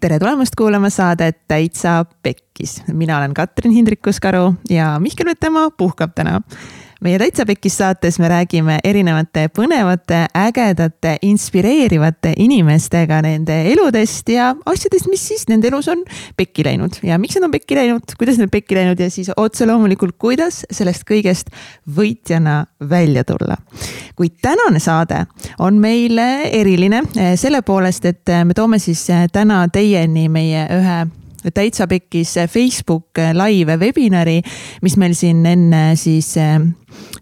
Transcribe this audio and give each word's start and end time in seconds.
tere 0.00 0.18
tulemast 0.18 0.56
kuulama 0.56 0.88
saadet 0.90 1.42
Täitsa 1.48 2.04
Pekkis. 2.22 2.82
mina 2.92 3.18
olen 3.18 3.34
Katrin 3.34 3.72
Hindrikus-Karu 3.72 4.54
ja 4.70 4.98
Mihkel 5.00 5.26
Vetemaa 5.26 5.70
puhkab 5.70 6.14
täna 6.14 6.40
meie 7.00 7.18
Täitsa 7.18 7.46
Pekkis 7.48 7.76
saates 7.80 8.18
me 8.20 8.28
räägime 8.28 8.78
erinevate 8.84 9.46
põnevate, 9.56 10.24
ägedate, 10.36 11.16
inspireerivate 11.26 12.34
inimestega 12.44 13.20
nende 13.24 13.56
eludest 13.72 14.28
ja 14.28 14.50
asjadest, 14.68 15.08
mis 15.10 15.24
siis 15.30 15.46
nende 15.48 15.70
elus 15.70 15.88
on 15.88 16.02
pekki 16.36 16.64
läinud. 16.66 17.00
Ja 17.06 17.18
miks 17.18 17.38
nad 17.38 17.48
on 17.48 17.54
pekki 17.54 17.78
läinud, 17.78 18.14
kuidas 18.20 18.40
nad 18.40 18.52
pekki 18.52 18.76
läinud? 18.76 19.00
Ja 19.00 19.10
siis 19.10 19.30
otse 19.36 19.68
loomulikult, 19.68 20.18
kuidas 20.20 20.64
sellest 20.70 21.06
kõigest 21.08 21.52
võitjana 21.96 22.64
välja 22.90 23.24
tulla. 23.24 23.56
kuid 24.16 24.36
tänane 24.42 24.80
saade 24.80 25.24
on 25.58 25.78
meile 25.80 26.50
eriline 26.52 27.02
selle 27.36 27.62
poolest, 27.62 28.04
et 28.04 28.34
me 28.44 28.54
toome 28.54 28.78
siis 28.78 29.06
täna 29.32 29.62
teieni 29.72 30.28
meie 30.28 30.66
ühe 30.76 31.00
täitsa 31.54 31.86
pekkis 31.88 32.34
Facebook 32.50 33.18
live 33.32 33.76
webinari, 33.80 34.40
mis 34.84 34.96
meil 35.00 35.14
siin 35.16 35.44
enne 35.48 35.94
siis 35.98 36.34
eh, 36.40 36.58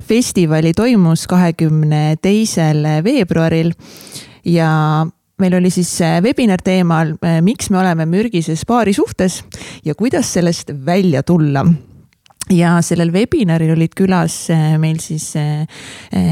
festivali 0.09 0.73
toimus 0.77 1.27
kahekümne 1.31 2.19
teisel 2.23 2.85
veebruaril. 3.05 3.73
ja 4.45 4.71
meil 5.39 5.55
oli 5.55 5.71
siis 5.71 6.01
eh, 6.01 6.19
webinar 6.23 6.63
teemal, 6.65 7.15
eh, 7.23 7.41
miks 7.43 7.71
me 7.71 7.79
oleme 7.79 8.07
mürgises 8.07 8.65
paarisuhtes 8.67 9.45
ja 9.85 9.95
kuidas 9.95 10.33
sellest 10.33 10.73
välja 10.87 11.23
tulla 11.23 11.65
ja 12.51 12.79
sellel 12.83 13.13
webinaril 13.13 13.75
olid 13.77 13.93
külas 13.95 14.49
meil 14.81 14.99
siis 15.05 15.35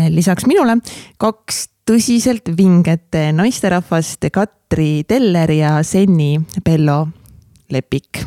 lisaks 0.08 0.46
minule 0.48 0.78
kaks 1.20 1.66
tõsiselt 1.86 2.48
vinget 2.56 3.14
naisterahvast, 3.36 4.24
Katri 4.32 5.04
Teller 5.04 5.52
ja 5.52 5.76
Senni 5.84 6.40
Bello 6.64 7.04
Lepik. 7.70 8.22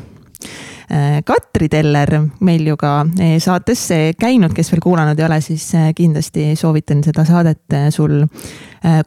Äh, 0.89 1.21
Katri 1.25 1.69
Teller 1.69 2.09
meil 2.39 2.65
ju 2.67 2.77
ka 2.77 3.03
äh, 3.21 3.37
saates 3.39 3.83
käinud, 4.19 4.55
kes 4.57 4.71
veel 4.73 4.81
kuulanud 4.81 5.19
ei 5.19 5.25
ole, 5.27 5.37
siis 5.45 5.67
äh, 5.77 5.91
kindlasti 5.95 6.55
soovitan 6.57 7.03
seda 7.05 7.25
saadet 7.27 7.77
sul 7.93 8.23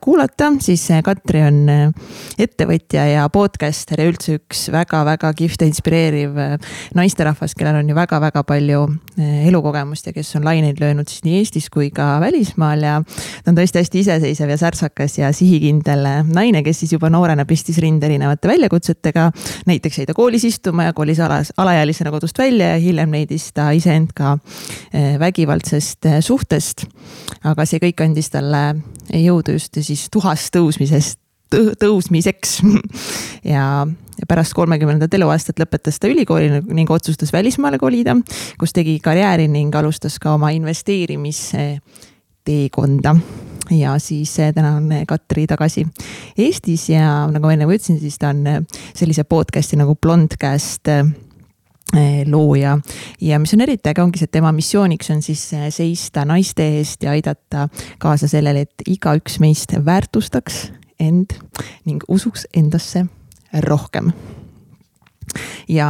kuulata, 0.01 0.53
siis 0.61 0.91
äh, 0.91 1.03
Katri 1.03 1.41
on 1.47 1.69
äh, 1.69 1.93
ettevõtja 2.39 3.07
ja 3.09 3.25
podcaster 3.33 4.01
ja 4.03 4.09
üldse 4.11 4.37
üks 4.37 4.67
väga-väga 4.73 5.31
kihvt 5.37 5.65
ja 5.65 5.69
inspireeriv 5.71 6.37
naisterahvas, 6.97 7.55
kellel 7.57 7.81
on 7.81 7.89
ju 7.89 7.97
väga-väga 7.97 8.43
palju 8.49 8.83
elukogemust 9.19 10.09
ja 10.09 10.13
kes 10.17 10.35
on 10.37 10.45
laineid 10.45 10.81
löönud 10.81 11.09
siis 11.09 11.25
nii 11.25 11.39
Eestis 11.41 11.69
kui 11.73 11.91
ka 11.95 12.17
välismaal 12.21 12.85
ja 12.85 12.99
ta 13.03 13.53
on 13.53 13.59
tõesti 13.59 13.81
hästi 13.81 14.03
iseseisev 14.05 14.53
ja 14.53 14.59
särtsakas 14.61 15.19
ja 15.19 15.33
sihikindel 15.37 16.05
naine, 16.29 16.63
kes 16.65 16.83
siis 16.85 16.95
juba 16.97 17.11
noorena 17.13 17.47
pistis 17.49 17.81
rinde 17.83 18.09
erinevate 18.09 18.49
väljakutsetega. 18.49 19.31
näiteks 19.67 19.99
jäi 19.99 20.09
ta 20.09 20.17
koolis 20.17 20.45
istuma 20.49 20.89
ja 20.89 20.97
kolis 20.97 21.21
alas, 21.21 21.53
alaealisena 21.57 22.11
kodust 22.13 22.39
välja 22.39 22.75
ja 22.75 22.81
hiljem 22.81 23.13
leidis 23.13 23.51
ta 23.53 23.71
iseend 23.71 24.13
ka 24.17 24.39
vägivaldsest 25.19 26.09
suhtest. 26.21 26.87
aga 27.45 27.67
see 27.67 27.81
kõik 27.81 28.05
andis 28.05 28.31
talle 28.31 28.83
jõudu 29.11 29.57
just 29.57 29.81
siis 29.81 30.07
tuhast 30.13 30.53
tõusmisest 30.55 31.19
tõusmiseks 31.53 32.63
ja 33.53 33.87
pärast 34.29 34.53
kolmekümnendat 34.57 35.15
eluaastat 35.15 35.59
lõpetas 35.61 35.99
ta 36.01 36.09
ülikooli 36.11 36.49
ning 36.73 36.91
otsustas 36.91 37.33
välismaale 37.33 37.79
kolida, 37.83 38.17
kus 38.61 38.73
tegi 38.73 38.99
karjääri 39.03 39.49
ning 39.51 39.75
alustas 39.77 40.19
ka 40.23 40.35
oma 40.37 40.51
investeerimisteekonda. 40.57 43.17
ja 43.71 43.99
siis 43.99 44.39
eh, 44.39 44.55
täna 44.55 44.77
on 44.77 44.89
Katri 45.09 45.47
tagasi 45.47 45.87
Eestis 46.39 46.89
ja 46.91 47.27
nagu 47.31 47.47
ma 47.47 47.53
enne 47.53 47.67
ütlesin, 47.67 48.01
siis 48.01 48.19
ta 48.19 48.29
on 48.33 48.47
eh, 48.47 48.63
sellise 48.95 49.25
podcast'i 49.25 49.77
nagu 49.81 49.95
Blondcast 49.97 50.89
eh, 50.89 51.05
looja. 52.27 52.79
Ja 53.21 53.39
mis 53.39 53.55
on 53.55 53.61
eriti 53.61 53.91
äge, 53.91 54.03
ongi 54.03 54.21
see, 54.21 54.29
et 54.31 54.37
tema 54.39 54.53
missiooniks 54.53 55.11
on 55.15 55.23
siis 55.23 55.45
äh, 55.55 55.69
seista 55.75 56.25
naiste 56.29 56.67
eest 56.79 57.03
ja 57.03 57.13
aidata 57.17 57.69
kaasa 58.03 58.29
sellele, 58.29 58.67
et 58.67 58.87
igaüks 58.89 59.41
meist 59.43 59.77
väärtustaks 59.85 60.65
end 61.01 61.37
ning 61.85 62.05
usuks 62.09 62.47
endasse 62.57 63.07
rohkem 63.67 64.13
ja 65.69 65.89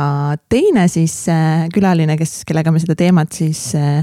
teine 0.48 0.86
siis 0.88 1.14
äh, 1.30 1.66
külaline, 1.74 2.16
kes, 2.18 2.42
kellega 2.48 2.72
me 2.72 2.80
seda 2.82 2.96
teemat 2.98 3.32
siis 3.36 3.72
äh, 3.78 4.02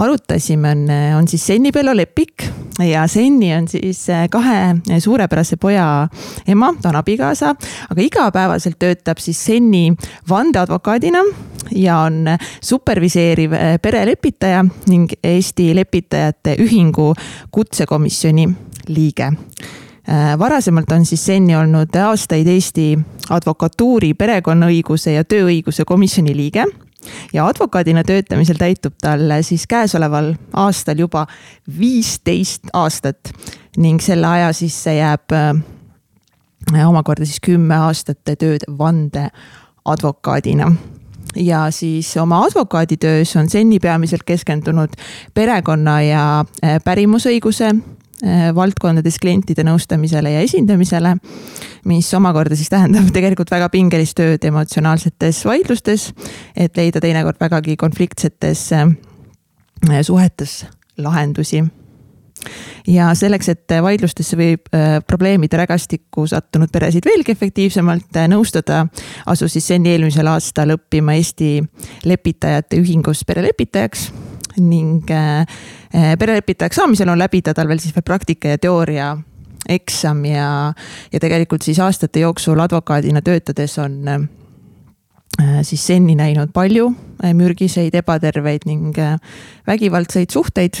arutasime, 0.00 0.74
on, 0.74 0.84
äh, 0.90 1.16
on 1.18 1.28
siis 1.28 1.46
Senni 1.46 1.72
Bello 1.72 1.94
Lepik. 1.96 2.46
ja 2.84 3.06
Senni 3.08 3.52
on 3.54 3.68
siis 3.68 4.06
kahe 4.30 4.98
suurepärase 4.98 5.56
poja 5.60 6.08
ema, 6.48 6.72
ta 6.82 6.88
on 6.88 6.96
abikaasa, 7.00 7.54
aga 7.90 8.02
igapäevaselt 8.02 8.78
töötab 8.78 9.20
siis 9.20 9.44
Senni 9.44 9.90
vandeadvokaadina 10.28 11.22
ja 11.76 11.98
on 12.06 12.24
superviseeriv 12.62 13.52
perelepitaja 13.82 14.64
ning 14.88 15.12
Eesti 15.24 15.74
Lepitajate 15.76 16.56
Ühingu 16.64 17.12
kutsekomisjoni 17.52 18.48
liige 18.88 19.32
varasemalt 20.38 20.90
on 20.92 21.04
siis 21.06 21.24
Senni 21.26 21.54
olnud 21.56 21.94
aastaid 21.94 22.46
Eesti 22.50 22.98
advokatuuri 23.30 24.14
perekonnaõiguse 24.14 25.12
ja 25.14 25.24
tööõiguse 25.24 25.84
komisjoni 25.86 26.36
liige. 26.36 26.64
Ja 27.32 27.46
advokaadina 27.46 28.02
töötamisel 28.04 28.58
täitub 28.60 28.98
tal 29.00 29.30
siis 29.46 29.66
käesoleval 29.70 30.34
aastal 30.52 30.98
juba 30.98 31.26
viisteist 31.78 32.72
aastat. 32.72 33.32
Ning 33.76 34.02
selle 34.02 34.26
aja 34.26 34.52
sisse 34.52 34.94
jääb 34.96 35.32
äh, 35.32 35.54
omakorda 36.88 37.24
siis 37.24 37.40
kümme 37.40 37.78
aastat 37.86 38.18
tööd 38.24 38.66
vandeadvokaadina 38.78 40.72
ja 41.36 41.70
siis 41.70 42.16
oma 42.16 42.42
advokaaditöös 42.44 43.36
on 43.36 43.48
Senni 43.50 43.78
peamiselt 43.78 44.26
keskendunud 44.26 44.98
perekonna 45.34 46.02
ja 46.02 46.44
äh, 46.64 46.82
pärimusõiguse 46.84 47.70
Äh, 47.74 47.99
valdkondades 48.54 49.16
klientide 49.20 49.64
nõustamisele 49.64 50.34
ja 50.34 50.40
esindamisele. 50.44 51.16
mis 51.84 52.14
omakorda 52.14 52.56
siis 52.56 52.68
tähendab 52.68 53.08
tegelikult 53.16 53.50
väga 53.50 53.68
pingelist 53.72 54.16
tööd 54.16 54.44
emotsionaalsetes 54.44 55.44
vaidlustes, 55.44 56.10
et 56.56 56.76
leida 56.76 57.00
teinekord 57.00 57.40
vägagi 57.40 57.76
konfliktsetes 57.76 58.72
äh, 58.72 58.88
suhetes 60.02 60.66
lahendusi 60.98 61.64
ja 62.86 63.10
selleks, 63.14 63.48
et 63.48 63.74
vaidlustesse 63.82 64.36
või 64.36 64.54
äh, 64.56 64.98
probleemide 65.06 65.60
rägastikku 65.60 66.26
sattunud 66.30 66.70
peresid 66.72 67.06
veelgi 67.06 67.34
efektiivsemalt 67.36 68.20
nõustada, 68.32 68.86
asus 69.26 69.56
siis 69.56 69.68
Senni 69.72 69.94
eelmisel 69.94 70.28
aastal 70.30 70.76
õppima 70.76 71.16
Eesti 71.18 71.58
Lepitajate 72.04 72.80
Ühingus 72.80 73.24
perelepitajaks 73.28 74.10
ning 74.58 75.10
äh, 75.10 75.40
äh, 75.94 76.16
perelepitajaks 76.18 76.76
saamisel 76.76 77.08
on 77.08 77.18
läbida 77.18 77.54
tal 77.54 77.68
veel 77.68 77.80
siis 77.82 77.94
veel 77.94 78.06
praktika 78.06 78.54
ja 78.54 78.58
teooria 78.58 79.10
eksam 79.70 80.24
ja, 80.24 80.72
ja 81.12 81.20
tegelikult 81.20 81.62
siis 81.62 81.78
aastate 81.78 82.24
jooksul 82.24 82.60
advokaadina 82.60 83.22
töötades 83.22 83.78
on 83.78 84.08
äh, 84.08 84.20
siis 85.62 85.86
Senni 85.86 86.16
näinud 86.18 86.52
palju 86.52 86.90
mürgiseid, 87.36 87.94
ebaterveid 87.94 88.64
ning 88.68 88.96
vägivaldseid 89.66 90.32
suhteid 90.32 90.80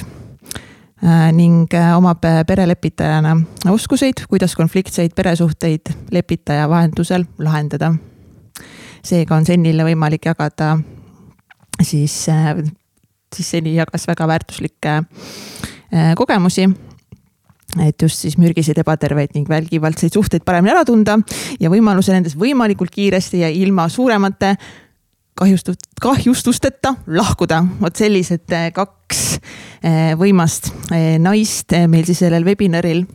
ning 1.32 1.72
omab 1.96 2.24
perelepitajana 2.48 3.34
oskuseid, 3.72 4.24
kuidas 4.28 4.56
konfliktseid 4.56 5.14
peresuhteid 5.16 5.92
lepitaja 6.12 6.66
vahendusel 6.68 7.24
lahendada. 7.38 7.94
seega 9.04 9.36
on 9.36 9.46
Sennile 9.46 9.84
võimalik 9.84 10.28
jagada 10.28 10.74
siis 11.80 12.26
siis 13.36 13.50
seni 13.56 13.74
jagas 13.76 14.06
väga 14.10 14.26
väärtuslikke 14.30 14.96
äh, 15.00 16.14
kogemusi 16.18 16.68
et 17.78 18.02
just 18.02 18.18
siis 18.24 18.36
mürgiseid, 18.40 18.80
ebaterveid 18.82 19.34
ning 19.36 19.48
vägivaldseid 19.48 20.14
suhteid 20.14 20.44
paremini 20.46 20.74
ära 20.74 20.84
tunda 20.86 21.18
ja 21.60 21.70
võimaluse 21.70 22.14
nendest 22.14 22.38
võimalikult 22.40 22.90
kiiresti 22.94 23.44
ja 23.44 23.50
ilma 23.54 23.86
suuremate 23.88 24.56
kahjustust, 25.38 25.86
kahjustusteta 26.02 26.96
lahkuda. 27.06 27.62
vot 27.80 27.96
sellised 27.96 28.50
äh, 28.56 28.70
kaks 28.74 29.38
äh, 29.84 30.12
võimast 30.18 30.72
naist 31.18 31.76
meil 31.88 32.04
siis 32.08 32.24
sellel 32.24 32.44
webinaril 32.44 33.06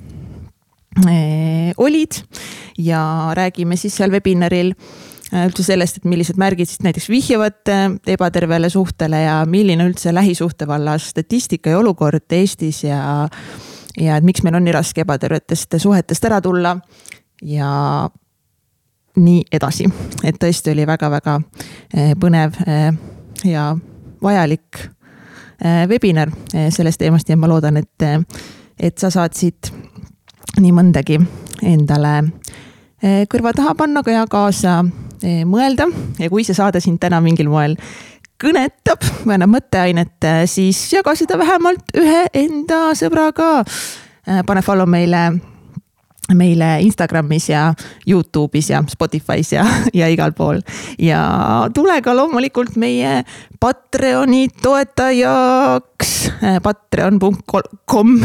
olid 1.76 2.16
ja 2.80 3.02
räägime 3.36 3.76
siis 3.76 3.98
seal 4.00 4.14
webinaril 4.16 4.72
üldse 5.44 5.66
sellest, 5.66 6.00
et 6.00 6.08
millised 6.10 6.38
märgid 6.40 6.70
siis 6.70 6.84
näiteks 6.86 7.08
vihjavad 7.10 7.72
äh, 7.72 7.88
ebatervele 8.16 8.70
suhtele 8.70 9.22
ja 9.26 9.38
milline 9.50 9.88
üldse 9.90 10.14
lähisuhte 10.14 10.68
vallas 10.68 11.10
statistika 11.10 11.74
ja 11.74 11.80
olukord 11.80 12.32
Eestis 12.32 12.84
ja. 12.84 13.28
ja 14.00 14.18
et 14.18 14.24
miks 14.28 14.44
meil 14.44 14.56
on 14.56 14.66
nii 14.66 14.76
raske 14.76 15.04
ebatervetest 15.06 15.80
suhetest 15.82 16.26
ära 16.30 16.42
tulla 16.42 16.76
ja 17.42 17.70
nii 19.16 19.46
edasi, 19.52 19.88
et 20.28 20.38
tõesti 20.42 20.74
oli 20.74 20.88
väga-väga 20.88 21.40
äh, 21.40 22.14
põnev 22.20 22.60
ja 23.46 23.70
vajalik 24.24 24.90
webinar 25.88 26.28
sellest 26.52 27.00
teemast 27.00 27.30
ja 27.32 27.38
ma 27.40 27.48
loodan, 27.48 27.78
et, 27.80 28.04
et 28.76 28.98
sa 29.00 29.08
saad 29.14 29.38
siit 29.38 29.70
nii 30.60 30.74
mõndagi 30.76 31.16
endale 31.64 32.12
kõrva 33.32 33.54
taha 33.56 33.72
panna 33.80 34.04
ja 34.12 34.26
kaasa 34.28 34.82
mõelda 35.24 35.88
ja 36.20 36.30
kui 36.30 36.44
see 36.44 36.58
saade 36.58 36.82
sind 36.84 37.00
täna 37.00 37.22
mingil 37.24 37.50
moel 37.52 37.78
kõnetab 38.42 39.04
või 39.24 39.38
annab 39.38 39.54
mõtteainet, 39.54 40.28
siis 40.52 40.80
jaga 40.92 41.16
seda 41.16 41.38
vähemalt 41.40 41.96
ühe 41.96 42.26
enda 42.34 42.90
sõbraga. 42.98 43.64
pane 44.46 44.62
follow 44.62 44.90
meile 44.90 45.55
meile 46.34 46.80
Instagramis 46.82 47.50
ja 47.50 47.74
Youtube'is 48.10 48.70
ja 48.70 48.84
Spotify's 48.90 49.52
ja, 49.54 49.66
ja 49.94 50.08
igal 50.10 50.34
pool. 50.34 50.62
ja 51.00 51.22
tule 51.74 52.02
ka 52.02 52.16
loomulikult 52.16 52.76
meie 52.76 53.24
Patreoni 53.60 54.48
toetajaks 54.62 56.14
patreon.com 56.64 58.16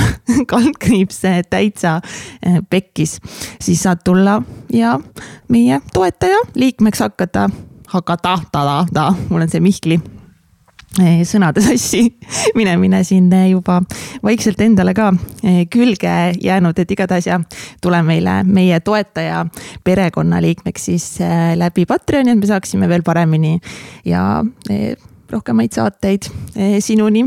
kaldkriips 0.50 1.23
täitsa 1.50 2.00
eh, 2.43 2.61
pekkis, 2.70 3.19
siis 3.61 3.82
saad 3.82 4.05
tulla 4.05 4.41
ja 4.73 4.99
meie 5.49 5.81
toetaja 5.93 6.41
liikmeks 6.55 7.05
hakata, 7.05 7.50
hakata, 7.88 8.38
ta, 8.52 8.87
ta, 8.93 9.12
mul 9.29 9.44
on 9.44 9.52
see 9.52 9.61
Mihkli 9.61 10.00
Eh, 10.00 10.19
sõnade 10.98 11.62
sassi 11.62 12.02
minemine 12.58 13.02
siin 13.06 13.31
eh, 13.32 13.50
juba 13.52 13.81
vaikselt 14.25 14.60
endale 14.64 14.94
ka 14.94 15.10
eh, 15.44 15.62
külge 15.70 16.14
jäänud, 16.42 16.78
et 16.78 16.90
igatahes 16.90 17.28
ja 17.31 17.40
tule 17.82 18.02
meile 18.02 18.40
meie 18.44 18.81
toetaja 18.81 19.44
perekonnaliikmeks 19.84 20.88
siis 20.90 21.06
läbi 21.54 21.87
Patreoni, 21.87 22.34
et 22.34 22.40
me 22.40 22.50
saaksime 22.50 22.88
veel 22.90 23.06
paremini 23.06 23.58
ja 24.04 24.42
rohkemaid 25.31 25.72
saateid 25.72 26.26
sinuni 26.82 27.22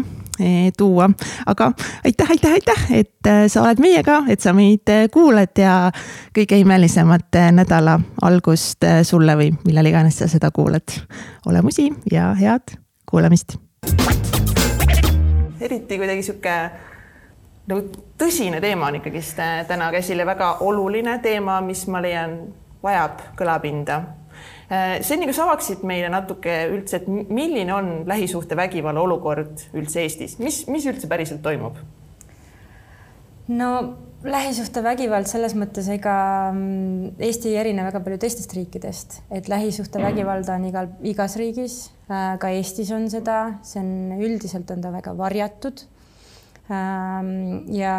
tuua. 0.77 1.09
aga 1.45 1.71
aitäh, 2.03 2.29
aitäh, 2.29 2.51
aitäh, 2.51 2.85
et 2.91 3.31
sa 3.47 3.63
oled 3.63 3.79
meiega, 3.79 4.23
et 4.27 4.41
sa 4.41 4.53
meid 4.53 4.91
kuulad 5.13 5.55
ja 5.57 5.77
kõige 6.35 6.59
imelisemat 6.59 7.39
nädala 7.55 7.99
algust 8.21 8.83
sulle 9.07 9.37
või 9.39 9.53
millal 9.63 9.93
iganes 9.93 10.19
sa 10.19 10.27
seda 10.27 10.51
kuulad. 10.51 10.99
olemusi 11.45 11.91
ja 12.11 12.33
head 12.39 12.82
kuulamist. 13.13 13.57
eriti 15.61 15.97
kuidagi 16.01 16.23
sihuke 16.25 16.53
nagu 17.69 17.83
tõsine 18.17 18.57
teema 18.63 18.87
on 18.89 18.97
ikkagist 18.97 19.37
äh, 19.39 19.59
täna 19.69 19.91
käsil 19.93 20.17
ja 20.17 20.25
väga 20.25 20.47
oluline 20.65 21.19
teema, 21.21 21.59
mis 21.61 21.85
ma 21.93 22.01
leian, 22.01 22.33
vajab 22.83 23.21
kõlapinda. 23.37 23.99
Äh, 24.65 24.95
Senni, 25.05 25.27
kas 25.29 25.43
avaksid 25.45 25.85
meile 25.85 26.09
natuke 26.09 26.55
üldse, 26.73 27.03
et 27.03 27.29
milline 27.29 27.75
on 27.75 27.91
lähisuhtevägivalla 28.09 29.05
olukord 29.05 29.61
üldse 29.77 30.01
Eestis, 30.07 30.39
mis, 30.41 30.63
mis 30.73 30.89
üldse 30.89 31.11
päriselt 31.11 31.45
toimub? 31.45 31.77
no 33.53 33.69
lähisuhtevägivald 34.23 35.27
selles 35.27 35.55
mõttes, 35.57 35.87
ega 35.91 36.15
mm, 36.53 37.15
Eesti 37.23 37.51
ei 37.51 37.57
erine 37.59 37.83
väga 37.85 37.99
palju 38.03 38.19
teistest 38.21 38.53
riikidest, 38.55 39.19
et 39.33 39.49
lähisuhtevägivalda 39.51 40.55
on 40.55 40.67
igal, 40.69 40.91
igas 41.07 41.35
riigis, 41.39 41.77
äh, 42.07 42.35
ka 42.39 42.51
Eestis 42.55 42.91
on 42.95 43.09
seda, 43.11 43.59
see 43.67 43.81
on 43.83 44.21
üldiselt 44.23 44.71
on 44.71 44.83
ta 44.83 44.93
väga 44.93 45.15
varjatud. 45.19 45.83
Ähm, 46.71 47.65
ja, 47.75 47.95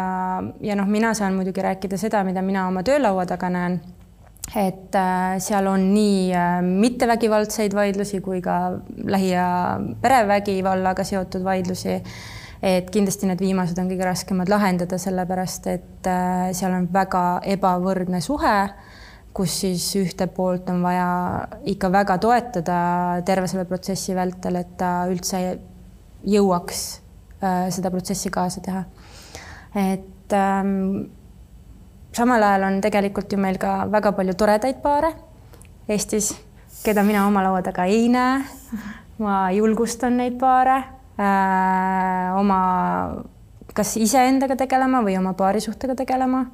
ja 0.65 0.77
noh, 0.77 0.87
mina 0.89 1.13
saan 1.13 1.35
muidugi 1.37 1.61
rääkida 1.61 1.99
seda, 2.01 2.23
mida 2.25 2.41
mina 2.41 2.65
oma 2.67 2.81
töölaua 2.85 3.27
taga 3.29 3.51
näen. 3.53 3.81
et 4.55 4.93
äh, 4.93 5.39
seal 5.41 5.65
on 5.67 5.87
nii 5.89 6.29
äh, 6.37 6.59
mittevägivaldseid 6.61 7.73
vaidlusi 7.73 8.19
kui 8.21 8.43
ka 8.45 8.77
lähi- 9.09 9.31
ja 9.31 9.45
perevägivallaga 10.01 11.03
seotud 11.03 11.43
vaidlusi 11.43 11.95
et 12.65 12.87
kindlasti 12.89 13.27
need 13.29 13.41
viimased 13.43 13.77
on 13.77 13.89
kõige 13.91 14.07
raskemad 14.07 14.49
lahendada, 14.49 14.97
sellepärast 15.01 15.67
et 15.69 16.07
äh, 16.09 16.49
seal 16.57 16.73
on 16.73 16.87
väga 16.93 17.23
ebavõrdne 17.53 18.21
suhe, 18.25 18.55
kus 19.35 19.59
siis 19.61 19.85
ühte 19.99 20.25
poolt 20.33 20.71
on 20.73 20.81
vaja 20.81 21.09
ikka 21.69 21.91
väga 21.93 22.17
toetada 22.23 22.79
terve 23.27 23.51
selle 23.51 23.67
protsessi 23.69 24.15
vältel, 24.17 24.57
et 24.63 24.73
ta 24.79 24.95
üldse 25.11 25.43
jõuaks 26.25 26.81
äh, 27.43 27.67
seda 27.75 27.93
protsessi 27.93 28.33
kaasa 28.33 28.65
teha. 28.65 28.83
et 29.75 30.33
ähm, 30.33 31.05
samal 32.17 32.43
ajal 32.49 32.65
on 32.71 32.81
tegelikult 32.81 33.29
ju 33.31 33.37
meil 33.37 33.61
ka 33.61 33.83
väga 33.91 34.15
palju 34.17 34.33
toredaid 34.33 34.81
paare 34.81 35.13
Eestis, 35.85 36.31
keda 36.81 37.03
mina 37.05 37.27
oma 37.27 37.43
laua 37.45 37.61
taga 37.61 37.85
ei 37.85 38.09
näe. 38.09 38.41
ma 39.21 39.51
julgustan 39.53 40.17
neid 40.17 40.39
paare 40.39 40.94
oma 41.15 42.59
kas 43.75 43.95
iseendaga 43.99 44.55
tegelema 44.59 45.01
või 45.03 45.17
oma 45.19 45.33
paarisuhtega 45.37 45.97
tegelema, 45.99 46.45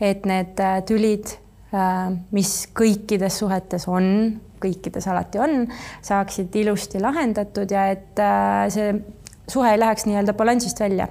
et 0.00 0.26
need 0.28 0.60
äh, 0.64 0.80
tülid 0.88 1.34
äh,, 1.74 2.08
mis 2.32 2.54
kõikides 2.76 3.40
suhetes 3.42 3.86
on, 3.90 4.06
kõikides 4.60 5.08
alati 5.12 5.40
on, 5.40 5.64
saaksid 6.04 6.56
ilusti 6.62 7.00
lahendatud 7.02 7.70
ja 7.72 7.90
et 7.92 8.20
äh, 8.20 8.66
see 8.72 8.94
suhe 9.50 9.74
ei 9.74 9.80
läheks 9.80 10.06
nii-öelda 10.08 10.36
balansist 10.38 10.80
välja 10.80 11.08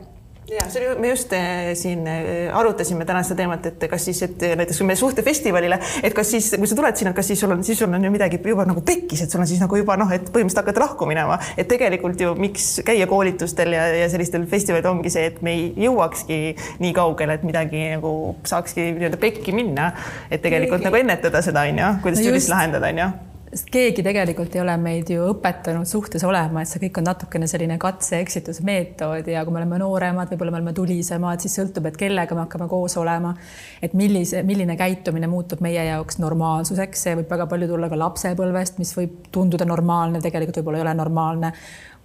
ja 0.52 0.66
see 0.70 0.82
oli, 0.82 1.00
me 1.02 1.10
just 1.10 1.34
äh, 1.34 1.72
siin 1.78 2.08
äh, 2.08 2.58
arutasime 2.58 3.06
täna 3.06 3.22
seda 3.26 3.44
teemat, 3.44 3.66
et 3.70 3.86
kas 3.92 4.06
siis, 4.10 4.22
et 4.26 4.46
näiteks 4.60 4.82
kui 4.82 4.88
me 4.90 4.96
suhtefestivalile, 4.98 5.80
et 6.04 6.16
kas 6.18 6.32
siis, 6.34 6.50
kui 6.58 6.70
sa 6.70 6.78
tuled 6.80 7.00
sinna, 7.00 7.14
kas 7.18 7.30
siis 7.32 7.44
sul 7.44 7.54
on, 7.54 7.64
siis 7.66 7.80
sul 7.80 7.94
on 7.94 8.08
ju 8.08 8.12
midagi 8.14 8.42
juba 8.42 8.66
nagu 8.70 8.84
pekkis, 8.86 9.24
et 9.26 9.34
sul 9.34 9.44
on 9.44 9.50
siis 9.50 9.62
nagu 9.62 9.80
juba 9.80 9.98
noh, 10.00 10.12
et 10.16 10.26
põhimõtteliselt 10.26 10.64
hakkad 10.64 10.82
lahku 10.84 11.10
minema, 11.10 11.40
et 11.58 11.70
tegelikult 11.70 12.22
ju 12.24 12.34
miks 12.40 12.70
käia 12.88 13.08
koolitustel 13.10 13.78
ja, 13.78 13.88
ja 14.02 14.10
sellistel 14.12 14.48
festivalidel 14.50 14.96
ongi 14.96 15.14
see, 15.14 15.30
et 15.30 15.42
me 15.46 15.56
ei 15.56 15.88
jõuakski 15.88 16.42
nii 16.82 16.94
kaugele, 16.98 17.40
et 17.40 17.48
midagi 17.48 17.86
nagu 17.96 18.14
saakski 18.50 18.92
nii-öelda 18.98 19.22
pekki 19.22 19.56
minna, 19.56 19.92
et 20.30 20.42
tegelikult 20.42 20.80
Keegi. 20.80 20.90
nagu 20.90 21.04
ennetada 21.04 21.44
seda 21.46 21.68
on 21.70 21.84
ju, 21.84 21.96
kuidas 22.06 22.24
no 22.24 22.38
just... 22.38 22.54
lahendada 22.54 22.94
on 22.94 23.04
ju 23.06 23.12
sest 23.50 23.70
keegi 23.74 24.04
tegelikult 24.06 24.54
ei 24.54 24.62
ole 24.62 24.76
meid 24.82 25.10
ju 25.10 25.24
õpetanud 25.32 25.88
suhtes 25.90 26.24
olema, 26.28 26.62
et 26.62 26.70
see 26.70 26.82
kõik 26.84 27.00
on 27.02 27.08
natukene 27.10 27.48
selline 27.50 27.80
katse-eksitusmeetod 27.82 29.30
ja 29.32 29.42
kui 29.46 29.56
me 29.56 29.62
oleme 29.64 29.80
nooremad, 29.82 30.30
võib-olla 30.30 30.54
me 30.54 30.60
oleme 30.60 30.74
tulisemad, 30.78 31.42
siis 31.42 31.58
sõltub, 31.58 31.90
et 31.90 31.98
kellega 31.98 32.38
me 32.38 32.46
hakkame 32.46 32.70
koos 32.70 32.98
olema. 33.02 33.34
et 33.82 33.94
millise, 33.98 34.44
milline 34.44 34.76
käitumine 34.78 35.28
muutub 35.28 35.64
meie 35.66 35.86
jaoks 35.88 36.20
normaalsuseks, 36.22 37.06
see 37.08 37.18
võib 37.20 37.34
väga 37.34 37.50
palju 37.50 37.72
tulla 37.72 37.90
ka 37.90 37.98
lapsepõlvest, 37.98 38.78
mis 38.78 38.94
võib 38.98 39.30
tunduda 39.34 39.66
normaalne, 39.66 40.22
tegelikult 40.22 40.62
võib-olla 40.62 40.82
ei 40.84 40.88
ole 40.88 40.98
normaalne 41.02 41.54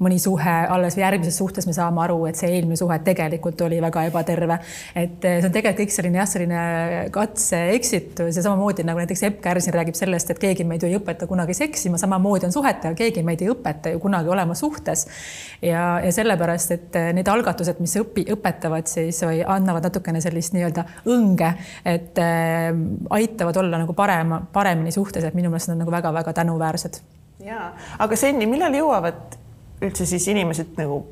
mõni 0.02 0.18
suhe, 0.18 0.54
alles 0.74 0.96
järgmises 0.98 1.36
suhtes 1.38 1.68
me 1.68 1.74
saame 1.76 2.02
aru, 2.02 2.16
et 2.26 2.38
see 2.38 2.50
eelmine 2.56 2.76
suhe 2.78 2.96
tegelikult 3.06 3.60
oli 3.66 3.78
väga 3.82 4.04
ebaterve. 4.08 4.58
et 4.94 5.24
eh, 5.24 5.38
see 5.38 5.48
on 5.48 5.54
tegelikult 5.54 5.82
kõik 5.84 5.94
selline 5.94 6.18
jah, 6.18 6.28
selline 6.28 6.62
katse-eksitus 7.14 8.38
ja 8.38 8.44
samamoodi 8.44 8.86
nagu 8.86 8.98
näiteks 8.98 9.22
Epp 9.28 9.40
Kärsin 9.44 9.74
räägib 9.74 9.98
sellest, 9.98 10.30
et 10.34 10.40
keegi 10.42 10.66
meid 10.66 10.82
ju 10.82 10.90
ei 10.90 10.98
õpeta 10.98 11.28
kunagi 11.30 11.54
seksima, 11.54 12.00
samamoodi 12.00 12.48
on 12.48 12.54
suhetega, 12.54 12.94
keegi 12.98 13.22
meid 13.26 13.44
ei 13.44 13.52
õpeta 13.52 13.92
ju 13.94 14.00
kunagi 14.02 14.32
olema 14.34 14.56
suhtes. 14.58 15.06
ja, 15.62 15.84
ja 16.02 16.12
sellepärast, 16.12 16.74
et 16.74 16.98
eh, 16.98 17.12
need 17.14 17.30
algatused, 17.30 17.78
mis 17.84 17.94
õpi, 18.02 18.26
õpetavad 18.34 18.90
siis 18.90 19.22
või 19.22 19.44
annavad 19.46 19.86
natukene 19.86 20.20
sellist 20.24 20.56
nii-öelda 20.56 20.86
õnge, 21.10 21.52
et 21.86 22.18
äh, 22.18 22.72
aitavad 23.14 23.62
olla 23.62 23.78
nagu 23.84 23.94
parema, 23.94 24.42
paremini 24.52 24.92
suhtes, 24.94 25.24
et 25.24 25.38
minu 25.38 25.52
meelest 25.52 25.70
nad 25.70 25.78
on 25.78 25.84
nagu 25.84 25.94
väga-väga 25.94 26.34
tänuväärsed. 26.42 27.00
ja, 27.44 27.70
aga 27.98 28.16
Senni, 28.16 28.46
millal 28.50 28.74
jõuavad 28.74 29.43
üldse 29.84 30.06
siis 30.08 30.26
inimesed 30.32 30.76
nagu 30.80 31.04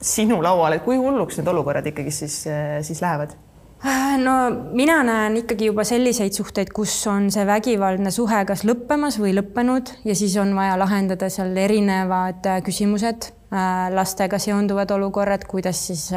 sinu 0.00 0.40
lauale, 0.42 0.80
et 0.80 0.84
kui 0.86 0.96
hulluks 0.96 1.38
need 1.38 1.48
olukorrad 1.52 1.86
ikkagi 1.90 2.12
siis, 2.14 2.42
siis 2.86 3.02
lähevad? 3.04 3.36
Äh, 3.80 4.18
no 4.20 4.32
mina 4.76 4.98
näen 5.02 5.38
ikkagi 5.40 5.70
juba 5.70 5.86
selliseid 5.88 6.36
suhteid, 6.36 6.68
kus 6.76 6.92
on 7.08 7.30
see 7.32 7.46
vägivaldne 7.48 8.10
suhe 8.12 8.42
kas 8.44 8.60
lõppemas 8.68 9.16
või 9.22 9.32
lõppenud 9.38 9.94
ja 10.04 10.16
siis 10.18 10.34
on 10.42 10.52
vaja 10.56 10.74
lahendada 10.76 11.30
seal 11.32 11.56
erinevad 11.56 12.44
äh, 12.44 12.58
küsimused, 12.66 13.30
äh, 13.48 13.86
lastega 13.96 14.36
seonduvad 14.42 14.92
olukorrad, 14.98 15.46
kuidas 15.48 15.80
siis 15.88 16.10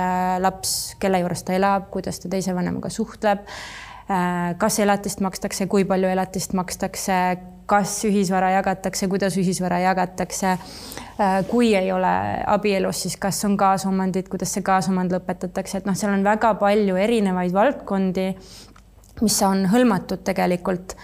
laps, 0.43 0.97
kelle 0.99 1.23
juures 1.23 1.45
ta 1.47 1.55
elab, 1.55 1.87
kuidas 1.93 2.19
ta 2.19 2.33
teise 2.35 2.55
vanemaga 2.55 2.91
suhtleb, 2.91 3.47
kas 4.59 4.77
elatist 4.83 5.21
makstakse, 5.23 5.63
kui 5.71 5.85
palju 5.87 6.09
elatist 6.11 6.51
makstakse, 6.59 7.19
kas 7.69 7.95
ühisvara 8.07 8.51
jagatakse, 8.57 9.07
kuidas 9.11 9.37
ühisvara 9.39 9.79
jagatakse. 9.83 10.57
Äh, 11.13 11.39
kui 11.45 11.75
ei 11.77 11.91
ole 11.93 12.11
abielus, 12.49 13.03
siis 13.05 13.19
kas 13.21 13.43
on 13.45 13.53
kaasomandid, 13.57 14.25
kuidas 14.33 14.55
see 14.55 14.65
kaasomand 14.65 15.13
lõpetatakse, 15.13 15.81
et 15.81 15.85
noh, 15.85 15.97
seal 15.97 16.15
on 16.15 16.25
väga 16.25 16.55
palju 16.57 16.97
erinevaid 16.97 17.53
valdkondi, 17.53 18.31
mis 19.21 19.35
on 19.45 19.67
hõlmatud 19.69 20.23
tegelikult, 20.25 20.95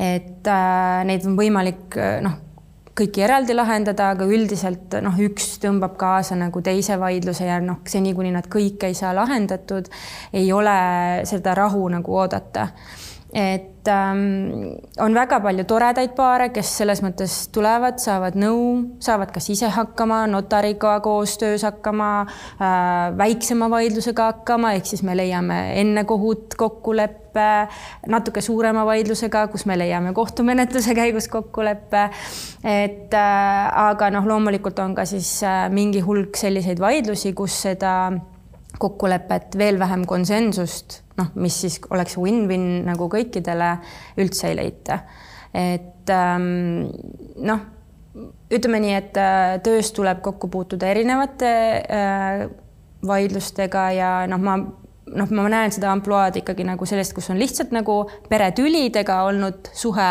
et 0.00 0.48
äh, 0.48 1.02
neid 1.04 1.26
on 1.28 1.36
võimalik 1.36 1.98
äh, 2.00 2.20
noh 2.24 2.44
kõiki 2.98 3.22
eraldi 3.22 3.54
lahendada, 3.54 4.08
aga 4.14 4.26
üldiselt 4.26 4.96
noh, 5.04 5.18
üks 5.22 5.58
tõmbab 5.62 5.94
kaasa 6.00 6.34
nagu 6.38 6.62
teise 6.64 6.96
vaidluse 6.98 7.46
ja 7.46 7.60
noh, 7.62 7.78
seni 7.86 8.14
kuni 8.16 8.32
nad 8.34 8.48
kõik 8.50 8.88
ei 8.88 8.96
saa 8.98 9.12
lahendatud, 9.14 9.86
ei 10.34 10.48
ole 10.52 10.78
seda 11.28 11.54
rahu 11.54 11.84
nagu 11.92 12.16
oodata 12.18 12.70
et 13.32 13.88
ähm, 13.92 14.78
on 15.04 15.12
väga 15.12 15.36
palju 15.44 15.64
toredaid 15.68 16.14
paare, 16.16 16.46
kes 16.54 16.70
selles 16.80 17.02
mõttes 17.04 17.34
tulevad, 17.52 17.98
saavad 18.00 18.38
nõu, 18.40 18.62
saavad 19.04 19.34
kas 19.34 19.50
ise 19.52 19.68
hakkama, 19.74 20.22
notariga 20.32 20.94
koostöös 21.04 21.66
hakkama 21.68 22.10
äh,, 22.24 23.10
väiksema 23.18 23.68
vaidlusega 23.68 24.30
hakkama, 24.32 24.72
ehk 24.78 24.88
siis 24.88 25.04
me 25.04 25.16
leiame 25.18 25.58
enne 25.80 26.06
kohut 26.08 26.56
kokkuleppe, 26.56 27.48
natuke 28.08 28.40
suurema 28.44 28.86
vaidlusega, 28.88 29.44
kus 29.52 29.66
me 29.68 29.76
leiame 29.76 30.14
kohtumenetluse 30.16 30.96
käigus 30.96 31.28
kokkuleppe. 31.28 32.08
et 32.64 33.12
äh, 33.12 33.82
aga 33.88 34.08
noh, 34.14 34.24
loomulikult 34.24 34.80
on 34.80 34.96
ka 34.96 35.04
siis 35.04 35.42
äh, 35.44 35.66
mingi 35.68 36.00
hulk 36.00 36.36
selliseid 36.36 36.80
vaidlusi, 36.80 37.34
kus 37.36 37.60
seda 37.68 37.92
kokkulepet, 38.78 39.58
veel 39.58 39.78
vähem 39.78 40.06
konsensust, 40.06 41.02
noh, 41.18 41.32
mis 41.34 41.56
siis 41.64 41.80
oleks 41.90 42.16
win-win 42.20 42.68
nagu 42.86 43.08
kõikidele, 43.12 43.72
üldse 44.22 44.52
ei 44.52 44.58
leita. 44.58 45.00
et 45.54 46.10
ähm, 46.12 46.88
noh, 47.42 47.64
ütleme 48.52 48.80
nii, 48.82 48.96
et 48.98 49.16
äh, 49.20 49.58
töös 49.64 49.92
tuleb 49.96 50.20
kokku 50.24 50.50
puutuda 50.52 50.90
erinevate 50.90 51.54
äh, 51.82 52.44
vaidlustega 53.06 53.88
ja 53.94 54.12
noh, 54.30 54.42
ma 54.42 54.58
noh, 55.14 55.32
ma 55.32 55.48
näen 55.50 55.72
seda 55.74 55.90
ampluaad 55.94 56.38
ikkagi 56.40 56.66
nagu 56.68 56.86
sellest, 56.88 57.14
kus 57.16 57.30
on 57.32 57.40
lihtsalt 57.40 57.72
nagu 57.74 58.02
peretülidega 58.28 59.22
olnud 59.28 59.70
suhe, 59.76 60.10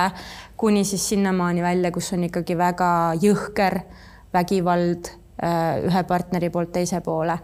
kuni 0.57 0.83
siis 0.87 1.03
sinnamaani 1.11 1.61
välja, 1.61 1.91
kus 1.93 2.11
on 2.17 2.25
ikkagi 2.27 2.57
väga 2.57 2.89
jõhker 3.21 3.81
vägivald 4.33 5.11
äh, 5.43 5.83
ühe 5.85 6.03
partneri 6.09 6.49
poolt 6.53 6.73
teise 6.79 7.01
poole 7.05 7.37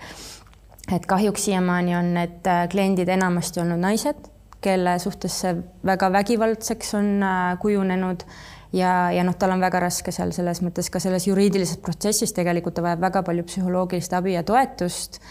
et 0.92 1.06
kahjuks 1.06 1.46
siiamaani 1.46 1.96
on 1.96 2.14
need 2.18 2.48
äh, 2.48 2.66
kliendid 2.72 3.10
enamasti 3.10 3.62
olnud 3.64 3.80
naised, 3.80 4.30
kelle 4.64 4.98
suhtes 5.00 5.36
see 5.44 5.56
väga 5.86 6.10
vägivaldseks 6.12 6.94
on 7.00 7.10
äh, 7.24 7.58
kujunenud 7.62 8.26
ja, 8.74 9.12
ja 9.12 9.24
noh, 9.24 9.36
tal 9.40 9.56
on 9.56 9.64
väga 9.64 9.82
raske 9.86 10.12
seal 10.16 10.34
selles 10.36 10.64
mõttes 10.66 10.90
ka 10.92 11.02
selles 11.04 11.28
juriidilises 11.28 11.80
protsessis 11.84 12.36
tegelikult 12.36 12.78
ta 12.78 12.86
vajab 12.86 13.04
väga 13.08 13.24
palju 13.28 13.46
psühholoogilist 13.50 14.16
abi 14.18 14.36
ja 14.36 14.44
toetust, 14.48 15.22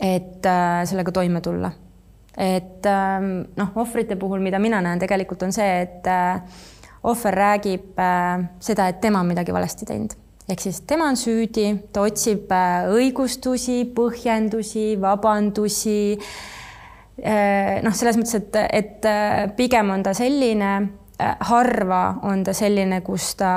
et 0.00 0.46
äh, 0.46 0.82
sellega 0.88 1.12
toime 1.12 1.42
tulla. 1.44 1.72
et 2.36 2.86
äh, 2.86 3.20
noh, 3.56 3.72
ohvrite 3.76 4.16
puhul, 4.16 4.40
mida 4.44 4.58
mina 4.58 4.80
näen 4.84 5.00
tegelikult 5.00 5.42
on 5.42 5.52
see, 5.56 5.82
et 5.82 6.06
äh, 6.08 6.40
ohver 7.04 7.34
räägib 7.34 7.98
äh, 8.00 8.46
seda, 8.60 8.88
et 8.88 9.00
tema 9.00 9.20
on 9.20 9.34
midagi 9.34 9.52
valesti 9.52 9.88
teinud 9.88 10.16
ehk 10.48 10.62
siis 10.62 10.82
tema 10.86 11.08
on 11.10 11.18
süüdi, 11.18 11.70
ta 11.92 12.04
otsib 12.06 12.52
äh, 12.54 12.90
õigustusi, 12.94 13.80
põhjendusi, 13.96 14.92
vabandusi. 15.02 15.98
Äh, 17.16 17.80
noh, 17.82 17.96
selles 17.96 18.18
mõttes, 18.20 18.38
et, 18.38 18.60
et 18.70 19.10
äh, 19.10 19.42
pigem 19.58 19.90
on 19.94 20.06
ta 20.06 20.14
selline, 20.16 20.76
harva 21.16 22.00
on 22.28 22.42
ta 22.44 22.52
selline, 22.52 22.98
kus 23.00 23.30
ta 23.40 23.50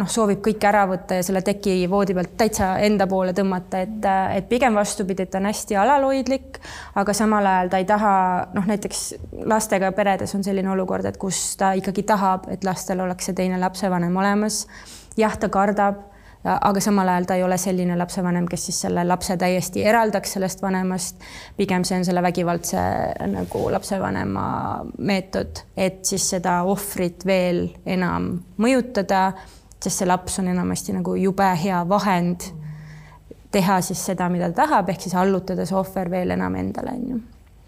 noh, 0.00 0.08
soovib 0.08 0.40
kõike 0.46 0.64
ära 0.64 0.86
võtta 0.88 1.18
ja 1.18 1.24
selle 1.26 1.42
teki 1.44 1.74
voodi 1.92 2.14
pealt 2.16 2.32
täitsa 2.40 2.70
enda 2.80 3.04
poole 3.06 3.34
tõmmata, 3.36 3.82
et, 3.84 4.06
et 4.38 4.48
pigem 4.48 4.78
vastupidi, 4.80 5.26
et 5.26 5.30
ta 5.30 5.42
on 5.42 5.50
hästi 5.50 5.76
alalhoidlik, 5.76 6.56
aga 6.96 7.14
samal 7.16 7.50
ajal 7.50 7.68
ta 7.74 7.82
ei 7.82 7.86
taha, 7.90 8.14
noh, 8.56 8.70
näiteks 8.72 9.02
lastega 9.52 9.92
peredes 9.92 10.32
on 10.38 10.46
selline 10.46 10.72
olukord, 10.72 11.04
et 11.04 11.20
kus 11.20 11.42
ta 11.60 11.74
ikkagi 11.76 12.06
tahab, 12.08 12.48
et 12.48 12.64
lastel 12.64 13.04
oleks 13.04 13.28
see 13.28 13.36
teine 13.42 13.60
lapsevanem 13.60 14.16
olemas 14.16 14.64
jah, 15.16 15.36
ta 15.38 15.48
kardab, 15.48 16.10
aga 16.44 16.80
samal 16.80 17.08
ajal 17.12 17.26
ta 17.28 17.36
ei 17.36 17.42
ole 17.44 17.58
selline 17.60 17.96
lapsevanem, 18.00 18.46
kes 18.48 18.66
siis 18.70 18.80
selle 18.86 19.04
lapse 19.04 19.36
täiesti 19.36 19.84
eraldaks 19.84 20.36
sellest 20.36 20.62
vanemast. 20.62 21.20
pigem 21.56 21.84
see 21.84 21.98
on 21.98 22.04
selle 22.04 22.22
vägivaldse 22.22 22.84
nagu 23.32 23.66
lapsevanema 23.72 24.46
meetod, 24.98 25.64
et 25.76 26.04
siis 26.04 26.30
seda 26.36 26.62
ohvrit 26.62 27.26
veel 27.26 27.66
enam 27.86 28.32
mõjutada, 28.58 29.32
sest 29.80 29.98
see 29.98 30.08
laps 30.08 30.38
on 30.40 30.48
enamasti 30.48 30.96
nagu 30.96 31.14
jube 31.14 31.50
hea 31.64 31.82
vahend 31.88 32.48
teha 33.50 33.80
siis 33.80 34.06
seda, 34.06 34.28
mida 34.32 34.48
ta 34.52 34.62
tahab, 34.64 34.88
ehk 34.88 35.00
siis 35.00 35.14
allutada 35.14 35.66
see 35.66 35.76
ohver 35.76 36.10
veel 36.10 36.36
enam 36.36 36.56
endale, 36.56 36.96
on 36.96 37.06
ju 37.10 37.20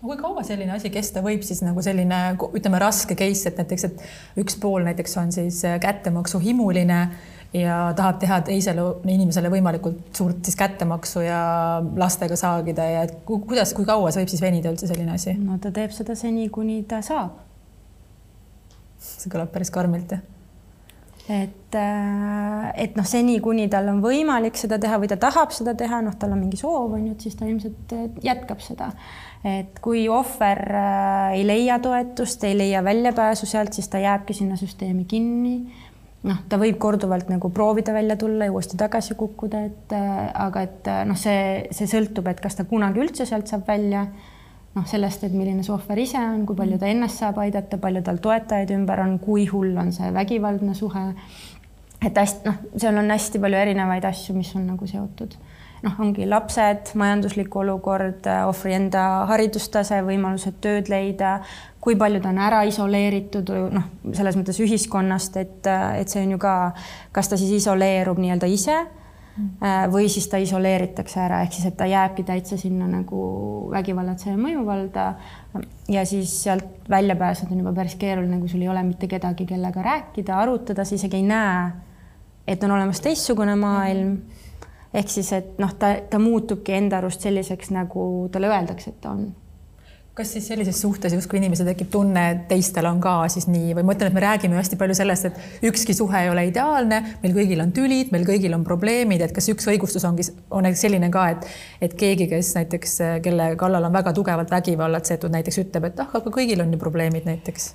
kui 0.02 0.16
kaua 0.18 0.42
selline 0.46 0.74
asi 0.74 0.90
kesta 0.90 1.22
võib 1.22 1.44
siis 1.46 1.60
nagu 1.62 1.82
selline, 1.84 2.22
ütleme, 2.58 2.80
raske 2.82 3.14
case, 3.18 3.50
et 3.50 3.60
näiteks, 3.60 3.84
et 3.86 4.42
üks 4.42 4.58
pool 4.62 4.82
näiteks 4.88 5.14
on 5.22 5.30
siis 5.34 5.60
kättemaksu 5.82 6.40
himuline 6.42 6.98
ja 7.54 7.76
tahab 7.96 8.18
teha 8.22 8.40
teisele 8.48 8.84
inimesele 9.12 9.52
võimalikult 9.52 10.10
suurt 10.16 10.42
siis 10.48 10.58
kättemaksu 10.58 11.22
ja 11.26 11.38
lastega 12.00 12.38
saagida 12.40 12.88
ja 12.88 13.06
et 13.06 13.14
kuidas, 13.28 13.74
kui 13.76 13.86
kaua 13.88 14.10
see 14.10 14.24
võib 14.24 14.34
siis 14.34 14.42
venida 14.42 14.72
üldse 14.72 14.90
selline 14.90 15.14
asi? 15.14 15.36
no 15.38 15.60
ta 15.62 15.70
teeb 15.74 15.94
seda 15.94 16.16
seni, 16.18 16.48
kuni 16.50 16.82
ta 16.88 17.02
saab. 17.04 17.38
see 18.98 19.30
kõlab 19.30 19.52
päris 19.54 19.70
karmilt, 19.70 20.16
jah 20.16 20.30
et, 21.28 21.74
äh, 21.74 22.72
et 22.82 22.96
noh, 22.98 23.06
seni, 23.06 23.38
kuni 23.42 23.68
tal 23.70 23.88
on 23.92 24.00
võimalik 24.02 24.58
seda 24.58 24.78
teha 24.82 24.98
või 25.00 25.10
ta 25.10 25.18
tahab 25.22 25.52
seda 25.54 25.74
teha, 25.78 26.00
noh, 26.04 26.16
tal 26.18 26.34
on 26.34 26.40
mingi 26.42 26.58
soov, 26.58 26.96
on 26.96 27.06
ju, 27.06 27.14
et 27.14 27.26
siis 27.26 27.36
ta 27.38 27.46
ilmselt 27.46 27.94
äh, 27.96 28.08
jätkab 28.26 28.62
seda. 28.64 28.90
Et 29.44 29.78
kui 29.82 30.04
ohver 30.08 30.60
äh, 30.78 31.32
ei 31.38 31.46
leia 31.46 31.78
toetust, 31.82 32.44
ei 32.44 32.58
leia 32.58 32.84
väljapääsu 32.84 33.46
sealt, 33.46 33.72
siis 33.74 33.88
ta 33.90 33.98
jääbki 33.98 34.36
sinna 34.38 34.56
süsteemi 34.56 35.04
kinni 35.10 35.56
noh, 36.28 36.42
ta 36.48 36.58
võib 36.60 36.78
korduvalt 36.82 37.30
nagu 37.32 37.50
proovida 37.54 37.94
välja 37.94 38.16
tulla 38.20 38.46
ja 38.46 38.54
uuesti 38.54 38.78
tagasi 38.80 39.16
kukkuda, 39.18 39.64
et 39.68 39.94
äh, 39.96 40.20
aga 40.46 40.66
et 40.66 40.90
äh, 40.90 41.02
noh, 41.08 41.18
see, 41.18 41.66
see 41.74 41.88
sõltub, 41.90 42.28
et 42.30 42.42
kas 42.42 42.58
ta 42.58 42.66
kunagi 42.68 43.02
üldse 43.02 43.26
sealt 43.28 43.50
saab 43.50 43.66
välja. 43.68 44.06
noh, 44.72 44.86
sellest, 44.88 45.20
et 45.26 45.34
milline 45.36 45.60
see 45.60 45.72
ohver 45.74 45.98
ise 46.00 46.16
on, 46.16 46.46
kui 46.48 46.56
palju 46.56 46.78
ta 46.80 46.88
ennast 46.88 47.20
saab 47.20 47.42
aidata, 47.42 47.76
palju 47.76 48.00
tal 48.06 48.22
toetajaid 48.24 48.70
ümber 48.72 49.02
on, 49.02 49.18
kui 49.20 49.44
hull 49.50 49.76
on 49.76 49.90
see 49.92 50.08
vägivaldne 50.14 50.74
suhe. 50.74 51.02
et 52.00 52.16
hästi, 52.16 52.46
noh, 52.48 52.62
seal 52.80 52.96
on 52.96 53.10
hästi 53.12 53.42
palju 53.42 53.58
erinevaid 53.58 54.06
asju, 54.08 54.36
mis 54.38 54.54
on 54.56 54.70
nagu 54.70 54.88
seotud 54.88 55.36
noh, 55.82 55.98
ongi 56.02 56.26
lapsed, 56.28 56.94
majanduslik 56.98 57.54
olukord, 57.56 58.26
ohvri 58.46 58.76
enda 58.78 59.26
haridustase, 59.30 60.00
võimalused 60.06 60.60
tööd 60.62 60.90
leida, 60.92 61.38
kui 61.82 61.96
palju 61.98 62.22
ta 62.22 62.30
on 62.30 62.40
ära 62.42 62.62
isoleeritud, 62.68 63.50
noh, 63.74 63.86
selles 64.14 64.38
mõttes 64.38 64.60
ühiskonnast, 64.62 65.38
et, 65.42 65.70
et 65.98 66.12
see 66.12 66.22
on 66.22 66.36
ju 66.36 66.42
ka, 66.42 66.56
kas 67.14 67.32
ta 67.32 67.38
siis 67.40 67.56
isoleerub 67.58 68.20
nii-öelda 68.22 68.50
ise 68.50 68.76
mm. 69.36 69.90
või 69.92 70.08
siis 70.12 70.28
ta 70.30 70.40
isoleeritakse 70.42 71.20
ära, 71.24 71.42
ehk 71.42 71.56
siis, 71.56 71.66
et 71.70 71.76
ta 71.78 71.88
jääbki 71.90 72.24
täitsa 72.28 72.58
sinna 72.60 72.86
nagu 72.90 73.22
vägivallatseja 73.72 74.36
mõjuvalda. 74.38 75.14
ja 75.88 76.04
siis 76.06 76.34
sealt 76.42 76.88
välja 76.90 77.16
pääseda 77.16 77.52
on 77.52 77.64
juba 77.64 77.72
päris 77.72 77.96
keeruline, 77.98 78.38
kui 78.38 78.48
sul 78.48 78.62
ei 78.62 78.68
ole 78.68 78.82
mitte 78.86 79.08
kedagi, 79.08 79.46
kellega 79.46 79.82
rääkida, 79.82 80.38
arutada, 80.38 80.84
sa 80.84 80.94
isegi 80.94 81.18
ei 81.18 81.26
näe, 81.26 81.72
et 82.46 82.62
on 82.64 82.70
olemas 82.70 83.00
teistsugune 83.00 83.56
maailm. 83.56 84.16
Ehk 84.94 85.12
siis, 85.12 85.32
et 85.36 85.60
noh, 85.62 85.72
ta, 85.78 85.94
ta 86.10 86.20
muutubki 86.22 86.74
enda 86.76 87.00
arust 87.00 87.24
selliseks, 87.24 87.72
nagu 87.74 88.28
talle 88.32 88.50
öeldakse, 88.52 88.92
et 88.92 89.00
ta 89.04 89.14
on. 89.16 89.30
Kas 90.12 90.28
siis 90.34 90.44
sellises 90.44 90.76
suhtes 90.76 91.14
justkui 91.16 91.38
inimesel 91.38 91.70
tekib 91.70 91.88
tunne, 91.88 92.22
et 92.34 92.40
teistel 92.50 92.84
on 92.84 92.98
ka 93.00 93.14
siis 93.32 93.46
nii? 93.48 93.70
Või 93.78 93.86
ma 93.88 93.94
ütlen, 93.96 94.10
et 94.10 94.16
me 94.18 94.20
räägime 94.20 94.58
hästi 94.58 94.76
palju 94.76 94.96
sellest, 94.98 95.30
et 95.30 95.68
ükski 95.70 95.96
suhe 95.96 96.20
ei 96.20 96.28
ole 96.28 96.44
ideaalne, 96.50 96.98
meil 97.22 97.36
kõigil 97.38 97.64
on 97.64 97.72
tülid, 97.72 98.10
meil 98.12 98.26
kõigil 98.28 98.52
on 98.52 98.66
probleemid, 98.66 99.24
et 99.24 99.32
kas 99.32 99.48
üks 99.48 99.70
õigustus 99.72 100.04
ongi, 100.04 100.28
on 100.52 100.68
selline 100.76 101.08
ka, 101.14 101.30
et, 101.32 101.48
et 101.88 101.96
keegi, 101.96 102.28
kes 102.28 102.52
näiteks, 102.58 102.98
kelle 103.24 103.54
kallal 103.56 103.88
on 103.88 103.96
väga 103.96 104.12
tugevalt 104.18 104.52
vägivallatsetud, 104.52 105.32
näiteks 105.32 105.62
ütleb, 105.64 105.88
et 105.88 106.04
ah, 106.04 106.12
aga 106.20 106.34
kõigil 106.34 106.60
on 106.60 106.76
ju 106.76 106.82
probleemid 106.84 107.24
näiteks 107.32 107.72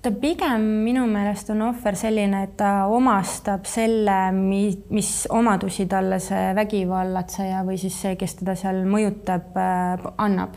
ta 0.00 0.10
pigem 0.16 0.62
minu 0.84 1.04
meelest 1.10 1.50
on 1.52 1.60
ohver 1.68 1.96
selline, 1.98 2.44
et 2.46 2.56
ta 2.60 2.86
omastab 2.88 3.66
selle, 3.68 4.16
mis 4.32 5.12
omadusi 5.28 5.86
talle 5.90 6.20
see 6.24 6.54
vägivallatseja 6.56 7.60
või 7.66 7.76
siis 7.80 7.98
see, 8.04 8.16
kes 8.20 8.38
teda 8.40 8.56
seal 8.58 8.82
mõjutab, 8.88 9.52
äh, 9.60 10.10
annab. 10.24 10.56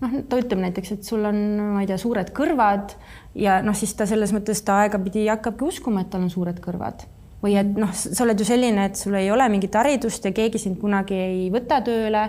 Noh, 0.00 0.12
ta 0.30 0.38
ütleb 0.40 0.62
näiteks, 0.62 0.94
et 0.94 1.04
sul 1.04 1.26
on, 1.28 1.40
ma 1.74 1.82
ei 1.82 1.88
tea, 1.90 1.98
suured 2.00 2.30
kõrvad 2.36 2.94
ja 3.36 3.58
noh, 3.64 3.76
siis 3.76 3.92
ta 3.98 4.06
selles 4.08 4.32
mõttes 4.32 4.62
ta 4.64 4.78
aegapidi 4.86 5.26
hakkabki 5.28 5.66
uskuma, 5.66 6.04
et 6.04 6.14
tal 6.14 6.24
on 6.24 6.32
suured 6.32 6.62
kõrvad. 6.62 7.04
Või 7.40 7.56
et 7.56 7.76
noh, 7.76 7.90
sa 7.96 8.22
oled 8.24 8.40
ju 8.40 8.46
selline, 8.48 8.86
et 8.86 9.00
sul 9.00 9.16
ei 9.16 9.28
ole 9.32 9.46
mingit 9.52 9.76
haridust 9.76 10.24
ja 10.24 10.32
keegi 10.36 10.60
sind 10.60 10.78
kunagi 10.80 11.16
ei 11.16 11.44
võta 11.52 11.80
tööle. 11.84 12.26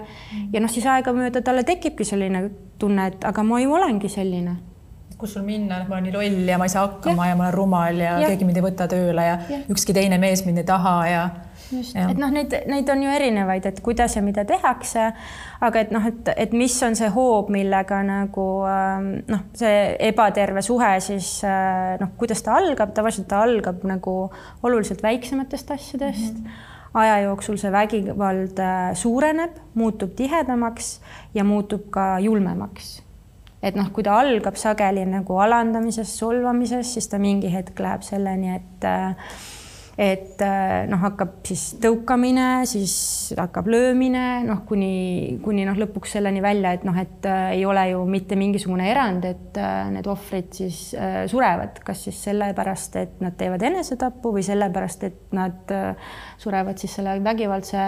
Ja 0.52 0.64
noh, 0.64 0.72
siis 0.72 0.88
aegamööda 0.88 1.44
talle 1.44 1.64
tekibki 1.68 2.08
selline 2.08 2.46
tunne, 2.80 3.08
et 3.12 3.28
aga 3.28 3.44
ma 3.44 3.60
ju 3.60 3.76
olengi 3.76 4.12
selline 4.12 4.56
kus 5.22 5.38
sul 5.38 5.46
minna, 5.46 5.84
ma 5.88 5.98
olen 5.98 6.10
nii 6.10 6.16
loll 6.16 6.50
ja 6.50 6.58
ma 6.58 6.68
ei 6.68 6.74
saa 6.74 6.88
hakkama 6.88 7.30
ja, 7.30 7.36
ja 7.36 7.38
ma 7.40 7.48
olen 7.48 7.56
rumal 7.56 8.02
ja, 8.02 8.18
ja 8.24 8.34
keegi 8.34 8.48
mind 8.48 8.60
ei 8.60 8.66
võta 8.66 8.90
tööle 8.92 9.26
ja, 9.28 9.40
ja 9.50 9.62
ükski 9.72 9.96
teine 9.96 10.18
mees 10.22 10.44
mind 10.48 10.64
ei 10.64 10.68
taha 10.68 10.96
ja 11.10 11.24
just, 11.72 11.96
et 11.96 12.20
noh, 12.20 12.32
neid, 12.34 12.54
neid 12.70 12.90
on 12.92 13.04
ju 13.06 13.12
erinevaid, 13.12 13.68
et 13.70 13.82
kuidas 13.84 14.16
ja 14.18 14.24
mida 14.26 14.44
tehakse, 14.48 15.12
aga 15.64 15.84
et 15.84 15.94
noh, 15.94 16.08
et, 16.10 16.32
et 16.46 16.56
mis 16.58 16.76
on 16.86 16.98
see 16.98 17.12
hoob, 17.14 17.52
millega 17.54 18.02
nagu 18.08 18.48
ähm, 18.70 19.12
noh, 19.32 19.46
see 19.58 19.78
ebaterve 20.10 20.64
suhe 20.66 20.92
siis 21.04 21.38
äh, 21.48 21.96
noh, 22.02 22.14
kuidas 22.20 22.44
ta 22.46 22.58
algab, 22.60 22.96
tavaliselt 22.98 23.30
ta 23.32 23.44
algab 23.46 23.86
nagu 23.88 24.18
oluliselt 24.64 25.04
väiksematest 25.06 25.78
asjadest. 25.78 26.36
Mm. 26.36 26.44
-hmm 26.44 26.68
aja 26.94 27.22
jooksul 27.24 27.56
see 27.56 27.72
vägivald 27.72 28.60
äh, 28.60 28.90
suureneb, 29.00 29.56
muutub 29.80 30.12
tihedamaks 30.16 31.00
ja 31.34 31.44
muutub 31.48 31.86
ka 31.90 32.20
julmemaks 32.20 32.98
et 33.62 33.78
noh, 33.78 33.90
kui 33.94 34.04
ta 34.06 34.20
algab 34.22 34.58
sageli 34.58 35.06
nagu 35.06 35.38
alandamisest, 35.44 36.18
solvamisest, 36.18 36.98
siis 36.98 37.10
ta 37.12 37.22
mingi 37.22 37.52
hetk 37.54 37.80
läheb 37.80 38.06
selleni, 38.06 38.56
et 38.58 38.88
äh, 38.90 39.34
et 40.02 40.40
äh, 40.42 40.86
noh, 40.90 41.02
hakkab 41.04 41.42
siis 41.46 41.76
tõukamine, 41.84 42.64
siis 42.70 42.94
hakkab 43.38 43.68
löömine, 43.72 44.42
noh, 44.48 44.64
kuni, 44.68 45.38
kuni 45.44 45.66
noh, 45.68 45.78
lõpuks 45.78 46.16
selleni 46.16 46.42
välja, 46.44 46.72
et 46.78 46.86
noh, 46.88 46.96
et 46.98 47.28
äh, 47.28 47.58
ei 47.58 47.66
ole 47.68 47.84
ju 47.92 48.06
mitte 48.10 48.38
mingisugune 48.40 48.88
erand, 48.90 49.28
et 49.28 49.60
äh, 49.60 49.92
need 49.94 50.08
ohvrid 50.10 50.50
siis 50.58 50.80
äh, 50.96 51.26
surevad, 51.32 51.84
kas 51.86 52.06
siis 52.08 52.24
sellepärast, 52.30 52.98
et 53.02 53.22
nad 53.24 53.36
teevad 53.38 53.68
enesetapu 53.68 54.34
või 54.38 54.46
sellepärast, 54.48 55.06
et 55.12 55.38
nad 55.38 55.76
äh, 55.76 56.16
surevad 56.42 56.82
siis 56.82 56.98
selle 56.98 57.20
vägivaldse 57.24 57.86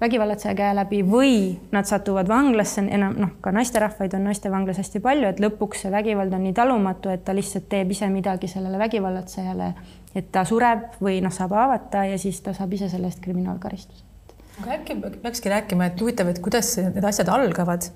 vägivallatseja 0.00 0.54
käe 0.56 0.74
läbi 0.76 1.00
või 1.06 1.36
nad 1.72 1.88
satuvad 1.88 2.28
vanglasse, 2.28 2.84
enam 2.92 3.16
noh, 3.20 3.34
ka 3.40 3.52
naisterahvaid 3.56 4.14
on 4.18 4.26
naistevanglas 4.28 4.80
hästi 4.82 5.00
palju, 5.04 5.28
et 5.30 5.40
lõpuks 5.40 5.84
see 5.84 5.92
vägivald 5.92 6.34
on 6.36 6.44
nii 6.44 6.56
talumatu, 6.56 7.12
et 7.12 7.24
ta 7.24 7.34
lihtsalt 7.36 7.68
teeb 7.72 7.94
ise 7.94 8.08
midagi 8.12 8.50
sellele 8.52 8.80
vägivallatsejale, 8.82 9.70
et 10.14 10.32
ta 10.32 10.44
sureb 10.48 10.98
või 11.00 11.20
noh, 11.24 11.32
saab 11.32 11.56
haavata 11.56 12.04
ja 12.10 12.18
siis 12.20 12.42
ta 12.44 12.54
saab 12.56 12.76
ise 12.76 12.90
selle 12.92 13.08
eest 13.08 13.22
kriminaalkaristuse. 13.24 14.04
aga 14.62 14.74
äkki 14.78 14.98
peakski 15.22 15.52
rääkima, 15.52 15.88
et 15.88 16.00
huvitav, 16.00 16.28
et 16.28 16.42
kuidas 16.44 16.76
need 16.82 17.04
asjad 17.04 17.32
algavad? 17.32 17.88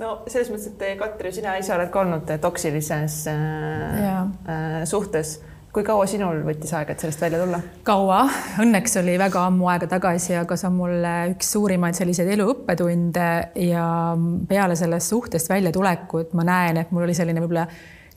no 0.00 0.16
selles 0.26 0.48
mõttes, 0.50 0.72
et 0.72 0.98
Katri, 0.98 1.32
sina 1.32 1.58
ise 1.60 1.74
oled 1.76 1.92
ka 1.92 2.00
olnud 2.00 2.32
toksilises 2.40 3.26
äh, 3.28 4.00
äh, 4.08 4.80
suhtes 4.88 5.40
kui 5.74 5.82
kaua 5.82 6.04
sinul 6.06 6.38
võttis 6.46 6.70
aega, 6.76 6.94
et 6.94 7.02
sellest 7.02 7.22
välja 7.24 7.40
tulla? 7.42 7.58
kaua, 7.86 8.20
õnneks 8.62 8.94
oli 9.00 9.16
väga 9.18 9.42
ammu 9.48 9.66
aega 9.72 9.88
tagasi, 9.90 10.36
aga 10.38 10.58
see 10.58 10.68
on 10.70 10.76
mulle 10.78 11.14
üks 11.32 11.50
suurimaid 11.56 11.98
selliseid 11.98 12.30
elu 12.36 12.46
õppetunde 12.52 13.26
ja 13.64 13.88
peale 14.48 14.78
sellest 14.78 15.10
suhtest 15.10 15.50
väljatulekut 15.50 16.36
ma 16.38 16.46
näen, 16.46 16.78
et 16.78 16.94
mul 16.94 17.08
oli 17.08 17.16
selline 17.18 17.42
võib-olla 17.42 17.66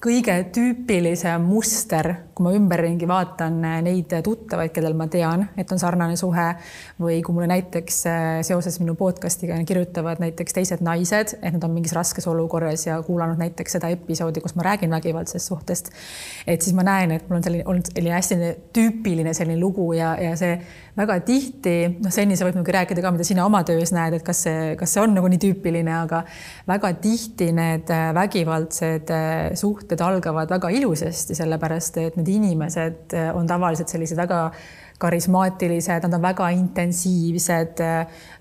kõige 0.03 0.33
tüüpilisem 0.53 1.41
muster, 1.41 2.11
kui 2.37 2.45
ma 2.45 2.51
ümberringi 2.53 3.07
vaatan 3.09 3.55
neid 3.81 4.11
tuttavaid, 4.23 4.69
kellel 4.75 4.93
ma 4.97 5.07
tean, 5.09 5.47
et 5.57 5.71
on 5.73 5.81
sarnane 5.81 6.13
suhe 6.19 6.45
või 7.01 7.17
kui 7.25 7.33
mulle 7.33 7.47
näiteks 7.49 7.97
äh, 8.05 8.25
seoses 8.45 8.77
minu 8.81 8.93
podcast'iga 8.99 9.57
kirjutavad 9.65 10.21
näiteks 10.21 10.53
teised 10.53 10.83
naised, 10.85 11.33
et 11.41 11.55
nad 11.55 11.65
on 11.65 11.73
mingis 11.73 11.95
raskes 11.97 12.29
olukorras 12.29 12.85
ja 12.85 12.99
kuulanud 13.05 13.41
näiteks 13.41 13.79
seda 13.79 13.89
episoodi, 13.93 14.43
kus 14.43 14.53
ma 14.59 14.67
räägin 14.69 14.93
vägivaldsest 14.93 15.49
suhtest. 15.49 15.89
et 16.47 16.61
siis 16.61 16.77
ma 16.77 16.85
näen, 16.85 17.15
et 17.17 17.25
mul 17.29 17.39
on 17.39 17.47
selline 17.47 17.65
olnud 17.65 17.89
selline 17.89 18.13
hästi 18.13 18.53
tüüpiline 18.77 19.33
selline 19.33 19.59
lugu 19.59 19.91
ja, 19.97 20.13
ja 20.21 20.35
see 20.37 20.59
väga 20.97 21.19
tihti, 21.25 21.75
noh, 22.01 22.13
Senni, 22.13 22.37
sa 22.37 22.45
võid 22.45 22.57
muidugi 22.57 22.73
rääkida 22.73 23.01
ka, 23.05 23.11
mida 23.13 23.25
sina 23.27 23.45
oma 23.45 23.63
töös 23.65 23.91
näed, 23.93 24.15
et 24.17 24.25
kas 24.25 24.43
see, 24.47 24.71
kas 24.77 24.93
see 24.93 25.01
on 25.03 25.13
nagu 25.17 25.29
nii 25.29 25.41
tüüpiline, 25.41 25.93
aga 25.93 26.23
väga 26.69 26.93
tihti 27.01 27.51
need 27.55 27.91
äh, 27.93 28.09
vägivaldsed 28.17 29.13
äh, 29.13 29.57
suhted 29.87 30.01
algavad 30.03 30.49
väga 30.51 30.69
ilusasti, 30.75 31.35
sellepärast 31.37 31.97
et 32.01 32.17
need 32.19 32.27
inimesed 32.27 33.15
äh, 33.15 33.31
on 33.35 33.47
tavaliselt 33.47 33.89
sellised 33.89 34.17
väga 34.19 34.51
karismaatilised, 34.97 36.03
nad 36.03 36.13
on 36.17 36.23
väga 36.23 36.49
intensiivsed, 36.57 37.81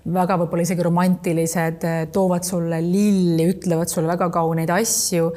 väga 0.09 0.37
võib-olla 0.41 0.63
isegi 0.65 0.85
romantilised, 0.87 1.85
toovad 2.09 2.47
sulle 2.47 2.79
lilli, 2.81 3.45
ütlevad 3.53 3.91
sulle 3.91 4.09
väga 4.09 4.31
kauneid 4.33 4.73
asju 4.73 5.29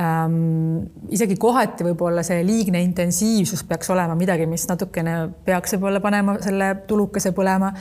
ähm,. 0.00 0.86
isegi 1.12 1.36
kohati 1.40 1.84
võib-olla 1.86 2.22
see 2.26 2.42
liigne 2.44 2.80
intensiivsus 2.84 3.62
peaks 3.68 3.88
olema 3.94 4.16
midagi, 4.18 4.46
mis 4.50 4.66
natukene 4.68 5.14
peaks 5.46 5.76
võib-olla 5.76 6.02
panema 6.04 6.36
selle 6.44 6.72
tulukese 6.88 7.32
põlema. 7.36 7.72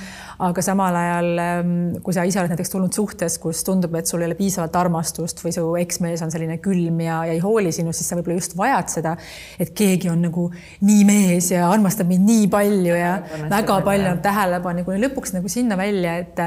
aga 0.46 0.62
samal 0.64 0.96
ajal, 1.00 1.30
ähm, 1.40 1.74
kui 2.04 2.16
sa 2.16 2.26
ise 2.28 2.40
oled 2.42 2.54
näiteks 2.54 2.72
tulnud 2.72 2.96
suhtes, 2.96 3.38
kus 3.42 3.64
tundub, 3.68 3.96
et 3.96 4.08
sul 4.08 4.24
ei 4.24 4.30
ole 4.30 4.38
piisavalt 4.40 4.76
armastust 4.80 5.44
või 5.44 5.54
su 5.56 5.66
eksmees 5.80 6.24
on 6.26 6.32
selline 6.32 6.58
külm 6.64 7.02
ja, 7.04 7.22
ja 7.28 7.36
ei 7.36 7.44
hooli 7.44 7.72
sinust, 7.76 8.00
siis 8.00 8.12
sa 8.12 8.20
võib-olla 8.20 8.40
just 8.40 8.56
vajad 8.60 8.96
seda, 8.98 9.16
et 9.60 9.74
keegi 9.76 10.12
on 10.12 10.24
nagu 10.28 10.50
nii 10.86 11.04
mees 11.08 11.52
ja 11.52 11.70
armastab 11.72 12.10
mind 12.12 12.28
nii 12.30 12.48
palju 12.52 12.96
ja 12.96 13.18
väga 13.52 13.82
palju 13.86 14.12
on 14.14 14.24
tähelepanu, 14.24 14.86
kuni 14.88 15.04
lõpuks 15.04 15.36
nagu 15.36 15.52
sinna 15.52 15.78
välja, 15.80 16.18
et 16.24 16.44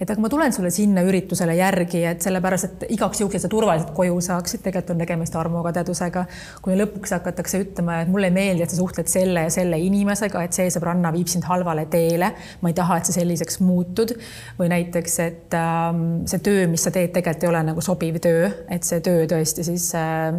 et 0.00 0.08
aga 0.08 0.22
ma 0.22 0.30
tulen 0.32 0.52
sulle 0.54 0.70
sinna 0.72 1.02
üritusele 1.04 1.54
järgi, 1.58 2.00
et 2.08 2.24
sellepärast, 2.24 2.68
et 2.68 2.84
igaks 2.96 3.20
juhuks, 3.20 3.36
et 3.36 3.44
sa 3.44 3.50
turvaliselt 3.52 3.92
koju 3.96 4.16
saaksid, 4.24 4.62
tegelikult 4.64 4.94
on 4.94 5.02
tegemist 5.02 5.36
armukadedusega. 5.36 6.24
kui 6.64 6.76
lõpuks 6.78 7.12
hakatakse 7.16 7.60
ütlema, 7.66 8.00
et 8.04 8.12
mulle 8.12 8.30
ei 8.30 8.34
meeldi, 8.34 8.64
et 8.64 8.72
sa 8.72 8.78
suhtled 8.78 9.10
selle 9.12 9.44
ja 9.44 9.50
selle 9.52 9.78
inimesega, 9.80 10.44
et 10.46 10.56
see 10.56 10.70
sõbranna 10.72 11.12
viib 11.12 11.28
sind 11.28 11.44
halvale 11.48 11.84
teele. 11.92 12.32
ma 12.60 12.72
ei 12.72 12.78
taha, 12.78 13.00
et 13.00 13.10
sa 13.10 13.16
selliseks 13.18 13.60
muutud 13.60 14.14
või 14.58 14.70
näiteks, 14.72 15.18
et 15.26 15.58
äh, 15.58 15.90
see 16.32 16.44
töö, 16.48 16.64
mis 16.70 16.88
sa 16.88 16.94
teed, 16.94 17.12
tegelikult 17.12 17.44
ei 17.44 17.52
ole 17.52 17.62
nagu 17.68 17.84
sobiv 17.84 18.16
töö, 18.24 18.48
et 18.72 18.88
see 18.88 19.04
töö 19.04 19.28
tõesti 19.28 19.66
siis 19.68 19.90
äh, 19.98 20.32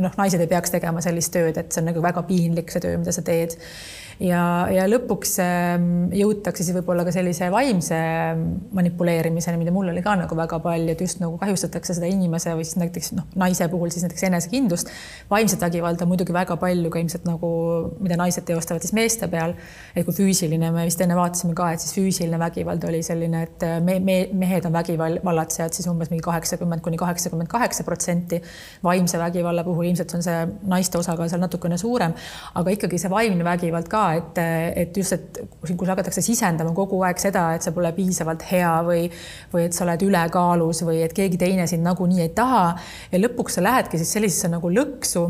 noh, 0.00 0.16
naised 0.16 0.40
ei 0.40 0.50
peaks 0.50 0.72
tegema 0.72 1.04
sellist 1.04 1.34
tööd, 1.36 1.60
et 1.60 1.68
see 1.72 1.84
on 1.84 1.92
nagu 1.92 2.02
väga 2.04 2.24
piinlik, 2.28 2.72
see 2.72 2.84
töö, 2.88 2.96
mida 3.02 3.12
sa 3.12 3.24
teed 3.26 3.60
ja, 4.22 4.42
ja 4.72 4.86
lõpuks 4.88 5.34
ähm, 5.44 5.88
jõutakse 6.16 6.64
siis 6.64 6.76
võib-olla 6.78 7.04
ka 7.04 7.12
sellise 7.12 7.48
vaimse 7.52 7.96
manipuleerimiseni, 8.76 9.58
mida 9.60 9.74
mul 9.74 9.90
oli 9.92 10.02
ka 10.04 10.14
nagu 10.16 10.38
väga 10.38 10.58
palju, 10.64 10.94
et 10.94 11.02
just 11.04 11.20
nagu 11.20 11.36
kahjustatakse 11.40 11.96
seda 11.98 12.08
inimese 12.08 12.54
või 12.56 12.64
siis 12.64 12.78
näiteks 12.80 13.12
noh, 13.18 13.26
naise 13.36 13.68
puhul 13.72 13.92
siis 13.92 14.06
näiteks 14.06 14.26
enesekindlust. 14.30 14.92
vaimset 15.30 15.60
vägivalda 15.60 16.08
muidugi 16.08 16.32
väga 16.36 16.56
palju 16.60 16.92
ka 16.92 17.02
ilmselt 17.02 17.26
nagu, 17.28 17.50
mida 18.00 18.16
naised 18.20 18.46
teostavad 18.48 18.84
siis 18.84 18.94
meeste 18.96 19.28
peal. 19.28 19.54
et 19.94 20.04
kui 20.06 20.16
füüsiline, 20.16 20.72
me 20.72 20.86
vist 20.88 21.00
enne 21.04 21.16
vaatasime 21.18 21.54
ka, 21.56 21.72
et 21.72 21.84
siis 21.84 21.92
füüsiline 21.98 22.40
vägivald 22.40 22.84
oli 22.88 23.02
selline, 23.04 23.42
et 23.42 23.68
me, 23.84 23.98
me, 24.00 24.18
mehed 24.32 24.64
on 24.68 24.72
vägivallatsejad 24.76 25.76
siis 25.76 25.88
umbes 25.92 26.10
mingi 26.12 26.24
kaheksakümmend 26.24 26.80
kuni 26.84 26.96
kaheksakümmend 26.96 27.52
kaheksa 27.52 27.84
protsenti. 27.84 28.40
vaimse 28.84 29.18
vägivalla 29.18 29.64
puhul 29.64 29.84
ilmselt 29.90 30.14
on 30.14 30.22
see 30.22 30.40
naiste 30.68 30.98
osakaal 30.98 31.28
seal 31.28 31.40
natukene 31.40 31.76
suurem, 31.78 32.14
aga 32.54 32.70
ikkagi 32.70 32.98
see 32.98 33.10
vaimne 33.10 33.44
vägivald 33.44 33.88
ka 33.92 34.05
et, 34.18 34.38
et 34.82 34.96
just, 34.96 35.12
et 35.12 35.40
kus 35.66 35.88
hakatakse 35.88 36.22
sisendama 36.24 36.74
kogu 36.76 37.00
aeg 37.06 37.18
seda, 37.20 37.48
et 37.56 37.66
sa 37.66 37.72
pole 37.76 37.90
piisavalt 37.96 38.46
hea 38.50 38.72
või, 38.86 39.08
või 39.52 39.66
et 39.66 39.76
sa 39.76 39.84
oled 39.86 40.06
ülekaalus 40.06 40.84
või 40.86 41.02
et 41.06 41.16
keegi 41.16 41.40
teine 41.40 41.66
sind 41.70 41.86
nagunii 41.86 42.22
ei 42.24 42.32
taha 42.36 42.68
ja 43.12 43.20
lõpuks 43.20 43.58
sa 43.58 43.66
lähedki 43.66 44.00
siis 44.00 44.16
sellisesse 44.18 44.52
nagu 44.52 44.70
lõksu 44.72 45.26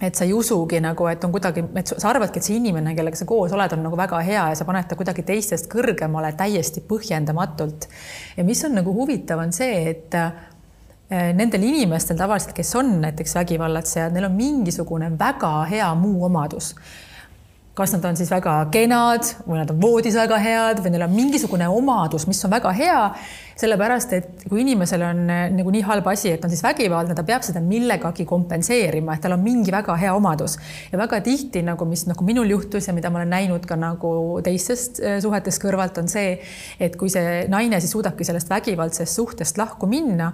et 0.00 0.16
sa 0.16 0.24
ei 0.24 0.32
usugi 0.32 0.80
nagu, 0.80 1.06
et 1.10 1.24
on 1.24 1.32
kuidagi, 1.32 1.64
et 1.76 1.90
sa 1.92 2.08
arvadki, 2.08 2.40
et 2.40 2.46
see 2.46 2.56
inimene, 2.56 2.94
kellega 2.96 3.18
sa 3.20 3.26
koos 3.28 3.52
oled, 3.52 3.74
on 3.76 3.84
nagu 3.84 3.98
väga 4.00 4.22
hea 4.24 4.46
ja 4.52 4.56
sa 4.56 4.64
paned 4.68 4.88
ta 4.88 4.96
kuidagi 4.96 5.24
teistest 5.28 5.68
kõrgemale 5.72 6.32
täiesti 6.38 6.80
põhjendamatult. 6.88 7.88
ja 8.36 8.46
mis 8.48 8.64
on 8.64 8.78
nagu 8.80 8.94
huvitav, 8.96 9.42
on 9.44 9.52
see, 9.52 9.76
et 9.92 10.16
eh, 10.16 11.30
nendel 11.36 11.68
inimestel 11.68 12.16
tavaliselt, 12.16 12.56
kes 12.56 12.72
on 12.80 12.96
näiteks 13.04 13.36
vägivallatsejad, 13.42 14.16
neil 14.16 14.30
on 14.30 14.36
mingisugune 14.40 15.12
väga 15.20 15.52
hea 15.68 15.92
muu 16.00 16.24
omadus 16.30 16.72
kas 17.80 17.94
nad 17.96 18.04
on 18.10 18.18
siis 18.18 18.30
väga 18.32 18.54
kenad 18.72 19.24
või 19.46 19.60
nad 19.60 19.70
on 19.72 19.78
voodis 19.80 20.16
väga 20.18 20.38
head 20.42 20.82
või 20.84 20.92
neil 20.94 21.06
on 21.06 21.14
mingisugune 21.14 21.68
omadus, 21.72 22.26
mis 22.28 22.40
on 22.44 22.52
väga 22.52 22.72
hea, 22.76 22.98
sellepärast 23.60 24.12
et 24.16 24.44
kui 24.48 24.62
inimesel 24.62 25.04
on 25.04 25.22
eh, 25.32 25.42
nagu 25.54 25.72
nii 25.72 25.82
halb 25.88 26.06
asi, 26.12 26.34
et 26.34 26.44
on 26.44 26.52
siis 26.52 26.62
vägivaldne, 26.64 27.16
ta 27.16 27.24
peab 27.26 27.44
seda 27.46 27.62
millegagi 27.64 28.26
kompenseerima, 28.28 29.16
et 29.16 29.24
tal 29.24 29.36
on 29.36 29.44
mingi 29.44 29.72
väga 29.72 29.96
hea 30.00 30.14
omadus. 30.16 30.56
Ja 30.92 31.00
väga 31.00 31.20
tihti 31.24 31.64
nagu, 31.66 31.88
mis 31.88 32.06
nagu 32.08 32.24
minul 32.26 32.52
juhtus 32.52 32.88
ja 32.88 32.96
mida 32.96 33.12
ma 33.12 33.22
olen 33.22 33.32
näinud 33.36 33.68
ka 33.68 33.78
nagu 33.80 34.14
teistest 34.44 35.00
eh, 35.00 35.20
suhetest 35.24 35.62
kõrvalt, 35.62 36.00
on 36.02 36.10
see, 36.12 36.36
et 36.80 36.96
kui 37.00 37.12
see 37.12 37.44
naine 37.52 37.80
siis 37.80 37.96
suudabki 37.96 38.28
sellest 38.28 38.52
vägivaldsest 38.52 39.20
suhtest 39.20 39.60
lahku 39.60 39.88
minna, 39.90 40.32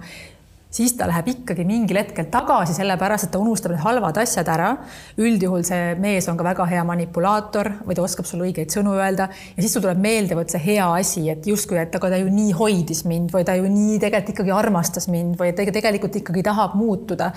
siis 0.77 0.93
ta 0.97 1.07
läheb 1.09 1.31
ikkagi 1.31 1.65
mingil 1.65 1.97
hetkel 1.97 2.27
tagasi, 2.31 2.75
sellepärast 2.77 3.27
et 3.27 3.31
ta 3.33 3.41
unustab 3.41 3.73
need 3.73 3.81
halvad 3.81 4.19
asjad 4.21 4.49
ära. 4.53 4.69
üldjuhul 5.17 5.65
see 5.65 5.95
mees 6.01 6.27
on 6.29 6.37
ka 6.37 6.45
väga 6.45 6.67
hea 6.69 6.83
manipulaator 6.85 7.71
või 7.87 7.97
ta 7.97 8.05
oskab 8.05 8.29
sulle 8.29 8.49
õigeid 8.49 8.73
sõnu 8.73 8.93
öelda 8.97 9.29
ja 9.31 9.63
siis 9.63 9.73
sul 9.73 9.85
tuleb 9.85 10.01
meelde 10.03 10.37
vot 10.37 10.53
see 10.53 10.61
hea 10.65 10.85
asi, 10.99 11.25
et 11.33 11.47
justkui, 11.49 11.79
et 11.81 11.95
aga 11.95 12.11
ta 12.13 12.21
ju 12.21 12.29
nii 12.33 12.53
hoidis 12.59 13.03
mind 13.09 13.33
või 13.33 13.47
ta 13.47 13.57
ju 13.57 13.65
nii 13.71 13.97
tegelikult 14.03 14.35
ikkagi 14.35 14.53
armastas 14.53 15.09
mind 15.09 15.39
või 15.39 15.55
ta 15.57 15.65
tegelikult 15.65 16.21
ikkagi 16.21 16.45
tahab 16.45 16.77
muutuda. 16.77 17.31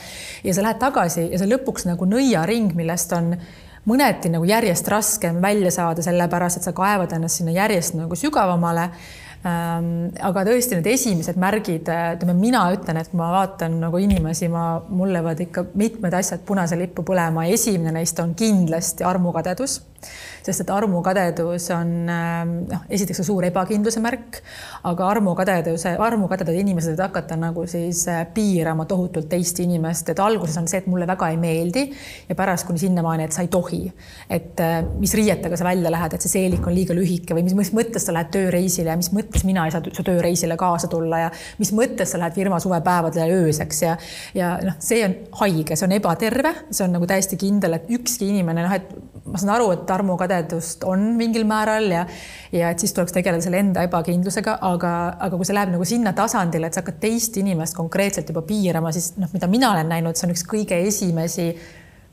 ja 0.45 0.55
sa 0.55 0.67
lähed 0.67 0.81
tagasi 0.83 1.31
ja 1.31 1.41
see 1.41 1.51
lõpuks 1.51 1.89
nagu 1.89 2.09
nõiaring, 2.09 2.75
millest 2.77 3.13
on 3.17 3.35
mõneti 3.89 4.29
nagu 4.29 4.45
järjest 4.45 4.89
raskem 4.93 5.41
välja 5.43 5.73
saada, 5.73 6.05
sellepärast 6.05 6.61
et 6.61 6.69
sa 6.69 6.77
kaevad 6.77 7.13
ennast 7.17 7.41
sinna 7.41 7.55
järjest 7.57 7.97
nagu 7.97 8.17
sügavamale 8.19 8.91
aga 9.43 10.43
tõesti 10.45 10.77
need 10.77 10.89
esimesed 10.91 11.39
märgid, 11.41 11.89
ütleme, 11.89 12.35
mina 12.37 12.67
ütlen, 12.75 12.99
et 13.01 13.09
kui 13.09 13.21
ma 13.21 13.31
vaatan 13.33 13.79
nagu 13.81 14.01
inimesi, 14.03 14.51
ma, 14.53 14.83
mul 14.89 15.15
löövad 15.17 15.41
ikka 15.41 15.65
mitmed 15.81 16.15
asjad 16.19 16.43
punase 16.47 16.77
lippu 16.77 17.05
põlema. 17.09 17.47
esimene 17.49 17.95
neist 17.97 18.21
on 18.21 18.35
kindlasti 18.35 19.05
armukadedus 19.05 19.81
sest 20.47 20.65
et 20.65 20.75
armukadedus 20.75 21.71
on 21.75 21.93
ähm, 22.15 22.57
noh, 22.71 22.87
esiteks 22.91 23.25
suur 23.27 23.45
ebakindluse 23.51 24.03
märk, 24.05 24.41
aga 24.89 25.11
armukadeduse, 25.11 25.97
armukadedad 25.99 26.55
inimesed 26.55 27.01
võivad 27.01 27.09
hakata 27.09 27.37
nagu 27.37 27.65
siis 27.67 28.07
äh, 28.09 28.27
piirama 28.35 28.85
tohutult 28.89 29.29
teist 29.31 29.59
inimest, 29.61 30.11
et 30.11 30.21
alguses 30.21 30.57
on 30.59 30.69
see, 30.69 30.81
et 30.83 30.89
mulle 30.91 31.07
väga 31.09 31.31
ei 31.31 31.37
meeldi 31.41 31.85
ja 32.29 32.35
pärast 32.37 32.67
kuni 32.67 32.79
sinnamaani, 32.79 33.25
et 33.25 33.33
sa 33.33 33.43
ei 33.43 33.49
tohi. 33.49 33.93
et 34.29 34.61
äh, 34.61 34.83
mis 34.99 35.15
riietega 35.15 35.57
sa 35.57 35.65
välja 35.65 35.91
lähed, 35.91 36.15
et 36.15 36.23
see 36.23 36.31
seelik 36.31 36.67
on 36.67 36.75
liiga 36.75 36.95
lühike 36.95 37.35
või 37.35 37.45
mis, 37.45 37.55
mis 37.55 37.73
mõttes 37.73 38.05
sa 38.07 38.13
lähed 38.13 38.31
tööreisile 38.35 38.91
ja 38.91 38.97
mis 38.97 39.13
mõttes 39.13 39.45
mina 39.45 39.65
ei 39.67 39.73
saa 39.73 39.83
su 39.83 40.05
tööreisile 40.05 40.57
kaasa 40.57 40.89
tulla 40.89 41.25
ja 41.25 41.31
mis 41.59 41.73
mõttes 41.73 42.13
sa 42.13 42.21
lähed 42.21 42.37
firma 42.37 42.61
suvepäevadele 42.61 43.41
ööseks 43.45 43.83
ja, 43.83 43.97
ja 44.35 44.57
noh, 44.65 44.77
see 44.79 45.03
on 45.07 45.17
haige, 45.41 45.77
see 45.77 45.89
on 45.89 45.97
ebaterve, 45.97 46.55
see 46.71 46.85
on 46.85 46.97
nagu 46.99 47.09
täiesti 47.09 47.39
kindel, 47.41 47.79
et 47.79 47.91
ükski 47.91 48.31
inimene 48.31 48.67
noh, 48.67 48.77
et 48.77 48.93
ma 49.27 49.41
saan 49.41 49.53
aru, 49.57 49.71
et 49.75 49.91
armukadedust 49.91 50.85
on 50.89 51.11
mingil 51.19 51.45
määral 51.49 51.91
ja 51.93 52.07
ja 52.53 52.71
et 52.73 52.83
siis 52.83 52.95
tuleks 52.97 53.15
tegeleda 53.15 53.45
selle 53.45 53.61
enda 53.63 53.85
ebakindlusega, 53.87 54.57
aga, 54.67 54.93
aga 55.27 55.37
kui 55.37 55.49
see 55.49 55.57
läheb 55.57 55.75
nagu 55.75 55.87
sinna 55.87 56.15
tasandile, 56.17 56.71
et 56.71 56.77
sa 56.77 56.83
hakkad 56.83 56.99
teist 57.03 57.37
inimest 57.41 57.77
konkreetselt 57.79 58.33
juba 58.33 58.43
piirama, 58.47 58.93
siis 58.97 59.13
noh, 59.21 59.31
mida 59.33 59.51
mina 59.51 59.71
olen 59.75 59.93
näinud, 59.93 60.19
see 60.19 60.29
on 60.29 60.35
üks 60.35 60.47
kõige 60.51 60.81
esimesi 60.89 61.51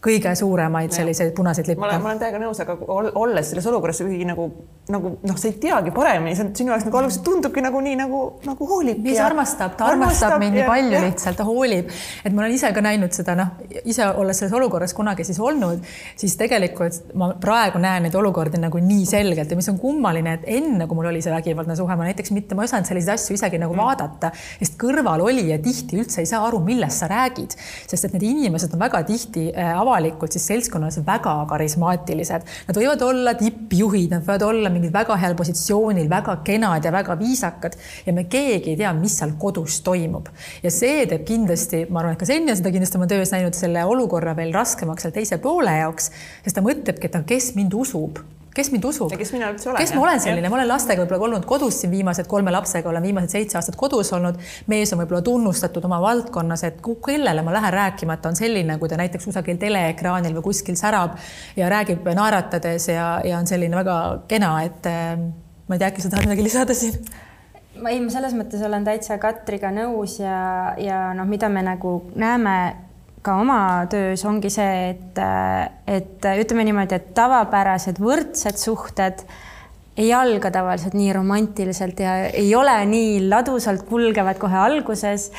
kõige 0.04 0.32
suuremaid 0.38 0.94
selliseid 0.94 1.32
punaseid 1.36 1.68
lippe. 1.72 1.82
ma 1.82 1.88
olen, 1.88 2.02
ma 2.04 2.12
olen 2.12 2.20
täiega 2.22 2.40
nõus, 2.42 2.60
aga 2.62 2.76
olles 3.18 3.50
selles 3.50 3.66
olukorras 3.66 3.98
ikkagi 4.04 4.28
nagu, 4.30 4.46
nagu 4.94 5.14
noh, 5.26 5.38
sa 5.42 5.50
ei 5.50 5.56
teagi 5.62 5.94
paremini, 5.96 6.36
see 6.38 6.46
on 6.46 6.52
sinu 6.60 6.72
jaoks 6.72 6.86
nagu 6.86 7.00
alguses 7.00 7.24
tundubki 7.26 7.64
nagu 7.66 7.82
nii 7.82 7.96
nagu, 7.98 8.20
nagu 8.46 8.68
hoolib. 8.70 9.00
mees 9.04 9.18
armastab, 9.24 9.74
ta 9.80 9.88
armastab, 9.90 10.36
armastab 10.36 10.44
mind 10.44 10.60
nii 10.60 10.68
palju 10.70 10.94
ja. 10.94 11.02
lihtsalt, 11.08 11.40
ta 11.40 11.48
hoolib. 11.48 11.90
et 12.22 12.36
ma 12.36 12.44
olen 12.44 12.54
ise 12.54 12.70
ka 12.76 12.84
näinud 12.86 13.18
seda, 13.18 13.36
noh, 13.40 13.56
ise 13.84 14.06
olles 14.22 14.38
selles 14.44 14.54
olukorras 14.60 14.94
kunagi 14.98 15.26
siis 15.26 15.40
olnud, 15.42 15.82
siis 16.20 16.38
tegelikult 16.38 17.16
ma 17.18 17.32
praegu 17.42 17.82
näen 17.82 18.06
neid 18.06 18.20
olukordi 18.22 18.62
nagu 18.62 18.78
nii 18.84 19.10
selgelt 19.10 19.50
ja 19.50 19.58
mis 19.58 19.72
on 19.74 19.82
kummaline, 19.82 20.38
et 20.38 20.48
enne, 20.60 20.86
kui 20.86 21.02
mul 21.02 21.10
oli 21.10 21.24
see 21.26 21.34
vägivaldne 21.34 21.76
suhe, 21.80 21.98
ma 21.98 22.06
näiteks 22.06 22.36
mitte, 22.38 22.54
ma 22.54 22.68
ei 22.68 22.70
osanud 22.70 22.92
selliseid 22.92 23.16
asju 23.18 23.40
isegi 23.40 23.64
nagu 23.66 23.74
mm. 23.74 23.82
vaadata, 23.82 24.32
sest 24.62 24.78
kõrval 24.78 25.26
oli 25.26 25.50
ja 25.50 25.58
tihti 25.64 25.98
üldse 25.98 26.22
ei 26.22 26.30
saa 26.30 26.46
aru, 26.46 26.62
millest 26.70 27.02
sa 27.02 27.10
räägid, 27.10 27.58
sest 27.58 28.12
et 28.12 28.14
need 28.14 28.30
inimesed 28.30 28.78
on 28.78 28.86
väga 28.86 29.02
tihti 29.10 29.50
äh, 29.50 29.74
avalikult 29.88 30.36
siis 30.36 30.48
seltskonnas 30.52 31.00
väga 31.08 31.34
karismaatilised. 31.50 32.48
Nad 32.68 32.80
võivad 32.80 33.04
olla 33.08 33.34
tippjuhid, 33.40 34.12
nad 34.12 34.26
võivad 34.26 34.46
olla 34.50 34.72
mingid 34.74 34.94
väga 34.94 35.18
heal 35.22 35.36
positsioonil, 35.40 36.10
väga 36.12 36.40
kenad 36.48 36.86
ja 36.86 36.94
väga 36.94 37.18
viisakad 37.20 37.78
ja 38.06 38.16
me 38.16 38.28
keegi 38.32 38.74
ei 38.74 38.80
tea, 38.80 38.94
mis 38.98 39.18
seal 39.20 39.36
kodus 39.40 39.82
toimub. 39.86 40.28
ja 40.64 40.72
see 40.74 41.06
teeb 41.08 41.26
kindlasti, 41.28 41.86
ma 41.90 42.02
arvan, 42.02 42.18
et 42.18 42.22
ka 42.22 42.28
Senja 42.30 42.56
seda 42.58 42.72
kindlasti 42.74 43.00
oma 43.00 43.08
töös 43.10 43.32
näinud, 43.34 43.56
selle 43.58 43.86
olukorra 43.88 44.36
veel 44.38 44.54
raskemaks 44.56 45.08
seal 45.08 45.16
teise 45.16 45.40
poole 45.44 45.78
jaoks, 45.80 46.12
sest 46.44 46.58
ta 46.58 46.66
mõtlebki, 46.66 47.08
et 47.10 47.22
kes 47.28 47.54
mind 47.56 47.76
usub 47.78 48.20
kes 48.58 48.72
mind 48.74 48.88
usub? 48.90 49.14
kes 49.18 49.32
mina 49.36 49.52
üldse 49.54 49.70
olen? 49.70 49.80
kes 49.82 49.94
ma 49.96 50.04
olen 50.06 50.22
selline, 50.24 50.50
ma 50.52 50.58
olen 50.60 50.70
lastega 50.70 51.04
võib-olla 51.04 51.28
olnud 51.28 51.46
kodus 51.50 51.82
siin 51.82 51.94
viimased 51.94 52.30
kolme 52.32 52.54
lapsega, 52.54 52.90
olen 52.90 53.06
viimased 53.06 53.36
seitse 53.36 53.60
aastat 53.60 53.78
kodus 53.80 54.12
olnud. 54.18 54.40
mees 54.72 54.94
on 54.94 55.02
võib-olla 55.04 55.22
tunnustatud 55.26 55.86
oma 55.90 56.00
valdkonnas, 56.04 56.66
et 56.68 56.82
kellele 57.06 57.44
ma 57.46 57.54
lähen 57.56 57.74
rääkima, 57.74 58.18
et 58.18 58.26
ta 58.26 58.34
on 58.34 58.40
selline, 58.40 58.80
kui 58.82 58.90
ta 58.90 59.00
näiteks 59.00 59.30
kusagil 59.30 59.60
teleekraanil 59.62 60.36
või 60.40 60.48
kuskil 60.50 60.78
särab 60.80 61.18
ja 61.58 61.70
räägib 61.72 62.08
naeratades 62.18 62.90
ja, 62.92 63.08
ja 63.26 63.38
on 63.40 63.48
selline 63.50 63.78
väga 63.78 63.98
kena, 64.32 64.56
et 64.68 64.90
äh, 64.90 65.14
ma 65.68 65.78
ei 65.78 65.84
tea, 65.84 65.92
äkki 65.92 66.06
sa 66.06 66.14
tahad 66.14 66.30
midagi 66.30 66.50
lisada 66.50 66.78
siin? 66.78 66.98
ma 67.82 67.94
ei, 67.94 68.02
ma 68.02 68.10
selles 68.14 68.34
mõttes 68.38 68.64
olen 68.66 68.86
täitsa 68.88 69.20
Katriga 69.22 69.70
nõus 69.74 70.18
ja, 70.22 70.74
ja 70.82 71.02
noh, 71.18 71.28
mida 71.30 71.50
me 71.54 71.62
nagu 71.66 72.00
näeme 72.18 72.87
ka 73.28 73.36
oma 73.42 73.60
töös 73.92 74.24
ongi 74.28 74.52
see, 74.54 74.92
et, 74.94 75.22
et 75.92 76.28
ütleme 76.40 76.68
niimoodi, 76.68 76.98
et 76.98 77.14
tavapärased 77.18 78.00
võrdsed 78.02 78.60
suhted 78.62 79.24
ei 79.98 80.12
alga 80.14 80.52
tavaliselt 80.54 80.96
nii 80.96 81.14
romantiliselt 81.18 82.00
ja 82.04 82.20
ei 82.30 82.52
ole 82.56 82.76
nii 82.90 83.26
ladusalt 83.28 83.88
kulgevad 83.90 84.40
kohe 84.40 84.60
alguses 84.68 85.32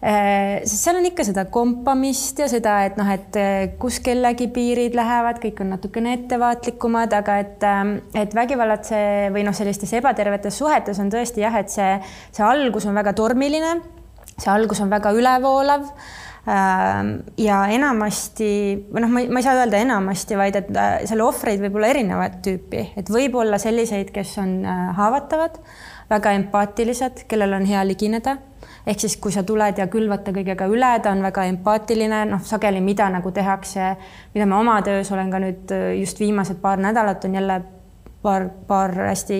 sest 0.00 0.78
seal 0.80 0.96
on 0.96 1.04
ikka 1.10 1.26
seda 1.28 1.42
kompamist 1.52 2.38
ja 2.40 2.46
seda, 2.48 2.78
et 2.88 2.96
noh, 2.96 3.08
et 3.12 3.36
kus 3.82 3.98
kellegi 4.00 4.46
piirid 4.48 4.96
lähevad, 4.96 5.42
kõik 5.42 5.60
on 5.60 5.74
natukene 5.74 6.14
ettevaatlikumad, 6.16 7.12
aga 7.18 7.36
et, 7.42 7.66
et 8.16 8.32
vägivallatse 8.36 9.02
või 9.34 9.44
noh, 9.44 9.56
sellistes 9.56 9.92
ebatervetes 10.00 10.56
suhetes 10.56 11.02
on 11.04 11.12
tõesti 11.12 11.44
jah, 11.44 11.60
et 11.60 11.68
see, 11.68 11.92
see 12.32 12.46
algus 12.46 12.88
on 12.88 12.96
väga 12.96 13.12
tormiline, 13.18 13.76
see 14.38 14.48
algus 14.48 14.80
on 14.80 14.88
väga 14.88 15.12
ülevoolav 15.20 15.84
Ähm, 15.84 16.29
ja 16.46 17.56
enamasti 17.68 18.50
või 18.88 19.02
noh, 19.04 19.10
ma 19.12 19.20
ei, 19.20 19.44
saa 19.44 19.58
öelda 19.60 19.80
enamasti, 19.84 20.38
vaid 20.40 20.56
et 20.56 20.70
äh, 20.72 20.92
selle 21.08 21.24
ohvreid 21.26 21.60
võib 21.60 21.76
olla 21.76 21.90
erinevat 21.92 22.38
tüüpi, 22.44 22.84
et 22.96 23.10
võib 23.12 23.36
olla 23.42 23.58
selliseid, 23.60 24.12
kes 24.14 24.36
on 24.40 24.54
äh, 24.64 24.86
haavatavad, 24.96 25.58
väga 26.10 26.32
empaatilised, 26.38 27.26
kellel 27.30 27.58
on 27.58 27.68
hea 27.68 27.82
ligineda. 27.84 28.38
ehk 28.86 29.00
siis, 29.00 29.18
kui 29.20 29.32
sa 29.32 29.42
tuled 29.44 29.78
ja 29.78 29.86
külvad 29.92 30.24
ta 30.24 30.32
kõigega 30.32 30.66
üle, 30.72 30.94
ta 31.04 31.12
on 31.12 31.20
väga 31.22 31.44
empaatiline, 31.52 32.24
noh, 32.32 32.40
sageli 32.44 32.80
mida 32.80 33.10
nagu 33.12 33.30
tehakse, 33.30 33.92
mida 34.34 34.46
ma 34.48 34.58
oma 34.64 34.80
töös 34.82 35.12
olen 35.12 35.30
ka 35.30 35.44
nüüd 35.44 35.76
äh, 35.76 35.92
just 36.00 36.20
viimased 36.20 36.62
paar 36.64 36.80
nädalat 36.80 37.24
on 37.28 37.36
jälle 37.36 37.60
paar, 38.22 38.48
paar 38.66 38.96
hästi 38.96 39.38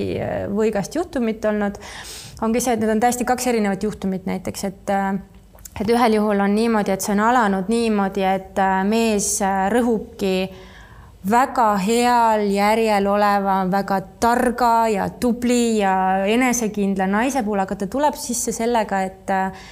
võigast 0.52 0.94
juhtumit 0.96 1.44
olnud, 1.44 1.80
ongi 2.44 2.60
see, 2.60 2.76
et 2.76 2.80
need 2.84 2.92
on 2.92 3.00
täiesti 3.00 3.24
kaks 3.24 3.46
erinevat 3.48 3.82
juhtumit 3.88 4.28
näiteks, 4.28 4.64
et 4.68 4.92
et 5.78 5.88
ühel 5.88 6.16
juhul 6.18 6.40
on 6.40 6.54
niimoodi, 6.54 6.92
et 6.94 7.04
see 7.04 7.14
on 7.14 7.22
alanud 7.28 7.70
niimoodi, 7.70 8.24
et 8.26 8.58
äh, 8.58 8.80
mees 8.88 9.36
äh, 9.44 9.68
rõhubki 9.72 10.34
väga 11.30 11.68
heal 11.84 12.46
järjel 12.48 13.06
oleva, 13.06 13.60
väga 13.70 14.00
targa 14.20 14.74
ja 14.88 15.08
tubli 15.20 15.78
ja 15.78 15.94
enesekindla 16.26 17.06
naise 17.06 17.44
puhul, 17.44 17.60
aga 17.64 17.76
ta 17.76 17.90
tuleb 17.92 18.16
sisse 18.16 18.52
sellega, 18.56 19.02
et 19.08 19.32
äh, 19.32 19.64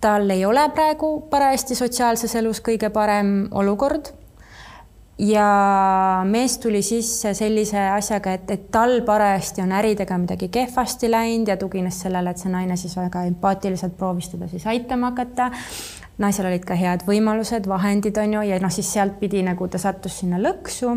tal 0.00 0.30
ei 0.30 0.44
ole 0.44 0.68
praegu 0.74 1.18
parajasti 1.30 1.76
sotsiaalses 1.78 2.34
elus 2.40 2.60
kõige 2.64 2.90
parem 2.92 3.48
olukord 3.52 4.12
ja 5.18 6.22
mees 6.28 6.58
tuli 6.58 6.82
sisse 6.84 7.32
sellise 7.34 7.80
asjaga, 7.94 8.34
et, 8.36 8.50
et 8.52 8.66
tal 8.72 9.00
parajasti 9.06 9.64
on 9.64 9.72
äridega 9.78 10.18
midagi 10.20 10.48
kehvasti 10.52 11.10
läinud 11.10 11.48
ja 11.48 11.56
tugines 11.60 12.00
sellele, 12.04 12.32
et 12.32 12.42
see 12.42 12.52
naine 12.52 12.76
siis 12.76 12.96
väga 12.98 13.24
empaatiliselt 13.30 13.96
proovis 13.96 14.28
teda 14.32 14.48
siis 14.52 14.66
aitama 14.66 15.12
hakata. 15.14 15.50
naisel 16.18 16.48
olid 16.48 16.64
ka 16.64 16.76
head 16.76 17.04
võimalused, 17.08 17.68
vahendid 17.68 18.16
on 18.20 18.38
ju, 18.38 18.44
ja 18.48 18.60
noh, 18.60 18.72
siis 18.72 18.92
sealtpidi 18.92 19.42
nagu 19.44 19.68
ta 19.68 19.78
sattus 19.80 20.20
sinna 20.20 20.40
lõksu. 20.40 20.94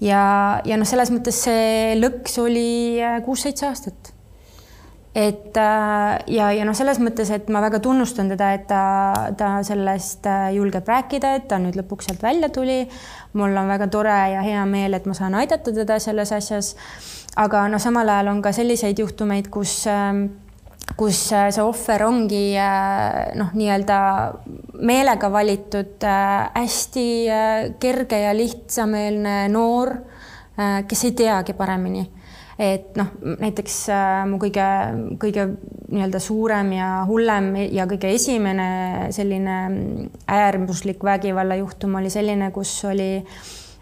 ja, 0.00 0.24
ja 0.64 0.76
noh, 0.76 0.88
selles 0.88 1.12
mõttes 1.12 1.44
see 1.44 1.96
lõks 2.00 2.40
oli 2.40 3.00
äh, 3.00 3.20
kuus-seitse 3.24 3.68
aastat 3.68 4.15
et 5.16 5.56
äh, 5.56 6.18
ja, 6.28 6.50
ja 6.52 6.64
noh, 6.68 6.76
selles 6.76 6.98
mõttes, 7.00 7.30
et 7.32 7.46
ma 7.48 7.62
väga 7.64 7.78
tunnustan 7.80 8.28
teda, 8.28 8.50
et 8.52 8.66
ta, 8.68 8.80
ta 9.38 9.54
sellest 9.64 10.26
äh, 10.28 10.50
julgeb 10.58 10.84
rääkida, 10.92 11.30
et 11.38 11.46
ta 11.48 11.56
nüüd 11.62 11.78
lõpuks 11.78 12.10
sealt 12.10 12.20
välja 12.20 12.50
tuli. 12.52 12.82
mul 13.32 13.56
on 13.56 13.68
väga 13.68 13.86
tore 13.92 14.16
ja 14.34 14.42
hea 14.44 14.64
meel, 14.68 14.92
et 14.94 15.06
ma 15.08 15.14
saan 15.16 15.34
aidata 15.34 15.72
teda 15.72 15.96
selles 16.04 16.32
asjas. 16.36 16.74
aga 17.36 17.64
noh, 17.72 17.80
samal 17.80 18.08
ajal 18.12 18.28
on 18.34 18.42
ka 18.44 18.52
selliseid 18.52 18.98
juhtumeid, 19.00 19.48
kus 19.48 19.86
ähm, 19.88 20.26
kus 21.00 21.32
äh, 21.32 21.48
see 21.48 21.64
ohver 21.64 22.04
ongi 22.04 22.44
noh, 23.40 23.56
nii-öelda 23.56 23.98
meelega 24.84 25.32
valitud 25.32 26.04
hästi 26.04 27.06
kerge 27.80 28.20
ja 28.20 28.36
lihtsameelne 28.36 29.48
noor, 29.48 29.94
kes 30.88 31.04
ei 31.08 31.16
teagi 31.16 31.56
paremini 31.56 32.04
et 32.58 32.96
noh, 32.96 33.10
näiteks 33.36 33.74
äh, 33.92 34.22
mu 34.28 34.38
kõige, 34.40 34.64
kõige 35.20 35.44
nii-öelda 35.92 36.20
suurem 36.22 36.72
ja 36.72 36.88
hullem 37.08 37.50
ja 37.68 37.84
kõige 37.88 38.14
esimene 38.16 38.68
selline 39.12 39.56
äärmuslik 40.32 41.04
vägivallajuhtum 41.04 41.98
oli 42.00 42.10
selline, 42.12 42.48
kus 42.54 42.72
oli 42.88 43.10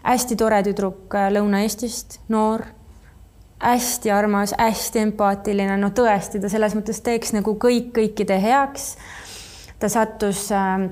hästi 0.03 0.35
tore 0.39 0.59
tüdruk 0.67 1.15
äh, 1.15 1.29
Lõuna-Eestist, 1.33 2.19
noor, 2.33 2.65
hästi 3.63 4.11
armas, 4.11 4.53
hästi 4.59 5.05
empaatiline, 5.05 5.77
no 5.79 5.93
tõesti, 5.95 6.41
ta 6.43 6.51
selles 6.51 6.75
mõttes 6.75 6.99
teeks 7.05 7.31
nagu 7.37 7.55
kõik 7.61 7.93
kõikide 7.95 8.41
heaks. 8.43 8.95
ta 9.79 9.87
sattus 9.89 10.49
äh, 10.51 10.89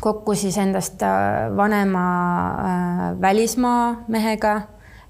kokku 0.00 0.34
siis 0.34 0.56
endast 0.56 1.04
äh, 1.04 1.52
vanema 1.56 2.06
välismaa 3.20 4.04
mehega 4.08 4.62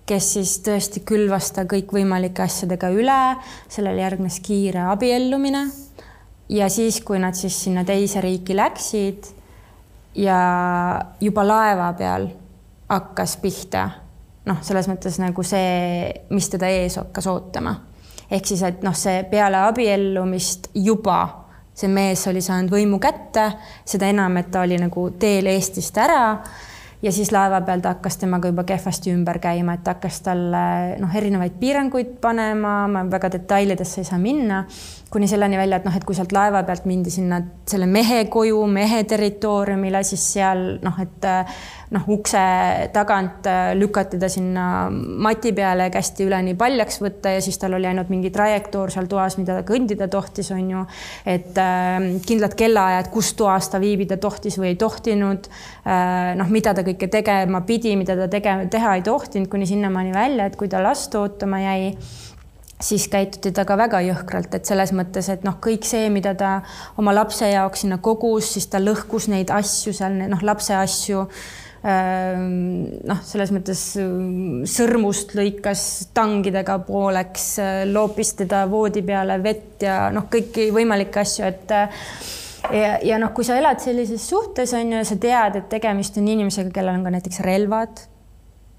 kes 0.07 0.33
siis 0.37 0.53
tõesti 0.67 1.03
külvas 1.07 1.51
ta 1.55 1.67
kõikvõimalike 1.69 2.45
asjadega 2.45 2.91
üle, 2.95 3.21
sellele 3.69 4.05
järgnes 4.05 4.39
kiire 4.45 4.87
abiellumine. 4.93 5.67
ja 6.49 6.69
siis, 6.71 7.01
kui 7.01 7.19
nad 7.19 7.35
siis 7.35 7.57
sinna 7.65 7.85
teise 7.85 8.21
riiki 8.21 8.57
läksid 8.57 9.27
ja 10.15 10.39
juba 11.21 11.47
laeva 11.47 11.93
peal 11.99 12.29
hakkas 12.89 13.37
pihta, 13.43 13.89
noh, 14.47 14.63
selles 14.63 14.87
mõttes 14.89 15.19
nagu 15.19 15.43
see, 15.43 16.13
mis 16.31 16.49
teda 16.49 16.69
ees 16.71 16.97
hakkas 16.97 17.27
ootama. 17.27 17.75
ehk 18.31 18.47
siis, 18.47 18.63
et 18.63 18.83
noh, 18.83 18.95
see 18.95 19.25
peale 19.31 19.67
abiellumist 19.67 20.71
juba 20.75 21.47
see 21.77 21.91
mees 21.93 22.23
oli 22.31 22.41
saanud 22.41 22.71
võimu 22.73 22.99
kätte, 23.03 23.51
seda 23.85 24.09
enam, 24.09 24.37
et 24.41 24.49
ta 24.51 24.63
oli 24.65 24.79
nagu 24.81 25.11
teel 25.21 25.47
Eestist 25.51 25.99
ära 26.01 26.39
ja 27.03 27.13
siis 27.13 27.33
laeva 27.33 27.61
peal 27.67 27.83
ta 27.85 27.95
hakkas 27.95 28.17
temaga 28.21 28.51
juba 28.53 28.65
kehvasti 28.65 29.13
ümber 29.15 29.39
käima, 29.43 29.77
et 29.77 29.89
hakkas 29.89 30.21
talle 30.25 30.63
noh, 31.01 31.17
erinevaid 31.17 31.59
piiranguid 31.61 32.17
panema, 32.21 32.79
ma 32.89 33.05
väga 33.11 33.31
detailidesse 33.37 34.01
ei 34.03 34.09
saa 34.09 34.19
minna, 34.23 34.65
kuni 35.11 35.29
selleni 35.31 35.57
välja, 35.59 35.79
et 35.79 35.87
noh, 35.87 35.95
et 35.95 36.05
kui 36.05 36.17
sealt 36.19 36.33
laeva 36.35 36.65
pealt 36.67 36.87
mindi 36.89 37.13
sinna 37.15 37.39
selle 37.69 37.87
mehe 37.87 38.25
koju, 38.33 38.65
mehe 38.71 39.05
territooriumile, 39.07 40.03
siis 40.07 40.25
seal 40.35 40.65
noh, 40.83 40.99
et 41.03 41.27
noh, 41.95 42.09
ukse 42.11 42.41
tagant 42.95 43.47
äh, 43.47 43.71
lükati 43.79 44.19
ta 44.19 44.29
sinna 44.33 44.65
mati 44.91 45.53
peale, 45.55 45.87
kästi 45.95 46.27
üleni 46.27 46.57
paljaks 46.59 46.99
võtta 47.03 47.37
ja 47.37 47.45
siis 47.45 47.59
tal 47.63 47.77
oli 47.79 47.87
ainult 47.87 48.11
mingi 48.11 48.33
trajektoor 48.35 48.91
seal 48.95 49.07
toas, 49.11 49.39
mida 49.39 49.61
ta 49.61 49.67
kõndida 49.69 50.11
tohtis, 50.11 50.51
on 50.55 50.67
ju. 50.75 50.85
et 51.37 51.55
äh, 51.63 52.11
kindlad 52.27 52.59
kellaajad, 52.59 53.11
kus 53.15 53.33
toas 53.39 53.71
ta 53.71 53.81
viibida 53.83 54.19
tohtis 54.19 54.59
või 54.59 54.73
ei 54.75 54.81
tohtinud 54.81 55.47
äh,. 55.87 56.35
noh, 56.39 56.51
mida 56.51 56.75
ta 56.75 56.83
kõike 56.87 57.11
tegema 57.13 57.63
pidi, 57.67 57.95
mida 57.99 58.19
ta 58.19 58.27
tegema, 58.33 58.67
teha 58.71 58.99
ei 58.99 59.07
tohtinud, 59.07 59.51
kuni 59.53 59.71
sinnamaani 59.71 60.15
välja, 60.17 60.51
et 60.51 60.59
kui 60.59 60.71
ta 60.73 60.83
last 60.83 61.15
ootama 61.15 61.63
jäi 61.63 61.93
siis 62.87 63.09
käituti 63.11 63.53
temaga 63.53 63.77
väga 63.83 64.01
jõhkralt, 64.07 64.55
et 64.55 64.69
selles 64.69 64.95
mõttes, 64.95 65.29
et 65.33 65.47
noh, 65.47 65.59
kõik 65.63 65.87
see, 65.89 66.09
mida 66.13 66.37
ta 66.39 66.57
oma 67.01 67.15
lapse 67.17 67.49
jaoks 67.51 67.85
sinna 67.85 67.99
kogus, 68.03 68.55
siis 68.57 68.71
ta 68.71 68.83
lõhkus 68.83 69.31
neid 69.33 69.51
asju 69.55 69.95
seal, 69.97 70.21
noh, 70.31 70.43
lapse 70.47 70.77
asju 70.79 71.27
Ehm, 71.87 73.03
noh, 73.07 73.19
selles 73.23 73.53
mõttes 73.55 73.81
mm, 74.01 74.65
sõrmust 74.71 75.37
lõikas 75.39 75.83
tangidega 76.17 76.81
pooleks, 76.87 77.45
loopis 77.93 78.33
teda 78.41 78.65
voodi 78.71 79.05
peale 79.07 79.37
vett 79.45 79.85
ja 79.87 80.09
noh, 80.15 80.27
kõiki 80.33 80.71
võimalikke 80.75 81.23
asju, 81.23 81.47
et 81.47 81.75
ja, 82.75 82.97
ja 83.07 83.21
noh, 83.23 83.31
kui 83.37 83.47
sa 83.47 83.59
elad 83.61 83.79
sellises 83.85 84.25
suhtes 84.27 84.75
on 84.75 84.97
ju, 84.97 85.05
sa 85.07 85.19
tead, 85.23 85.61
et 85.61 85.71
tegemist 85.77 86.19
on 86.19 86.27
inimesega, 86.33 86.73
kellel 86.75 86.99
on 86.99 87.07
ka 87.07 87.15
näiteks 87.19 87.43
relvad, 87.47 88.03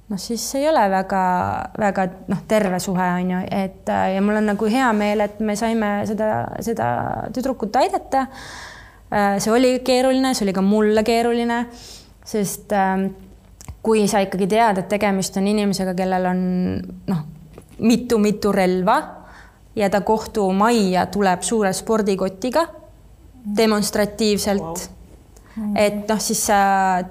noh, 0.08 0.20
siis 0.22 0.44
ei 0.56 0.70
ole 0.70 0.86
väga-väga 0.92 2.08
noh, 2.32 2.42
terve 2.48 2.80
suhe 2.80 3.10
on 3.20 3.36
ju, 3.36 3.44
et 3.52 3.92
ja 4.16 4.24
mul 4.24 4.40
on 4.40 4.52
nagu 4.54 4.72
hea 4.72 4.88
meel, 4.96 5.26
et 5.26 5.40
me 5.44 5.56
saime 5.60 5.92
seda, 6.08 6.32
seda 6.64 6.90
tüdrukut 7.36 7.76
aidata. 7.76 8.28
see 9.40 9.52
oli 9.52 9.80
keeruline, 9.80 10.34
see 10.36 10.46
oli 10.46 10.54
ka 10.56 10.62
mulle 10.62 11.04
keeruline 11.08 11.66
sest 12.28 12.72
ähm, 12.76 13.08
kui 13.84 14.08
sa 14.08 14.20
ikkagi 14.24 14.50
tead, 14.52 14.82
et 14.82 14.90
tegemist 14.92 15.38
on 15.40 15.48
inimesega, 15.48 15.94
kellel 15.96 16.28
on 16.28 16.42
noh, 17.08 17.24
mitu-mitu 17.80 18.52
relva 18.52 18.98
ja 19.78 19.90
ta 19.94 20.02
kohtumajja 20.02 21.06
tuleb 21.14 21.46
suure 21.46 21.72
spordikotiga 21.74 22.66
demonstratiivselt 23.58 24.62
wow 24.62 24.97
et 25.76 26.04
noh, 26.10 26.22
siis 26.22 26.44
sa 26.50 26.60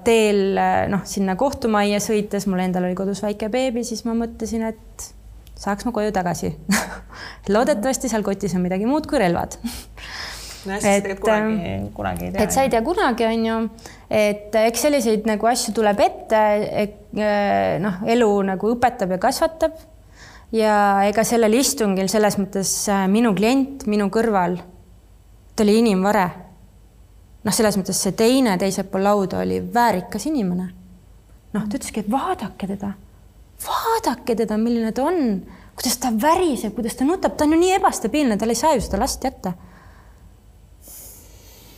teel 0.07 0.59
noh, 0.91 1.03
sinna 1.05 1.35
kohtumajja 1.39 1.99
sõites, 2.03 2.47
mul 2.47 2.63
endal 2.63 2.87
oli 2.87 2.97
kodus 2.97 3.23
väike 3.25 3.51
beebi, 3.53 3.83
siis 3.87 4.05
ma 4.07 4.15
mõtlesin, 4.17 4.63
et 4.69 5.11
saaks 5.57 5.87
ma 5.87 5.93
koju 5.95 6.13
tagasi 6.13 6.53
loodetavasti 7.53 8.09
seal 8.11 8.25
kotis 8.25 8.55
on 8.55 8.65
midagi 8.65 8.85
muud 8.89 9.07
kui 9.09 9.19
relvad 9.21 9.57
no, 10.67 10.77
et, 10.77 11.07
kunagi, 11.19 11.75
kunagi 11.97 12.27
ei 12.27 12.33
tea. 12.33 12.43
et 12.43 12.53
sa 12.53 12.65
ei 12.65 12.71
tea 12.73 12.83
kunagi, 12.85 13.25
on 13.25 13.45
ju 13.47 13.59
et 14.09 14.55
eks 14.61 14.87
selliseid 14.87 15.27
nagu 15.27 15.49
asju 15.49 15.73
tuleb 15.75 15.99
ette, 16.03 16.41
eh, 17.17 17.77
noh, 17.83 18.01
elu 18.07 18.31
nagu 18.47 18.73
õpetab 18.75 19.15
ja 19.15 19.21
kasvatab. 19.21 19.77
ja 20.55 20.73
ega 21.09 21.23
sellel 21.27 21.57
istungil 21.59 22.07
selles 22.11 22.37
mõttes 22.39 22.71
eh, 22.87 23.05
minu 23.11 23.33
klient 23.35 23.87
minu 23.87 24.07
kõrval, 24.13 24.59
ta 25.55 25.65
oli 25.65 25.79
inimvare. 25.81 26.27
Noh, 27.47 27.55
selles 27.55 27.77
mõttes 27.79 28.01
see 28.03 28.15
teine 28.17 28.57
teisel 28.59 28.87
pool 28.91 29.07
lauda 29.07 29.39
oli 29.43 29.61
väärikas 29.73 30.27
inimene. 30.27 30.67
noh, 31.55 31.63
ta 31.63 31.79
ütleski, 31.79 32.03
et 32.03 32.11
vaadake 32.11 32.67
teda, 32.73 32.91
vaadake 33.63 34.35
teda, 34.43 34.59
milline 34.61 34.91
ta 34.91 35.07
on, 35.07 35.39
kuidas 35.79 35.97
ta 36.03 36.11
väriseb, 36.11 36.75
kuidas 36.75 36.99
ta 36.99 37.07
nutab, 37.07 37.37
ta 37.37 37.47
on 37.47 37.55
ju 37.55 37.61
nii 37.63 37.77
ebastabiilne, 37.79 38.37
tal 38.37 38.51
ei 38.53 38.59
saa 38.59 38.75
ju 38.75 38.83
seda 38.85 38.99
last 39.01 39.23
jätta. 39.23 39.55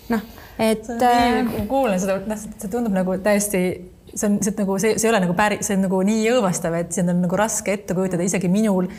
noh 0.10 0.28
et. 0.60 0.90
Äh, 0.90 1.46
kuulan 1.68 2.00
seda, 2.02 2.20
noh, 2.28 2.40
see 2.40 2.72
tundub 2.72 2.96
nagu 2.96 3.16
täiesti, 3.24 3.64
see 4.12 4.28
on, 4.28 4.38
see 4.44 4.56
nagu 4.58 4.78
see, 4.82 4.98
see 4.98 5.08
ei 5.08 5.14
ole 5.14 5.24
nagu 5.24 5.36
päris, 5.38 5.64
see 5.68 5.78
on 5.78 5.86
nagu 5.88 6.02
nii 6.06 6.28
õõvastav, 6.34 6.76
et 6.82 6.96
siin 6.96 7.12
on 7.14 7.24
nagu 7.24 7.40
raske 7.40 7.78
ette 7.78 7.96
kujutada 7.98 8.26
isegi 8.26 8.52
minul 8.52 8.90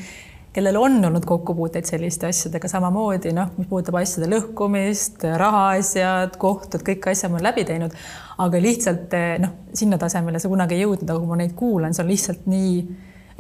kellel 0.53 0.77
on 0.77 1.05
olnud 1.05 1.25
kokkupuuteid 1.27 1.87
selliste 1.87 2.27
asjadega 2.27 2.69
samamoodi, 2.69 3.31
noh, 3.37 3.53
mis 3.59 3.69
puudutab 3.71 4.01
asjade 4.01 4.31
lõhkumist, 4.33 5.23
rahaasjad, 5.39 6.35
kohtud, 6.43 6.83
kõik 6.87 7.07
asjad 7.13 7.31
ma 7.31 7.39
olen 7.39 7.49
läbi 7.51 7.67
teinud, 7.69 7.95
aga 8.43 8.63
lihtsalt 8.63 9.15
noh, 9.45 9.55
sinna 9.79 9.99
tasemele 10.01 10.43
see 10.43 10.51
kunagi 10.51 10.79
ei 10.79 10.85
jõudnud, 10.85 11.07
aga 11.07 11.23
kui 11.23 11.31
ma 11.31 11.39
neid 11.39 11.55
kuulan, 11.59 11.95
see 11.95 12.05
on 12.05 12.11
lihtsalt 12.11 12.51
nii 12.51 12.75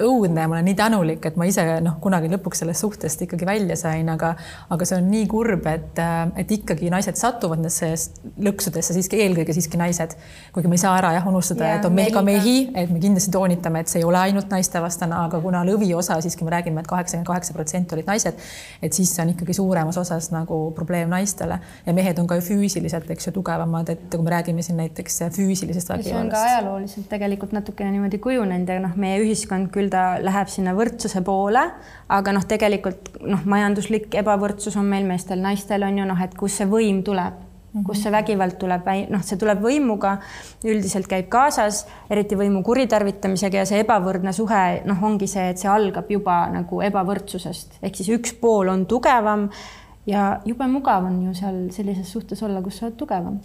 õudne 0.04 0.44
ja 0.44 0.50
ma 0.50 0.58
olen 0.58 0.68
nii 0.70 0.76
tänulik, 0.78 1.26
et 1.28 1.36
ma 1.40 1.46
ise 1.48 1.64
noh, 1.84 1.98
kunagi 2.02 2.30
lõpuks 2.32 2.62
sellest 2.64 2.84
suhtest 2.84 3.24
ikkagi 3.26 3.46
välja 3.48 3.76
sain, 3.78 4.08
aga, 4.12 4.32
aga 4.70 4.88
see 4.88 4.98
on 5.00 5.10
nii 5.12 5.26
kurb, 5.30 5.66
et, 5.70 6.00
et 6.40 6.54
ikkagi 6.56 6.90
naised 6.92 7.18
satuvad 7.20 7.60
nendesse 7.60 7.92
lõksudesse 8.40 8.96
siiski 8.96 9.20
eelkõige 9.24 9.54
siiski 9.56 9.80
naised. 9.80 10.16
kuigi 10.54 10.68
me 10.68 10.78
ei 10.78 10.82
saa 10.82 10.96
ära 10.98 11.12
jah 11.16 11.26
unustada 11.28 11.66
yeah,, 11.66 11.78
et 11.78 11.88
on 11.88 11.94
meil 11.94 12.12
ka 12.14 12.22
mehi, 12.26 12.56
et 12.74 12.90
me 12.90 13.00
kindlasti 13.02 13.32
toonitame, 13.34 13.84
et 13.84 13.92
see 13.92 14.00
ei 14.02 14.08
ole 14.08 14.18
ainult 14.18 14.50
naistevastane, 14.52 15.14
aga 15.28 15.40
kuna 15.42 15.62
lõviosa 15.66 16.18
siiski 16.24 16.46
me 16.46 16.54
räägime 16.54 16.80
et, 16.80 16.86
et 16.86 16.90
kaheksakümmend 16.90 17.28
kaheksa 17.28 17.56
protsenti 17.56 17.96
olid 17.96 18.08
naised, 18.08 18.40
et 18.82 18.96
siis 18.96 19.12
see 19.14 19.24
on 19.24 19.34
ikkagi 19.34 19.56
suuremas 19.56 19.98
osas 20.00 20.30
nagu 20.34 20.60
probleem 20.76 21.10
naistele 21.12 21.60
ja 21.86 21.94
mehed 21.96 22.18
on 22.22 22.28
ka 22.30 22.38
ju 22.40 22.46
füüsiliselt, 22.50 23.10
eks 23.10 23.28
ju, 23.28 23.34
tugevamad, 23.36 23.92
et 23.94 24.06
kui 24.12 24.24
me 24.24 24.34
räägime 24.34 24.64
siin 24.66 24.80
näiteks 24.80 25.20
füüsilisest 25.36 25.92
vägivallast. 25.92 26.10
see 26.10 26.24
on 26.24 26.32
ka 26.32 26.42
ajalooliselt 26.48 27.08
tegelikult 27.10 27.54
natukene 27.56 27.94
niimoodi 27.94 28.20
kujunenud 28.22 28.68
ja 28.68 28.80
noh, 28.82 28.96
meie 29.00 29.20
ühiskond 29.24 29.70
küll 29.74 29.89
ta 29.90 30.04
läheb 30.22 30.48
sinna 30.50 30.74
võrdsuse 30.76 31.22
poole, 31.26 31.62
aga 32.08 32.34
noh, 32.34 32.46
tegelikult 32.48 33.20
noh, 33.26 33.44
majanduslik 33.50 34.14
ebavõrdsus 34.22 34.78
on 34.80 34.88
meil 34.90 35.06
meestel-naistel 35.08 35.86
on 35.86 36.02
ju 36.02 36.08
noh, 36.08 36.20
et 36.24 36.36
kust 36.38 36.60
see 36.60 36.68
võim 36.70 37.02
tuleb. 37.06 37.46
Mm, 37.70 37.80
-hmm. 37.80 37.86
kust 37.86 38.02
see 38.02 38.10
vägivald 38.10 38.56
tuleb, 38.58 38.88
noh, 39.10 39.20
see 39.22 39.38
tuleb 39.38 39.60
võimuga, 39.62 40.16
üldiselt 40.66 41.06
käib 41.06 41.28
kaasas, 41.30 41.84
eriti 42.10 42.34
võimu 42.34 42.64
kuritarvitamisega 42.66 43.60
ja 43.62 43.66
see 43.66 43.84
ebavõrdne 43.84 44.32
suhe, 44.34 44.82
noh, 44.90 45.04
ongi 45.06 45.28
see, 45.30 45.50
et 45.50 45.58
see 45.58 45.70
algab 45.70 46.10
juba 46.10 46.48
nagu 46.50 46.80
ebavõrdsusest, 46.82 47.78
ehk 47.82 47.94
siis 47.94 48.08
üks 48.16 48.34
pool 48.40 48.68
on 48.68 48.86
tugevam 48.90 49.46
ja 50.06 50.40
jube 50.44 50.66
mugav 50.66 51.06
on 51.06 51.22
ju 51.28 51.34
seal 51.34 51.68
sellises 51.70 52.10
suhtes 52.10 52.42
olla, 52.42 52.62
kus 52.62 52.80
sa 52.80 52.88
oled 52.88 52.98
tugevam 52.98 53.38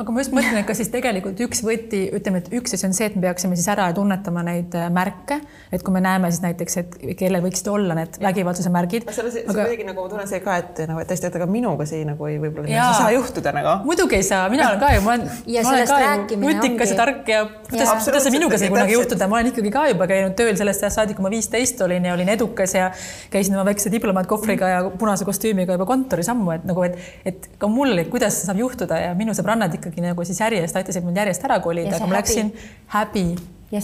aga 0.00 0.14
ma 0.14 0.22
just 0.22 0.32
mõtlen, 0.32 0.56
et 0.62 0.66
kas 0.68 0.78
siis 0.80 0.88
tegelikult 0.92 1.40
üks 1.44 1.60
võti, 1.64 2.00
ütleme, 2.16 2.40
et 2.40 2.48
üks 2.56 2.72
asi 2.76 2.86
on 2.88 2.94
see, 2.96 3.08
et 3.10 3.16
me 3.18 3.24
peaksime 3.26 3.56
siis 3.58 3.68
ära 3.72 3.88
tunnetama 3.96 4.42
neid 4.46 4.74
äh, 4.78 4.88
märke, 4.92 5.40
et 5.70 5.84
kui 5.84 5.92
me 5.92 6.00
näeme 6.04 6.30
siis 6.32 6.40
näiteks, 6.44 6.76
et 6.80 6.96
kellel 7.20 7.44
võiksid 7.44 7.68
olla 7.72 7.96
need 7.98 8.16
vägivaldsuse 8.22 8.72
märgid. 8.72 9.08
aga... 9.10 9.34
kuidagi 9.58 9.86
nagu 9.88 10.04
ma 10.06 10.12
tunnen 10.12 10.30
see 10.30 10.40
ka, 10.44 10.56
et 10.62 10.80
nagu, 10.88 11.02
et 11.02 11.10
tõesti, 11.10 11.28
et 11.28 11.36
aga 11.40 11.48
minuga 11.50 11.86
see 11.88 12.06
nagu 12.08 12.28
ei, 12.30 12.38
võib-olla 12.40 12.70
ei 12.70 12.96
saa 12.96 13.10
juhtuda 13.14 13.52
nagu. 13.56 13.74
muidugi 13.88 14.16
ei 14.20 14.26
saa, 14.26 14.46
mina 14.52 14.70
olen 14.70 14.80
ka 14.80 14.92
ju, 14.94 15.04
ma 15.04 15.14
olen, 15.16 15.26
ma 15.28 15.74
olen 15.74 15.90
ka 15.92 16.00
ju 16.36 16.40
nutikas 16.46 16.94
ja 16.94 16.98
tark 17.02 17.28
ja 17.28 17.42
kuidas, 17.68 17.92
kuidas 18.08 18.26
see 18.26 18.34
minuga 18.38 18.60
sai 18.60 18.72
kunagi 18.72 18.96
juhtuda, 18.96 19.28
ma 19.28 19.40
olen 19.40 19.52
ikkagi 19.52 19.74
ka 19.74 19.84
juba 19.92 20.08
käinud 20.10 20.36
tööl 20.38 20.56
sellest 20.56 20.86
ajast 20.86 21.02
saadik, 21.02 21.20
kui 21.20 21.28
ma 21.28 21.34
viisteist 21.34 21.84
olin 21.84 22.08
ja 22.08 22.16
olin 22.16 22.32
edukas 22.32 22.76
ja 22.78 22.88
käisin 23.32 23.58
oma 23.58 23.66
väikse 23.68 23.92
diplomaatkofriga 23.92 24.72
ja 24.72 24.80
punase 24.96 25.28
kostüümiga 25.28 25.76
juba 25.76 25.88
kontoris 25.88 26.32
ammu, 26.32 26.54
et 26.56 26.66
nagu, 26.68 26.88
et, 26.88 26.98
et 27.28 27.50
ka 27.60 27.68
mul, 27.70 28.00
kuidas 28.10 28.40
saab 28.46 28.64
juhtuda 28.64 29.04
ja 29.04 29.14
minu 29.18 29.36
sõbrannad 29.36 29.76
ikka 29.76 29.89
ikkagi 29.90 30.06
nagu 30.06 30.24
siis 30.24 30.40
järjest 30.40 30.76
aitasid 30.80 31.06
mul 31.06 31.16
järjest 31.16 31.46
ära 31.48 31.60
kolida, 31.60 31.96
aga 31.96 32.08
ma 32.08 32.18
läksin 32.18 32.52
häbi, 32.94 33.24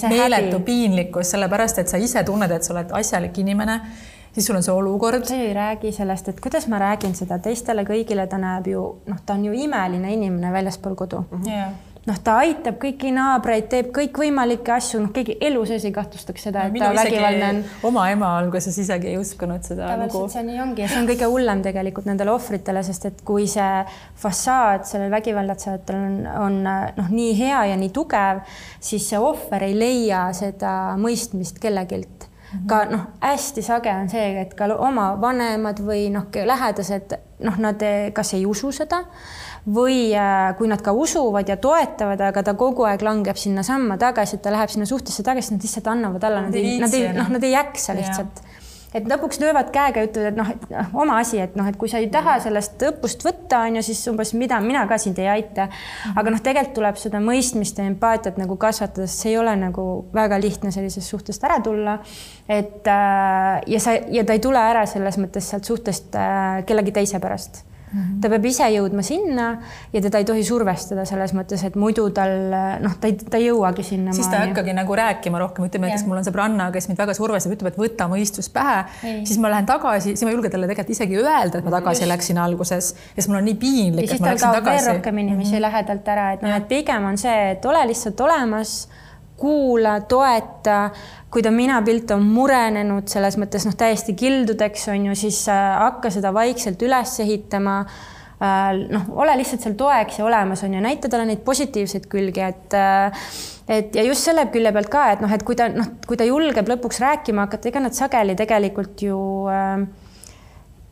meeletu 0.08 0.60
piinlikkus, 0.66 1.32
sellepärast 1.34 1.82
et 1.82 1.92
sa 1.92 2.00
ise 2.00 2.22
tunned, 2.26 2.50
et 2.50 2.66
sa 2.66 2.74
oled 2.74 2.94
asjalik 3.00 3.38
inimene 3.42 3.80
siis 4.36 4.46
sul 4.46 4.56
on 4.58 4.62
see 4.62 4.72
olukord. 4.74 5.24
sa 5.24 5.34
ei 5.34 5.54
räägi 5.54 5.92
sellest, 5.96 6.28
et 6.28 6.40
kuidas 6.44 6.68
ma 6.68 6.78
räägin 6.82 7.14
seda 7.16 7.38
teistele 7.38 7.86
kõigile, 7.88 8.28
ta 8.28 8.38
näeb 8.40 8.68
ju 8.72 8.86
noh, 9.06 9.20
ta 9.26 9.36
on 9.38 9.44
ju 9.48 9.52
imeline 9.56 10.12
inimene 10.12 10.52
väljaspool 10.52 10.94
kodu 10.94 11.24
mm. 11.30 11.42
-hmm. 11.42 11.52
Yeah 11.52 11.85
noh, 12.06 12.18
ta 12.22 12.36
aitab 12.44 12.78
kõiki 12.82 13.10
naabreid, 13.14 13.66
teeb 13.70 13.90
kõikvõimalikke 13.94 14.74
asju, 14.76 15.00
noh, 15.02 15.10
keegi 15.14 15.36
elu 15.48 15.62
sees 15.68 15.86
ei 15.88 15.94
kahtlustaks 15.94 16.46
seda, 16.48 16.66
et 16.68 16.76
ta 16.78 16.92
vägivaldne 16.94 17.48
on. 17.48 17.62
oma 17.90 18.06
ema 18.12 18.30
alguses 18.40 18.78
isegi 18.82 19.10
ei 19.12 19.18
uskunud 19.20 19.66
seda. 19.66 19.88
täpselt 19.90 20.04
nagu... 20.04 20.22
see 20.32 20.44
nii 20.46 20.60
ongi 20.62 20.84
ja 20.84 20.90
see 20.92 21.00
on 21.02 21.10
kõige 21.10 21.30
hullem 21.32 21.64
tegelikult 21.66 22.06
nendele 22.10 22.32
ohvritele, 22.34 22.84
sest 22.86 23.08
et 23.10 23.24
kui 23.26 23.48
see 23.50 23.82
fassaad 24.22 24.86
sellel 24.88 25.10
vägivallatsejatel 25.14 25.98
on, 25.98 26.16
on 26.46 26.60
noh, 26.66 27.10
nii 27.10 27.34
hea 27.40 27.66
ja 27.72 27.80
nii 27.80 27.90
tugev, 27.94 28.44
siis 28.80 29.10
see 29.10 29.20
ohver 29.20 29.66
ei 29.66 29.74
leia 29.78 30.28
seda 30.36 30.72
mõistmist 31.00 31.58
kellegilt. 31.62 32.30
Ka 32.68 32.84
noh, 32.90 33.08
hästi 33.20 33.62
sage 33.62 33.92
on 33.92 34.08
see, 34.08 34.28
et 34.40 34.54
ka 34.54 34.68
oma 34.76 35.12
vanemad 35.20 35.80
või 35.82 36.08
noh, 36.14 36.28
lähedased 36.30 37.16
noh, 37.44 37.58
nad 37.58 37.82
kas 38.14 38.34
ei 38.34 38.46
usu 38.46 38.72
seda 38.72 39.04
või 39.66 40.14
äh, 40.14 40.52
kui 40.58 40.68
nad 40.70 40.82
ka 40.82 40.94
usuvad 40.94 41.48
ja 41.50 41.56
toetavad, 41.58 42.20
aga 42.28 42.42
ta 42.46 42.54
kogu 42.58 42.86
aeg 42.86 43.02
langeb 43.02 43.38
sinnasamma 43.40 43.98
tagasi, 43.98 44.38
et 44.38 44.44
ta 44.44 44.52
läheb 44.54 44.70
sinna 44.70 44.86
suhtesse 44.86 45.24
tagasi, 45.26 45.56
nad 45.56 45.66
lihtsalt 45.66 45.90
annavad 45.90 46.26
alla, 46.28 46.44
nad 46.46 46.54
ei, 46.54 46.76
nad 46.82 46.94
ei, 46.94 47.08
noh, 47.16 47.32
nad 47.34 47.42
ei 47.42 47.56
jaksa 47.56 47.96
lihtsalt. 47.98 48.44
Et 48.96 49.08
lõpuks 49.10 49.40
löövad 49.42 49.70
käega 49.74 50.02
ja 50.02 50.08
ütlevad, 50.08 50.32
et 50.32 50.38
noh, 50.38 50.50
et 50.54 50.64
noh, 50.72 50.94
oma 51.02 51.18
asi, 51.20 51.38
et 51.42 51.56
noh, 51.58 51.68
et 51.68 51.76
kui 51.78 51.90
sa 51.92 52.00
ei 52.02 52.08
taha 52.12 52.38
sellest 52.44 52.82
õppust 52.88 53.24
võtta, 53.26 53.62
on 53.66 53.78
ju, 53.78 53.84
siis 53.88 54.00
umbes 54.10 54.32
mida 54.38 54.58
mina 54.64 54.86
ka 54.88 54.98
sind 55.02 55.20
ei 55.22 55.28
aita. 55.36 55.68
aga 56.14 56.32
noh, 56.32 56.42
tegelikult 56.42 56.76
tuleb 56.80 57.00
seda 57.00 57.20
mõistmist 57.22 57.78
ja 57.80 57.86
empaatiat 57.90 58.40
nagu 58.40 58.58
kasvatada, 58.60 59.06
sest 59.06 59.26
see 59.26 59.34
ei 59.34 59.38
ole 59.40 59.54
nagu 59.60 59.86
väga 60.16 60.40
lihtne 60.42 60.72
sellisest 60.74 61.12
suhtest 61.12 61.44
ära 61.44 61.60
tulla. 61.64 61.98
et 62.48 62.86
äh, 62.86 63.62
ja 63.66 63.80
sa 63.82 63.96
ja 63.96 64.24
ta 64.24 64.36
ei 64.36 64.42
tule 64.42 64.60
ära 64.60 64.86
selles 64.86 65.18
mõttes 65.20 65.48
sealt 65.50 65.68
suhtest 65.68 66.14
äh, 66.16 66.62
kellegi 66.66 66.94
teise 66.94 67.20
pärast. 67.20 67.64
Ta 68.20 68.30
peab 68.32 68.46
ise 68.48 68.66
jõudma 68.74 69.02
sinna 69.06 69.46
ja 69.92 70.00
teda 70.02 70.18
ei 70.20 70.26
tohi 70.26 70.42
survestada 70.44 71.04
selles 71.08 71.32
mõttes, 71.36 71.62
et 71.68 71.76
muidu 71.78 72.08
tal 72.14 72.34
noh, 72.82 72.96
ta 73.00 73.10
ei, 73.10 73.14
ta 73.16 73.38
ei 73.38 73.46
jõuagi 73.46 73.84
sinna. 73.86 74.14
siis 74.16 74.26
ta 74.30 74.40
ei 74.40 74.50
hakkagi 74.50 74.74
nagu 74.76 74.96
rääkima 74.98 75.38
rohkem, 75.40 75.68
ütleme 75.68 75.88
näiteks 75.88 76.06
mul 76.08 76.18
on 76.18 76.26
sõbranna, 76.26 76.68
kes 76.74 76.90
mind 76.90 77.00
väga 77.00 77.14
survestab, 77.16 77.54
ütleb, 77.54 77.70
et 77.72 77.80
võta 77.80 78.08
mõistus 78.10 78.50
pähe, 78.52 78.82
siis 79.22 79.38
ma 79.42 79.52
lähen 79.54 79.68
tagasi, 79.70 80.16
siis 80.16 80.26
ma 80.26 80.32
ei 80.32 80.38
julge 80.38 80.50
talle 80.52 80.68
tegelikult 80.70 80.96
isegi 80.96 81.20
öelda, 81.22 81.60
et 81.60 81.68
ma 81.68 81.76
tagasi 81.78 82.02
Just. 82.02 82.12
läksin 82.12 82.42
alguses, 82.42 82.92
sest 83.14 83.30
mul 83.30 83.40
on 83.40 83.48
nii 83.52 83.58
piinlik, 83.62 84.10
et 84.10 84.20
ma 84.20 84.34
läksin 84.34 84.58
tagasi. 84.58 84.82
veel 84.82 84.96
rohkem 84.96 85.22
inimesi 85.24 85.50
mm 85.50 85.56
-hmm. 85.56 85.66
lähedalt 85.68 86.14
ära, 86.16 86.28
et 86.34 86.42
noh, 86.42 86.56
et 86.56 86.68
pigem 86.68 87.10
on 87.12 87.18
see, 87.18 87.50
et 87.54 87.64
ole 87.64 87.86
lihtsalt 87.86 88.20
olemas, 88.20 88.78
kuula, 89.36 90.00
toeta. 90.08 90.90
Kui 91.30 91.44
ta 91.44 91.52
minapilt 91.52 92.10
on 92.14 92.24
murenenud 92.32 93.08
selles 93.12 93.36
mõttes 93.40 93.66
noh, 93.68 93.76
täiesti 93.76 94.16
kildudeks 94.16 94.88
on 94.92 95.10
ju, 95.10 95.16
siis 95.18 95.42
äh, 95.52 95.64
hakka 95.82 96.12
seda 96.14 96.32
vaikselt 96.36 96.82
üles 96.86 97.16
ehitama. 97.24 97.80
Äh, 98.36 98.70
noh, 98.92 99.10
ole 99.20 99.36
lihtsalt 99.40 99.64
seal 99.64 99.76
toeks 99.80 100.20
ja 100.20 100.26
olemas 100.28 100.64
on 100.64 100.76
ju, 100.76 100.80
näita 100.84 101.10
talle 101.12 101.28
neid 101.28 101.44
positiivseid 101.44 102.08
külgi, 102.12 102.44
et 102.44 102.76
äh, 102.76 103.28
et 103.68 103.96
ja 103.98 104.04
just 104.06 104.22
selle 104.26 104.46
külje 104.54 104.70
pealt 104.72 104.90
ka, 104.92 105.06
et 105.14 105.22
noh, 105.24 105.32
et 105.32 105.42
kui 105.46 105.58
ta 105.58 105.68
noh, 105.72 105.88
kui 106.06 106.18
ta 106.18 106.26
julgeb 106.28 106.68
lõpuks 106.70 107.00
rääkima 107.02 107.46
hakata, 107.46 107.70
ega 107.72 107.82
nad 107.82 107.96
sageli 107.96 108.36
tegelikult 108.38 109.02
ju 109.02 109.18
äh, 109.50 109.86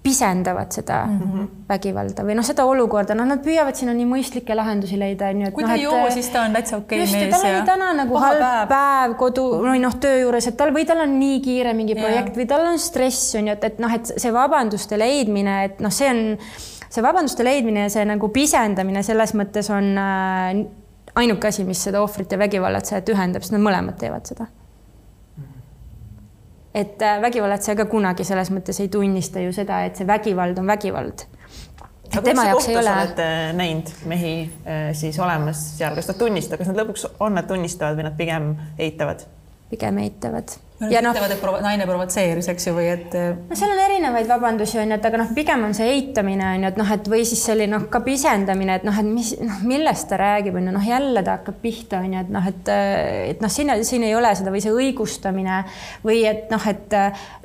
pisendavad 0.04 0.72
seda 0.72 0.98
mm 1.06 1.20
-hmm. 1.20 1.44
vägivalda 1.68 2.24
või 2.28 2.34
noh, 2.36 2.44
seda 2.44 2.64
olukorda, 2.68 3.14
noh, 3.16 3.24
nad 3.24 3.40
püüavad 3.44 3.78
sinna 3.78 3.94
nii 3.96 4.04
mõistlikke 4.10 4.56
lahendusi 4.56 4.98
leida, 5.00 5.30
onju. 5.32 5.52
kui 5.56 5.64
no, 5.64 5.68
ta 5.68 5.74
ei 5.78 5.82
joo, 5.82 6.10
siis 6.12 6.28
ta 6.28 6.42
on 6.44 6.52
täitsa 6.52 6.76
okei 6.76 7.02
okay 7.02 7.12
mees. 7.12 7.30
tal 7.32 7.46
oli 7.50 7.62
täna 7.66 7.92
nagu 8.02 8.18
halb 8.20 8.42
päev, 8.42 8.68
päev 8.68 9.14
kodu 9.22 9.44
või 9.62 9.80
noh, 9.80 9.96
töö 10.00 10.18
juures, 10.20 10.46
et 10.50 10.56
tal 10.60 10.74
või 10.76 10.84
tal 10.84 11.00
on 11.06 11.16
nii 11.18 11.38
kiire 11.40 11.72
mingi 11.72 11.96
projekt 11.96 12.34
yeah. 12.34 12.38
või 12.40 12.46
tal 12.52 12.66
on 12.68 12.78
stress 12.78 13.34
onju, 13.40 13.52
et, 13.56 13.64
et 13.64 13.80
noh, 13.80 13.94
et 13.94 14.12
see 14.16 14.32
vabanduste 14.32 14.98
leidmine, 15.00 15.56
et 15.70 15.80
noh, 15.80 15.92
see 15.92 16.10
on 16.10 16.22
see 16.94 17.02
vabanduste 17.02 17.44
leidmine 17.44 17.86
ja 17.86 17.94
see 17.96 18.04
nagu 18.04 18.28
pisendamine 18.28 19.02
selles 19.02 19.32
mõttes 19.34 19.72
on 19.72 19.88
äh, 19.98 20.66
ainuke 21.14 21.48
asi, 21.48 21.64
mis 21.64 21.80
seda 21.88 22.02
ohvrit 22.04 22.32
ja 22.32 22.38
vägivallatsejat 22.38 23.08
ühendab, 23.08 23.42
sest 23.42 23.56
nad 23.56 23.64
mõlemad 23.64 23.96
teevad 23.98 24.28
seda 24.28 24.50
et 26.74 27.02
äh, 27.02 27.20
vägivallatseja 27.22 27.76
ka 27.78 27.86
kunagi 27.90 28.26
selles 28.26 28.50
mõttes 28.54 28.80
ei 28.82 28.90
tunnista 28.92 29.42
ju 29.42 29.52
seda, 29.54 29.84
et 29.86 29.96
see 29.96 30.06
vägivald 30.06 30.58
on 30.58 30.66
vägivald. 30.66 31.26
tema 32.14 32.46
jaoks 32.50 32.68
ei 32.68 32.76
ole. 32.76 32.90
oled 32.90 33.22
äh, 33.22 33.52
näinud 33.56 33.92
mehi 34.10 34.34
äh, 34.66 34.90
siis 34.92 35.18
olemas 35.18 35.62
seal, 35.78 35.94
kas 35.94 36.10
nad 36.10 36.18
tunnistavad, 36.18 36.64
kas 36.64 36.72
nad 36.72 36.82
lõpuks 36.82 37.06
on, 37.20 37.34
nad 37.38 37.48
tunnistavad 37.50 37.98
või 37.98 38.08
nad 38.08 38.18
pigem 38.18 38.54
eitavad? 38.78 39.26
pigem 39.70 39.98
eitavad. 39.98 40.58
Ja 40.90 41.00
noh, 41.04 41.14
ütlevad, 41.14 41.30
et 41.30 41.40
provo 41.42 41.60
naine 41.62 41.86
provotseeris, 41.86 42.48
eks 42.50 42.66
ju, 42.66 42.72
või 42.74 42.88
et. 42.90 43.12
no 43.14 43.56
seal 43.56 43.70
on 43.70 43.80
erinevaid 43.84 44.26
vabandusi 44.26 44.80
on 44.82 44.90
ju, 44.90 44.96
et 44.98 45.04
aga 45.06 45.20
noh, 45.20 45.30
pigem 45.36 45.62
on 45.68 45.74
see 45.76 45.86
eitamine 45.92 46.48
on 46.48 46.64
ju, 46.66 46.70
et 46.72 46.80
noh, 46.80 46.92
et 46.96 47.10
või 47.12 47.22
siis 47.28 47.44
selline 47.46 47.70
noh, 47.76 47.84
ka 47.92 48.00
pisendamine, 48.04 48.78
et 48.80 48.86
noh, 48.86 48.98
et 48.98 49.08
mis 49.08 49.30
noh, 49.38 49.60
millest 49.70 50.08
ta 50.10 50.18
räägib, 50.20 50.58
on 50.58 50.66
ju, 50.66 50.74
noh, 50.74 50.88
jälle 50.88 51.22
ta 51.26 51.38
hakkab 51.38 51.60
pihta, 51.62 52.02
on 52.02 52.16
ju, 52.16 52.24
et 52.24 52.32
noh, 52.34 52.48
et 52.50 52.72
et 52.74 53.44
noh, 53.44 53.52
siin, 53.52 53.70
siin 53.86 54.06
ei 54.08 54.16
ole 54.18 54.34
seda 54.34 54.54
või 54.54 54.64
see 54.64 54.74
õigustamine 54.74 55.60
või 56.04 56.24
et 56.30 56.50
noh, 56.52 56.70
et 56.70 56.98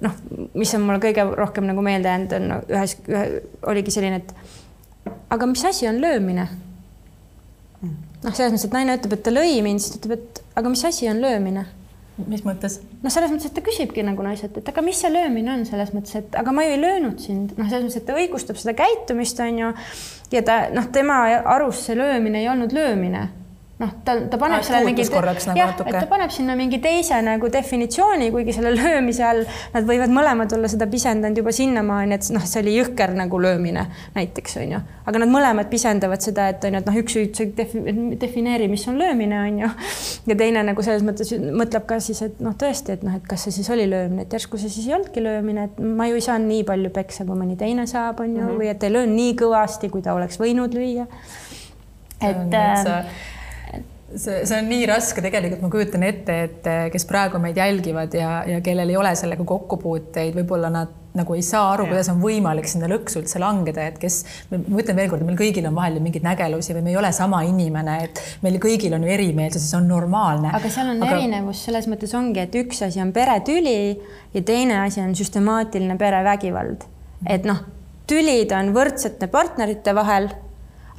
noh, 0.05 0.17
mis 0.57 0.73
on 0.77 0.87
mulle 0.87 1.03
kõige 1.03 1.27
rohkem 1.37 1.69
nagu 1.69 1.85
meelde 1.85 2.09
jäänud, 2.09 2.37
on 2.39 2.49
no, 2.55 2.61
ühes 2.73 2.97
ühe, 3.05 3.25
oligi 3.69 3.93
selline, 3.93 4.23
et 4.23 5.13
aga 5.29 5.49
mis 5.49 5.65
asi 5.69 5.87
on 5.89 6.01
löömine 6.01 6.49
noh, 8.23 8.33
selles 8.33 8.51
mõttes, 8.51 8.65
et 8.65 8.73
naine 8.73 8.97
ütleb, 8.97 9.15
et 9.15 9.27
ta 9.27 9.33
lõi 9.33 9.59
mind, 9.65 9.83
siis 9.83 9.93
ta 9.93 10.01
ütleb, 10.01 10.17
et 10.17 10.41
aga 10.59 10.71
mis 10.73 10.89
asi 10.89 11.07
on 11.11 11.21
löömine 11.21 11.69
mis 12.27 12.43
mõttes? 12.47 12.79
noh, 13.03 13.13
selles 13.13 13.31
mõttes, 13.31 13.49
et 13.49 13.55
ta 13.57 13.63
küsibki 13.65 14.05
nagu 14.05 14.23
naiselt, 14.25 14.57
et 14.59 14.71
aga 14.71 14.83
mis 14.85 14.99
see 14.99 15.11
löömine 15.13 15.53
on 15.55 15.65
selles 15.69 15.93
mõttes, 15.95 16.15
et 16.19 16.39
aga 16.39 16.53
ma 16.55 16.65
ju 16.67 16.75
ei 16.75 16.81
löönud 16.81 17.19
sind, 17.23 17.55
noh, 17.57 17.69
selles 17.69 17.87
mõttes, 17.87 18.01
et 18.01 18.07
ta 18.09 18.17
õigustab 18.19 18.59
seda 18.59 18.75
käitumist, 18.77 19.39
on 19.45 19.63
ju. 19.63 19.73
ja 20.35 20.45
ta 20.45 20.61
noh, 20.75 20.89
tema 20.93 21.21
arust 21.39 21.87
see 21.87 21.99
löömine 21.99 22.43
ei 22.43 22.49
olnud 22.51 22.75
löömine 22.75 23.27
noh, 23.79 23.91
ta, 24.03 24.15
ta 24.27 24.37
paneb 24.41 24.63
selle 24.67 24.83
mingi, 24.83 25.05
nagu 25.07 25.55
jah, 25.55 25.71
et 25.71 25.93
ta 25.95 26.03
paneb 26.09 26.33
sinna 26.35 26.55
mingi 26.59 26.81
teise 26.83 27.21
nagu 27.23 27.47
definitsiooni, 27.51 28.27
kuigi 28.33 28.55
selle 28.57 28.73
löömise 28.75 29.23
all 29.23 29.45
nad 29.73 29.87
võivad 29.87 30.11
mõlemad 30.11 30.51
olla 30.57 30.67
seda 30.71 30.87
pisendanud 30.91 31.39
juba 31.39 31.53
sinnamaani, 31.55 32.17
et 32.17 32.27
noh, 32.35 32.43
see 32.43 32.63
oli 32.63 32.75
jõhker 32.75 33.15
nagu 33.15 33.39
löömine 33.39 33.85
näiteks 34.17 34.57
on 34.59 34.73
ju, 34.75 34.81
aga 35.07 35.21
nad 35.23 35.31
mõlemad 35.31 35.69
pisendavad 35.71 36.23
seda, 36.23 36.49
et 36.51 36.67
on 36.67 36.75
ju, 36.75 36.81
et 36.83 36.89
noh, 36.91 36.99
üks 37.03 37.15
üldse 37.21 37.47
defi, 37.55 37.85
defineeri, 38.19 38.67
mis 38.71 38.83
on 38.91 38.99
löömine 38.99 39.39
on 39.45 39.63
ju, 39.63 39.71
ja 40.27 40.39
teine 40.43 40.65
nagu 40.67 40.85
selles 40.85 41.07
mõttes 41.07 41.31
mõtleb 41.39 41.87
ka 41.89 42.01
siis, 42.03 42.19
et 42.27 42.43
noh, 42.43 42.57
tõesti, 42.59 42.97
et 42.99 43.07
noh, 43.07 43.15
et 43.15 43.31
kas 43.31 43.47
see 43.47 43.55
siis 43.61 43.71
oli 43.71 43.87
löömine, 43.89 44.27
et 44.27 44.35
järsku 44.35 44.59
see 44.59 44.71
siis 44.75 44.91
ei 44.91 44.97
olnudki 44.97 45.23
löömine, 45.23 45.69
et 45.69 45.79
ma 45.79 46.09
ju 46.11 46.19
ei 46.19 46.27
saanud 46.27 46.51
nii 46.51 46.67
palju 46.67 46.93
peksa, 46.99 47.23
kui 47.27 47.39
mõni 47.39 47.55
teine 47.59 47.87
saab, 47.87 48.19
on 48.19 48.35
ju 48.35 48.41
mm, 48.43 48.47
-hmm. 48.47 48.59
või 48.59 48.71
et 48.75 48.83
ei 48.83 48.95
löönud 48.97 49.15
nii 49.15 49.35
kõvasti, 49.39 49.89
kui 49.93 50.03
ta 50.03 50.19
oleks 50.19 50.39
võinud 50.41 50.75
lüüa. 50.75 51.07
et 52.19 52.53
äh, 52.53 53.05
see, 54.15 54.45
see 54.45 54.57
on 54.57 54.69
nii 54.69 54.85
raske 54.89 55.23
tegelikult, 55.23 55.61
ma 55.65 55.73
kujutan 55.73 56.05
ette, 56.07 56.37
et 56.47 56.71
kes 56.93 57.05
praegu 57.09 57.41
meid 57.41 57.57
jälgivad 57.59 58.15
ja, 58.17 58.39
ja 58.47 58.61
kellel 58.65 58.89
ei 58.89 58.97
ole 58.99 59.13
sellega 59.17 59.45
kokkupuuteid, 59.47 60.33
võib-olla 60.39 60.71
nad 60.73 60.95
nagu 61.19 61.33
ei 61.33 61.41
saa 61.43 61.71
aru, 61.73 61.87
kuidas 61.89 62.09
on 62.11 62.19
võimalik 62.21 62.67
sinna 62.69 62.87
lõksu 62.89 63.23
üldse 63.23 63.41
langeda, 63.41 63.87
et 63.89 63.97
kes, 64.01 64.19
ma 64.51 64.59
ütlen 64.81 64.97
veelkord, 64.99 65.25
meil 65.25 65.39
kõigil 65.39 65.65
on 65.67 65.77
vahel 65.77 65.97
mingeid 66.03 66.25
nägelusi 66.25 66.75
või 66.77 66.83
me 66.85 66.93
ei 66.93 66.99
ole 67.01 67.09
sama 67.15 67.41
inimene, 67.47 67.95
et 68.05 68.21
meil 68.45 68.59
kõigil 68.61 68.93
on 68.95 69.05
ju 69.05 69.13
erimeelsusi, 69.15 69.71
see 69.71 69.79
on 69.79 69.89
normaalne. 69.89 70.53
aga 70.55 70.71
seal 70.71 70.93
on 70.93 71.01
aga... 71.01 71.17
erinevus 71.17 71.63
selles 71.65 71.89
mõttes 71.91 72.13
ongi, 72.17 72.43
et 72.45 72.59
üks 72.61 72.83
asi 72.85 73.01
on 73.03 73.13
peretüli 73.15 73.79
ja 74.35 74.45
teine 74.45 74.83
asi 74.83 75.01
on 75.03 75.15
süstemaatiline 75.17 75.97
perevägivald. 75.99 76.85
et 77.25 77.49
noh, 77.49 77.65
tülid 78.09 78.53
on 78.55 78.71
võrdsete 78.77 79.31
partnerite 79.33 79.97
vahel 79.97 80.29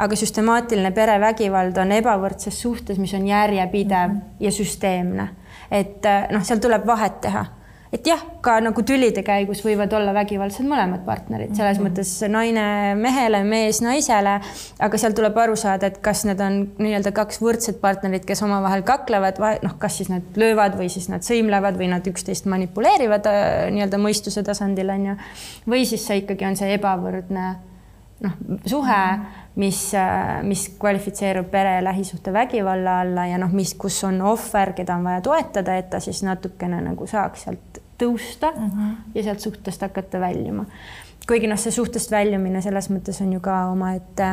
aga 0.01 0.17
süstemaatiline 0.17 0.91
perevägivald 0.97 1.79
on 1.83 1.93
ebavõrdses 1.93 2.61
suhtes, 2.63 2.99
mis 2.99 3.15
on 3.15 3.27
järjepidev 3.27 4.09
mm 4.09 4.17
-hmm. 4.17 4.37
ja 4.41 4.53
süsteemne. 4.53 5.29
et 5.71 6.07
äh, 6.07 6.31
noh, 6.31 6.43
seal 6.43 6.59
tuleb 6.59 6.87
vahet 6.87 7.21
teha 7.21 7.47
et 7.91 8.07
jah, 8.07 8.21
ka 8.43 8.55
nagu 8.63 8.83
tülide 8.87 9.23
käigus 9.27 9.65
võivad 9.67 9.91
olla 9.99 10.13
vägivaldsed 10.15 10.67
mõlemad 10.69 11.03
partnerid, 11.07 11.57
selles 11.57 11.79
mm 11.79 11.87
-hmm. 11.87 11.91
mõttes 11.91 12.29
naine 12.31 12.95
mehele, 12.95 13.43
mees 13.45 13.81
naisele, 13.83 14.37
aga 14.79 14.99
seal 14.99 15.17
tuleb 15.19 15.39
aru 15.39 15.57
saada, 15.57 15.91
et 15.91 15.99
kas 15.99 16.25
need 16.25 16.41
on 16.41 16.61
nii-öelda 16.79 17.13
kaks 17.13 17.41
võrdset 17.43 17.81
partnerit, 17.81 18.25
kes 18.25 18.43
omavahel 18.47 18.83
kaklevad, 18.87 19.43
noh, 19.63 19.75
kas 19.79 19.97
siis 19.97 20.11
nad 20.11 20.23
löövad 20.37 20.79
või 20.79 20.89
siis 20.89 21.09
nad 21.09 21.27
sõimlevad 21.27 21.79
või 21.79 21.91
nad 21.91 22.07
üksteist 22.07 22.47
manipuleerivad 22.47 23.27
äh, 23.27 23.71
nii-öelda 23.75 23.99
mõistuse 23.99 24.43
tasandil 24.47 24.91
on 24.91 25.07
ju, 25.07 25.17
või 25.67 25.85
siis 25.85 26.07
see 26.07 26.23
ikkagi 26.23 26.47
on 26.47 26.57
see 26.57 26.75
ebavõrdne 26.79 27.55
noh, 28.21 28.33
suhe 28.67 29.03
mm, 29.17 29.23
-hmm 29.23 29.39
mis, 29.61 29.81
mis 30.46 30.64
kvalifitseerub 30.81 31.51
pere 31.53 31.79
lähisuhtevägivalla 31.85 33.01
alla 33.05 33.27
ja 33.31 33.38
noh, 33.40 33.53
mis, 33.53 33.75
kus 33.79 33.99
on 34.09 34.23
ohver, 34.25 34.73
keda 34.79 34.96
on 34.96 35.05
vaja 35.05 35.20
toetada, 35.27 35.77
et 35.77 35.90
ta 35.92 36.01
siis 36.01 36.23
natukene 36.27 36.81
nagu 36.85 37.07
saaks 37.11 37.46
sealt 37.46 37.83
tõusta 38.01 38.53
mm 38.57 38.70
-hmm. 38.70 38.94
ja 39.14 39.23
sealt 39.23 39.40
suhtest 39.40 39.83
hakata 39.83 40.20
väljuma. 40.20 40.64
kuigi 41.29 41.46
noh, 41.46 41.59
see 41.59 41.73
suhtest 41.73 42.11
väljumine 42.11 42.62
selles 42.62 42.90
mõttes 42.90 43.23
on 43.23 43.33
ju 43.33 43.40
ka 43.40 43.66
omaette 43.70 44.33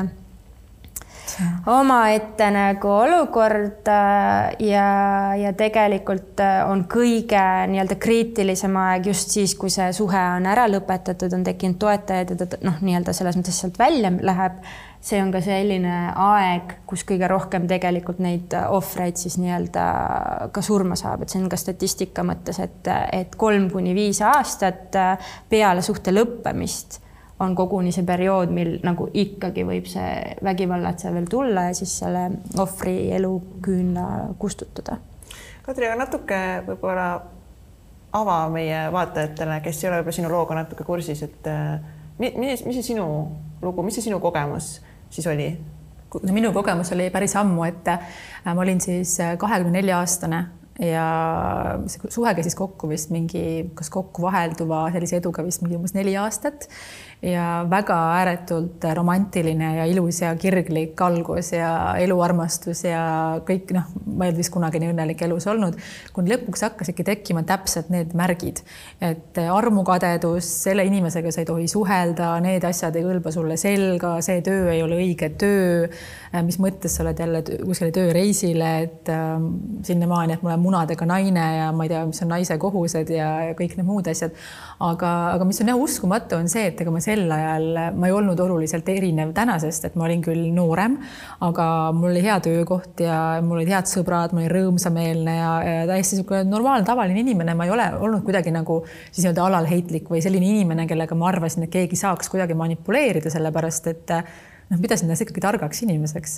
omaette 1.67 2.49
nagu 2.51 2.89
olukord 2.89 3.87
äh, 3.87 4.55
ja, 4.59 5.35
ja 5.35 5.53
tegelikult 5.53 6.39
äh, 6.39 6.61
on 6.69 6.85
kõige 6.91 7.41
nii-öelda 7.71 7.97
kriitilisem 7.99 8.75
aeg 8.81 9.09
just 9.11 9.35
siis, 9.35 9.55
kui 9.55 9.69
see 9.73 9.91
suhe 9.93 10.23
on 10.37 10.45
ära 10.49 10.67
lõpetatud, 10.71 11.33
on 11.33 11.45
tekkinud 11.47 11.79
toetajad 11.81 12.33
ja 12.33 12.39
ta 12.45 12.61
noh, 12.63 12.79
nii-öelda 12.81 13.13
selles 13.13 13.37
mõttes 13.39 13.59
sealt 13.61 13.79
välja 13.79 14.11
läheb. 14.21 14.61
See 15.01 15.19
on 15.21 15.31
ka 15.31 15.41
selline 15.43 15.95
aeg, 16.11 16.77
kus 16.89 17.05
kõige 17.07 17.29
rohkem 17.31 17.67
tegelikult 17.69 18.19
neid 18.23 18.53
ohvreid 18.57 19.19
siis 19.19 19.37
nii-öelda 19.41 19.87
ka 20.53 20.63
surma 20.65 20.97
saab, 20.99 21.23
et 21.23 21.33
see 21.33 21.41
on 21.41 21.49
ka 21.51 21.59
statistika 21.59 22.25
mõttes, 22.27 22.59
et, 22.63 22.89
et 23.13 23.35
kolm 23.39 23.69
kuni 23.71 23.95
viis 23.97 24.21
aastat 24.25 24.97
peale 25.49 25.85
suhte 25.85 26.13
lõppemist 26.15 27.01
on 27.39 27.55
koguni 27.55 27.91
see 27.93 28.05
periood, 28.05 28.51
mil 28.53 28.77
nagu 28.85 29.09
ikkagi 29.13 29.65
võib 29.67 29.85
see 29.89 30.37
vägivallatseja 30.43 31.13
veel 31.13 31.27
tulla 31.29 31.67
ja 31.69 31.75
siis 31.77 31.93
selle 32.01 32.27
ohvri 32.57 33.11
eluküünla 33.13 34.07
kustutada. 34.41 34.97
Kadri, 35.65 35.89
aga 35.89 35.99
natuke 35.99 36.39
võib-olla 36.65 37.09
ava 38.17 38.37
meie 38.49 38.87
vaatajatele, 38.93 39.59
kes 39.61 39.83
ei 39.83 39.89
ole 39.89 39.99
võib-olla 39.99 40.17
sinu 40.17 40.31
looga 40.31 40.57
natuke 40.57 40.87
kursis, 40.87 41.21
et 41.27 41.49
äh, 41.51 41.77
mis, 42.17 42.65
mis 42.65 42.79
see 42.79 42.93
sinu 42.93 43.05
lugu, 43.61 43.83
mis 43.85 43.97
see 43.97 44.07
sinu 44.09 44.19
kogemus 44.23 44.77
siis 45.09 45.27
oli? 45.27 45.49
no 46.23 46.33
minu 46.33 46.53
kogemus 46.55 46.91
oli 46.95 47.09
päris 47.13 47.35
ammu, 47.39 47.65
et 47.67 47.89
äh, 47.91 48.13
ma 48.45 48.61
olin 48.63 48.79
siis 48.81 49.19
äh, 49.23 49.35
kahekümne 49.39 49.79
nelja 49.79 49.99
aastane 49.99 50.45
ja 50.79 51.07
see 51.89 52.11
suhe 52.13 52.33
käis 52.37 52.55
kokku 52.55 52.89
vist 52.89 53.11
mingi, 53.13 53.71
kas 53.75 53.89
kokku 53.93 54.21
vahelduva 54.27 54.85
sellise 54.93 55.19
eduga 55.21 55.45
vist 55.45 55.63
mingi 55.63 55.77
umbes 55.79 55.95
neli 55.97 56.13
aastat 56.21 56.69
ja 57.21 57.65
väga 57.69 57.95
ääretult 58.19 58.83
romantiline 58.93 59.71
ja 59.79 59.85
ilus 59.89 60.21
ja 60.21 60.35
kirglik 60.37 61.01
algus 61.01 61.49
ja 61.55 61.95
eluarmastus 61.97 62.83
ja 62.85 63.01
kõik 63.47 63.73
noh, 63.73 63.87
ma 64.05 64.27
ei 64.27 64.29
olnud 64.29 64.41
vist 64.43 64.53
kunagi 64.53 64.81
nii 64.81 64.91
õnnelik 64.93 65.23
elus 65.25 65.47
olnud, 65.49 65.79
kuni 66.13 66.29
lõpuks 66.35 66.61
hakkasidki 66.67 67.05
tekkima 67.07 67.41
täpselt 67.47 67.89
need 67.93 68.13
märgid, 68.17 68.61
et 69.01 69.39
armukadedus, 69.41 70.45
selle 70.67 70.85
inimesega 70.85 71.33
sa 71.33 71.41
ei 71.41 71.49
tohi 71.49 71.65
suhelda, 71.71 72.35
need 72.43 72.67
asjad 72.69 72.95
ei 72.99 73.07
kõlba 73.07 73.33
sulle 73.33 73.57
selga, 73.57 74.13
see 74.21 74.45
töö 74.45 74.69
ei 74.75 74.83
ole 74.85 75.01
õige 75.01 75.31
töö, 75.41 75.89
mis 76.45 76.59
mõttes 76.61 76.99
sa 76.99 77.01
oled 77.05 77.17
jälle 77.17 77.41
kuskile 77.63 77.89
tööreisile, 77.95 78.69
et 78.85 79.09
äh, 79.09 79.33
sinnamaani, 79.89 80.37
et 80.37 80.45
ma 80.45 80.53
olen 80.53 80.63
munadega 80.67 81.09
naine 81.09 81.49
ja 81.57 81.73
ma 81.73 81.87
ei 81.87 81.93
tea, 81.95 82.05
mis 82.05 82.21
on 82.21 82.33
naise 82.35 82.59
kohused 82.61 83.09
ja, 83.13 83.31
ja 83.49 83.57
kõik 83.57 83.73
need 83.79 83.89
muud 83.89 84.09
asjad. 84.11 84.37
aga, 84.83 85.11
aga 85.33 85.45
mis 85.49 85.57
on 85.63 85.71
jah 85.71 85.79
uskumatu, 85.81 86.37
on 86.37 86.49
see, 86.51 86.67
et 86.69 86.81
ega 86.83 86.93
ma 86.93 87.01
sel 87.07 87.25
ajal, 87.31 87.67
ma 87.97 88.09
ei 88.09 88.15
olnud 88.15 88.39
oluliselt 88.43 88.87
erinev 88.91 89.33
tänasest, 89.37 89.89
et 89.89 89.95
ma 89.99 90.07
olin 90.07 90.23
küll 90.25 90.49
noorem, 90.55 90.97
aga 91.47 91.67
mul 91.95 92.11
oli 92.11 92.23
hea 92.25 92.37
töökoht 92.43 93.03
ja 93.03 93.19
mul 93.45 93.61
olid 93.61 93.71
head 93.73 93.89
sõbrad, 93.91 94.35
ma 94.35 94.43
olin 94.43 94.53
rõõmsameelne 94.53 95.37
ja, 95.37 95.53
ja 95.65 95.87
täiesti 95.89 96.19
niisugune 96.19 96.43
normaalne, 96.49 96.87
tavaline 96.87 97.23
inimene, 97.23 97.55
ma 97.57 97.67
ei 97.67 97.73
ole 97.75 97.87
olnud 98.01 98.25
kuidagi 98.27 98.53
nagu 98.55 98.81
siis 98.89 99.23
nii-öelda 99.23 99.47
alalheitlik 99.47 100.11
või 100.11 100.21
selline 100.25 100.51
inimene, 100.55 100.87
kellega 100.89 101.17
ma 101.17 101.31
arvasin, 101.31 101.67
et 101.67 101.73
keegi 101.73 101.99
saaks 101.99 102.31
kuidagi 102.33 102.57
manipuleerida, 102.57 103.31
sellepärast 103.33 103.91
et 103.93 104.15
noh, 104.67 104.79
pidasin 104.81 105.07
ennast 105.07 105.23
ikkagi 105.23 105.41
targaks 105.43 105.81
inimeseks 105.85 106.37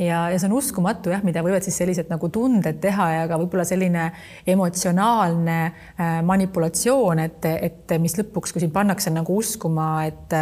ja, 0.00 0.26
ja 0.32 0.38
see 0.38 0.48
on 0.50 0.56
uskumatu 0.58 1.12
jah, 1.12 1.22
mida 1.24 1.42
võivad 1.44 1.64
siis 1.64 1.78
sellised 1.80 2.10
nagu 2.12 2.28
tunded 2.32 2.80
teha 2.82 3.06
ja 3.14 3.22
ka 3.30 3.38
võib-olla 3.40 3.64
selline 3.68 4.08
emotsionaalne 4.50 5.58
äh, 5.64 6.18
manipulatsioon, 6.26 7.22
et, 7.24 7.48
et 7.50 7.94
mis 8.02 8.16
lõpuks, 8.18 8.52
kui 8.52 8.62
sind 8.64 8.74
pannakse 8.74 9.12
nagu 9.14 9.36
uskuma, 9.40 9.88
et, 10.08 10.36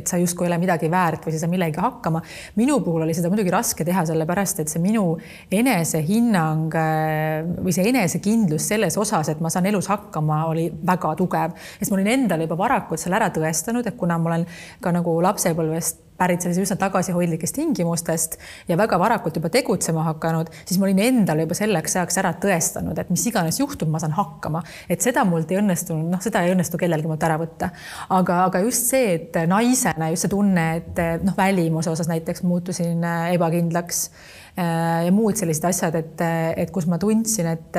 et 0.00 0.08
sa 0.08 0.20
justkui 0.20 0.46
ei 0.46 0.52
ole 0.52 0.60
midagi 0.62 0.90
väärt 0.92 1.26
või 1.26 1.34
sa 1.34 1.40
ei 1.40 1.44
saa 1.44 1.52
millegagi 1.52 1.82
hakkama. 1.82 2.22
minu 2.60 2.78
puhul 2.84 3.04
oli 3.06 3.16
seda 3.16 3.30
muidugi 3.32 3.52
raske 3.52 3.84
teha, 3.88 4.06
sellepärast 4.08 4.64
et 4.64 4.72
see 4.72 4.82
minu 4.82 5.04
enesehinnang 5.52 6.78
äh, 6.78 7.52
või 7.60 7.76
see 7.76 7.88
enesekindlus 7.92 8.70
selles 8.72 8.96
osas, 9.00 9.28
et 9.32 9.44
ma 9.44 9.52
saan 9.52 9.68
elus 9.68 9.90
hakkama, 9.92 10.44
oli 10.52 10.70
väga 10.72 11.12
tugev, 11.20 11.58
sest 11.76 11.92
ma 11.92 12.00
olin 12.00 12.14
endale 12.16 12.48
juba 12.48 12.60
varakult 12.64 13.02
seal 13.02 13.18
ära 13.18 13.28
tõestanud, 13.34 13.86
et 13.86 13.98
kuna 14.00 14.16
ma 14.18 14.32
olen 14.32 14.48
ka 14.80 14.94
nagu 14.94 15.18
lapsepõlvest 15.24 16.11
pärit 16.18 16.44
sellise 16.44 16.62
üsna 16.64 16.76
tagasihoidlikest 16.80 17.56
tingimustest 17.56 18.36
ja 18.68 18.76
väga 18.78 18.98
varakult 19.00 19.36
juba 19.38 19.50
tegutsema 19.52 20.04
hakanud, 20.10 20.50
siis 20.64 20.78
ma 20.80 20.86
olin 20.88 21.02
endale 21.02 21.46
juba 21.46 21.56
selleks 21.58 21.96
ajaks 21.98 22.20
ära 22.22 22.34
tõestanud, 22.42 22.98
et 23.00 23.10
mis 23.12 23.24
iganes 23.30 23.58
juhtub, 23.60 23.90
ma 23.92 24.00
saan 24.02 24.14
hakkama. 24.16 24.62
et 24.88 25.00
seda 25.04 25.24
mult 25.28 25.50
ei 25.50 25.60
õnnestunud, 25.62 26.10
noh, 26.12 26.22
seda 26.22 26.44
ei 26.44 26.54
õnnestu 26.54 26.80
kellelgi 26.80 27.10
mult 27.10 27.22
ära 27.26 27.38
võtta. 27.40 27.72
aga, 28.10 28.44
aga 28.44 28.62
just 28.66 28.92
see, 28.92 29.16
et 29.16 29.40
naisena 29.48 30.12
just 30.12 30.26
see 30.26 30.32
tunne, 30.32 30.68
et 30.82 31.02
noh, 31.24 31.36
välimuse 31.36 31.90
osas 31.90 32.10
näiteks 32.10 32.44
muutusin 32.46 33.04
ebakindlaks 33.32 34.08
ja 34.52 35.12
muud 35.14 35.38
sellised 35.38 35.64
asjad, 35.64 35.94
et, 35.96 36.22
et 36.60 36.70
kus 36.72 36.84
ma 36.90 36.98
tundsin, 37.00 37.46
et 37.54 37.76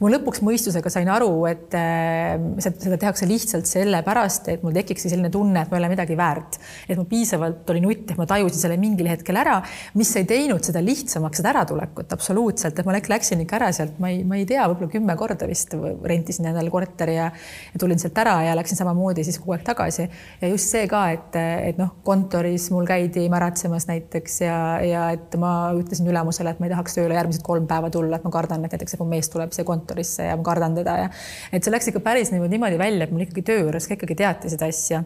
ma 0.00 0.12
lõpuks 0.12 0.40
mõistusega 0.44 0.88
sain 0.92 1.08
aru, 1.12 1.30
et 1.50 1.74
äh, 1.76 2.40
seda 2.64 2.96
tehakse 3.00 3.28
lihtsalt 3.28 3.68
sellepärast, 3.68 4.48
et 4.54 4.64
mul 4.64 4.72
tekikski 4.76 5.12
selline 5.12 5.28
tunne, 5.32 5.60
et 5.60 5.72
ma 5.72 5.76
ei 5.76 5.82
ole 5.82 5.90
midagi 5.92 6.16
väärt. 6.16 6.56
et 6.88 6.96
ma 6.96 7.04
piisavalt 7.08 7.68
olin 7.74 7.84
nutt, 7.88 8.14
et 8.14 8.20
ma 8.20 8.26
tajusin 8.30 8.62
selle 8.62 8.78
mingil 8.80 9.10
hetkel 9.12 9.36
ära, 9.40 9.58
mis 10.00 10.14
ei 10.16 10.24
teinud 10.28 10.64
seda 10.64 10.80
lihtsamaks, 10.84 11.42
seda 11.42 11.52
äratulekut 11.52 12.16
absoluutselt, 12.16 12.80
et 12.80 12.88
ma 12.88 12.96
läksin 12.96 13.44
ikka 13.44 13.58
ära 13.60 13.68
sealt, 13.76 14.00
ma 14.00 14.08
ei, 14.12 14.24
ma 14.24 14.40
ei 14.40 14.48
tea, 14.48 14.64
võib-olla 14.70 14.94
kümme 14.94 15.18
korda 15.20 15.48
vist 15.50 15.76
rentisin 15.76 16.48
endale 16.48 16.72
korteri 16.72 17.18
ja, 17.18 17.28
ja 17.74 17.82
tulin 17.82 18.00
sealt 18.00 18.16
ära 18.24 18.38
ja 18.46 18.56
läksin 18.56 18.80
samamoodi 18.80 19.26
siis 19.26 19.38
kogu 19.42 19.58
aeg 19.58 19.68
tagasi. 19.68 20.08
ja 20.40 20.48
just 20.48 20.72
see 20.72 20.88
ka, 20.88 21.04
et, 21.12 21.36
et 21.36 21.80
noh, 21.80 21.92
kontoris 22.06 22.70
mul 22.72 22.88
käidi 22.88 23.28
märatsemas 23.32 23.90
näiteks 23.92 24.40
ja, 24.46 24.58
ja 24.84 25.06
et 25.18 25.36
ma 25.40 25.54
ütlesin 25.76 26.13
ülemusele, 26.14 26.54
et 26.54 26.62
ma 26.62 26.68
ei 26.68 26.72
tahaks 26.72 26.96
tööle 26.96 27.18
järgmised 27.18 27.44
kolm 27.44 27.66
päeva 27.70 27.90
tulla, 27.92 28.18
et 28.18 28.24
ma 28.26 28.32
kardan, 28.34 28.64
et 28.64 28.74
näiteks, 28.74 28.96
et 28.96 29.02
mu 29.02 29.08
mees 29.10 29.28
tuleb 29.32 29.52
siia 29.54 29.66
kontorisse 29.68 30.28
ja 30.30 30.36
ma 30.38 30.46
kardan 30.46 30.76
teda 30.78 30.96
ja 31.02 31.08
et 31.52 31.64
see 31.64 31.74
läks 31.74 31.90
ikka 31.90 32.02
päris 32.04 32.32
niimoodi 32.32 32.54
niimoodi 32.56 32.78
välja, 32.80 33.06
et 33.06 33.14
mul 33.14 33.26
ikkagi 33.26 33.44
töö 33.46 33.64
juures 33.64 33.88
ka 33.88 33.98
ikkagi 33.98 34.16
teati 34.22 34.52
seda 34.52 34.68
asja. 34.70 35.02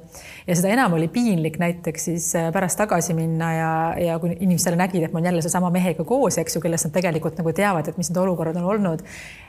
ja 0.46 0.58
seda 0.58 0.72
enam 0.74 0.96
oli 0.98 1.08
piinlik 1.12 1.58
näiteks 1.60 2.08
siis 2.10 2.30
äh, 2.38 2.50
pärast 2.54 2.78
tagasi 2.80 3.16
minna 3.18 3.52
ja, 3.54 3.70
ja 3.98 4.18
kui 4.22 4.34
inimesed 4.36 4.70
jälle 4.70 4.80
nägid, 4.80 5.06
et 5.06 5.12
ma 5.12 5.22
olen 5.22 5.30
jälle 5.32 5.44
sellesama 5.44 5.70
mehega 5.74 6.04
koos, 6.08 6.38
eks 6.38 6.58
ju, 6.58 6.64
kellest 6.64 6.88
nad 6.88 6.96
tegelikult 6.98 7.38
nagu 7.40 7.54
teavad, 7.56 7.88
et 7.88 8.00
mis 8.00 8.10
need 8.10 8.20
olukorrad 8.22 8.58
on 8.60 8.68
olnud, 8.74 9.06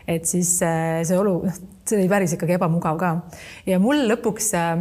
et 0.07 0.29
siis 0.29 0.55
äh, 0.65 1.01
see 1.07 1.19
olu, 1.19 1.39
noh, 1.47 1.59
see 1.85 1.99
oli 1.99 2.09
päris 2.11 2.37
ikkagi 2.37 2.57
ebamugav 2.59 2.99
ka. 3.01 3.11
ja 3.69 3.81
mul 3.83 4.07
lõpuks 4.09 4.53
äh, 4.57 4.79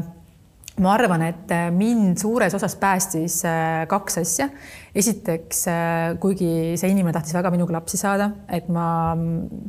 ma 0.83 0.93
arvan, 0.95 1.23
et 1.27 1.53
äh, 1.55 1.69
mind 1.75 2.19
suures 2.21 2.55
osas 2.55 2.75
päästis 2.81 3.41
äh, 3.47 3.85
kaks 3.91 4.21
asja. 4.23 4.49
esiteks, 4.99 5.59
äh, 5.71 6.17
kuigi 6.19 6.75
see 6.81 6.89
inimene 6.91 7.13
tahtis 7.15 7.35
väga 7.37 7.53
minuga 7.55 7.77
lapsi 7.77 7.99
saada, 8.01 8.31
et 8.51 8.67
ma, 8.73 9.15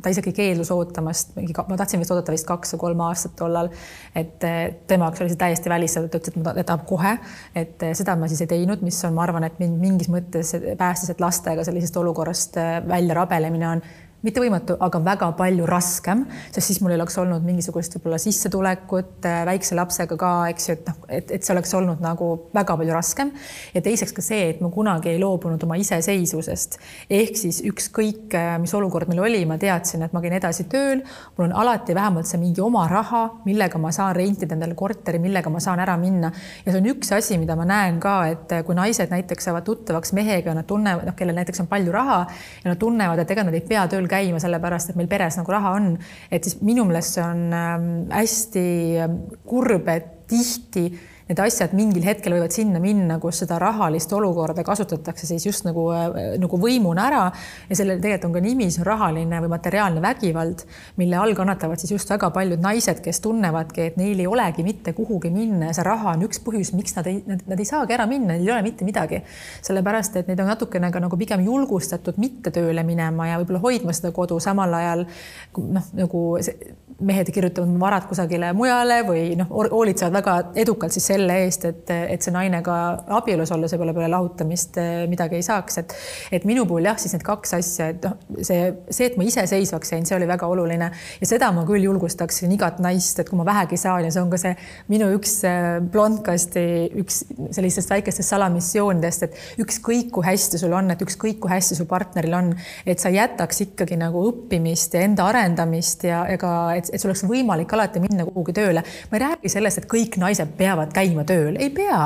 ta 0.02 0.10
isegi 0.10 0.32
keeldus 0.34 0.72
ootamast, 0.74 1.36
mingi, 1.36 1.54
ma 1.54 1.78
tahtsin 1.78 2.02
vist 2.02 2.10
oodata 2.10 2.34
vist 2.34 2.48
kaks 2.48 2.74
või 2.74 2.82
kolm 2.86 3.04
aastat 3.06 3.36
tollal, 3.38 3.70
et 4.16 4.40
tema 4.40 5.06
jaoks 5.06 5.22
oli 5.22 5.30
see 5.30 5.42
täiesti 5.44 5.70
välistatud, 5.70 6.10
ta 6.10 6.18
ütles, 6.18 6.34
et 6.34 6.48
ta 6.48 6.66
tahab 6.72 6.86
kohe, 6.88 7.14
et 7.62 7.86
seda 8.00 8.16
ma 8.18 8.30
siis 8.32 8.42
ei 8.42 8.50
teinud, 8.56 8.82
mis 8.82 8.98
on, 9.06 9.14
ma 9.14 9.26
arvan, 9.28 9.46
et 9.46 9.60
mind 9.62 9.78
mingis 9.84 10.10
mõttes 10.10 10.54
päästis, 10.80 11.14
et 11.14 11.22
lastega 11.22 11.68
sellisest 11.68 12.00
olukorrast 12.00 12.58
välja 12.90 13.20
rabelemine 13.20 13.70
on 13.76 13.84
mitte 14.26 14.42
võimatu, 14.42 14.76
aga 14.84 15.00
väga 15.04 15.30
palju 15.38 15.66
raskem, 15.68 16.26
sest 16.52 16.68
siis 16.68 16.80
mul 16.84 16.92
ei 16.92 16.98
oleks 16.98 17.16
olnud 17.22 17.44
mingisugust 17.44 17.94
võib-olla 17.96 18.18
sissetulekut 18.20 19.24
äh, 19.28 19.40
väikse 19.48 19.76
lapsega 19.78 20.18
ka, 20.20 20.32
eks 20.52 20.68
ju, 20.68 20.76
et 20.76 20.90
noh, 20.90 20.98
et, 21.08 21.32
et 21.36 21.46
see 21.46 21.54
oleks 21.54 21.72
olnud 21.78 22.02
nagu 22.04 22.28
väga 22.56 22.76
palju 22.76 22.96
raskem. 22.96 23.30
ja 23.74 23.80
teiseks 23.84 24.12
ka 24.16 24.24
see, 24.24 24.50
et 24.52 24.60
ma 24.60 24.68
kunagi 24.74 25.14
ei 25.14 25.20
loobunud 25.22 25.62
oma 25.64 25.78
iseseisvusest. 25.80 26.76
ehk 27.20 27.40
siis 27.40 27.62
ükskõik, 27.70 28.28
äh, 28.36 28.58
mis 28.60 28.74
olukord 28.76 29.08
meil 29.08 29.22
oli, 29.24 29.40
ma 29.48 29.56
teadsin, 29.60 30.04
et 30.04 30.12
ma 30.12 30.20
käin 30.20 30.36
edasi 30.36 30.68
tööl, 30.68 31.00
mul 31.38 31.48
on 31.48 31.56
alati 31.64 31.96
vähemalt 31.96 32.28
see 32.28 32.42
mingi 32.42 32.60
oma 32.60 32.84
raha, 32.92 33.22
millega 33.48 33.80
ma 33.80 33.94
saan 33.94 34.12
rentida 34.16 34.56
endale 34.56 34.76
korteri, 34.76 35.22
millega 35.22 35.52
ma 35.52 35.64
saan 35.64 35.80
ära 35.80 35.96
minna. 36.00 36.32
ja 36.66 36.74
see 36.74 36.82
on 36.82 36.90
üks 36.92 37.14
asi, 37.16 37.40
mida 37.40 37.56
ma 37.56 37.64
näen 37.64 38.02
ka, 38.04 38.18
et 38.28 38.52
äh, 38.52 38.64
kui 38.68 38.76
naised 38.76 39.16
näiteks 39.16 39.48
saavad 39.48 39.64
tuttavaks 39.64 40.12
mehega, 40.12 40.52
nad 40.54 40.68
tunnevad, 40.68 41.08
noh, 41.08 41.16
kellel 41.16 41.40
näiteks 41.40 41.64
on 41.64 41.72
palju 41.72 41.96
raha 41.96 42.20
ja 42.28 42.68
nad 42.74 42.78
tunnevad, 42.78 43.24
et 43.24 43.32
ega 43.32 43.48
nad 43.48 43.56
ei 43.56 43.64
pea 43.64 43.88
tööl 43.88 44.09
käima, 44.10 44.40
sellepärast 44.42 44.92
et 44.92 44.98
meil 44.98 45.10
peres 45.10 45.38
nagu 45.40 45.54
raha 45.54 45.74
on. 45.78 45.92
et 46.30 46.44
siis 46.44 46.60
minu 46.66 46.84
meelest 46.88 47.16
see 47.18 47.24
on 47.24 47.46
ähm, 47.56 47.88
hästi 48.10 48.66
ähm, 49.04 49.16
kurb, 49.46 49.88
et 49.88 50.28
tihti 50.30 50.90
need 51.30 51.40
asjad 51.44 51.74
mingil 51.78 52.02
hetkel 52.04 52.34
võivad 52.34 52.54
sinna 52.54 52.80
minna, 52.82 53.20
kus 53.22 53.44
seda 53.44 53.60
rahalist 53.62 54.10
olukorda 54.16 54.64
kasutatakse 54.66 55.28
siis 55.28 55.46
just 55.46 55.66
nagu, 55.66 55.86
äh, 55.94 56.34
nagu 56.42 56.58
võimuna 56.58 57.06
ära 57.06 57.22
ja 57.68 57.78
sellel 57.78 58.00
tegelikult 58.02 58.28
on 58.30 58.34
ka 58.34 58.42
nimi, 58.44 58.66
see 58.74 58.82
on 58.82 58.88
rahaline 58.88 59.42
või 59.44 59.52
materiaalne 59.52 60.02
vägivald, 60.02 60.64
mille 60.98 61.20
all 61.20 61.36
kannatavad 61.38 61.80
siis 61.80 61.94
just 61.94 62.10
väga 62.10 62.32
paljud 62.34 62.62
naised, 62.62 62.98
kes 63.04 63.22
tunnevadki, 63.22 63.86
et 63.92 64.00
neil 64.00 64.18
ei 64.18 64.26
olegi 64.30 64.66
mitte 64.66 64.94
kuhugi 64.96 65.30
minna 65.34 65.70
ja 65.70 65.78
see 65.78 65.86
raha 65.86 66.16
on 66.16 66.26
üks 66.26 66.42
põhjus, 66.42 66.74
miks 66.74 66.98
nad 66.98 67.10
ei, 67.10 67.22
nad, 67.30 67.46
ei 67.54 67.68
saagi 67.68 67.94
ära 67.94 68.08
minna, 68.10 68.34
neil 68.34 68.48
ei 68.48 68.54
ole 68.56 68.66
mitte 68.66 68.88
midagi. 68.88 69.22
sellepärast, 69.62 70.18
et 70.18 70.30
neid 70.30 70.42
on 70.42 70.50
natukene 70.50 70.90
ka 70.90 71.02
nagu 71.02 71.18
pigem 71.20 71.46
julgustatud 71.46 72.18
mitte 72.18 72.50
tööle 72.54 72.82
minema 72.86 73.30
ja 73.30 73.40
võib-olla 73.40 73.62
hoidma 73.62 73.94
seda 73.94 74.10
kodu, 74.16 74.40
samal 74.42 74.74
ajal 74.80 75.06
noh, 75.56 75.90
nagu 75.94 76.26
mehed 77.00 77.30
kirjutavad 77.32 77.70
varad 77.80 78.06
kusagile 78.08 78.52
mujale 78.56 79.00
või 79.06 79.22
noh, 79.38 79.48
hoolitsevad 79.50 80.16
väga 80.18 80.34
edukalt 80.60 80.92
siis 80.94 81.06
selle 81.12 81.19
eest, 81.28 81.64
et, 81.68 81.90
et 82.14 82.22
see 82.24 82.32
naine 82.34 82.62
ka 82.64 82.76
abielus 83.18 83.52
olles 83.54 83.72
võib-olla 83.74 83.94
peale 83.96 84.10
lahutamist 84.12 84.78
eh, 84.80 85.04
midagi 85.10 85.38
ei 85.38 85.44
saaks, 85.46 85.80
et 85.82 85.94
et 86.38 86.46
minu 86.48 86.64
puhul 86.68 86.88
jah, 86.88 86.98
siis 87.00 87.14
need 87.16 87.24
kaks 87.26 87.54
asja, 87.58 87.90
et 87.94 88.06
noh, 88.06 88.16
see, 88.46 88.70
see, 88.88 89.10
et 89.10 89.18
ma 89.20 89.26
iseseisvaks 89.28 89.94
jäin, 89.94 90.06
see 90.08 90.16
oli 90.16 90.28
väga 90.30 90.48
oluline 90.50 90.90
ja 90.92 91.28
seda 91.28 91.50
ma 91.54 91.64
küll 91.68 91.84
julgustaksin 91.84 92.52
igat 92.54 92.80
naist, 92.82 93.20
et 93.20 93.30
kui 93.30 93.38
ma 93.40 93.46
vähegi 93.48 93.78
saan 93.80 94.06
ja 94.06 94.14
see 94.14 94.22
on 94.22 94.32
ka 94.32 94.40
see 94.40 94.54
minu 94.92 95.10
üks 95.16 95.36
eh, 95.48 95.78
blondkasti 95.82 96.64
üks 97.02 97.22
sellistest 97.56 97.90
väikestest 97.92 98.34
salamissioonidest, 98.34 99.26
et 99.28 99.64
ükskõik 99.64 100.10
kui 100.14 100.26
hästi 100.26 100.60
sul 100.60 100.74
on, 100.76 100.92
et 100.94 101.04
ükskõik 101.04 101.40
kui 101.42 101.52
hästi 101.52 101.78
su 101.78 101.86
partneril 101.90 102.36
on, 102.38 102.52
et 102.86 103.02
sa 103.02 103.12
jätaks 103.12 103.64
ikkagi 103.66 103.98
nagu 104.00 104.22
õppimist 104.30 104.94
ja 104.96 105.04
enda 105.06 105.26
arendamist 105.30 106.04
ja 106.08 106.24
ega 106.30 106.52
et, 106.76 106.90
et 106.92 107.02
sul 107.02 107.10
oleks 107.12 107.24
võimalik 107.28 107.72
alati 107.76 108.02
minna 108.02 108.26
kuhugi 108.28 108.54
tööle. 108.56 108.84
ma 109.10 109.18
ei 109.18 109.24
räägi 109.24 109.52
sellest, 109.52 109.82
et 109.82 109.88
kõik 109.90 110.18
naised 110.20 110.54
peavad 110.58 110.92
käima 110.94 111.09
tööl, 111.28 111.56
ei 111.60 111.70
pea, 111.74 112.00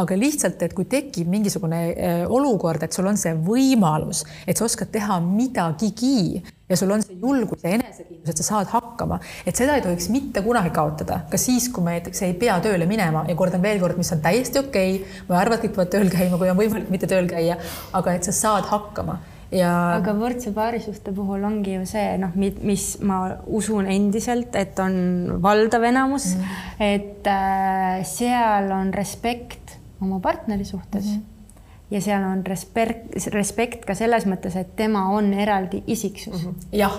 aga 0.00 0.18
lihtsalt, 0.18 0.62
et 0.64 0.74
kui 0.76 0.88
tekib 0.90 1.30
mingisugune 1.30 1.80
äh, 1.92 2.24
olukord, 2.30 2.82
et 2.84 2.96
sul 2.96 3.08
on 3.10 3.18
see 3.20 3.34
võimalus, 3.46 4.24
et 4.46 4.58
sa 4.58 4.66
oskad 4.68 4.92
teha 4.94 5.18
midagigi 5.24 6.42
ja 6.68 6.78
sul 6.80 6.94
on 6.94 7.02
see 7.04 7.18
julgus 7.20 7.64
ja 7.64 7.74
enesekindlus, 7.76 8.30
et 8.30 8.40
sa 8.40 8.46
saad 8.46 8.70
hakkama, 8.72 9.20
et 9.44 9.56
seda 9.58 9.76
ei 9.76 9.84
tohiks 9.84 10.08
mitte 10.14 10.42
kunagi 10.46 10.72
kaotada, 10.74 11.20
ka 11.30 11.40
siis, 11.40 11.68
kui 11.72 11.84
me 11.84 11.98
näiteks 11.98 12.24
ei 12.24 12.34
pea 12.40 12.56
tööle 12.64 12.88
minema 12.90 13.26
ja 13.28 13.36
kordan 13.38 13.62
veel 13.64 13.82
kord, 13.82 14.00
mis 14.00 14.12
on 14.16 14.24
täiesti 14.24 14.62
okei 14.62 14.96
okay., 15.00 15.22
ma 15.28 15.36
ei 15.36 15.44
arva, 15.44 15.58
et 15.58 15.66
kõik 15.66 15.76
peavad 15.76 15.94
tööl 15.94 16.10
käima, 16.12 16.40
kui 16.40 16.50
on 16.52 16.58
võimalik 16.58 16.90
mitte 16.94 17.10
tööl 17.10 17.28
käia, 17.30 17.60
aga 17.92 18.16
et 18.16 18.26
sa 18.30 18.34
saad 18.44 18.70
hakkama 18.72 19.20
ja. 19.54 19.72
aga 19.98 20.14
võrdse 20.18 20.52
paarisuhte 20.54 21.12
puhul 21.16 21.44
ongi 21.46 21.76
ju 21.78 21.84
see 21.88 22.16
noh, 22.20 22.34
mis 22.36 22.86
ma 23.04 23.20
usun 23.46 23.88
endiselt, 23.90 24.56
et 24.58 24.78
on 24.82 25.38
valdav 25.42 25.84
enamus 25.90 26.34
mm, 26.34 26.40
-hmm. 26.40 26.88
et 26.94 27.30
äh, 27.30 28.02
seal 28.08 28.72
on 28.72 28.92
respekt 28.94 29.78
oma 30.00 30.20
partneri 30.20 30.64
suhtes 30.64 31.04
mm. 31.04 31.14
-hmm 31.14 31.30
ja 31.90 32.00
seal 32.00 32.22
on 32.24 32.46
respekt, 32.46 33.26
respekt 33.34 33.84
ka 33.84 33.94
selles 33.94 34.26
mõttes, 34.26 34.56
et 34.56 34.76
tema 34.76 35.08
on 35.14 35.32
eraldi 35.34 35.82
isiksus 35.86 36.44
mm. 36.44 36.50
-hmm. 36.50 36.66
jah. 36.72 36.96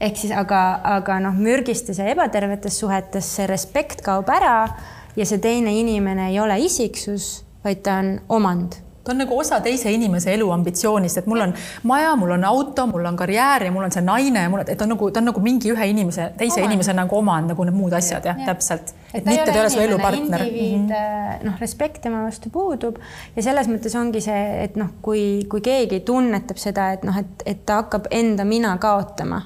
ehk 0.00 0.16
siis, 0.16 0.32
aga, 0.32 0.80
aga 0.84 1.20
noh, 1.20 1.34
mürgistes 1.34 1.98
ja 1.98 2.08
ebatervetes 2.10 2.78
suhetes 2.80 3.36
see 3.36 3.46
respekt 3.46 4.02
kaob 4.02 4.28
ära 4.28 4.68
ja 5.16 5.26
see 5.26 5.38
teine 5.38 5.74
inimene 5.78 6.30
ei 6.30 6.40
ole 6.40 6.58
isiksus, 6.58 7.44
vaid 7.64 7.82
ta 7.82 7.98
on 8.02 8.20
omand 8.28 8.83
ta 9.04 9.12
on 9.12 9.18
nagu 9.20 9.38
osa 9.38 9.58
teise 9.60 9.92
inimese 9.92 10.32
elu 10.32 10.46
ambitsioonist, 10.54 11.18
et 11.20 11.26
mul 11.28 11.42
on 11.44 11.52
maja, 11.90 12.14
mul 12.16 12.30
on 12.38 12.44
auto, 12.48 12.86
mul 12.88 13.04
on 13.04 13.16
karjäär 13.16 13.66
ja 13.66 13.72
mul 13.72 13.84
on 13.84 13.92
see 13.92 14.02
naine 14.04 14.46
ja 14.46 14.52
mul, 14.52 14.62
et 14.64 14.72
ta 14.78 14.86
on 14.86 14.94
nagu, 14.94 15.10
ta 15.12 15.20
on 15.20 15.28
nagu 15.28 15.42
mingi 15.44 15.72
ühe 15.74 15.88
inimese, 15.92 16.30
teise 16.38 16.62
omand. 16.62 16.72
inimese 16.72 16.96
nagu 16.96 17.18
omand, 17.18 17.52
nagu 17.52 17.68
need 17.68 17.76
muud 17.76 17.92
asjad 18.00 18.24
jah 18.24 18.40
ja., 18.40 18.48
täpselt. 18.48 18.94
et 19.12 19.28
mitte 19.28 19.44
ta 19.50 19.58
ei 19.58 19.60
ole 19.60 19.70
su 19.74 19.84
elupartner. 19.84 20.46
indiviid, 20.48 20.88
mhm. 20.88 21.46
noh, 21.50 21.60
respekt 21.60 22.00
tema 22.08 22.24
vastu 22.24 22.52
puudub 22.54 22.98
ja 23.36 23.44
selles 23.44 23.68
mõttes 23.68 23.96
ongi 24.00 24.24
see, 24.24 24.42
et 24.64 24.80
noh, 24.80 24.96
kui, 25.04 25.44
kui 25.52 25.64
keegi 25.64 26.00
tunnetab 26.08 26.60
seda, 26.60 26.90
et 26.96 27.04
noh, 27.04 27.20
et, 27.20 27.48
et 27.54 27.64
ta 27.68 27.82
hakkab 27.82 28.08
enda 28.14 28.48
mina 28.48 28.72
kaotama, 28.80 29.44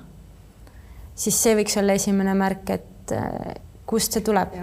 siis 1.18 1.42
see 1.42 1.58
võiks 1.58 1.74
olla 1.82 1.98
esimene 1.98 2.38
märk, 2.38 2.76
et 2.78 3.16
kust 3.88 4.14
see 4.14 4.22
tuleb, 4.22 4.54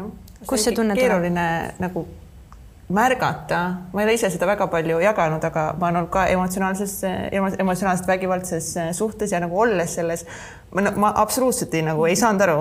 kust 0.46 0.70
see 0.70 0.78
tunne 0.78 0.96
tuleb. 0.96 1.04
keeruline 1.04 1.50
nagu 1.84 2.08
märgata, 2.94 3.60
ma 3.94 4.02
ei 4.02 4.06
ole 4.06 4.14
ise 4.14 4.30
seda 4.30 4.46
väga 4.46 4.68
palju 4.70 5.00
jaganud, 5.02 5.44
aga 5.44 5.68
ma 5.80 5.88
olen 5.88 6.04
olnud 6.04 6.12
ka 6.14 6.28
emotsionaalses, 6.30 7.00
emotsionaalselt 7.34 8.08
vägivaldses 8.08 8.68
suhtes 8.94 9.34
ja 9.34 9.40
nagu 9.42 9.58
olles 9.60 9.96
selles, 9.98 10.26
ma, 10.72 10.92
ma 10.96 11.14
absoluutselt 11.24 11.74
ei, 11.74 11.82
nagu 11.88 12.06
ei 12.06 12.18
saanud 12.20 12.46
aru 12.46 12.60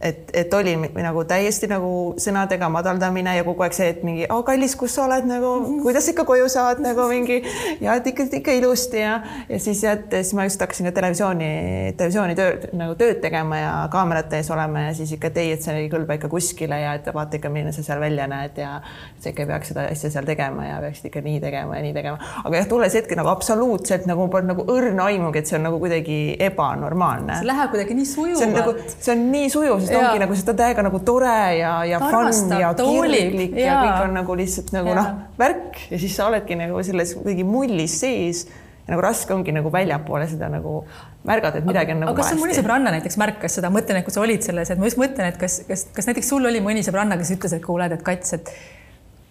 et, 0.00 0.30
et 0.34 0.54
oli 0.54 0.74
nagu 0.76 1.22
täiesti 1.28 1.68
nagu 1.70 1.90
sõnadega 2.20 2.68
madaldamine 2.72 3.36
ja 3.38 3.44
kogu 3.46 3.64
aeg 3.64 3.76
see, 3.76 3.88
et 3.94 4.02
mingi 4.06 4.26
oh,, 4.28 4.42
kallis, 4.46 4.74
kus 4.78 4.96
sa 4.96 5.06
oled 5.06 5.26
nagu, 5.28 5.52
kuidas 5.84 6.08
ikka 6.10 6.26
koju 6.28 6.48
saad 6.52 6.82
nagu 6.84 7.06
mingi 7.08 7.40
ja 7.82 7.96
et 7.98 8.08
ikka 8.10 8.26
ikka 8.40 8.56
ilusti 8.58 9.00
ja, 9.00 9.16
ja 9.48 9.60
siis 9.62 9.82
ja 9.84 9.94
et 9.96 10.12
siis 10.20 10.34
ma 10.36 10.46
just 10.48 10.60
hakkasin 10.60 10.90
ka 10.90 10.94
televisiooni, 10.98 11.50
televisiooni 11.98 12.36
tööd 12.38 12.66
nagu 12.76 12.96
tööd 13.00 13.22
tegema 13.24 13.60
ja 13.60 13.72
kaamerate 13.92 14.42
ees 14.42 14.50
olema 14.54 14.88
ja 14.88 14.96
siis 14.98 15.14
ikka, 15.16 15.30
et 15.32 15.40
ei, 15.44 15.54
et 15.56 15.64
see 15.64 15.76
ei 15.84 15.88
kõlba 15.92 16.18
ikka 16.18 16.30
kuskile 16.32 16.80
ja 16.82 16.96
et 16.98 17.08
vaata 17.14 17.38
ikka, 17.38 17.52
milline 17.54 17.72
sa 17.76 17.86
seal 17.86 18.02
välja 18.02 18.28
näed 18.30 18.60
ja 18.60 18.76
sa 18.82 19.32
ikka 19.32 19.46
ei 19.46 19.50
peaks 19.54 19.72
seda 19.72 19.86
asja 19.94 20.12
seal 20.12 20.28
tegema 20.28 20.68
ja 20.68 20.82
peaksid 20.84 21.08
ikka 21.08 21.24
nii 21.24 21.40
tegema 21.44 21.78
ja 21.78 21.86
nii 21.86 21.94
tegema. 21.96 22.32
aga 22.44 22.60
jah, 22.60 22.68
tolles 22.68 22.98
hetkel 22.98 23.20
nagu 23.20 23.32
absoluutselt 23.32 24.08
nagu 24.10 24.28
polnud 24.32 24.52
nagu 24.52 24.68
õrna 24.74 25.08
aimugi, 25.08 25.40
et 25.40 25.48
see 25.48 25.58
on 25.58 25.68
nagu 25.70 25.80
kuidagi 25.80 26.20
ebanormaalne. 26.44 27.40
see 27.40 27.48
läheb 27.48 27.72
kuidagi 27.72 27.98
nii 28.02 28.08
sujuvalt. 28.12 28.42
see 28.42 28.50
on 28.50 28.56
nagu, 28.58 28.76
see 28.98 29.14
on 29.14 29.26
nii 29.32 29.50
sujuv, 29.52 29.83
sest 29.84 29.94
ja. 29.94 30.02
ongi 30.08 30.24
nagu 30.24 30.36
seda 30.38 30.56
täiega 30.58 30.84
nagu 30.86 31.00
tore 31.06 31.38
ja, 31.60 31.76
ja 31.88 32.00
fun 32.02 32.52
ja 32.58 32.74
kirglik 32.78 33.56
ja. 33.56 33.64
ja 33.68 33.78
kõik 33.80 34.04
on 34.08 34.18
nagu 34.18 34.36
lihtsalt 34.40 34.74
nagu 34.74 34.98
noh, 34.98 35.10
värk 35.40 35.86
ja 35.92 36.00
siis 36.02 36.16
sa 36.18 36.28
oledki 36.30 36.58
nagu 36.58 36.82
selles 36.86 37.14
kuidagi 37.18 37.46
mullis 37.48 37.98
sees 38.02 38.46
ja 38.48 38.92
nagu 38.92 39.04
raske 39.04 39.34
ongi 39.34 39.54
nagu 39.56 39.72
väljapoole 39.72 40.26
seda 40.28 40.50
nagu 40.52 40.80
märgata, 41.24 41.60
et 41.60 41.68
midagi 41.68 41.94
on 41.94 42.02
nagu 42.04 42.12
aga 42.12 42.20
kas 42.20 42.36
mõni 42.40 42.56
sõbranna 42.56 42.92
näiteks 42.94 43.16
märkas 43.20 43.58
seda, 43.58 43.70
mõtlen, 43.72 44.00
et 44.00 44.06
kui 44.06 44.12
sa 44.14 44.20
olid 44.24 44.44
selles, 44.44 44.70
et 44.70 44.80
ma 44.80 44.90
just 44.90 45.00
mõtlen, 45.00 45.30
et 45.32 45.38
kas, 45.40 45.62
kas, 45.68 45.86
kas 45.96 46.08
näiteks 46.10 46.28
sul 46.34 46.44
oli 46.50 46.60
mõni 46.64 46.84
sõbranna, 46.84 47.16
kes 47.20 47.32
ütles, 47.38 47.56
et 47.56 47.64
kuuled, 47.64 47.94
et 47.96 48.04
Kats, 48.04 48.36
et 48.36 48.52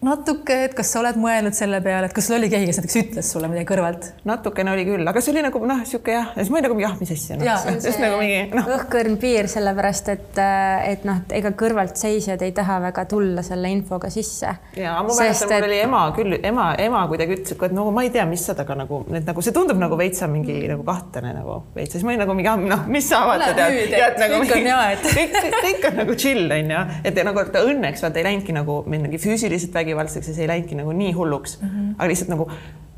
natuke, 0.04 0.58
et 0.68 0.76
kas 0.76 0.92
sa 0.94 1.00
oled 1.02 1.18
mõelnud 1.20 1.56
selle 1.56 1.80
peale, 1.84 2.10
et 2.10 2.16
kas 2.16 2.28
sul 2.28 2.38
oli 2.38 2.50
keegi, 2.52 2.68
kes 2.70 2.80
näiteks 2.80 2.98
ütles 3.00 3.30
sulle 3.34 3.50
midagi 3.52 3.68
kõrvalt? 3.70 4.10
natukene 4.28 4.74
oli 4.74 4.84
küll, 4.88 5.08
aga 5.08 5.22
see 5.24 5.32
oli 5.34 5.44
nagu 5.46 5.62
noh, 5.64 5.80
niisugune 5.84 6.18
jah, 6.18 6.32
ja 6.36 6.44
siis 6.44 6.52
ma 6.52 6.60
olin 6.60 6.68
nagu 6.68 6.84
jah, 6.84 6.96
mis 7.00 7.14
asja 7.16 7.38
no.. 7.40 7.48
just 7.74 8.02
nagu 8.04 8.20
mingi 8.20 8.42
noh. 8.52 8.68
õhkõrn 8.78 9.16
piir, 9.22 9.48
sellepärast 9.52 10.12
et, 10.14 10.42
et 10.90 11.08
noh, 11.08 11.22
ega 11.40 11.54
kõrvaltseisjad 11.60 12.44
ei 12.44 12.56
taha 12.56 12.80
väga 12.90 13.06
tulla 13.12 13.46
selle 13.46 13.72
infoga 13.74 14.12
sisse. 14.14 14.52
ja 14.80 14.98
ma 15.00 15.16
mäletan, 15.16 15.54
mul 15.54 15.68
oli 15.70 15.80
ema 15.86 16.04
küll, 16.18 16.38
ema, 16.52 16.68
ema 16.84 17.06
kuidagi 17.12 17.38
ütles, 17.40 17.58
et 17.70 17.76
no 17.76 17.88
ma 17.96 18.04
ei 18.04 18.12
tea, 18.14 18.28
mis 18.30 18.44
sa 18.44 18.58
temaga 18.60 18.80
nagu, 18.84 19.02
et 19.16 19.28
nagu 19.30 19.46
see 19.46 19.56
tundub 19.56 19.80
nagu 19.80 20.00
veitsa 20.00 20.28
mingi 20.32 20.58
mm. 20.60 20.76
nagu 20.76 20.88
kahtlane 20.88 21.34
nagu 21.38 21.60
veits, 21.78 21.96
siis 21.96 22.04
ma 22.04 22.14
olin 22.14 22.24
nagu 22.26 22.38
mingi, 22.38 22.68
noh, 22.74 22.84
mis 22.92 23.08
sa 23.08 23.24
vaata 23.30 23.54
tead, 23.56 23.80
tead 23.94 24.20
nagu 24.20 24.44
kõik 24.44 24.56
on 24.58 24.70
hea, 24.72 24.84
et 24.98 25.10
kõik, 25.18 25.58
kõik 25.64 25.90
on 25.92 26.00
nagu 26.04 26.20
chill 26.20 26.58
onju, 26.60 26.84
et 27.08 27.24
nagu 27.24 27.48
ta 27.54 27.64
õnneks 27.72 28.04
vaata 28.04 28.20
ei 28.20 28.28
läinudki 28.28 28.56
nagu 28.56 28.82
mingi 28.90 29.22
füüsiliselt 29.22 29.72
vägivaldselt 29.74 29.93
vägivaldseks 29.94 30.32
ja 30.32 30.36
see 30.36 30.46
ei 30.48 30.52
läinudki 30.52 30.80
nagu 30.80 30.96
nii 30.98 31.14
hulluks 31.18 31.60
mm, 31.62 31.70
-hmm. 31.70 31.94
aga 31.98 32.10
lihtsalt 32.12 32.34
nagu 32.34 32.50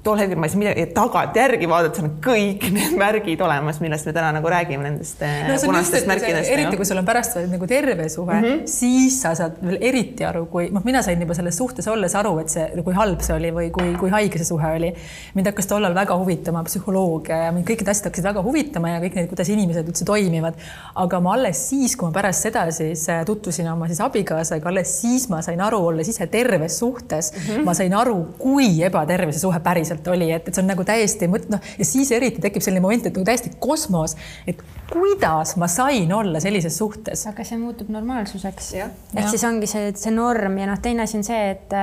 tol 0.06 0.20
hetkel 0.22 0.38
ma 0.38 0.46
ei 0.46 0.54
saa 0.54 0.62
midagi, 0.62 0.86
tagantjärgi 0.94 1.68
vaadates 1.70 2.04
on 2.04 2.12
kõik 2.24 2.66
need 2.76 2.94
märgid 3.00 3.42
olemas, 3.42 3.80
millest 3.82 4.06
me 4.10 4.14
täna 4.16 4.32
nagu 4.36 4.52
räägime, 4.52 4.86
nendest 4.86 5.22
eh, 5.26 5.48
no, 5.50 5.58
punastest 5.66 6.08
märkidest. 6.10 6.52
eriti 6.54 6.78
kui 6.78 6.86
sul 6.88 7.02
on 7.02 7.08
pärast 7.08 7.40
nagu 7.50 7.68
terve 7.70 8.08
suhe 8.14 8.36
mm, 8.36 8.46
-hmm. 8.46 8.68
siis 8.70 9.18
sa 9.24 9.34
saad 9.38 9.58
veel 9.66 9.80
eriti 9.82 10.26
aru, 10.28 10.46
kui 10.52 10.70
noh, 10.74 10.84
mina 10.86 11.02
sain 11.06 11.22
juba 11.22 11.34
selles 11.38 11.58
suhtes 11.58 11.88
olles 11.90 12.16
aru, 12.16 12.36
et 12.44 12.54
see, 12.54 12.68
kui 12.86 12.94
halb 12.94 13.24
see 13.26 13.36
oli 13.36 13.52
või 13.56 13.72
kui, 13.74 13.96
kui 14.00 14.14
haige 14.14 14.38
see 14.42 14.50
suhe 14.52 14.74
oli. 14.78 14.94
mind 15.34 15.50
hakkas 15.52 15.68
tollal 15.72 15.96
väga 15.96 16.18
huvitama 16.22 16.64
psühholoogia 16.70 17.42
ja 17.46 17.52
mind 17.52 17.66
kõik 17.70 17.82
need 17.82 17.94
asjad 17.96 18.12
hakkasid 18.12 18.30
väga 18.30 18.46
huvitama 18.46 18.94
ja 18.94 19.02
kõik 19.02 19.18
need, 19.20 19.30
kuidas 19.34 19.50
inimesed 19.50 19.90
üldse 19.90 20.06
toimivad. 20.06 20.54
aga 20.96 21.20
ma 21.20 21.34
alles 21.34 21.70
siis, 21.70 21.96
kui 21.96 22.08
ma 22.08 22.14
pärast 22.14 22.46
seda 22.46 22.68
siis 22.72 23.08
eh, 23.10 23.26
tutvusin 23.26 23.72
oma 23.74 23.88
siis 23.88 24.02
abikaasaga, 24.06 24.70
alles 24.70 24.94
siis 25.02 25.30
ma 25.30 25.42
sain 25.42 25.62
aru, 25.62 25.82
olles 25.88 26.08
ise 26.14 26.28
terves 26.28 26.80
suhtes 26.80 27.34
mm, 27.34 27.42
-hmm. 27.50 27.66
ma 27.66 27.74
sain 27.74 27.94
aru, 27.94 28.18
kui 28.38 28.84
ebaterve 28.84 29.32
see 29.32 29.42
suhe 29.42 29.60
päriselt 29.60 29.95
päriselt 29.96 30.08
oli, 30.08 30.32
et, 30.32 30.48
et 30.48 30.54
see 30.54 30.64
on 30.64 30.70
nagu 30.70 30.84
täiesti 30.86 31.28
mõt-, 31.30 31.48
noh 31.52 31.62
ja 31.80 31.86
siis 31.86 32.12
eriti 32.12 32.42
tekib 32.42 32.64
selline 32.64 32.84
moment, 32.84 33.06
et 33.06 33.16
nagu 33.16 33.26
täiesti 33.26 33.52
kosmos, 33.60 34.16
et 34.48 34.62
kuidas 34.92 35.56
ma 35.58 35.68
sain 35.68 36.12
olla 36.14 36.40
sellises 36.40 36.78
suhtes. 36.78 37.26
aga 37.28 37.44
see 37.44 37.58
muutub 37.58 37.90
normaalsuseks. 37.90 38.74
ehk 38.76 39.30
siis 39.30 39.44
ongi 39.44 39.68
see, 39.68 39.94
see 39.96 40.14
norm 40.14 40.58
ja 40.58 40.70
noh, 40.70 40.80
teine 40.80 41.04
asi 41.04 41.18
on 41.18 41.24
see, 41.24 41.50
et, 41.52 41.74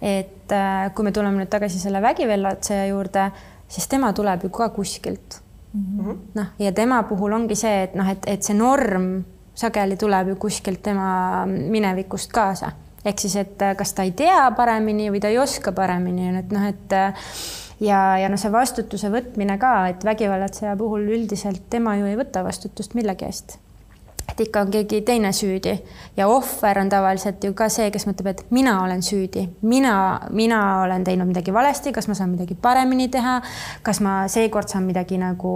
et 0.00 0.52
äh, 0.52 0.90
kui 0.94 1.04
me 1.04 1.12
tuleme 1.12 1.42
nüüd 1.42 1.52
tagasi 1.52 1.80
selle 1.80 2.02
vägivallatseja 2.02 2.86
juurde, 2.90 3.30
siis 3.68 3.88
tema 3.88 4.12
tuleb 4.12 4.44
ju 4.44 4.50
ka 4.50 4.68
kuskilt. 4.70 5.40
Mm 5.72 5.84
-hmm.. 5.98 6.16
noh, 6.34 6.46
ja 6.58 6.72
tema 6.72 7.02
puhul 7.08 7.32
ongi 7.32 7.56
see, 7.56 7.82
et 7.82 7.94
noh, 7.94 8.08
et, 8.08 8.26
et 8.26 8.42
see 8.42 8.54
norm 8.54 9.24
sageli 9.54 9.96
tuleb 9.96 10.28
ju 10.28 10.36
kuskilt 10.36 10.82
tema 10.82 11.44
minevikust 11.46 12.32
kaasa 12.32 12.72
ehk 13.04 13.24
siis, 13.24 13.36
et 13.40 13.62
äh, 13.62 13.74
kas 13.78 13.94
ta 13.96 14.06
ei 14.06 14.14
tea 14.16 14.44
paremini 14.56 15.10
või 15.12 15.22
ta 15.22 15.32
ei 15.32 15.40
oska 15.42 15.74
paremini, 15.76 16.30
et 16.38 16.54
noh, 16.54 16.68
et 16.68 16.96
äh, 16.96 17.26
ja, 17.82 18.00
ja 18.22 18.30
noh, 18.32 18.40
see 18.40 18.52
vastutuse 18.52 19.10
võtmine 19.12 19.58
ka, 19.62 19.74
et 19.92 20.06
vägivallatseja 20.06 20.76
puhul 20.80 21.08
üldiselt 21.18 21.68
tema 21.70 21.96
ju 21.98 22.08
ei 22.10 22.18
võta 22.20 22.44
vastutust 22.46 22.96
millegi 22.98 23.28
eest 23.28 23.58
et 24.30 24.40
ikka 24.46 24.62
on 24.64 24.70
keegi 24.72 25.02
teine 25.06 25.32
süüdi. 25.32 25.74
Ja 26.16 26.28
ohver 26.28 26.78
on 26.80 26.88
tavaliselt 26.92 27.44
ju 27.44 27.52
ka 27.56 27.68
see, 27.72 27.90
kes 27.92 28.06
mõtleb, 28.08 28.30
et 28.32 28.42
mina 28.54 28.78
olen 28.82 29.02
süüdi, 29.04 29.46
mina, 29.68 29.94
mina 30.32 30.60
olen 30.82 31.04
teinud 31.04 31.28
midagi 31.28 31.54
valesti, 31.54 31.92
kas 31.94 32.08
ma 32.08 32.16
saan 32.16 32.32
midagi 32.34 32.56
paremini 32.60 33.08
teha, 33.12 33.38
kas 33.84 34.02
ma 34.04 34.22
seekord 34.32 34.72
saan 34.72 34.86
midagi 34.88 35.18
nagu 35.20 35.54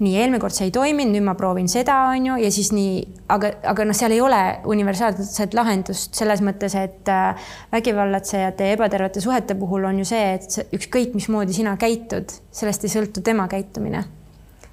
nii, 0.00 0.16
eelmine 0.16 0.40
kord 0.42 0.56
see 0.56 0.68
ei 0.68 0.74
toiminud, 0.74 1.14
nüüd 1.14 1.26
ma 1.26 1.36
proovin 1.38 1.68
seda, 1.70 2.00
on 2.12 2.30
ju, 2.30 2.38
ja 2.44 2.52
siis 2.54 2.72
nii, 2.76 3.04
aga, 3.34 3.54
aga 3.74 3.88
noh, 3.88 3.96
seal 3.96 4.16
ei 4.16 4.24
ole 4.24 4.42
universaalset 4.74 5.56
lahendust 5.56 6.16
selles 6.16 6.44
mõttes, 6.44 6.76
et 6.80 7.12
äh, 7.12 7.46
vägivallatsejate 7.72 8.68
ja 8.68 8.78
ebatervete 8.78 9.24
suhete 9.24 9.56
puhul 9.58 9.88
on 9.88 10.02
ju 10.02 10.08
see, 10.08 10.34
et 10.36 10.76
ükskõik 10.76 11.16
mismoodi 11.16 11.56
sina 11.56 11.78
käitud, 11.80 12.36
sellest 12.54 12.84
ei 12.84 12.96
sõltu 12.98 13.24
tema 13.24 13.48
käitumine 13.50 14.04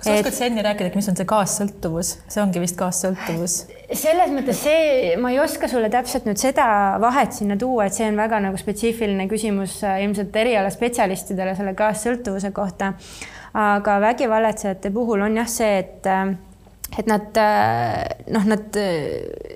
kas 0.01 0.09
sa 0.09 0.17
oskad 0.17 0.33
Senni 0.33 0.63
rääkida, 0.65 0.91
mis 0.97 1.09
on 1.11 1.17
see 1.17 1.27
kaassõltuvus, 1.29 2.11
see 2.31 2.41
ongi 2.41 2.61
vist 2.63 2.77
kaassõltuvus? 2.79 3.57
selles 4.01 4.31
mõttes 4.33 4.61
see, 4.65 5.15
ma 5.21 5.33
ei 5.33 5.39
oska 5.43 5.69
sulle 5.69 5.91
täpselt 5.93 6.25
nüüd 6.25 6.41
seda 6.41 6.65
vahet 7.03 7.35
sinna 7.37 7.57
tuua, 7.59 7.85
et 7.85 7.97
see 7.97 8.07
on 8.09 8.17
väga 8.17 8.39
nagu 8.41 8.57
spetsiifiline 8.57 9.27
küsimus 9.31 9.81
äh, 9.85 10.01
ilmselt 10.05 10.35
erialaspetsialistidele 10.43 11.55
selle 11.57 11.75
kaassõltuvuse 11.77 12.53
kohta. 12.55 12.93
aga 13.53 13.99
vägivallatsejate 14.01 14.93
puhul 14.95 15.21
on 15.21 15.37
jah 15.37 15.49
see, 15.49 15.77
et 15.83 16.07
äh, 16.09 16.33
et 16.97 17.07
nad 17.07 17.37
äh, 17.39 18.03
noh, 18.33 18.47
nad, 18.51 18.79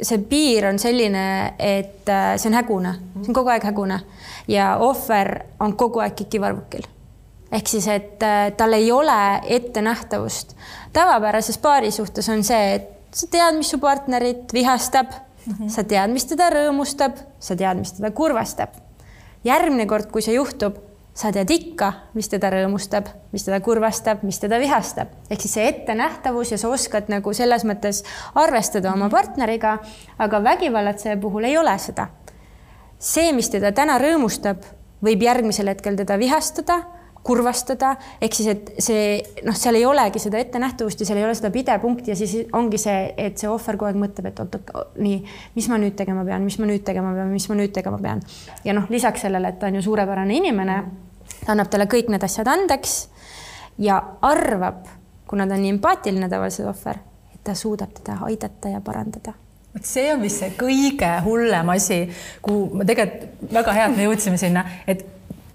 see 0.02 0.20
piir 0.30 0.70
on 0.70 0.80
selline, 0.80 1.56
et 1.60 2.06
see 2.06 2.52
on 2.52 2.60
hägune, 2.60 2.98
see 3.22 3.32
on 3.32 3.40
kogu 3.42 3.56
aeg 3.56 3.66
hägune 3.72 4.04
ja 4.48 4.76
ohver 4.84 5.40
on 5.60 5.74
kogu 5.80 6.04
aeg 6.06 6.16
kikivarvukil 6.22 6.92
ehk 7.52 7.68
siis, 7.68 7.88
et 7.88 8.24
äh, 8.24 8.52
tal 8.58 8.74
ei 8.74 8.92
ole 8.92 9.42
ettenähtavust. 9.44 10.56
tavapärases 10.94 11.58
paari 11.58 11.92
suhtes 11.92 12.30
on 12.30 12.44
see, 12.44 12.74
et 12.76 12.90
sa 13.16 13.28
tead, 13.32 13.56
mis 13.58 13.70
su 13.70 13.80
partnerit 13.80 14.54
vihastab 14.54 15.12
mm, 15.12 15.54
-hmm. 15.54 15.70
sa 15.70 15.84
tead, 15.84 16.12
mis 16.12 16.26
teda 16.26 16.50
rõõmustab, 16.50 17.22
sa 17.40 17.56
tead, 17.56 17.78
mis 17.78 17.94
teda 17.94 18.12
kurvastab. 18.12 18.70
järgmine 19.44 19.86
kord, 19.86 20.12
kui 20.12 20.22
see 20.22 20.34
juhtub, 20.34 20.78
sa 21.14 21.32
tead 21.32 21.50
ikka, 21.50 21.92
mis 22.14 22.30
teda 22.30 22.50
rõõmustab, 22.50 23.08
mis 23.32 23.44
teda 23.44 23.60
kurvastab, 23.60 24.24
mis 24.24 24.40
teda 24.40 24.60
vihastab. 24.60 25.08
ehk 25.30 25.42
siis 25.42 25.54
see 25.54 25.68
ettenähtavus 25.68 26.52
ja 26.52 26.58
sa 26.58 26.70
oskad 26.70 27.10
nagu 27.10 27.34
selles 27.34 27.64
mõttes 27.64 28.04
arvestada 28.36 28.94
oma 28.94 29.10
partneriga, 29.10 29.80
aga 30.18 30.44
vägivallatseja 30.44 31.18
puhul 31.18 31.44
ei 31.44 31.58
ole 31.58 31.78
seda. 31.78 32.08
see, 33.00 33.32
mis 33.34 33.50
teda 33.50 33.72
täna 33.72 33.98
rõõmustab, 34.00 34.58
võib 35.04 35.22
järgmisel 35.22 35.68
hetkel 35.68 35.96
teda 35.96 36.18
vihastada 36.18 36.95
kurvastada, 37.26 37.96
ehk 38.22 38.36
siis, 38.38 38.50
et 38.52 38.68
see 38.84 39.06
noh, 39.48 39.56
seal 39.58 39.80
ei 39.80 39.86
olegi 39.88 40.22
seda 40.22 40.38
ettenähtavust 40.42 41.00
ja 41.02 41.08
seal 41.10 41.20
ei 41.20 41.26
ole 41.26 41.34
seda 41.38 41.50
pidepunkti 41.54 42.14
ja 42.14 42.18
siis 42.20 42.36
ongi 42.54 42.78
see, 42.82 43.00
et 43.18 43.42
see 43.42 43.50
ohver 43.50 43.80
kogu 43.80 43.90
aeg 43.90 43.98
mõtleb, 44.00 44.30
et 44.30 44.42
oot-oot, 44.44 45.00
nii, 45.02 45.18
mis 45.56 45.70
ma 45.72 45.80
nüüd 45.82 45.96
tegema 45.98 46.26
pean, 46.28 46.46
mis 46.46 46.60
ma 46.62 46.70
nüüd 46.70 46.84
tegema 46.86 47.16
pean, 47.18 47.32
mis 47.34 47.48
ma 47.50 47.58
nüüd 47.58 47.74
tegema 47.74 47.98
pean. 48.04 48.22
ja 48.66 48.76
noh, 48.78 48.86
lisaks 48.94 49.26
sellele, 49.26 49.54
et 49.54 49.58
ta 49.62 49.72
on 49.72 49.80
ju 49.80 49.86
suurepärane 49.88 50.38
inimene, 50.38 50.78
ta 51.40 51.56
annab 51.56 51.72
talle 51.74 51.90
kõik 51.90 52.14
need 52.14 52.28
asjad 52.28 52.52
andeks 52.52 53.00
ja 53.82 53.98
arvab, 54.22 54.86
kuna 55.26 55.50
ta 55.50 55.58
on 55.58 55.66
nii 55.66 55.74
empaatiline 55.80 56.30
tavaliselt 56.30 56.70
ohver, 56.76 57.02
et 57.34 57.42
ta 57.44 57.58
suudab 57.58 57.98
teda 57.98 58.20
aidata 58.30 58.76
ja 58.76 58.86
parandada 58.86 59.34
vot 59.76 59.84
see 59.84 60.08
on 60.14 60.22
vist 60.24 60.40
see 60.40 60.54
kõige 60.56 61.10
hullem 61.26 61.74
asi, 61.74 62.06
kuhu 62.46 62.86
tegelikult 62.88 63.52
väga 63.58 63.74
hea, 63.76 63.90
et 63.90 63.98
me 63.98 64.06
jõudsime 64.06 64.40
sinna, 64.40 64.64
et 64.88 65.04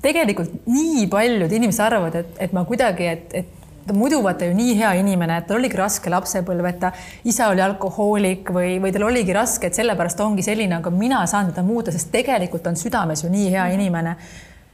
tegelikult 0.02 0.66
nii 0.70 1.06
paljud 1.12 1.52
inimesed 1.52 1.84
arvavad, 1.84 2.20
et, 2.22 2.36
et 2.46 2.52
ma 2.56 2.64
kuidagi, 2.68 3.08
et, 3.10 3.34
et 3.42 3.56
ta 3.86 3.96
muidu 3.96 4.20
vaata 4.22 4.48
ju 4.48 4.54
nii 4.54 4.74
hea 4.78 4.92
inimene, 5.00 5.40
et 5.40 5.48
tal 5.48 5.58
oligi 5.58 5.78
raske 5.80 6.12
lapsepõlv, 6.12 6.66
et 6.70 6.80
ta 6.82 6.92
isa 7.28 7.48
oli 7.52 7.64
alkohoolik 7.64 8.52
või, 8.54 8.74
või 8.82 8.92
tal 8.94 9.08
oligi 9.08 9.34
raske, 9.36 9.70
et 9.70 9.78
sellepärast 9.78 10.20
ongi 10.24 10.44
selline, 10.46 10.78
aga 10.78 10.92
mina 10.94 11.22
saan 11.30 11.50
teda 11.50 11.64
muuta, 11.66 11.94
sest 11.94 12.12
tegelikult 12.12 12.68
on 12.70 12.78
südames 12.80 13.24
ju 13.24 13.32
nii 13.32 13.48
hea 13.54 13.70
inimene. 13.76 14.16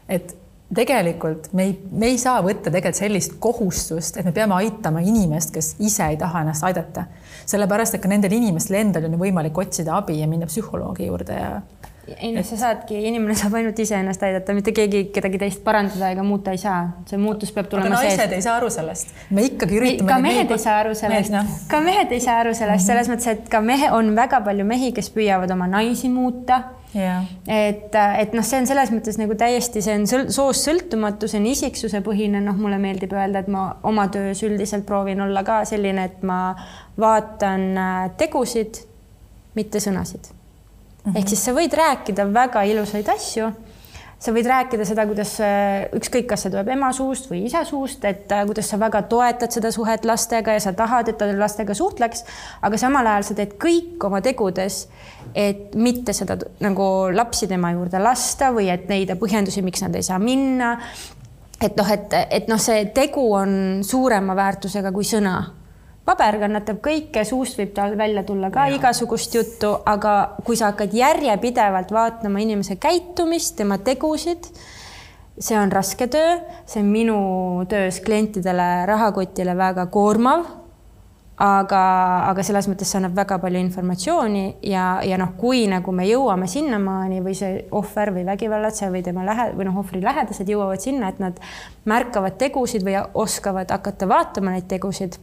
et 0.08 0.34
tegelikult 0.74 1.52
me 1.54 1.62
ei, 1.68 1.74
me 1.90 2.08
ei 2.10 2.18
saa 2.18 2.40
võtta 2.42 2.70
tegelikult 2.70 2.98
sellist 2.98 3.36
kohustust, 3.42 4.16
et 4.18 4.26
me 4.26 4.32
peame 4.34 4.56
aitama 4.58 5.00
inimest, 5.00 5.52
kes 5.54 5.74
ise 5.78 6.08
ei 6.10 6.18
taha 6.18 6.42
ennast 6.42 6.66
aidata. 6.66 7.06
sellepärast, 7.46 7.94
et 7.94 8.02
ka 8.02 8.08
nendel 8.10 8.32
inimestel 8.34 8.80
endal 8.80 9.06
on 9.06 9.14
ju 9.14 9.20
võimalik 9.20 9.58
otsida 9.58 9.96
abi 9.96 10.20
ja 10.20 10.26
minna 10.26 10.46
psühholoogi 10.50 11.06
juurde 11.06 11.38
ja 11.38 11.52
ei 12.14 12.30
noh, 12.32 12.44
sa 12.46 12.56
saadki, 12.60 12.98
inimene 13.08 13.34
saab 13.38 13.56
ainult 13.58 13.78
iseennast 13.82 14.22
aidata, 14.22 14.54
mitte 14.54 14.72
keegi 14.74 15.06
kedagi 15.14 15.40
teist 15.42 15.62
parandada 15.66 16.12
ega 16.14 16.22
muuta 16.26 16.54
ei 16.54 16.60
saa. 16.62 16.84
see 17.10 17.18
muutus 17.18 17.50
peab 17.54 17.68
tulema 17.72 17.98
seest. 17.98 18.14
aga 18.14 18.22
naised 18.22 18.36
ei 18.36 18.44
saa 18.44 18.56
aru 18.60 18.70
sellest. 18.70 19.12
me 19.34 19.46
ikkagi 19.48 19.78
üritame. 19.80 20.12
ka 20.12 20.18
mehed 20.22 20.54
ei 20.54 20.62
saa 20.62 20.78
aru 20.84 20.94
sellest, 20.98 21.34
no. 21.34 21.42
ka 21.70 21.80
mehed 21.82 22.14
ei 22.14 22.22
saa 22.22 22.38
aru 22.44 22.54
sellest 22.54 22.92
selles 22.92 23.10
mõttes, 23.10 23.28
et 23.34 23.50
ka 23.50 23.60
mehe, 23.64 23.90
on 23.94 24.12
väga 24.18 24.40
palju 24.46 24.66
mehi, 24.68 24.92
kes 24.94 25.10
püüavad 25.14 25.50
oma 25.56 25.66
naisi 25.72 26.10
muuta 26.12 26.60
yeah.. 26.94 27.26
et, 27.50 27.98
et 28.22 28.38
noh, 28.38 28.46
see 28.46 28.62
on 28.62 28.70
selles 28.70 28.94
mõttes 28.94 29.18
nagu 29.18 29.38
täiesti, 29.38 29.82
see 29.82 29.98
on 29.98 30.06
sõl, 30.10 30.28
soost 30.38 30.70
sõltumatu, 30.70 31.30
see 31.30 31.42
on 31.42 31.50
isiksuse 31.50 32.04
põhine, 32.06 32.44
noh, 32.44 32.54
mulle 32.60 32.78
meeldib 32.82 33.18
öelda, 33.18 33.42
et 33.42 33.50
ma 33.50 33.66
oma 33.88 34.06
töös 34.14 34.44
üldiselt 34.46 34.86
proovin 34.86 35.26
olla 35.26 35.42
ka 35.46 35.64
selline, 35.66 36.06
et 36.06 36.22
ma 36.26 36.40
vaatan 37.02 37.68
äh, 37.74 38.00
tegusid, 38.22 38.84
mitte 39.58 39.82
sõnasid 39.82 40.35
mm 41.06 41.12
-hmm. 41.12 41.18
ehk 41.18 41.28
siis 41.28 41.44
sa 41.44 41.52
võid 41.52 41.72
rääkida 41.72 42.26
väga 42.32 42.62
ilusaid 42.62 43.08
asju. 43.08 43.52
sa 44.18 44.32
võid 44.32 44.46
rääkida 44.48 44.84
seda, 44.84 45.04
kuidas 45.06 45.38
ükskõik, 45.92 46.26
kas 46.26 46.42
see 46.42 46.50
tuleb 46.50 46.68
ema 46.72 46.92
suust 46.92 47.30
või 47.30 47.42
isa 47.44 47.64
suust, 47.64 48.04
et 48.04 48.32
äh, 48.32 48.46
kuidas 48.46 48.70
sa 48.70 48.78
väga 48.80 49.02
toetad 49.02 49.52
seda 49.52 49.70
suhet 49.70 50.04
lastega 50.04 50.52
ja 50.52 50.60
sa 50.60 50.72
tahad, 50.72 51.08
et 51.08 51.18
ta 51.18 51.26
lastega 51.26 51.74
suhtleks, 51.74 52.24
aga 52.62 52.78
samal 52.78 53.06
ajal 53.06 53.22
sa 53.22 53.34
teed 53.34 53.52
kõik 53.64 54.04
oma 54.04 54.20
tegudes, 54.20 54.88
et 55.34 55.74
mitte 55.74 56.12
seda 56.12 56.38
nagu 56.60 57.08
lapsi 57.12 57.46
tema 57.46 57.72
juurde 57.72 57.98
lasta 57.98 58.50
või 58.52 58.70
et 58.72 58.88
leida 58.88 59.16
põhjendusi, 59.16 59.62
miks 59.62 59.82
nad 59.82 59.94
ei 59.94 60.02
saa 60.02 60.18
minna 60.18 60.78
et 61.60 61.76
noh, 61.76 61.92
et, 61.92 62.16
et 62.30 62.48
noh, 62.48 62.60
see 62.60 62.86
tegu 62.96 63.32
on 63.34 63.84
suurema 63.86 64.36
väärtusega 64.36 64.92
kui 64.92 65.04
sõna 65.04 65.38
paber 66.06 66.38
kannatab 66.38 66.78
kõike, 66.84 67.24
suust 67.26 67.58
võib 67.58 67.72
tal 67.74 67.96
välja 67.98 68.22
tulla 68.26 68.50
ka 68.54 68.68
ja. 68.70 68.78
igasugust 68.78 69.34
juttu, 69.34 69.72
aga 69.88 70.36
kui 70.46 70.58
sa 70.58 70.70
hakkad 70.70 70.94
järjepidevalt 70.94 71.90
vaatama 71.94 72.42
inimese 72.44 72.78
käitumist, 72.82 73.56
tema 73.58 73.80
tegusid, 73.82 74.46
see 75.38 75.58
on 75.58 75.72
raske 75.72 76.06
töö, 76.12 76.38
see 76.68 76.84
on 76.84 76.92
minu 76.92 77.18
töös 77.70 77.98
klientidele, 78.06 78.86
rahakotile 78.88 79.58
väga 79.58 79.90
koormav. 79.90 80.46
aga, 81.36 81.80
aga 82.30 82.42
selles 82.48 82.64
mõttes 82.64 82.88
see 82.88 82.96
annab 82.96 83.12
väga 83.18 83.36
palju 83.42 83.60
informatsiooni 83.60 84.44
ja, 84.70 85.02
ja 85.04 85.18
noh, 85.20 85.34
kui 85.36 85.66
nagu 85.68 85.92
me 85.92 86.06
jõuame 86.08 86.48
sinnamaani 86.48 87.20
või 87.20 87.34
see 87.36 87.58
ohver 87.76 88.14
või 88.14 88.24
vägivallatseja 88.24 88.88
või 88.94 89.02
tema 89.04 89.26
lähe- 89.26 89.50
või 89.52 89.68
noh, 89.68 89.76
ohvri 89.82 90.00
lähedased 90.00 90.48
jõuavad 90.48 90.80
sinna, 90.80 91.12
et 91.12 91.20
nad 91.20 91.36
märkavad 91.84 92.38
tegusid 92.40 92.88
või 92.88 92.96
oskavad 93.12 93.68
hakata 93.68 94.08
vaatama 94.08 94.56
neid 94.56 94.64
tegusid 94.70 95.20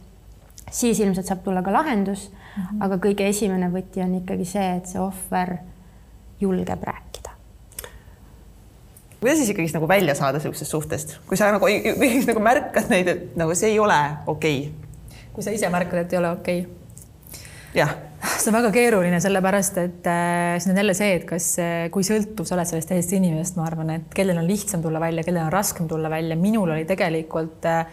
siis 0.70 1.00
ilmselt 1.00 1.26
saab 1.26 1.42
tulla 1.44 1.62
ka 1.62 1.72
lahendus 1.72 2.30
mm. 2.30 2.62
-hmm. 2.62 2.84
aga 2.84 2.96
kõige 2.96 3.28
esimene 3.28 3.70
võti 3.72 4.02
on 4.04 4.14
ikkagi 4.20 4.44
see, 4.44 4.76
et 4.76 4.86
see 4.86 5.00
ohver 5.00 5.56
julgeb 6.40 6.82
rääkida. 6.82 7.30
kuidas 9.20 9.38
siis 9.38 9.50
ikkagist 9.50 9.74
nagu 9.74 9.88
välja 9.88 10.14
saada 10.14 10.38
niisugusest 10.38 10.70
suhtest, 10.70 11.18
kui 11.26 11.36
sa 11.36 11.52
nagu 11.52 11.66
ikkagist 11.66 12.28
nagu 12.32 12.40
märkad 12.40 12.90
neid, 12.90 13.08
et 13.08 13.36
nagu 13.36 13.54
see 13.54 13.70
ei 13.70 13.78
ole 13.78 14.00
okei 14.26 14.58
okay.? 14.68 15.22
kui 15.32 15.42
sa 15.42 15.50
ise 15.50 15.68
märkad, 15.68 15.98
et 15.98 16.12
ei 16.12 16.18
ole 16.18 16.30
okei 16.30 16.60
okay.? 16.60 16.72
jah 17.74 17.96
see 18.24 18.50
on 18.50 18.56
väga 18.56 18.70
keeruline, 18.74 19.18
sellepärast 19.20 19.78
et 19.82 20.06
äh, 20.08 20.56
siin 20.62 20.72
on 20.72 20.80
jälle 20.80 20.94
see, 20.96 21.12
et 21.18 21.26
kas, 21.28 21.48
äh, 21.62 21.74
kui 21.92 22.06
sõltuv 22.06 22.48
sa 22.48 22.56
oled 22.56 22.68
sellest 22.68 22.90
teisest 22.90 23.14
inimesest, 23.18 23.58
ma 23.58 23.66
arvan, 23.68 23.92
et 23.98 24.16
kellel 24.16 24.40
on 24.40 24.48
lihtsam 24.48 24.82
tulla 24.84 25.00
välja, 25.02 25.24
kellel 25.26 25.46
on 25.46 25.52
raskem 25.52 25.88
tulla 25.90 26.10
välja. 26.10 26.36
minul 26.36 26.72
oli 26.76 26.84
tegelikult 26.88 27.66
äh, 27.68 27.84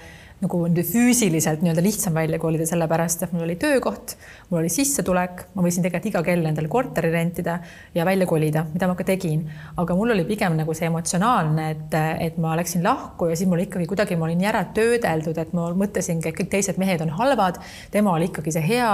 nagu 0.42 0.62
füüsiliselt 0.92 1.62
nii-öelda 1.62 1.84
lihtsam 1.86 2.16
välja 2.18 2.40
kolida, 2.42 2.66
sellepärast 2.66 3.26
et 3.26 3.34
mul 3.36 3.46
oli 3.46 3.56
töökoht, 3.62 4.16
mul 4.50 4.62
oli 4.64 4.72
sissetulek, 4.74 5.44
ma 5.54 5.66
võisin 5.66 5.86
tegelikult 5.86 6.10
iga 6.10 6.24
kell 6.26 6.50
endale 6.50 6.72
korteri 6.72 7.12
rentida 7.14 7.60
ja 7.94 8.06
välja 8.08 8.26
kolida, 8.30 8.66
mida 8.74 8.90
ma 8.90 8.96
ka 8.98 9.06
tegin. 9.06 9.44
aga 9.78 9.96
mul 9.96 10.16
oli 10.16 10.26
pigem 10.26 10.58
nagu 10.58 10.74
see 10.74 10.90
emotsionaalne, 10.90 11.68
et, 11.76 11.98
et 12.28 12.40
ma 12.42 12.56
läksin 12.58 12.84
lahku 12.84 13.30
ja 13.30 13.38
siis 13.38 13.50
mul 13.50 13.62
ikkagi 13.68 13.86
kuidagi 13.90 14.18
ma 14.18 14.26
olin 14.26 14.42
nii 14.42 14.50
ära 14.50 14.64
töödeldud, 14.74 15.38
et 15.38 15.54
ma 15.54 15.70
mõtlesingi, 15.78 16.32
et 16.32 16.40
kõik 16.40 16.50
teised 16.56 16.82
mehed 16.82 17.06
on 17.06 17.14
halvad, 17.22 17.62
tema 17.94 18.16
oli 18.18 18.32
ikkagi 18.32 18.56
see 18.58 18.66
hea, 18.74 18.92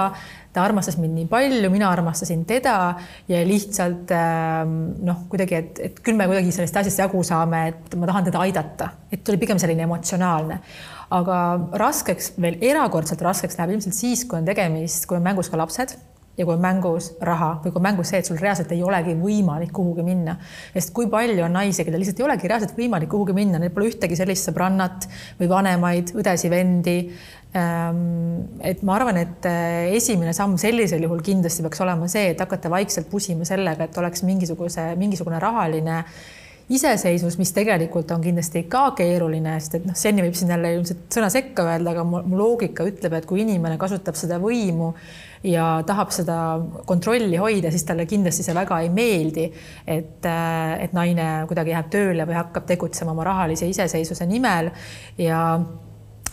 ta 0.57 0.65
armastas 0.65 0.97
mind 1.01 1.15
nii 1.21 1.29
palju, 1.31 1.69
mina 1.73 1.91
armastasin 1.93 2.43
teda 2.49 2.75
ja 3.29 3.43
lihtsalt 3.45 4.11
ähm, 4.17 4.75
noh, 5.05 5.23
kuidagi, 5.31 5.61
et, 5.61 5.81
et 5.89 6.03
küll 6.03 6.17
me 6.17 6.27
kuidagi 6.29 6.53
sellest 6.55 6.81
asjast 6.81 7.05
jagu 7.05 7.23
saame, 7.27 7.63
et 7.71 7.97
ma 7.99 8.09
tahan 8.09 8.29
teda 8.31 8.43
aidata, 8.43 8.91
et 9.13 9.29
oli 9.29 9.41
pigem 9.41 9.61
selline 9.61 9.85
emotsionaalne. 9.87 10.61
Aga 11.17 11.39
raskeks, 11.79 12.33
veel 12.43 12.59
erakordselt 12.67 13.21
raskeks 13.23 13.55
läheb 13.59 13.77
ilmselt 13.77 13.95
siis, 13.95 14.25
kui 14.27 14.41
on 14.41 14.47
tegemist, 14.47 15.05
kui 15.07 15.19
on 15.19 15.23
mängus 15.23 15.51
ka 15.53 15.59
lapsed 15.61 15.95
ja 16.37 16.45
kui 16.45 16.53
on 16.53 16.61
mängus 16.61 17.09
raha 17.25 17.55
või 17.63 17.71
kui 17.71 17.81
on 17.81 17.85
mängus 17.87 18.11
see, 18.13 18.21
et 18.21 18.29
sul 18.29 18.37
reaalselt 18.41 18.71
ei 18.75 18.83
olegi 18.85 19.15
võimalik 19.17 19.71
kuhugi 19.73 20.05
minna. 20.05 20.37
sest 20.73 20.93
kui 20.93 21.09
palju 21.09 21.43
on 21.45 21.57
naisi, 21.57 21.85
kellel 21.85 22.03
lihtsalt 22.03 22.21
ei 22.21 22.27
olegi 22.27 22.51
reaalselt 22.51 22.77
võimalik 22.77 23.09
kuhugi 23.09 23.33
minna, 23.37 23.59
neil 23.61 23.73
pole 23.73 23.89
ühtegi 23.89 24.17
sellist 24.19 24.49
sõbrannat 24.49 25.09
või 25.39 25.49
vanemaid, 25.49 26.13
õdesi-vendi. 26.17 26.97
Ehm, 27.57 28.41
et 28.61 28.83
ma 28.85 28.97
arvan, 28.99 29.17
et 29.23 29.45
eh, 29.49 29.93
esimene 29.97 30.33
samm 30.35 30.57
sellisel 30.61 31.05
juhul 31.07 31.23
kindlasti 31.25 31.65
peaks 31.65 31.81
olema 31.81 32.09
see, 32.11 32.33
et 32.33 32.43
hakata 32.43 32.69
vaikselt 32.69 33.09
pusima 33.09 33.47
sellega, 33.47 33.87
et 33.87 33.97
oleks 33.97 34.25
mingisuguse, 34.27 34.91
mingisugune 34.99 35.39
rahaline 35.41 36.03
iseseisvus, 36.69 37.37
mis 37.39 37.53
tegelikult 37.55 38.11
on 38.11 38.23
kindlasti 38.23 38.65
ka 38.71 38.89
keeruline, 38.97 39.53
sest 39.61 39.77
et 39.79 39.85
noh, 39.87 39.95
seni 39.95 40.23
võib 40.25 40.35
siin 40.35 40.51
jälle 40.51 40.73
ilmselt 40.75 41.05
sõna 41.15 41.29
sekka 41.31 41.63
öelda, 41.63 41.93
aga 41.93 42.03
mu 42.07 42.35
loogika 42.35 42.83
ütleb, 42.87 43.15
et 43.15 43.27
kui 43.29 43.41
inimene 43.45 43.79
kasutab 43.79 44.19
seda 44.19 44.39
võimu 44.43 44.91
ja 45.47 45.77
tahab 45.87 46.11
seda 46.11 46.37
kontrolli 46.89 47.39
hoida, 47.39 47.71
siis 47.71 47.87
talle 47.87 48.07
kindlasti 48.09 48.43
see 48.43 48.55
väga 48.57 48.81
ei 48.83 48.91
meeldi, 48.91 49.47
et, 49.87 50.27
et 50.27 50.95
naine 50.97 51.27
kuidagi 51.47 51.75
jääb 51.75 51.91
tööle 51.93 52.27
või 52.27 52.39
hakkab 52.41 52.67
tegutsema 52.67 53.15
oma 53.15 53.27
rahalise 53.27 53.69
iseseisvuse 53.71 54.27
nimel. 54.27 54.73
Ja 55.21 55.39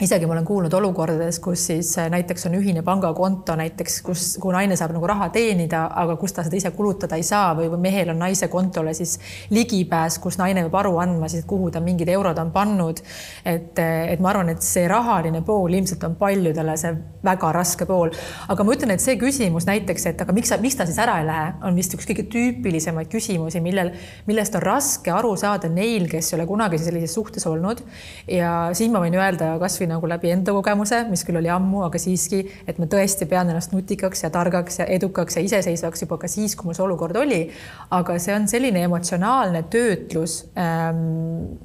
isegi 0.03 0.27
ma 0.27 0.33
olen 0.35 0.45
kuulnud 0.45 0.75
olukordades, 0.75 1.39
kus 1.39 1.67
siis 1.69 1.93
äh, 1.99 2.09
näiteks 2.11 2.49
on 2.49 2.57
ühine 2.59 2.83
pangakonto 2.83 3.55
näiteks, 3.57 4.01
kus, 4.03 4.25
kuhu 4.43 4.51
naine 4.55 4.75
saab 4.77 4.91
nagu 4.97 5.07
raha 5.07 5.29
teenida, 5.35 5.85
aga 6.03 6.17
kus 6.19 6.35
ta 6.35 6.43
seda 6.43 6.59
ise 6.59 6.73
kulutada 6.75 7.15
ei 7.19 7.23
saa 7.27 7.53
või, 7.55 7.69
või 7.71 7.85
mehel 7.87 8.11
on 8.11 8.19
naise 8.19 8.49
kontole 8.51 8.95
siis 8.99 9.17
ligipääs, 9.55 10.19
kus 10.23 10.39
naine 10.41 10.65
peab 10.67 10.75
aru 10.83 10.97
andma 11.03 11.29
siis, 11.31 11.45
kuhu 11.47 11.71
ta 11.71 11.83
mingid 11.85 12.11
eurod 12.11 12.39
on 12.43 12.51
pannud. 12.55 13.03
et, 13.45 13.79
et 13.79 14.21
ma 14.21 14.33
arvan, 14.33 14.51
et 14.51 14.67
see 14.67 14.89
rahaline 14.91 15.45
pool 15.47 15.79
ilmselt 15.79 16.03
on 16.09 16.19
paljudele 16.19 16.77
see 16.81 16.91
väga 17.25 17.53
raske 17.55 17.87
pool, 17.87 18.11
aga 18.51 18.67
ma 18.67 18.75
ütlen, 18.75 18.95
et 18.97 19.05
see 19.05 19.15
küsimus 19.21 19.69
näiteks, 19.69 20.09
et 20.11 20.27
aga 20.27 20.35
miks 20.37 20.51
sa, 20.51 20.59
miks 20.61 20.77
ta 20.77 20.89
siis 20.89 20.99
ära 21.01 21.21
ei 21.23 21.29
lähe, 21.29 21.47
on 21.65 21.79
vist 21.79 21.95
üks 21.95 22.09
kõige 22.11 22.27
tüüpilisemaid 22.35 23.09
küsimusi, 23.13 23.63
millel, 23.65 23.95
millest 24.27 24.59
on 24.59 24.67
raske 24.67 25.15
aru 25.15 25.37
saada 25.41 25.71
neil, 25.71 26.09
kes 26.11 26.33
ei 26.33 26.39
ole 26.41 26.49
kunagi 26.51 26.83
sellises 26.83 27.15
suhtes 27.15 27.47
olnud. 27.47 27.85
ja 28.29 28.75
siin 28.75 28.93
ma 28.93 29.01
võin 29.05 29.15
öelda 29.17 29.55
kasvõi 29.63 29.84
kasvõi 29.85 29.91
nagu 29.91 30.09
läbi 30.09 30.33
enda 30.33 30.53
kogemuse, 30.53 31.05
mis 31.11 31.25
küll 31.25 31.39
oli 31.39 31.51
ammu, 31.53 31.85
aga 31.87 31.99
siiski, 31.99 32.45
et 32.67 32.79
ma 32.79 32.87
tõesti 32.87 33.29
pean 33.29 33.51
ennast 33.51 33.73
nutikaks 33.73 34.25
ja 34.25 34.31
targaks 34.31 34.81
ja 34.81 34.87
edukaks 34.87 35.37
ja 35.37 35.43
iseseisvaks 35.45 36.03
juba 36.03 36.19
ka 36.19 36.29
siis, 36.29 36.57
kui 36.57 36.69
mul 36.69 36.75
see 36.75 36.85
olukord 36.85 37.17
oli. 37.17 37.51
aga 37.91 38.19
see 38.19 38.35
on 38.35 38.49
selline 38.49 38.83
emotsionaalne 38.85 39.65
töötlus 39.71 40.47
ähm, 40.57 41.57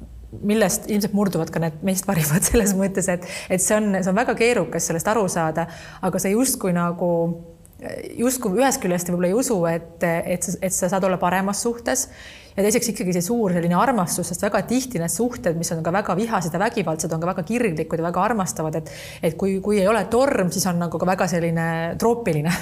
millest 0.42 0.88
ilmselt 0.90 1.14
murduvad 1.14 1.50
ka 1.50 1.60
need 1.60 1.80
meist 1.82 2.06
parimad 2.06 2.44
selles 2.50 2.74
mõttes, 2.74 3.08
et, 3.08 3.26
et 3.50 3.60
see 3.60 3.76
on, 3.76 3.96
see 4.00 4.10
on 4.10 4.20
väga 4.20 4.34
keerukas 4.38 4.86
sellest 4.90 5.08
aru 5.08 5.26
saada, 5.28 5.66
aga 6.02 6.20
see 6.20 6.34
justkui 6.34 6.74
nagu 6.76 7.10
justkui 8.18 8.58
ühest 8.60 8.82
küljest 8.82 9.08
võib-olla 9.08 9.30
ei 9.30 9.38
usu, 9.38 9.56
et, 9.70 10.04
et, 10.04 10.50
et 10.60 10.74
sa 10.74 10.90
saad 10.92 11.04
olla 11.06 11.20
paremas 11.20 11.62
suhtes 11.64 12.08
ja 12.56 12.64
teiseks 12.64 12.90
ikkagi 12.92 13.14
see 13.14 13.24
suur 13.24 13.54
selline 13.54 13.76
armastus, 13.78 14.28
sest 14.30 14.42
väga 14.42 14.62
tihti 14.68 15.00
need 15.00 15.12
suhted, 15.12 15.56
mis 15.58 15.70
on 15.74 15.82
ka 15.86 15.92
väga 15.94 16.16
vihased 16.18 16.54
ja 16.54 16.60
vägivaldsed, 16.60 17.12
on 17.14 17.22
ka 17.22 17.30
väga 17.30 17.44
kirglikud 17.46 18.02
ja 18.02 18.06
väga 18.08 18.24
armastavad, 18.24 18.80
et 18.80 18.90
et 19.30 19.36
kui, 19.38 19.58
kui 19.64 19.78
ei 19.80 19.88
ole 19.88 20.02
torm, 20.12 20.50
siis 20.52 20.66
on 20.70 20.80
nagu 20.82 20.98
ka 20.98 21.08
väga 21.08 21.28
selline 21.30 21.66
troopiline. 22.00 22.52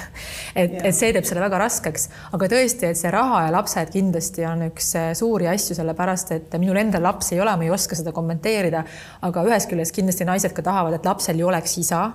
et, 0.55 0.77
et 0.91 0.95
see 0.95 1.11
teeb 1.15 1.27
selle 1.27 1.43
väga 1.43 1.61
raskeks, 1.65 2.09
aga 2.37 2.51
tõesti, 2.53 2.91
et 2.91 2.99
see 2.99 3.13
raha 3.13 3.45
ja 3.47 3.53
lapsed 3.55 3.93
kindlasti 3.93 4.45
on 4.47 4.67
üks 4.69 4.93
äh, 4.99 5.11
suuri 5.17 5.49
asju, 5.51 5.77
sellepärast 5.79 6.35
et 6.37 6.59
minul 6.61 6.79
endal 6.79 7.03
lapsi 7.09 7.35
ei 7.35 7.43
ole, 7.43 7.55
ma 7.57 7.67
ei 7.67 7.73
oska 7.73 7.97
seda 7.97 8.13
kommenteerida, 8.15 8.83
aga 9.25 9.47
ühest 9.49 9.71
küljest 9.71 9.95
kindlasti 9.95 10.27
naised 10.29 10.55
ka 10.55 10.65
tahavad, 10.65 10.99
et 10.99 11.09
lapsel 11.09 11.39
ju 11.39 11.49
oleks 11.49 11.77
isa. 11.81 12.09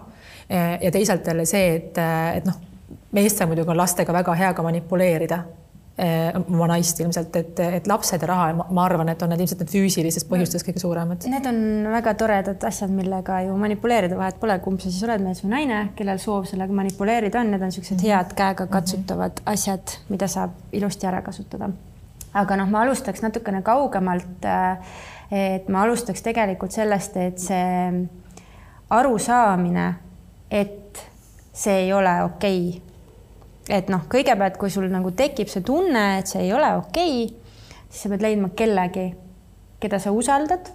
ja 0.49 0.91
teisalt 0.93 1.27
jälle 1.27 1.47
see, 1.49 1.77
et, 1.79 1.99
et 2.37 2.45
noh, 2.45 2.59
meestel 3.13 3.47
muidugi 3.47 3.71
on 3.71 3.77
lastega 3.77 4.13
väga 4.13 4.35
hea 4.35 4.55
ka 4.55 4.63
manipuleerida 4.63 5.45
Eh, 5.95 6.33
oma 6.51 6.67
naist 6.67 6.99
ilmselt, 6.99 7.37
et, 7.39 7.61
et 7.77 7.85
lapsed 7.87 8.19
ja 8.19 8.27
raha, 8.27 8.49
ma 8.75 8.83
arvan, 8.83 9.13
et 9.13 9.21
on 9.23 9.31
need 9.31 9.45
ilmselt 9.45 9.61
need 9.63 9.71
füüsilisest 9.71 10.27
põhjustest 10.27 10.67
kõige 10.67 10.81
suuremad. 10.83 11.23
Need 11.31 11.45
on 11.47 11.59
väga 11.93 12.17
toredad 12.19 12.65
asjad, 12.67 12.91
millega 12.91 13.37
ju 13.47 13.55
manipuleerida, 13.61 14.17
vahet 14.19 14.41
pole, 14.43 14.57
kumb 14.65 14.83
sa 14.83 14.91
siis 14.91 15.05
oled, 15.07 15.23
mees 15.23 15.45
või 15.45 15.53
naine, 15.53 15.77
kellel 15.95 16.19
soov 16.19 16.49
sellega 16.51 16.75
manipuleerida 16.75 17.39
on, 17.39 17.53
need 17.55 17.63
on 17.63 17.71
niisugused 17.71 17.95
mhm. 18.01 18.09
head 18.09 18.35
käega 18.35 18.67
katsutavad 18.73 19.39
mm 19.39 19.45
-hmm. 19.45 19.53
asjad, 19.53 19.95
mida 20.09 20.27
saab 20.33 20.57
ilusti 20.73 21.07
ära 21.07 21.21
kasutada. 21.23 21.69
aga 22.43 22.57
noh, 22.57 22.71
ma 22.71 22.83
alustaks 22.83 23.23
natukene 23.23 23.63
kaugemalt. 23.63 24.49
Eh, 24.51 25.55
et 25.55 25.69
ma 25.69 25.83
alustaks 25.83 26.23
tegelikult 26.23 26.73
sellest, 26.73 27.17
et 27.17 27.39
see 27.39 28.09
arusaamine, 28.91 29.95
et 30.51 31.07
see 31.53 31.79
ei 31.85 31.93
ole 31.93 32.23
okei 32.25 32.69
okay 32.69 32.84
et 33.69 33.91
noh, 33.93 34.05
kõigepealt, 34.11 34.59
kui 34.61 34.71
sul 34.73 34.89
nagu 34.93 35.13
tekib 35.17 35.49
see 35.49 35.65
tunne, 35.65 36.05
et 36.21 36.31
see 36.31 36.45
ei 36.47 36.53
ole 36.53 36.75
okei 36.79 37.25
okay,, 37.25 37.85
siis 37.89 38.05
sa 38.05 38.13
pead 38.13 38.25
leidma 38.27 38.51
kellegi, 38.57 39.11
keda 39.81 40.01
sa 40.03 40.13
usaldad, 40.15 40.71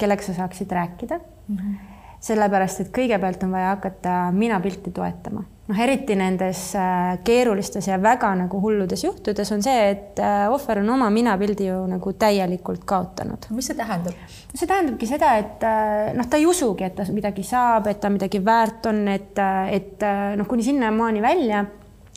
kellega 0.00 0.24
sa 0.26 0.36
saaksid 0.42 0.72
rääkida 0.72 1.18
mm. 1.18 1.56
-hmm. 1.56 1.96
sellepärast, 2.20 2.80
et 2.80 2.94
kõigepealt 2.98 3.44
on 3.44 3.52
vaja 3.52 3.74
hakata 3.76 4.30
minapilti 4.32 4.90
toetama 4.90 5.44
noh, 5.68 5.78
eriti 5.78 6.16
nendes 6.18 6.60
äh, 6.78 7.18
keerulistes 7.24 7.86
ja 7.88 7.98
väga 8.02 8.32
nagu 8.38 8.60
hulludes 8.62 9.04
juhtudes 9.04 9.52
on 9.54 9.62
see, 9.64 9.90
et 9.92 10.22
äh, 10.22 10.46
ohver 10.52 10.82
on 10.82 10.90
oma 10.96 11.10
minapildi 11.10 11.68
ju 11.68 11.82
nagu 11.90 12.14
täielikult 12.18 12.84
kaotanud. 12.88 13.46
mis 13.50 13.70
see 13.70 13.78
tähendab? 13.78 14.16
see 14.54 14.66
tähendabki 14.66 15.08
seda, 15.08 15.34
et 15.42 15.66
äh, 15.66 16.12
noh, 16.16 16.26
ta 16.28 16.40
ei 16.40 16.46
usugi, 16.46 16.86
et 16.88 16.96
ta 16.98 17.06
midagi 17.12 17.44
saab, 17.46 17.88
et 17.92 18.00
ta 18.02 18.10
midagi 18.12 18.42
väärt 18.44 18.90
on, 18.90 19.06
et, 19.12 19.38
et 19.70 20.08
noh, 20.36 20.48
kuni 20.48 20.66
sinnamaani 20.66 21.22
välja 21.22 21.64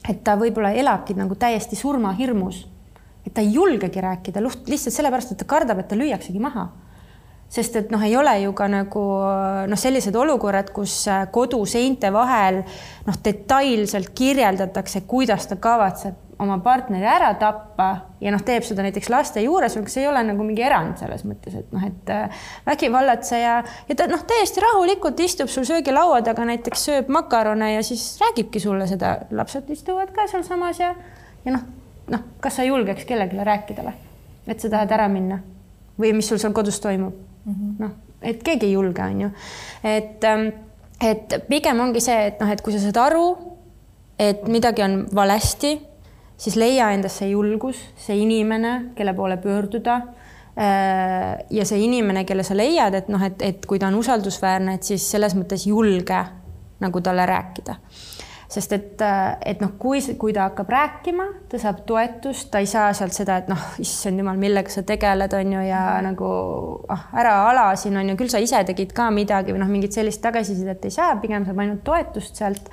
et 0.09 0.23
ta 0.23 0.35
võib-olla 0.39 0.71
elabki 0.77 1.15
nagu 1.17 1.35
täiesti 1.35 1.75
surmahirmus. 1.75 2.67
et 3.25 3.33
ta 3.33 3.41
ei 3.41 3.53
julgegi 3.53 4.01
rääkida 4.01 4.41
lihtsalt 4.43 4.93
sellepärast, 4.93 5.31
et 5.31 5.37
ta 5.37 5.45
kardab, 5.49 5.79
et 5.79 5.87
ta 5.87 5.95
lüüaksegi 5.95 6.39
maha. 6.39 6.67
sest 7.49 7.75
et 7.75 7.91
noh, 7.91 8.01
ei 8.01 8.15
ole 8.17 8.39
ju 8.41 8.53
ka 8.53 8.67
nagu 8.67 9.01
noh, 9.69 9.77
sellised 9.77 10.15
olukorrad, 10.15 10.71
kus 10.73 11.05
koduseinte 11.31 12.11
vahel 12.13 12.63
noh, 13.05 13.17
detailselt 13.23 14.09
kirjeldatakse, 14.17 15.01
kuidas 15.01 15.47
ta 15.47 15.55
kavatseb 15.55 16.24
oma 16.39 16.57
partneri 16.63 17.05
ära 17.07 17.29
tappa 17.39 17.87
ja 18.19 18.31
noh, 18.33 18.41
teeb 18.43 18.65
seda 18.67 18.83
näiteks 18.83 19.09
laste 19.11 19.43
juures, 19.43 19.77
kas 19.85 19.97
ei 20.01 20.07
ole 20.09 20.23
nagu 20.27 20.43
mingi 20.43 20.65
erand 20.65 20.99
selles 20.99 21.23
mõttes, 21.27 21.55
et 21.59 21.71
noh, 21.75 21.83
et 21.87 22.11
äh, 22.11 22.43
vägivallatseja 22.65 23.55
ja 23.89 23.97
ta 23.97 24.07
noh, 24.11 24.23
täiesti 24.27 24.63
rahulikult 24.63 25.19
istub 25.23 25.51
sul 25.51 25.67
söögilaua 25.67 26.21
taga, 26.27 26.47
näiteks 26.49 26.85
sööb 26.89 27.11
makarone 27.13 27.73
ja 27.75 27.83
siis 27.87 28.03
räägibki 28.23 28.59
sulle 28.63 28.87
seda, 28.91 29.15
lapsed 29.31 29.69
istuvad 29.71 30.11
ka 30.15 30.27
sealsamas 30.31 30.83
ja 30.83 30.91
ja 31.45 31.55
noh, 31.55 31.63
noh, 32.11 32.27
kas 32.43 32.59
sa 32.59 32.67
julgeks 32.67 33.07
kellelegi 33.07 33.47
rääkida 33.47 33.87
või, 33.87 33.95
et 34.51 34.59
sa 34.59 34.73
tahad 34.75 34.91
ära 34.97 35.07
minna 35.11 35.39
või 35.99 36.11
mis 36.17 36.27
sul 36.27 36.41
seal 36.41 36.55
kodus 36.55 36.81
toimub 36.83 37.15
mm 37.15 37.53
-hmm.? 37.55 37.79
noh, 37.79 37.95
et 38.21 38.43
keegi 38.43 38.67
ei 38.67 38.75
julge, 38.75 39.01
on 39.03 39.27
ju, 39.27 39.33
et 39.83 40.23
ähm, 40.23 40.49
et 41.01 41.41
pigem 41.47 41.79
ongi 41.79 42.01
see, 42.01 42.27
et 42.27 42.39
noh, 42.39 42.49
et 42.51 42.61
kui 42.63 42.73
sa 42.73 42.79
saad 42.79 42.97
aru, 42.97 43.27
et 44.19 44.47
midagi 44.47 44.83
on 44.83 45.05
valesti 45.15 45.75
siis 46.37 46.57
leia 46.59 46.91
endas 46.95 47.19
see 47.21 47.31
julgus, 47.31 47.79
see 47.99 48.17
inimene, 48.23 48.91
kelle 48.95 49.13
poole 49.17 49.37
pöörduda. 49.41 50.01
Äh, 50.55 51.45
ja 51.51 51.65
see 51.67 51.81
inimene, 51.83 52.23
kelle 52.23 52.43
sa 52.47 52.55
leiad, 52.55 52.95
et 52.95 53.09
noh, 53.11 53.23
et, 53.23 53.41
et 53.43 53.65
kui 53.67 53.79
ta 53.79 53.89
on 53.91 53.97
usaldusväärne, 53.99 54.77
et 54.77 54.87
siis 54.87 55.03
selles 55.11 55.35
mõttes 55.35 55.67
julge 55.67 56.21
nagu 56.79 57.01
talle 57.03 57.25
rääkida 57.27 57.75
sest 58.55 58.73
et, 58.75 59.01
äh, 59.01 59.37
et 59.45 59.61
noh, 59.63 59.73
kui, 59.79 59.99
kui 60.19 60.33
ta 60.35 60.49
hakkab 60.49 60.69
rääkima, 60.71 61.25
ta 61.49 61.59
saab 61.61 61.81
toetust, 61.87 62.49
ta 62.53 62.61
ei 62.63 62.69
saa 62.69 62.91
sealt 62.95 63.15
seda, 63.15 63.39
et 63.41 63.49
noh, 63.51 63.63
issand 63.81 64.21
jumal, 64.21 64.37
millega 64.39 64.71
sa 64.71 64.85
tegeled, 64.87 65.33
on 65.35 65.55
ju, 65.57 65.63
ja 65.65 65.81
nagu 66.05 66.29
ah, 66.93 67.07
ära 67.17 67.35
ala 67.49 67.65
siin 67.79 67.97
on 67.99 68.13
ju, 68.13 68.17
küll 68.19 68.31
sa 68.31 68.41
ise 68.43 68.61
tegid 68.67 68.93
ka 68.95 69.09
midagi 69.13 69.55
või 69.55 69.63
noh, 69.63 69.71
mingit 69.71 69.97
sellist 69.97 70.23
tagasisidet 70.23 70.85
ei 70.87 70.93
saa, 70.93 71.17
pigem 71.23 71.47
saab 71.47 71.59
ainult 71.63 71.83
toetust 71.87 72.37
sealt. 72.39 72.71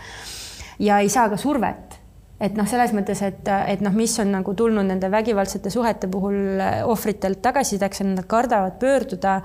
ja 0.82 1.00
ei 1.02 1.10
saa 1.12 1.28
ka 1.32 1.40
survet 1.40 2.01
et 2.42 2.56
noh, 2.58 2.66
selles 2.68 2.92
mõttes, 2.96 3.20
et, 3.22 3.48
et 3.70 3.82
noh, 3.84 3.94
mis 3.94 4.14
on 4.22 4.32
nagu 4.34 4.54
tulnud 4.58 4.88
nende 4.88 5.10
vägivaldsete 5.12 5.70
suhete 5.70 6.08
puhul 6.10 6.62
ohvritelt 6.90 7.42
tagasisideks, 7.44 8.02
on 8.02 8.16
nad 8.16 8.26
kardavad 8.30 8.80
pöörduda 8.82 9.40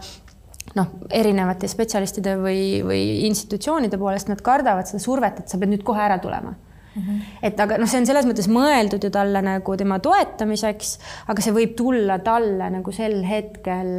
noh, 0.78 0.94
erinevate 1.14 1.70
spetsialistide 1.70 2.36
või, 2.42 2.62
või 2.86 3.04
institutsioonide 3.30 4.00
poolest, 4.02 4.32
nad 4.32 4.42
kardavad 4.46 4.90
seda 4.90 5.02
survet, 5.04 5.44
et 5.44 5.52
sa 5.52 5.60
pead 5.62 5.74
nüüd 5.74 5.86
kohe 5.88 6.02
ära 6.04 6.20
tulema 6.24 6.56
Mm 6.98 7.04
-hmm. 7.04 7.22
et 7.44 7.60
aga 7.60 7.78
noh, 7.78 7.86
see 7.86 8.00
on 8.00 8.08
selles 8.10 8.26
mõttes 8.26 8.48
mõeldud 8.50 9.04
ju 9.04 9.10
talle 9.14 9.42
nagu 9.46 9.76
tema 9.78 10.00
toetamiseks, 10.02 11.00
aga 11.30 11.44
see 11.46 11.54
võib 11.54 11.76
tulla 11.78 12.18
talle 12.26 12.70
nagu 12.74 12.92
sel 12.92 13.20
hetkel 13.24 13.92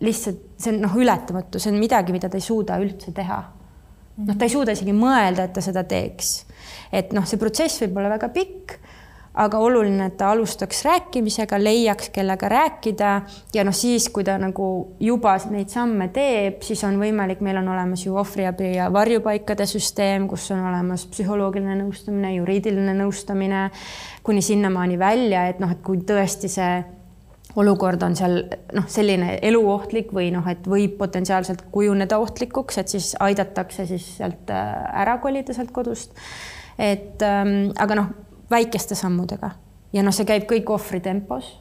lihtsalt, 0.00 0.40
see 0.58 0.72
on 0.74 0.80
noh, 0.82 0.96
ületamatu, 0.96 1.60
see 1.62 1.70
on 1.70 1.78
midagi, 1.78 2.12
mida 2.12 2.28
ta 2.28 2.40
ei 2.40 2.42
suuda 2.42 2.80
üldse 2.82 3.12
teha. 3.14 3.38
noh, 4.16 4.36
ta 4.36 4.44
ei 4.44 4.50
suuda 4.50 4.74
isegi 4.74 4.92
mõelda, 4.92 5.44
et 5.44 5.52
ta 5.52 5.60
seda 5.60 5.84
teeks 5.84 6.32
et 6.92 7.12
noh, 7.16 7.26
see 7.28 7.40
protsess 7.40 7.82
võib 7.82 7.96
olla 8.00 8.12
väga 8.12 8.28
pikk, 8.34 8.76
aga 9.32 9.58
oluline, 9.64 10.10
et 10.10 10.16
ta 10.20 10.28
alustaks 10.34 10.82
rääkimisega, 10.84 11.56
leiaks, 11.62 12.10
kellega 12.12 12.48
rääkida 12.52 13.12
ja 13.54 13.64
noh, 13.64 13.74
siis 13.76 14.10
kui 14.12 14.26
ta 14.28 14.36
nagu 14.40 14.66
juba 15.00 15.38
neid 15.50 15.72
samme 15.72 16.10
teeb, 16.12 16.60
siis 16.66 16.82
on 16.84 16.98
võimalik, 17.00 17.40
meil 17.44 17.62
on 17.62 17.70
olemas 17.72 18.04
ju 18.04 18.16
ohvriabi 18.20 18.74
ja 18.76 18.90
varjupaikade 18.92 19.66
süsteem, 19.68 20.28
kus 20.28 20.50
on 20.52 20.60
olemas 20.68 21.06
psühholoogiline 21.08 21.78
nõustamine, 21.80 22.34
juriidiline 22.36 22.96
nõustamine 23.00 23.68
kuni 24.22 24.44
sinnamaani 24.44 25.00
välja, 25.00 25.46
et 25.48 25.64
noh, 25.64 25.72
et 25.72 25.80
kui 25.84 26.04
tõesti 26.04 26.52
see 26.52 26.74
olukord 27.56 28.04
on 28.04 28.14
seal 28.16 28.38
noh, 28.76 28.84
selline 28.88 29.38
eluohtlik 29.44 30.12
või 30.12 30.30
noh, 30.32 30.44
et 30.48 30.68
võib 30.68 30.98
potentsiaalselt 31.00 31.66
kujuneda 31.72 32.20
ohtlikuks, 32.20 32.80
et 32.80 32.92
siis 32.92 33.14
aidatakse 33.20 33.88
siis 33.88 34.16
sealt 34.18 34.52
äh, 34.52 34.74
ära 35.02 35.18
kolida 35.24 35.56
sealt 35.56 35.72
kodust 35.72 36.12
et 36.78 37.22
ähm, 37.22 37.70
aga 37.78 37.94
noh, 37.94 38.10
väikeste 38.50 38.94
sammudega 38.94 39.50
ja 39.92 40.02
noh, 40.02 40.14
see 40.14 40.28
käib 40.28 40.48
kõik 40.50 40.70
ohvri 40.70 41.00
tempos. 41.00 41.58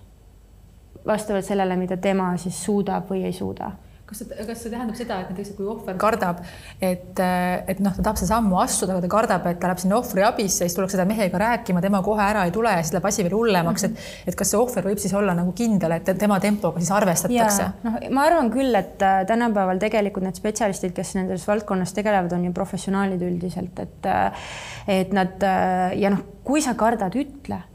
vastavalt 1.06 1.46
sellele, 1.46 1.76
mida 1.76 1.98
tema 1.98 2.38
siis 2.38 2.64
suudab 2.64 3.10
või 3.10 3.24
ei 3.26 3.34
suuda 3.34 3.72
kas 4.12 4.22
see, 4.22 4.46
kas 4.48 4.64
see 4.64 4.72
tähendab 4.74 4.98
seda, 5.00 5.20
et 5.24 5.32
näiteks 5.32 5.54
kui 5.56 5.68
ohver 5.72 5.98
kardab, 6.02 6.42
et, 6.84 7.22
et 7.22 7.80
noh, 7.84 7.94
ta 7.96 8.04
tahab 8.04 8.20
seda 8.20 8.34
sammu 8.34 8.60
astuda, 8.62 8.98
aga 8.98 9.06
ta 9.06 9.12
kardab, 9.12 9.48
et 9.52 9.62
ta 9.62 9.70
läheb 9.72 9.82
sinna 9.84 9.98
ohvriabisse, 10.02 10.66
siis 10.66 10.76
tullakse 10.76 10.98
seda 10.98 11.08
mehega 11.10 11.40
rääkima, 11.42 11.84
tema 11.84 12.02
kohe 12.06 12.26
ära 12.26 12.44
ei 12.48 12.54
tule 12.56 12.74
ja 12.76 12.84
siis 12.84 12.96
läheb 12.98 13.08
asi 13.08 13.26
veel 13.28 13.38
hullemaks 13.38 13.88
mm, 13.88 13.96
-hmm. 13.96 14.12
et, 14.26 14.34
et 14.34 14.40
kas 14.42 14.52
see 14.52 14.60
ohver 14.60 14.90
võib 14.92 15.02
siis 15.04 15.16
olla 15.18 15.36
nagu 15.38 15.56
kindel, 15.56 15.96
et 15.98 16.12
tema 16.20 16.40
tempoga 16.44 16.84
siis 16.84 16.92
arvestatakse? 16.92 17.70
noh, 17.88 17.98
ma 18.12 18.28
arvan 18.28 18.52
küll, 18.52 18.76
et 18.76 19.02
äh, 19.08 19.24
tänapäeval 19.28 19.80
tegelikult 19.80 20.28
need 20.28 20.40
spetsialistid, 20.40 20.96
kes 20.98 21.16
nendes 21.16 21.48
valdkonnas 21.48 21.96
tegelevad, 21.96 22.36
on 22.36 22.46
ju 22.46 22.54
professionaalid 22.54 23.24
üldiselt, 23.32 23.80
et 23.80 24.12
äh, 24.12 24.48
et 24.88 25.14
nad 25.16 25.44
äh, 25.44 26.00
ja 26.02 26.12
noh, 26.12 26.24
kui 26.44 26.62
sa 26.62 26.74
kardad, 26.76 27.16
ütle 27.16 27.62
Mhm. 27.62 27.71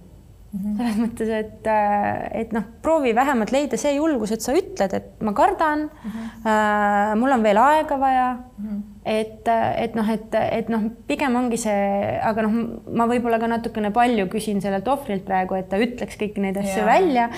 Selles 0.78 0.98
mõttes, 1.00 1.30
et, 1.32 1.68
äh, 1.70 2.26
et 2.42 2.52
noh, 2.56 2.64
proovi 2.82 3.14
vähemalt 3.16 3.52
leida 3.54 3.78
see 3.80 3.94
julgus, 3.96 4.32
et 4.34 4.44
sa 4.44 4.54
ütled, 4.56 4.96
et 4.98 5.22
ma 5.24 5.32
kardan 5.36 5.86
mm, 5.86 6.10
-hmm. 6.10 6.50
äh, 6.52 7.14
mul 7.20 7.36
on 7.36 7.42
veel 7.42 7.60
aega 7.60 7.98
vaja 8.00 8.26
mm. 8.34 8.66
-hmm. 8.68 8.82
et, 9.04 9.48
et 9.84 9.94
noh, 9.94 10.10
et, 10.10 10.34
et 10.34 10.68
noh, 10.68 10.88
pigem 11.06 11.36
ongi 11.36 11.56
see, 11.56 12.20
aga 12.22 12.46
noh, 12.46 12.58
ma 12.92 13.06
võib-olla 13.06 13.40
ka 13.40 13.46
natukene 13.46 13.90
palju 13.90 14.28
küsin 14.32 14.60
sellelt 14.60 14.88
ohvrilt 14.88 15.24
praegu, 15.24 15.54
et 15.54 15.68
ta 15.68 15.78
ütleks 15.78 16.16
kõiki 16.20 16.40
neid 16.40 16.56
asju 16.56 16.80
ja. 16.80 16.86
välja. 16.86 17.28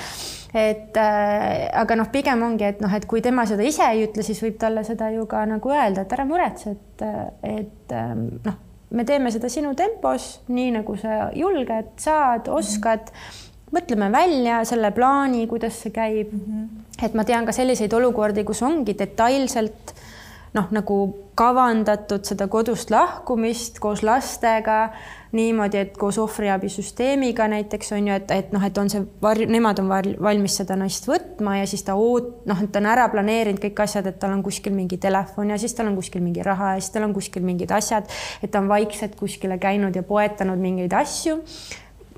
et 0.54 0.96
äh, 0.96 1.68
aga 1.72 1.96
noh, 1.96 2.08
pigem 2.12 2.42
ongi, 2.42 2.64
et 2.64 2.80
noh, 2.80 2.94
et 2.94 3.06
kui 3.06 3.20
tema 3.20 3.46
seda 3.46 3.62
ise 3.62 3.84
ei 3.92 4.06
ütle, 4.06 4.22
siis 4.22 4.42
võib 4.42 4.56
talle 4.58 4.84
seda 4.84 5.10
ju 5.10 5.26
ka 5.26 5.44
nagu 5.46 5.70
öelda, 5.70 6.02
et 6.02 6.12
ära 6.12 6.24
muretse, 6.24 6.70
et, 6.70 7.04
et 7.42 7.92
ähm, 7.92 8.40
noh 8.44 8.67
me 8.90 9.04
teeme 9.04 9.30
seda 9.32 9.50
sinu 9.52 9.74
tempos, 9.76 10.38
nii 10.48 10.72
nagu 10.78 10.96
sa 10.96 11.28
julged, 11.36 11.92
saad, 12.00 12.48
oskad 12.48 13.12
mõtleme 13.74 14.08
välja 14.12 14.62
selle 14.68 14.90
plaani, 14.96 15.46
kuidas 15.50 15.76
see 15.82 15.92
käib 15.92 16.32
mm. 16.32 16.44
-hmm. 16.44 17.04
et 17.04 17.14
ma 17.14 17.24
tean 17.24 17.46
ka 17.46 17.52
selliseid 17.52 17.92
olukordi, 17.92 18.44
kus 18.44 18.62
ongi 18.62 18.96
detailselt 18.98 19.94
noh, 20.56 20.68
nagu 20.74 20.98
kavandatud 21.38 22.24
seda 22.26 22.48
kodust 22.50 22.90
lahkumist 22.90 23.78
koos 23.82 24.02
lastega 24.06 24.88
niimoodi, 25.36 25.82
et 25.82 25.96
koos 26.00 26.16
ohvriabisüsteemiga 26.18 27.46
näiteks 27.52 27.92
on 27.92 28.08
ju, 28.08 28.16
et, 28.16 28.30
et 28.32 28.52
noh, 28.54 28.64
et 28.64 28.78
on 28.80 28.88
see 28.90 29.02
varju, 29.22 29.48
nemad 29.52 29.82
on 29.82 29.90
valmis 30.24 30.56
seda 30.62 30.76
naist 30.80 31.06
võtma 31.08 31.58
ja 31.60 31.68
siis 31.68 31.84
ta 31.84 31.98
oot-, 32.00 32.46
noh, 32.48 32.62
et 32.64 32.72
ta 32.72 32.80
on 32.80 32.88
ära 32.88 33.06
planeerinud 33.12 33.60
kõik 33.62 33.84
asjad, 33.84 34.08
et 34.08 34.18
tal 34.22 34.32
on 34.34 34.42
kuskil 34.46 34.74
mingi 34.74 34.98
telefon 35.02 35.52
ja 35.52 35.60
siis 35.60 35.76
tal 35.76 35.90
on 35.90 35.98
kuskil 35.98 36.24
mingi 36.24 36.44
raha 36.46 36.74
ja 36.76 36.82
siis 36.82 36.96
tal 36.96 37.06
on 37.06 37.14
kuskil 37.16 37.44
mingid 37.44 37.74
asjad, 37.76 38.08
et 38.42 38.50
ta 38.50 38.62
on 38.62 38.72
vaikselt 38.72 39.18
kuskile 39.20 39.60
käinud 39.60 39.96
ja 39.96 40.02
poetanud 40.06 40.58
mingeid 40.58 40.96
asju. 40.96 41.42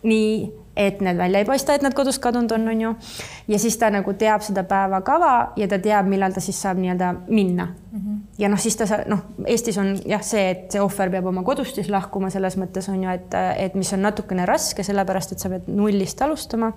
nii 0.00 0.34
et 0.76 1.00
need 1.00 1.18
välja 1.18 1.38
ei 1.38 1.44
paista, 1.44 1.74
et 1.74 1.82
nad 1.82 1.94
kodust 1.94 2.22
kadunud 2.22 2.52
on, 2.54 2.68
on 2.68 2.80
ju. 2.80 2.94
ja 3.48 3.58
siis 3.58 3.76
ta 3.78 3.90
nagu 3.90 4.12
teab 4.14 4.44
seda 4.46 4.64
päevakava 4.64 5.52
ja 5.56 5.68
ta 5.68 5.78
teab, 5.78 6.06
millal 6.08 6.32
ta 6.32 6.40
siis 6.40 6.60
saab 6.62 6.78
nii-öelda 6.78 7.14
minna 7.28 7.66
mm. 7.66 7.98
-hmm. 7.98 8.20
ja 8.38 8.48
noh, 8.48 8.58
siis 8.58 8.76
ta 8.76 8.84
noh, 9.06 9.24
Eestis 9.46 9.78
on 9.78 9.96
jah, 10.06 10.22
see, 10.22 10.50
et 10.50 10.70
see 10.72 10.80
ohver 10.80 11.10
peab 11.10 11.26
oma 11.26 11.42
kodust 11.42 11.74
siis 11.74 11.88
lahkuma, 11.88 12.30
selles 12.30 12.56
mõttes 12.56 12.88
on 12.88 13.02
ju, 13.02 13.10
et, 13.10 13.34
et 13.56 13.74
mis 13.74 13.92
on 13.92 14.02
natukene 14.02 14.46
raske, 14.46 14.82
sellepärast 14.82 15.32
et 15.32 15.38
sa 15.38 15.48
pead 15.48 15.68
nullist 15.68 16.22
alustama 16.22 16.72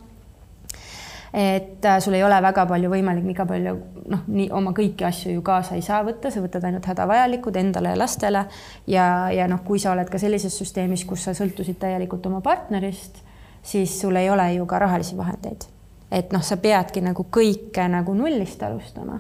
et 1.34 1.86
äh, 1.86 2.00
sul 2.00 2.14
ei 2.14 2.24
ole 2.24 2.41
väga 2.41 2.66
palju 2.70 2.89
võimalik, 2.89 3.24
nii 3.26 3.36
palju 3.36 3.76
noh, 4.14 4.26
nii 4.28 4.52
oma 4.54 4.72
kõiki 4.78 5.06
asju 5.08 5.34
ju 5.34 5.41
kaasa 5.41 5.76
ei 5.76 5.82
saa 5.82 6.04
võtta, 6.06 6.30
sa 6.32 6.41
võtad 6.44 6.64
ainult 6.68 6.86
hädavajalikud 6.86 7.56
endale 7.56 7.89
ja 7.89 7.98
lastele 7.98 8.46
ja, 8.88 9.06
ja 9.34 9.48
noh, 9.48 9.64
kui 9.66 9.80
sa 9.80 9.91
oled 9.96 10.10
ka 10.10 10.22
sellises 10.22 10.58
süsteemis, 10.58 11.06
kus 11.10 11.24
sa 11.24 11.34
sõltusid 11.34 11.80
täielikult 11.82 12.26
oma 12.30 12.41
partnerist 12.41 13.24
siis 13.64 14.01
sul 14.01 14.16
ei 14.16 14.30
ole 14.30 14.53
ju 14.53 14.66
ka 14.66 14.80
rahalisi 14.80 15.18
vahendeid. 15.18 15.66
et 16.11 16.32
noh, 16.32 16.41
sa 16.41 16.57
peadki 16.57 17.01
nagu 17.01 17.26
kõike 17.32 17.88
nagu 17.89 18.14
nullist 18.14 18.64
alustama 18.64 19.20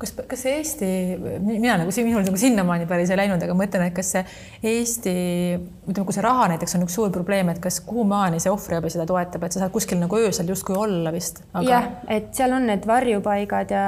kas, 0.00 0.14
kas 0.28 0.44
Eesti, 0.48 0.88
mina 1.44 1.76
nagu 1.80 1.92
siin, 1.92 2.06
minul 2.08 2.24
nagu 2.24 2.38
sinnamaani 2.40 2.86
päris 2.88 3.10
ei 3.12 3.18
läinud, 3.20 3.42
aga 3.44 3.54
ma 3.54 3.64
mõtlen, 3.64 3.84
et 3.90 3.96
kas 3.96 4.12
see 4.14 4.22
Eesti, 4.70 5.12
ütleme, 5.84 6.06
kui 6.08 6.16
see 6.16 6.24
raha 6.24 6.46
näiteks 6.54 6.76
on 6.78 6.86
üks 6.86 6.96
suur 6.96 7.10
probleem, 7.12 7.50
et 7.52 7.60
kas 7.62 7.80
kuhumaani 7.84 8.40
see 8.42 8.52
ohvriabi 8.52 8.92
seda 8.92 9.06
toetab, 9.08 9.44
et 9.44 9.56
sa 9.56 9.62
saad 9.62 9.74
kuskil 9.74 10.00
nagu 10.00 10.20
öösel 10.20 10.48
justkui 10.50 10.78
olla 10.78 11.12
vist 11.14 11.42
aga...? 11.52 11.66
jah, 11.68 11.88
et 12.16 12.30
seal 12.36 12.54
on 12.56 12.68
need 12.70 12.86
varjupaigad 12.88 13.74
ja 13.74 13.84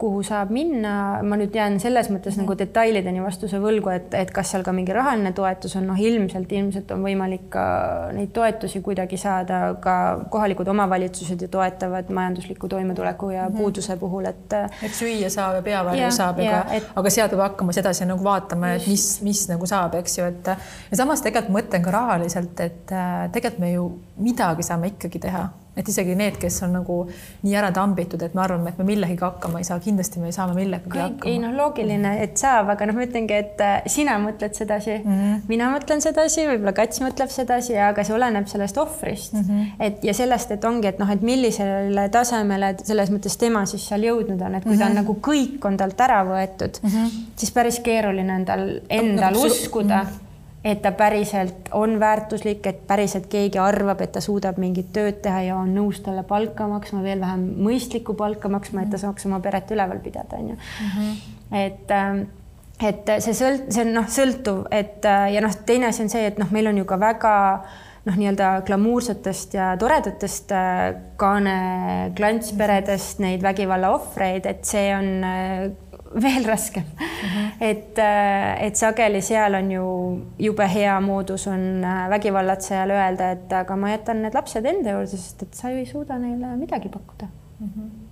kuhu 0.00 0.24
saab 0.26 0.50
minna, 0.54 0.96
ma 1.22 1.38
nüüd 1.38 1.54
jään 1.54 1.78
selles 1.82 2.10
mõttes 2.10 2.34
mm 2.34 2.42
-hmm. 2.42 2.48
nagu 2.48 2.58
detailideni 2.58 3.22
vastuse 3.22 3.60
võlgu, 3.62 3.92
et, 3.94 4.14
et 4.14 4.34
kas 4.34 4.50
seal 4.54 4.66
ka 4.66 4.74
mingi 4.74 4.96
rahaline 4.96 5.32
toetus 5.36 5.76
on, 5.78 5.86
noh, 5.92 6.00
ilmselt, 6.00 6.52
ilmselt 6.52 6.90
on 6.96 7.06
võimalik 7.06 7.48
ka 7.54 7.66
neid 8.16 8.34
toetusi 8.34 8.82
kuidagi 8.82 9.16
saada, 9.16 9.76
ka 9.80 10.26
kohalikud 10.30 10.68
omavalitsused 10.68 11.42
ju 11.42 11.48
toetavad 11.48 12.10
majandusliku 12.10 12.68
toimetuleku 12.68 13.30
ja 13.30 13.48
mm 13.48 13.54
-hmm. 13.54 13.58
puuduse 13.58 13.96
puhul, 13.96 14.24
et. 14.24 14.52
et 14.82 14.92
süüa 14.92 15.30
saab 15.36 15.60
ja 15.60 15.62
peavarju 15.66 16.10
saab, 16.16 16.42
aga, 16.42 16.64
et... 16.78 16.90
aga 16.96 17.12
sealt 17.12 17.34
peab 17.34 17.44
hakkama 17.46 17.74
siis 17.74 17.84
edasi 17.84 18.08
nagu 18.08 18.24
vaatama, 18.26 18.74
et 18.78 18.90
mis, 18.90 19.06
mis 19.26 19.46
nagu 19.52 19.68
saab, 19.70 19.96
eks 20.00 20.18
ju, 20.18 20.28
et 20.32 20.52
ja 20.52 21.00
samas 21.02 21.24
tegelikult 21.24 21.54
mõtlen 21.60 21.86
ka 21.86 21.94
rahaliselt, 21.94 22.66
et 22.66 22.94
äh, 22.96 23.26
tegelikult 23.34 23.62
me 23.62 23.72
ju 23.74 23.88
midagi 24.18 24.62
saame 24.66 24.94
ikkagi 24.94 25.18
teha 25.18 25.46
et 25.76 25.88
isegi 25.92 26.14
need, 26.16 26.38
kes 26.40 26.56
on 26.64 26.72
nagu 26.78 26.96
nii 27.44 27.56
ära 27.58 27.68
tambitud, 27.74 28.22
et 28.24 28.34
me 28.36 28.40
arvame, 28.42 28.72
et 28.72 28.78
me 28.80 28.86
millegagi 28.88 29.20
hakkama 29.20 29.60
ei 29.60 29.66
saa, 29.68 29.76
kindlasti 29.84 30.22
me 30.22 30.32
saame 30.32 30.56
millegagi 30.56 31.02
hakkama. 31.02 31.28
ei 31.28 31.36
noh, 31.42 31.52
loogiline, 31.56 32.14
et 32.24 32.40
saab, 32.40 32.70
aga 32.72 32.88
noh, 32.88 32.96
ma 32.96 33.04
ütlengi, 33.04 33.36
et 33.36 33.60
äh, 33.64 33.74
sina 33.92 34.16
mõtled 34.22 34.56
sedasi 34.56 34.94
mm, 34.96 35.18
-hmm. 35.20 35.44
mina 35.52 35.68
mõtlen 35.74 36.00
sedasi, 36.04 36.46
võib-olla 36.48 36.72
Kats 36.76 37.02
mõtleb 37.04 37.32
sedasi, 37.32 37.76
aga 37.76 38.04
see 38.08 38.16
oleneb 38.16 38.48
sellest 38.48 38.80
ohvrist 38.80 39.36
mm. 39.36 39.44
-hmm. 39.44 39.86
et 39.88 40.04
ja 40.04 40.16
sellest, 40.16 40.56
et 40.56 40.64
ongi, 40.64 40.88
et 40.88 40.98
noh, 41.02 41.12
et 41.12 41.22
millisele 41.22 42.08
tasemele 42.08 42.74
selles 42.82 43.12
mõttes 43.12 43.36
tema 43.36 43.66
siis 43.68 43.84
seal 43.88 44.08
jõudnud 44.08 44.40
on, 44.40 44.54
et 44.54 44.64
kui 44.64 44.72
mm 44.72 44.76
-hmm. 44.76 44.78
ta 44.78 44.86
on 44.86 44.92
mhm. 44.92 45.00
nagu 45.02 45.18
kõik 45.20 45.68
on 45.68 45.76
talt 45.76 46.00
ära 46.00 46.22
võetud 46.24 46.80
mm, 46.82 46.88
-hmm. 46.88 47.24
siis 47.36 47.50
päris 47.52 47.80
keeruline 47.80 48.34
on 48.34 48.44
tal 48.44 48.68
endal 48.88 49.34
no, 49.34 49.44
uskuda 49.44 50.02
mm. 50.02 50.08
-hmm 50.08 50.25
et 50.66 50.80
ta 50.82 50.90
päriselt 50.92 51.68
on 51.78 52.00
väärtuslik, 52.00 52.66
et 52.66 52.80
päriselt 52.88 53.28
keegi 53.30 53.60
arvab, 53.62 54.00
et 54.02 54.12
ta 54.16 54.22
suudab 54.24 54.58
mingit 54.58 54.88
tööd 54.94 55.20
teha 55.22 55.44
ja 55.46 55.58
on 55.60 55.70
nõus 55.76 56.00
talle 56.02 56.24
palka 56.26 56.66
maksma, 56.70 57.04
veel 57.06 57.22
vähem 57.22 57.44
mõistlikku 57.68 58.16
palka 58.18 58.50
maksma, 58.50 58.82
et 58.82 58.90
ta 58.90 58.98
saaks 58.98 59.28
oma 59.28 59.38
peret 59.44 59.70
üleval 59.70 60.02
pidada, 60.02 60.40
on 60.40 60.50
ju. 60.54 60.58
Mhm. 60.88 61.14
et 61.62 61.94
ähm, 61.94 62.26
et 62.82 63.08
see 63.24 63.32
sõlt-, 63.36 63.70
see 63.72 63.86
on 63.86 63.94
noh, 63.96 64.08
sõltuv, 64.10 64.64
et 64.74 65.06
äh, 65.08 65.30
ja 65.36 65.42
noh, 65.44 65.54
teine 65.68 65.90
asi 65.92 66.02
on 66.04 66.12
see, 66.12 66.26
et 66.28 66.40
noh, 66.42 66.50
meil 66.52 66.66
on 66.68 66.82
ju 66.82 66.84
ka 66.88 66.98
väga 67.00 67.34
noh, 68.06 68.18
nii-öelda 68.18 68.50
glamuursetest 68.66 69.56
ja 69.56 69.70
toredatest 69.80 70.52
äh, 70.54 70.82
kaane 71.20 71.56
klantsperedest 72.18 73.22
neid 73.24 73.42
vägivalla 73.46 73.94
ohvreid, 73.96 74.50
et 74.50 74.66
see 74.68 74.90
on 74.94 75.10
äh, 75.26 75.70
veel 76.14 76.46
raskem 76.46 76.82
mm. 76.82 77.28
-hmm. 77.28 77.50
et, 77.60 77.98
äh, 77.98 78.62
et 78.62 78.76
sageli 78.76 79.20
seal 79.20 79.54
on 79.54 79.70
ju 79.70 79.84
jube 80.38 80.68
hea 80.74 81.00
moodus 81.00 81.46
on 81.46 81.84
äh, 81.84 82.10
vägivallatsejal 82.10 82.90
öelda, 82.90 83.30
et 83.30 83.52
aga 83.52 83.76
ma 83.76 83.90
jätan 83.90 84.22
need 84.22 84.34
lapsed 84.34 84.64
enda 84.64 84.90
juurde, 84.90 85.06
sest 85.06 85.42
et 85.42 85.54
sa 85.54 85.70
ju 85.70 85.76
ei 85.76 85.86
suuda 85.86 86.18
neile 86.18 86.56
midagi 86.56 86.88
pakkuda 86.88 87.26
mm. 87.60 87.70
-hmm 87.76 88.06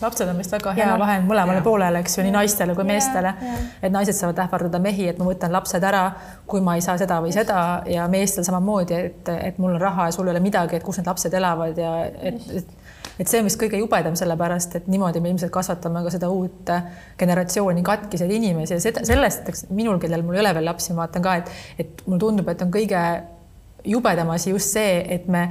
lapsed 0.00 0.28
on 0.28 0.38
vist 0.38 0.52
väga 0.52 0.72
hea 0.76 0.86
no, 0.90 0.98
vahend 1.00 1.28
mõlemale 1.28 1.60
ja. 1.60 1.64
poolele, 1.64 2.00
eks 2.04 2.18
ju, 2.18 2.24
nii 2.26 2.32
naistele 2.34 2.74
kui 2.74 2.84
meestele. 2.84 3.32
et 3.82 3.92
naised 3.92 4.16
saavad 4.16 4.38
ähvardada 4.44 4.78
mehi, 4.82 5.08
et 5.08 5.18
ma 5.18 5.28
võtan 5.28 5.52
lapsed 5.52 5.84
ära, 5.84 6.02
kui 6.46 6.60
ma 6.60 6.74
ei 6.76 6.84
saa 6.84 6.98
seda 7.00 7.20
või 7.24 7.32
seda 7.32 7.82
ja 7.90 8.08
meestel 8.12 8.44
samamoodi, 8.44 8.94
et, 8.94 9.28
et 9.28 9.58
mul 9.62 9.74
on 9.74 9.80
raha 9.80 10.10
ja 10.10 10.16
sul 10.16 10.28
ei 10.28 10.34
ole 10.34 10.40
midagi, 10.44 10.76
et 10.76 10.84
kus 10.84 11.00
need 11.00 11.06
lapsed 11.06 11.34
elavad 11.34 11.78
ja 11.78 11.94
et, 12.04 12.50
et 12.60 12.68
et 13.18 13.28
see 13.28 13.40
on 13.40 13.48
vist 13.48 13.60
kõige 13.60 13.80
jubedam, 13.80 14.16
sellepärast 14.18 14.76
et 14.80 14.90
niimoodi 14.92 15.22
me 15.24 15.32
ilmselt 15.32 15.52
kasvatame 15.54 16.02
ka 16.04 16.12
seda 16.16 16.30
uut 16.32 16.72
generatsiooni 17.18 17.84
katkiseid 17.86 18.32
inimesi 18.38 18.76
ja 18.76 18.82
seda, 18.82 19.04
sellest, 19.08 19.48
minul, 19.70 20.00
kellel 20.02 20.24
mul 20.26 20.38
ei 20.38 20.44
ole 20.44 20.54
veel 20.58 20.68
lapsi, 20.68 20.92
ma 20.92 21.04
vaatan 21.04 21.24
ka, 21.24 21.38
et, 21.40 21.54
et 21.84 22.04
mulle 22.06 22.20
tundub, 22.22 22.52
et 22.52 22.66
on 22.66 22.74
kõige 22.74 23.02
jubedam 23.86 24.30
asi 24.34 24.50
just 24.50 24.76
see, 24.76 25.00
et 25.14 25.28
me 25.30 25.46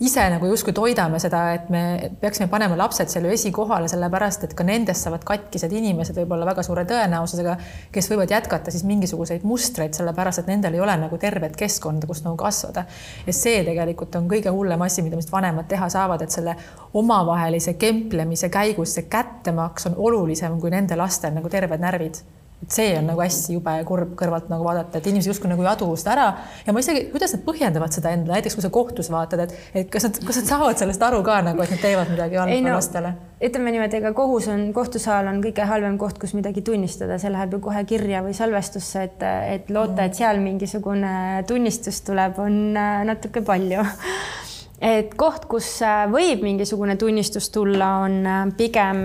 ise 0.00 0.24
nagu 0.30 0.48
justkui 0.50 0.72
toidame 0.74 1.20
seda, 1.22 1.40
et 1.54 1.68
me 1.70 2.10
peaksime 2.20 2.48
panema 2.50 2.74
lapsed 2.78 3.12
seal 3.12 3.28
ju 3.28 3.34
esikohale, 3.34 3.86
sellepärast 3.90 4.46
et 4.48 4.54
ka 4.58 4.66
nendest 4.66 5.06
saavad 5.06 5.22
katkised 5.26 5.72
inimesed 5.72 6.18
võib-olla 6.18 6.48
väga 6.48 6.64
suure 6.66 6.82
tõenäosusega, 6.90 7.54
kes 7.94 8.10
võivad 8.10 8.34
jätkata 8.34 8.74
siis 8.74 8.82
mingisuguseid 8.88 9.46
mustreid, 9.46 9.94
sellepärast 9.94 10.42
et 10.42 10.50
nendel 10.50 10.74
ei 10.74 10.82
ole 10.82 10.96
nagu 10.98 11.18
tervet 11.22 11.54
keskkonda, 11.58 12.10
kus 12.10 12.24
nagu 12.26 12.36
kasvada. 12.40 12.86
ja 13.26 13.32
see 13.32 13.62
tegelikult 13.64 14.18
on 14.18 14.28
kõige 14.30 14.50
hullem 14.50 14.82
asi, 14.82 15.02
mida 15.06 15.16
vist 15.20 15.32
vanemad 15.32 15.70
teha 15.70 15.88
saavad, 15.88 16.26
et 16.26 16.34
selle 16.34 16.56
omavahelise 16.94 17.78
kemplemise 17.78 18.50
käigus 18.50 18.98
see 18.98 19.06
kättemaks 19.10 19.86
on 19.86 19.94
olulisem 19.96 20.58
kui 20.60 20.74
nende 20.74 20.98
lastel 20.98 21.34
nagu 21.38 21.48
terved 21.48 21.80
närvid 21.80 22.18
et 22.64 22.72
see 22.72 22.94
on 22.98 23.08
nagu 23.10 23.20
hästi 23.20 23.58
jube 23.58 23.74
kurb 23.88 24.14
kõrvalt 24.18 24.48
nagu 24.52 24.64
vaadata, 24.64 24.98
et 24.98 25.08
inimesed 25.10 25.34
justkui 25.34 25.50
nagu 25.50 25.64
ei 25.64 25.68
adu 25.70 25.88
seda 26.00 26.14
ära. 26.14 26.26
Ja 26.66 26.72
ma 26.72 26.80
isegi, 26.80 27.06
kuidas 27.12 27.34
nad 27.36 27.44
põhjendavad 27.44 27.94
seda 27.94 28.14
endale, 28.16 28.38
näiteks 28.38 28.56
kui 28.56 28.64
sa 28.64 28.70
kohtus 28.72 29.10
vaatad, 29.12 29.44
et, 29.44 29.54
et 29.82 29.90
kas 29.92 30.08
nad, 30.08 30.20
kas 30.24 30.40
nad 30.40 30.48
saavad 30.48 30.80
sellest 30.80 31.04
aru 31.04 31.20
ka 31.26 31.40
nagu, 31.44 31.60
et 31.64 31.74
nad 31.74 31.82
teevad 31.84 32.12
midagi 32.14 32.40
halba 32.40 32.60
no, 32.64 32.76
lastele? 32.78 33.14
ütleme 33.44 33.74
niimoodi, 33.74 33.98
ega 33.98 34.14
kohus 34.16 34.46
on, 34.48 34.62
kohtusaal 34.72 35.28
on 35.28 35.42
kõige 35.44 35.66
halvem 35.68 35.98
koht, 36.00 36.16
kus 36.22 36.32
midagi 36.32 36.62
tunnistada, 36.64 37.18
see 37.20 37.32
läheb 37.34 37.58
ju 37.58 37.60
kohe 37.66 37.82
kirja 37.88 38.22
või 38.24 38.32
salvestusse, 38.36 39.04
et, 39.10 39.26
et 39.50 39.68
loota, 39.74 40.06
et 40.06 40.16
seal 40.16 40.40
mingisugune 40.40 41.44
tunnistus 41.50 42.00
tuleb, 42.06 42.40
on 42.40 42.56
äh, 42.80 43.04
natuke 43.10 43.44
palju 43.44 43.84
et 44.80 45.14
koht, 45.18 45.46
kus 45.50 45.68
äh, 45.86 46.04
võib 46.10 46.42
mingisugune 46.44 46.96
tunnistus 47.00 47.50
tulla, 47.54 47.90
on 48.06 48.18
äh, 48.26 48.42
pigem, 48.58 49.00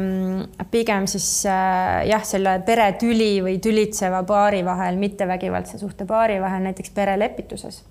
pigem 0.72 1.07
siis 1.09 1.28
äh, 1.49 2.07
jah, 2.09 2.26
selle 2.26 2.59
peretüli 2.65 3.38
või 3.45 3.59
tülitseva 3.63 4.24
paari 4.28 4.63
vahel, 4.65 4.99
mitte 5.01 5.28
vägivaldse 5.30 5.80
suhte 5.82 6.09
paari 6.09 6.39
vahel, 6.41 6.65
näiteks 6.70 6.93
perelepituses 6.95 7.84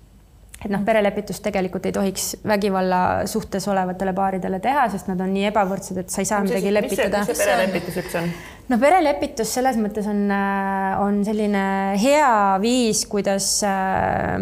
et 0.59 0.71
noh, 0.71 0.81
perelepitust 0.85 1.43
tegelikult 1.45 1.85
ei 1.87 1.95
tohiks 1.95 2.29
vägivalla 2.47 3.01
suhtes 3.31 3.67
olevatele 3.71 4.13
paaridele 4.15 4.59
teha, 4.63 4.87
sest 4.91 5.07
nad 5.11 5.21
on 5.23 5.31
nii 5.31 5.47
ebavõrdsed, 5.53 6.01
et 6.03 6.11
sa 6.11 6.23
ei 6.23 6.27
saa 6.27 6.41
no, 6.43 6.49
midagi 6.49 6.73
lepitada. 6.73 7.23
mis 7.23 7.31
see 7.31 7.45
perelepitus 7.45 7.99
üldse 8.01 8.19
on? 8.19 8.33
no 8.69 8.79
perelepitus 8.81 9.53
selles 9.55 9.79
mõttes 9.79 10.09
on, 10.11 10.19
äh, 10.35 10.99
on 10.99 11.21
selline 11.27 11.63
hea 12.01 12.33
viis, 12.61 13.05
kuidas 13.09 13.47
äh, 13.67 14.35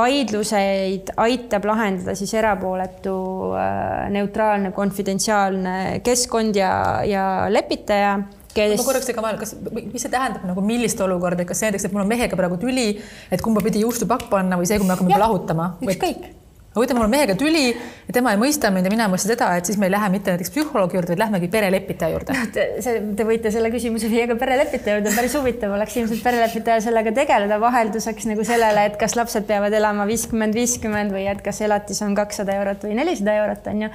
vaidluseid 0.00 1.14
aitab 1.22 1.70
lahendada 1.70 2.16
siis 2.18 2.34
erapooletu, 2.34 3.16
äh, 3.54 4.10
neutraalne, 4.16 4.74
konfidentsiaalne 4.76 5.78
keskkond 6.06 6.58
ja, 6.58 6.74
ja 7.06 7.24
lepitaja 7.52 8.18
kes. 8.56 8.76
ma 8.80 8.88
korraks 8.88 9.10
segan 9.10 9.26
vahele, 9.26 9.40
kas, 9.40 9.54
mis 9.80 10.02
see 10.02 10.12
tähendab 10.12 10.44
nagu 10.48 10.64
millist 10.64 11.00
olukorda, 11.04 11.46
kas 11.48 11.64
näiteks, 11.66 11.88
et 11.88 11.96
mul 11.96 12.04
on 12.04 12.12
mehega 12.12 12.38
praegu 12.38 12.60
tüli, 12.60 12.92
et 13.30 13.44
kumba 13.44 13.64
pidi 13.64 13.84
juustupakk 13.86 14.30
panna 14.32 14.60
või 14.60 14.68
see, 14.70 14.80
kui 14.80 14.88
me 14.88 14.96
hakkame 14.96 15.14
juba 15.14 15.24
lahutama? 15.26 15.72
ükskõik 15.86 16.30
aga 16.70 16.84
ütleme, 16.84 17.00
mul 17.00 17.08
on 17.08 17.10
mehega 17.10 17.34
tüli 17.34 17.62
ja 17.72 18.12
tema 18.14 18.30
ei 18.30 18.38
mõista 18.38 18.68
mind 18.70 18.86
ja 18.86 18.92
mina 18.92 19.06
ei 19.08 19.10
mõista 19.10 19.26
teda, 19.32 19.48
et 19.58 19.66
siis 19.66 19.78
me 19.80 19.88
ei 19.88 19.94
lähe 19.94 20.10
mitte 20.12 20.30
näiteks 20.30 20.52
psühholoogi 20.54 20.94
juurde, 20.96 21.10
vaid 21.10 21.22
lähmegi 21.24 21.48
perelepitaja 21.50 22.14
juurde. 22.14 22.36
see, 22.84 23.00
te 23.18 23.26
võite 23.26 23.50
selle 23.50 23.72
küsimuse 23.74 24.10
viia 24.12 24.28
ka 24.30 24.36
perelepitaja 24.38 25.00
juurde, 25.00 25.14
päris 25.16 25.34
huvitav 25.34 25.74
oleks 25.74 25.96
ilmselt 25.98 26.22
perelepitaja 26.22 26.84
sellega 26.84 27.14
tegeleda 27.16 27.58
vahelduseks 27.62 28.30
nagu 28.30 28.46
sellele, 28.46 28.86
et 28.86 29.00
kas 29.02 29.18
lapsed 29.18 29.50
peavad 29.50 29.74
elama 29.80 30.06
viiskümmend, 30.10 30.54
viiskümmend 30.54 31.16
või 31.16 31.26
et 31.32 31.42
kas 31.42 31.58
elatis 31.66 32.04
on 32.06 32.14
kakssada 32.18 32.54
eurot 32.62 32.86
või 32.86 33.00
nelisada 33.02 33.34
eurot 33.42 33.66
on 33.74 33.84
ju. 33.88 33.92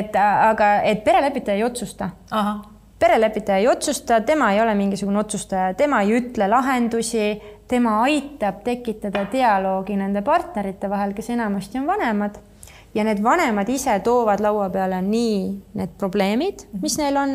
et 0.00 0.16
aga, 0.24 0.72
et 0.88 1.04
perelepitaja 1.04 1.60
ei 1.60 1.68
otsusta. 1.68 2.12
ahah 2.32 2.77
perelepitaja 2.98 3.58
ei 3.58 3.68
otsusta, 3.68 4.20
tema 4.20 4.52
ei 4.52 4.60
ole 4.60 4.74
mingisugune 4.74 5.18
otsustaja, 5.18 5.74
tema 5.74 6.00
ei 6.02 6.16
ütle 6.18 6.48
lahendusi, 6.50 7.40
tema 7.68 8.00
aitab 8.02 8.62
tekitada 8.64 9.26
dialoogi 9.32 9.96
nende 9.96 10.22
partnerite 10.26 10.90
vahel, 10.90 11.14
kes 11.14 11.30
enamasti 11.30 11.78
on 11.78 11.86
vanemad. 11.86 12.38
Ja 12.94 13.04
need 13.04 13.20
vanemad 13.22 13.68
ise 13.68 13.98
toovad 14.04 14.40
laua 14.40 14.70
peale 14.72 15.02
nii 15.04 15.42
need 15.78 15.98
probleemid, 16.00 16.64
mis 16.82 16.96
neil 16.98 17.20
on, 17.20 17.34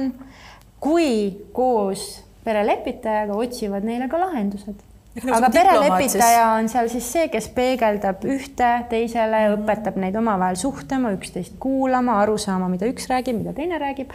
kui 0.84 1.46
koos 1.54 2.24
perelepitajaga 2.44 3.38
otsivad 3.38 3.86
neile 3.88 4.10
ka 4.12 4.20
lahendused 4.20 4.82
aga 5.22 5.50
perelepitaja 5.54 6.46
on 6.58 6.70
seal 6.72 6.90
siis 6.90 7.06
see, 7.16 7.28
kes 7.34 7.50
peegeldab 7.54 8.24
ühte 8.26 8.70
teisele, 8.90 9.44
õpetab 9.54 9.98
neid 10.02 10.16
omavahel 10.18 10.58
suhtlema, 10.60 11.14
üksteist 11.18 11.60
kuulama, 11.62 12.18
aru 12.24 12.40
saama, 12.42 12.70
mida 12.72 12.90
üks 12.90 13.06
räägib, 13.12 13.38
mida 13.42 13.54
teine 13.58 13.78
räägib. 13.82 14.14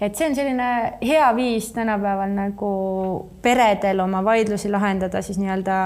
et 0.00 0.16
see 0.16 0.28
on 0.28 0.36
selline 0.36 0.70
hea 1.02 1.30
viis 1.36 1.70
tänapäeval 1.76 2.34
nagu 2.36 2.72
peredel 3.42 4.04
oma 4.04 4.24
vaidlusi 4.24 4.72
lahendada 4.72 5.22
siis 5.22 5.40
nii-öelda 5.40 5.78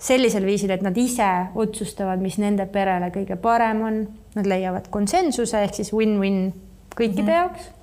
sellisel 0.00 0.46
viisil, 0.46 0.70
et 0.70 0.82
nad 0.82 0.96
ise 0.96 1.28
otsustavad, 1.58 2.22
mis 2.22 2.38
nende 2.38 2.68
perele 2.70 3.10
kõige 3.14 3.36
parem 3.36 3.82
on, 3.82 4.04
nad 4.38 4.46
leiavad 4.46 4.88
konsensuse 4.94 5.64
ehk 5.66 5.74
siis 5.80 5.92
win-win 5.92 6.52
kõikide 6.94 7.26
mm 7.26 7.28
-hmm. 7.28 7.34
jaoks 7.34 7.74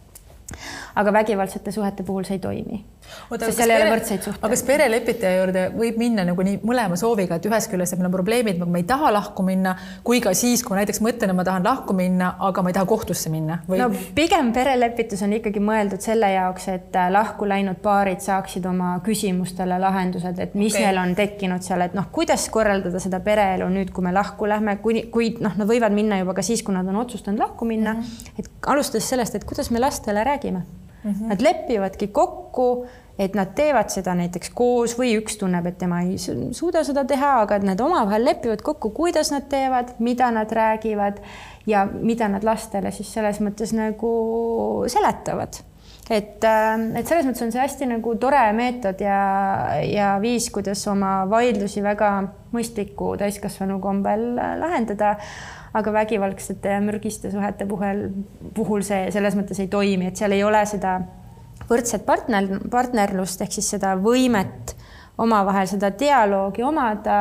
aga 0.95 1.13
vägivaldsete 1.13 1.71
suhete 1.71 2.03
puhul 2.03 2.23
see 2.23 2.37
ei 2.37 2.39
toimi. 2.39 2.83
Sest 3.29 3.57
seal 3.57 3.71
ei 3.73 3.81
ole 3.81 3.91
võrdseid 3.93 4.23
suhteid. 4.25 4.41
aga 4.41 4.51
kas 4.53 4.63
perelepitaja 4.67 5.39
juurde 5.39 5.63
võib 5.75 5.97
minna 5.99 6.25
nagu 6.27 6.45
nii 6.45 6.59
mõlema 6.65 6.97
sooviga, 6.99 7.39
et 7.39 7.47
ühest 7.49 7.71
küljest, 7.71 7.97
meil 7.97 8.09
on 8.09 8.13
probleemid, 8.13 8.61
ma 8.61 8.81
ei 8.81 8.87
taha 8.87 9.11
lahku 9.15 9.45
minna, 9.45 9.75
kui 10.05 10.21
ka 10.23 10.33
siis, 10.37 10.63
kui 10.65 10.77
näiteks 10.77 11.01
mõtlen, 11.05 11.33
et 11.33 11.37
ma 11.37 11.45
tahan 11.47 11.65
lahku 11.65 11.95
minna, 11.97 12.33
aga 12.47 12.63
ma 12.63 12.71
ei 12.71 12.77
taha 12.77 12.89
kohtusse 12.89 13.31
minna 13.33 13.59
või...? 13.69 13.79
no 13.81 13.89
pigem 14.17 14.51
perelepitus 14.55 15.23
on 15.25 15.35
ikkagi 15.39 15.63
mõeldud 15.63 16.05
selle 16.05 16.31
jaoks, 16.35 16.69
et 16.73 16.99
äh, 16.99 17.09
lahku 17.13 17.49
läinud 17.49 17.81
paarid 17.83 18.23
saaksid 18.25 18.65
oma 18.69 18.95
küsimustele 19.05 19.79
lahendused, 19.81 20.39
et 20.39 20.55
mis 20.57 20.73
okay. 20.73 20.87
neil 20.87 21.01
on 21.01 21.15
tekkinud 21.17 21.65
seal, 21.65 21.85
et 21.85 21.97
noh, 21.97 22.09
kuidas 22.15 22.47
korraldada 22.53 23.01
seda 23.03 23.21
pereelu 23.25 23.69
nüüd, 23.73 23.91
kui 23.95 24.05
me 24.05 24.13
lahku 24.15 24.49
lähme, 24.49 24.77
kui, 24.83 25.07
kui 25.13 25.33
noh, 25.41 25.57
nad 25.57 25.69
võivad 25.69 25.95
minna 25.95 26.21
juba 26.21 26.37
ka 26.37 26.45
siis, 26.45 26.63
kui 26.65 26.75
nad 26.75 26.87
on 26.91 27.01
otsustanud 27.03 27.41
lahku 27.41 27.67
minna 27.67 27.97
mm. 27.97 28.01
-hmm. 28.01 28.39
et 28.39 28.71
alustades 28.73 29.09
sellest, 29.09 29.35
et 29.35 29.43
kuidas 29.43 29.71
me 29.71 29.81
lastele 29.81 30.23
räägime 30.23 30.65
mm. 31.05 31.11
-hmm. 31.11 31.27
Nad 31.27 31.41
lepivadki 31.41 32.07
kokku, 32.07 32.85
et 33.19 33.35
nad 33.35 33.53
teevad 33.55 33.89
seda 33.89 34.15
näiteks 34.15 34.49
koos 34.53 34.97
või 34.99 35.13
üks 35.21 35.37
tunneb, 35.39 35.65
et 35.65 35.77
tema 35.77 36.01
ei 36.01 36.17
suuda 36.51 36.83
seda 36.83 37.05
teha, 37.05 37.41
aga 37.41 37.55
et 37.55 37.63
nad 37.63 37.79
omavahel 37.79 38.25
lepivad 38.25 38.61
kokku, 38.61 38.89
kuidas 38.89 39.31
nad 39.31 39.47
teevad, 39.49 39.93
mida 39.99 40.31
nad 40.31 40.51
räägivad 40.51 41.21
ja 41.65 41.87
mida 42.01 42.27
nad 42.27 42.43
lastele 42.43 42.91
siis 42.91 43.13
selles 43.13 43.39
mõttes 43.39 43.73
nagu 43.73 44.83
seletavad 44.87 45.63
et, 46.09 46.43
äh, 46.43 46.99
et 46.99 47.07
selles 47.07 47.25
mõttes 47.25 47.43
on 47.45 47.51
see 47.53 47.61
hästi 47.61 47.89
nagu 47.89 48.15
tore 48.21 48.41
meetod 48.57 49.01
ja, 49.01 49.19
ja 49.81 50.15
viis, 50.21 50.49
kuidas 50.53 50.83
oma 50.91 51.23
vaidlusi 51.29 51.83
väga 51.85 52.11
mõistliku 52.53 53.15
täiskasvanu 53.19 53.79
kombel 53.83 54.33
lahendada 54.35 55.15
aga 55.75 55.91
vägivaldsete 55.93 56.71
ja 56.71 56.79
mürgiste 56.83 57.31
suhete 57.31 57.67
puhul, 57.67 58.07
puhul 58.55 58.83
see 58.85 59.09
selles 59.11 59.35
mõttes 59.35 59.59
ei 59.59 59.67
toimi, 59.71 60.07
et 60.07 60.19
seal 60.19 60.35
ei 60.35 60.43
ole 60.43 60.61
seda 60.69 60.97
võrdset 61.69 62.05
partner, 62.07 62.47
partnerlust 62.71 63.43
ehk 63.43 63.57
siis 63.57 63.69
seda 63.75 63.95
võimet 63.99 64.75
omavahel 65.17 65.67
seda 65.67 65.91
dialoogi 65.99 66.63
omada, 66.63 67.17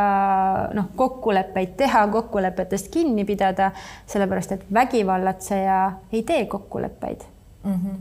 noh, 0.75 0.89
kokkuleppeid 0.99 1.77
teha, 1.79 2.07
kokkulepetest 2.11 2.91
kinni 2.95 3.25
pidada, 3.27 3.71
sellepärast 4.11 4.57
et 4.57 4.65
vägivallatseja 4.75 5.79
ei 6.13 6.23
tee 6.27 6.47
kokkuleppeid 6.51 7.23
mm. 7.65 7.75
-hmm. 7.75 7.99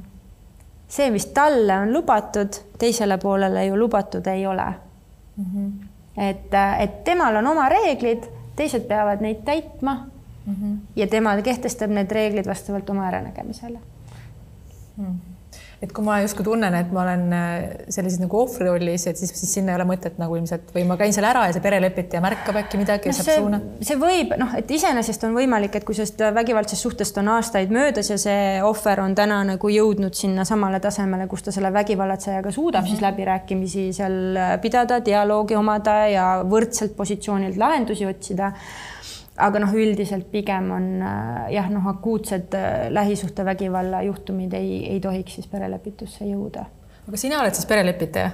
see, 0.88 1.10
mis 1.12 1.26
talle 1.26 1.78
on 1.78 1.94
lubatud, 1.94 2.62
teisele 2.78 3.18
poolele 3.18 3.66
ju 3.66 3.78
lubatud 3.78 4.28
ei 4.28 4.48
ole 4.48 4.66
mm. 5.38 5.46
-hmm. 5.46 5.86
et, 6.18 6.54
et 6.80 7.04
temal 7.04 7.36
on 7.36 7.48
oma 7.48 7.70
reeglid, 7.70 8.26
teised 8.56 8.88
peavad 8.88 9.22
neid 9.22 9.46
täitma 9.46 10.13
mm. 10.46 10.56
-hmm. 10.56 10.78
ja 10.96 11.08
tema 11.08 11.36
kehtestab 11.42 11.92
need 11.92 12.12
reeglid 12.12 12.48
vastavalt 12.48 12.90
oma 12.90 13.08
äranägemisele 13.08 13.80
mm 14.98 15.34
et 15.84 15.92
kui 15.92 16.06
ma 16.06 16.20
justkui 16.24 16.46
tunnen, 16.48 16.76
et 16.78 16.92
ma 16.96 17.02
olen 17.04 17.24
äh, 17.36 17.64
sellises 17.92 18.22
nagu 18.22 18.38
ohvri 18.40 18.70
rollis, 18.70 19.04
et 19.10 19.20
siis, 19.20 19.34
siis 19.36 19.52
sinna 19.58 19.74
ei 19.74 19.80
ole 19.80 19.88
mõtet 19.90 20.16
nagu 20.22 20.38
ilmselt 20.38 20.70
või 20.76 20.86
ma 20.88 20.96
käin 21.00 21.12
seal 21.16 21.28
ära 21.28 21.44
ja 21.50 21.56
see 21.56 21.64
perelepitaja 21.64 22.22
märkab 22.24 22.60
äkki 22.62 22.80
midagi 22.80 23.12
no, 23.12 23.16
saab 23.18 23.42
suuna. 23.42 23.60
see 23.84 23.98
võib 24.00 24.32
noh, 24.40 24.54
et 24.60 24.72
iseenesest 24.78 25.26
on 25.28 25.36
võimalik, 25.36 25.76
et 25.76 25.88
kui 25.88 25.98
sellest 25.98 26.24
vägivaldsest 26.38 26.88
suhtest 26.88 27.20
on 27.20 27.34
aastaid 27.36 27.74
möödas 27.76 28.14
ja 28.14 28.20
see 28.22 28.46
ohver 28.64 29.04
on 29.04 29.18
täna 29.18 29.42
nagu 29.54 29.74
jõudnud 29.74 30.16
sinna 30.16 30.48
samale 30.48 30.80
tasemele, 30.84 31.28
kus 31.32 31.44
ta 31.50 31.56
selle 31.56 31.74
vägivallatsejaga 31.76 32.56
suudab 32.56 32.86
mm 32.86 32.88
-hmm. 32.88 32.96
siis 32.96 33.04
läbirääkimisi 33.04 33.86
seal 34.00 34.40
pidada, 34.64 35.04
dialoogi 35.04 35.60
omada 35.60 36.00
ja 36.08 36.28
võrdselt 36.48 36.96
positsioonilt 36.96 37.60
lahendusi 37.60 38.08
otsida 38.08 38.54
aga 39.38 39.64
noh, 39.64 39.74
üldiselt 39.74 40.30
pigem 40.32 40.70
on 40.76 40.88
äh, 41.02 41.52
jah, 41.56 41.70
noh, 41.74 41.86
akuutsed 41.90 42.54
äh, 42.58 42.88
lähisuhtevägivalla 42.94 44.04
juhtumid 44.10 44.54
ei, 44.58 44.84
ei 44.94 45.00
tohiks 45.02 45.40
siis 45.40 45.50
perelepitusse 45.50 46.28
jõuda. 46.30 46.68
aga 47.08 47.20
sina 47.20 47.42
oled 47.42 47.58
siis 47.58 47.70
perelepitaja? 47.70 48.32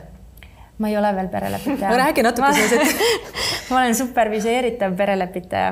ma 0.79 0.91
ei 0.91 0.97
ole 0.97 1.13
veel 1.15 1.31
perelepitaja 1.31 1.97
räägi 2.03 2.23
natuke 2.23 2.51
sellest 2.59 3.03
ma 3.69 3.79
olen 3.81 3.95
superviseeritav 3.95 4.95
perelepitaja, 4.99 5.71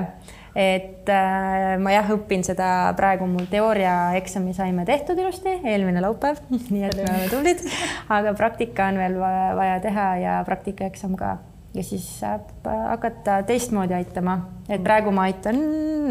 et 0.55 1.11
äh, 1.11 1.75
ma 1.83 1.95
jah, 1.97 2.15
õpin 2.15 2.47
seda 2.47 2.71
praegu 2.95 3.27
mul 3.27 3.51
teooriaeksami 3.51 4.55
saime 4.55 4.87
tehtud 4.87 5.19
ilusti 5.19 5.59
eelmine 5.59 6.03
laupäev 6.07 6.39
nii 6.71 6.87
et 6.87 6.97
me 7.01 7.03
oleme 7.03 7.29
tublid, 7.33 7.67
aga 8.15 8.35
praktika 8.39 8.87
on 8.93 9.03
veel 9.03 9.19
vaja, 9.19 9.53
vaja 9.59 9.77
teha 9.83 10.09
ja 10.23 10.39
praktikaeksam 10.47 11.19
ka 11.19 11.35
ja 11.73 11.83
siis 11.83 12.19
saab 12.19 12.67
äh, 12.67 12.89
hakata 12.89 13.43
teistmoodi 13.43 13.93
aitama, 13.93 14.37
et 14.69 14.83
praegu 14.83 15.11
ma 15.11 15.27
aitan 15.27 15.57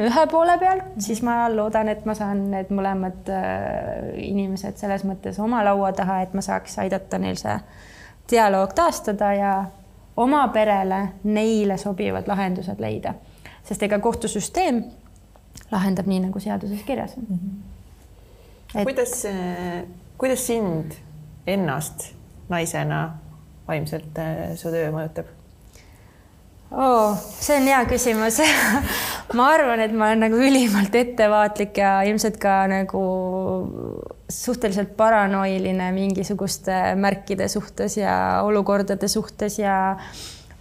ühe 0.03 0.27
poole 0.31 0.59
pealt, 0.61 0.99
siis 1.03 1.23
ma 1.27 1.47
loodan, 1.53 1.89
et 1.89 2.05
ma 2.07 2.15
saan 2.15 2.47
need 2.53 2.71
mõlemad 2.75 3.31
äh, 3.33 4.13
inimesed 4.29 4.79
selles 4.81 5.07
mõttes 5.09 5.41
oma 5.43 5.65
laua 5.67 5.93
taha, 5.97 6.21
et 6.25 6.35
ma 6.37 6.45
saaks 6.45 6.79
aidata 6.85 7.19
neil 7.23 7.39
see 7.41 7.57
dialoog 8.31 8.75
taastada 8.77 9.33
ja 9.37 9.55
oma 10.17 10.47
perele 10.55 11.01
neile 11.25 11.79
sobivad 11.81 12.29
lahendused 12.29 12.81
leida, 12.83 13.15
sest 13.65 13.83
ega 13.87 13.99
kohtusüsteem 14.03 14.85
lahendab 15.73 16.09
nii, 16.11 16.27
nagu 16.29 16.41
seaduses 16.43 16.83
kirjas 16.87 17.17
on 17.19 17.27
mm. 17.29 17.39
-hmm. 17.39 18.81
Et... 18.81 18.85
kuidas, 18.85 19.25
äh, 19.25 19.85
kuidas 20.19 20.47
sind 20.47 20.93
ennast 21.47 22.13
naisena 22.49 23.19
vaimselt 23.69 24.19
su 24.55 24.71
töö 24.71 24.91
mõjutab? 24.95 25.36
Oh,? 26.77 27.17
see 27.41 27.57
on 27.57 27.69
hea 27.71 27.83
küsimus 27.91 28.41
ma 29.39 29.51
arvan, 29.55 29.83
et 29.85 29.95
ma 29.97 30.11
olen 30.11 30.25
nagu 30.27 30.39
ülimalt 30.41 30.95
ettevaatlik 30.95 31.81
ja 31.81 31.99
ilmselt 32.09 32.39
ka 32.43 32.63
nagu 32.71 33.03
suhteliselt 34.29 34.97
paranoiline 34.97 35.91
mingisuguste 35.95 36.95
märkide 37.01 37.49
suhtes 37.49 37.97
ja 38.01 38.17
olukordade 38.45 39.09
suhtes 39.09 39.59
ja 39.59 39.77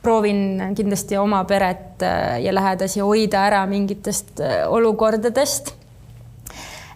proovin 0.05 0.61
kindlasti 0.77 1.17
oma 1.17 1.43
peret 1.49 2.03
äh, 2.05 2.41
ja 2.43 2.53
lähedasi 2.55 3.01
hoida 3.01 3.45
ära 3.47 3.65
mingitest 3.65 4.39
äh, 4.39 4.61
olukordadest. 4.69 5.73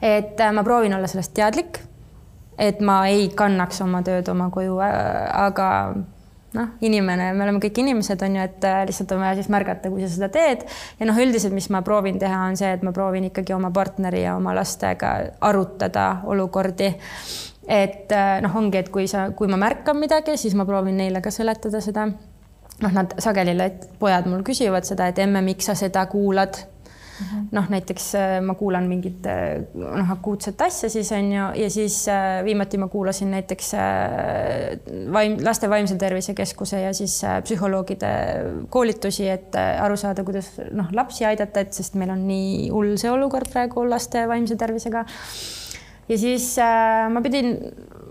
et 0.02 0.40
äh, 0.40 0.54
ma 0.54 0.64
proovin 0.64 0.94
olla 0.94 1.08
sellest 1.08 1.34
teadlik, 1.34 1.80
et 2.58 2.80
ma 2.80 3.02
ei 3.08 3.28
kannaks 3.36 3.82
oma 3.82 4.04
tööd 4.06 4.30
oma 4.32 4.50
koju, 4.54 4.78
aga 4.80 5.68
noh, 6.54 6.70
inimene, 6.86 7.30
me 7.38 7.46
oleme 7.46 7.62
kõik 7.62 7.82
inimesed, 7.84 8.22
on 8.26 8.38
ju, 8.40 8.46
et 8.50 8.66
äh, 8.68 8.80
lihtsalt 8.90 9.12
on 9.14 9.22
vaja 9.24 9.38
siis 9.38 9.50
märgata, 9.54 9.92
kui 9.92 10.02
sa 10.04 10.10
seda 10.14 10.30
teed. 10.34 10.66
ja 11.00 11.10
noh, 11.10 11.20
üldiselt, 11.22 11.54
mis 11.56 11.70
ma 11.74 11.84
proovin 11.86 12.20
teha, 12.22 12.40
on 12.50 12.58
see, 12.60 12.72
et 12.74 12.86
ma 12.86 12.94
proovin 12.96 13.30
ikkagi 13.30 13.54
oma 13.56 13.72
partneri 13.76 14.24
ja 14.24 14.36
oma 14.40 14.56
lastega 14.58 15.14
arutada 15.46 16.08
olukordi. 16.30 16.90
et 17.68 18.12
äh, 18.16 18.40
noh, 18.46 18.56
ongi, 18.56 18.82
et 18.82 18.90
kui 18.90 19.08
sa, 19.08 19.30
kui 19.32 19.52
ma 19.52 19.60
märkan 19.62 20.00
midagi, 20.00 20.38
siis 20.38 20.58
ma 20.58 20.66
proovin 20.66 20.98
neile 20.98 21.22
ka 21.22 21.32
seletada 21.34 21.82
seda. 21.86 22.10
noh, 22.80 22.92
nad 22.96 23.14
sageli, 23.20 23.56
pojad 24.00 24.30
mul 24.32 24.44
küsivad 24.48 24.88
seda, 24.88 25.10
et 25.12 25.20
emme, 25.20 25.44
miks 25.46 25.70
sa 25.70 25.76
seda 25.76 26.06
kuulad. 26.10 26.64
Noh, 27.52 27.68
näiteks 27.72 28.08
äh, 28.16 28.36
ma 28.46 28.56
kuulan 28.60 28.88
mingit 28.90 29.26
äh, 29.30 29.62
noh, 29.76 30.12
akuutset 30.14 30.62
asja 30.62 30.90
siis 30.92 31.12
on 31.16 31.32
ju, 31.34 31.46
ja 31.62 31.70
siis 31.74 31.98
äh, 32.12 32.40
viimati 32.46 32.80
ma 32.82 32.88
kuulasin 32.92 33.32
näiteks 33.34 33.72
vaim, 35.14 35.38
laste 35.46 35.70
vaimse 35.70 35.98
tervise 36.00 36.34
keskuse 36.38 36.82
ja 36.82 36.94
siis 36.96 37.20
psühholoogide 37.44 38.12
koolitusi, 38.70 39.28
et 39.30 39.56
aru 39.60 39.98
saada, 40.00 40.24
kuidas 40.28 40.52
noh, 40.72 40.92
lapsi 40.96 41.28
aidata, 41.28 41.64
et 41.64 41.76
sest 41.76 41.98
meil 42.00 42.14
on 42.14 42.26
nii 42.28 42.70
hull 42.74 42.96
see 43.02 43.12
olukord 43.12 43.50
praegu 43.52 43.86
laste 43.90 44.26
vaimse 44.30 44.58
tervisega. 44.60 45.06
ja 46.10 46.18
siis 46.18 46.52
ma 47.14 47.22
pidin, 47.26 47.56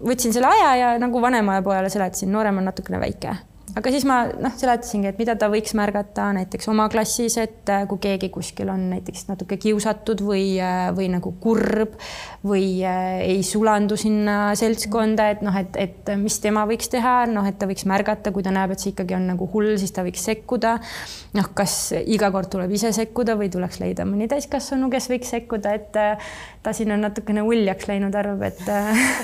võtsin 0.06 0.34
selle 0.34 0.50
aja 0.52 0.74
ja 0.76 0.96
nagu 1.00 1.22
vanemale 1.22 1.64
pojale 1.66 1.90
seletasin, 1.92 2.32
noorem 2.32 2.60
on 2.60 2.68
natukene 2.70 3.00
väike 3.02 3.36
aga 3.78 3.92
siis 3.94 4.04
ma 4.08 4.18
noh, 4.26 4.54
seletasingi, 4.58 5.12
et 5.12 5.20
mida 5.20 5.34
ta 5.38 5.48
võiks 5.52 5.74
märgata 5.78 6.28
näiteks 6.34 6.68
oma 6.72 6.88
klassis, 6.92 7.36
et 7.40 7.70
äh, 7.70 7.84
kui 7.90 8.00
keegi 8.02 8.30
kuskil 8.34 8.70
on 8.72 8.88
näiteks 8.92 9.28
natuke 9.28 9.58
kiusatud 9.60 10.22
või, 10.26 10.56
äh, 10.62 10.88
või 10.96 11.08
nagu 11.12 11.32
kurb 11.42 11.94
või 12.46 12.80
äh, 12.86 13.20
ei 13.26 13.44
sulandu 13.46 13.98
sinna 14.00 14.56
seltskonda, 14.58 15.28
et 15.34 15.44
noh, 15.46 15.54
et, 15.60 15.78
et 15.78 16.12
mis 16.18 16.40
tema 16.42 16.64
võiks 16.68 16.90
teha, 16.92 17.20
noh, 17.30 17.46
et 17.48 17.58
ta 17.60 17.68
võiks 17.70 17.86
märgata, 17.88 18.32
kui 18.34 18.46
ta 18.46 18.54
näeb, 18.54 18.74
et 18.74 18.82
see 18.82 18.92
ikkagi 18.94 19.16
on 19.18 19.30
nagu 19.32 19.48
hull, 19.52 19.76
siis 19.80 19.94
ta 19.94 20.04
võiks 20.06 20.26
sekkuda. 20.26 20.78
noh, 21.38 21.50
kas 21.54 21.78
iga 21.98 22.32
kord 22.34 22.50
tuleb 22.50 22.72
ise 22.74 22.90
sekkuda 22.96 23.36
või 23.38 23.50
tuleks 23.52 23.78
leida 23.82 24.06
mõni 24.08 24.28
täiskasvanu, 24.30 24.90
kes 24.90 25.10
võiks 25.12 25.34
sekkuda, 25.36 25.74
et 25.78 25.98
ta 26.62 26.74
siin 26.74 26.92
on 26.94 27.04
natukene 27.04 27.44
uljaks 27.46 27.86
läinud, 27.90 28.16
arvab, 28.18 28.48
et 28.48 28.64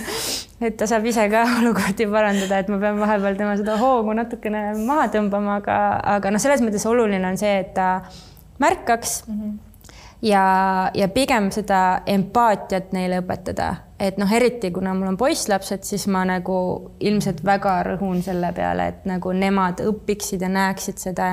et 0.61 0.77
ta 0.79 0.87
saab 0.87 1.07
ise 1.07 1.27
ka 1.33 1.45
olukordi 1.61 2.07
parandada, 2.11 2.63
et 2.63 2.73
ma 2.73 2.79
pean 2.83 2.99
vahepeal 3.01 3.39
tema 3.41 3.57
seda 3.61 3.79
hoogu 3.81 4.15
natukene 4.17 4.67
maha 4.87 5.11
tõmbama, 5.15 5.61
aga, 5.63 5.79
aga 6.17 6.35
noh, 6.35 6.43
selles 6.43 6.65
mõttes 6.65 6.87
oluline 6.91 7.27
on 7.29 7.41
see, 7.41 7.55
et 7.65 7.75
ta 7.77 8.01
märkaks 8.63 9.23
mm. 9.29 9.39
-hmm 9.39 9.63
ja, 10.25 10.91
ja 10.95 11.09
pigem 11.09 11.51
seda 11.53 12.03
empaatiat 12.07 12.93
neile 12.97 13.21
õpetada, 13.23 13.71
et 14.01 14.19
noh, 14.21 14.31
eriti 14.33 14.71
kuna 14.75 14.95
mul 14.97 15.13
on 15.13 15.19
poisslapsed, 15.21 15.85
siis 15.85 16.07
ma 16.13 16.25
nagu 16.29 16.57
ilmselt 17.05 17.45
väga 17.45 17.77
rõhun 17.91 18.23
selle 18.25 18.53
peale, 18.57 18.89
et 18.89 19.05
nagu 19.09 19.33
nemad 19.37 19.83
õpiksid 19.85 20.45
ja 20.45 20.51
näeksid 20.53 21.03
seda 21.03 21.29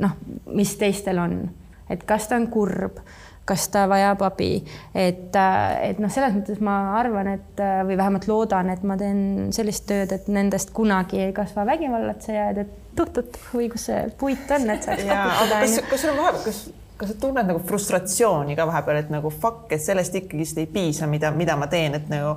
noh, 0.00 0.14
mis 0.54 0.76
teistel 0.78 1.18
on, 1.18 1.42
et 1.90 2.06
kas 2.06 2.30
ta 2.30 2.38
on 2.38 2.46
kurb 2.52 3.02
kas 3.50 3.66
ta 3.74 3.84
vajab 3.90 4.22
abi, 4.28 4.50
et, 4.94 5.34
et 5.34 6.00
noh, 6.02 6.12
selles 6.12 6.36
mõttes 6.36 6.60
ma 6.64 6.76
arvan, 7.00 7.32
et 7.34 7.62
või 7.88 7.98
vähemalt 7.98 8.28
loodan, 8.30 8.70
et 8.72 8.84
ma 8.86 8.96
teen 9.00 9.50
sellist 9.54 9.88
tööd, 9.90 10.14
et 10.14 10.28
nendest 10.30 10.70
kunagi 10.76 11.24
ei 11.26 11.32
kasva 11.36 11.66
vägivallatsejad, 11.68 12.62
et 12.62 12.76
tuh-tuh, 12.98 13.40
või 13.54 13.70
kus 13.72 13.88
see 13.90 14.04
puit 14.20 14.54
on, 14.54 14.68
et 14.74 14.86
saaks 14.86 15.06
pakutada. 15.08 15.62
kas, 15.64 15.78
kas 15.90 16.04
sul 16.04 16.12
on 16.14 16.20
vahepeal, 16.22 16.44
kas, 16.46 16.60
kas 17.00 17.12
sa 17.12 17.20
tunned 17.22 17.48
nagu 17.50 17.62
frustratsiooni 17.66 18.58
ka 18.58 18.66
vahepeal, 18.70 19.02
et 19.04 19.14
nagu 19.14 19.32
fuck, 19.34 19.70
et 19.74 19.82
sellest 19.82 20.18
ikkagist 20.22 20.60
ei 20.60 20.68
piisa, 20.70 21.08
mida, 21.10 21.32
mida 21.34 21.56
ma 21.58 21.70
teen, 21.72 21.96
et 21.98 22.10
nagu 22.12 22.36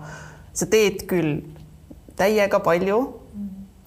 sa 0.54 0.70
teed 0.70 1.06
küll 1.10 1.42
täiega 2.18 2.62
palju, 2.64 3.00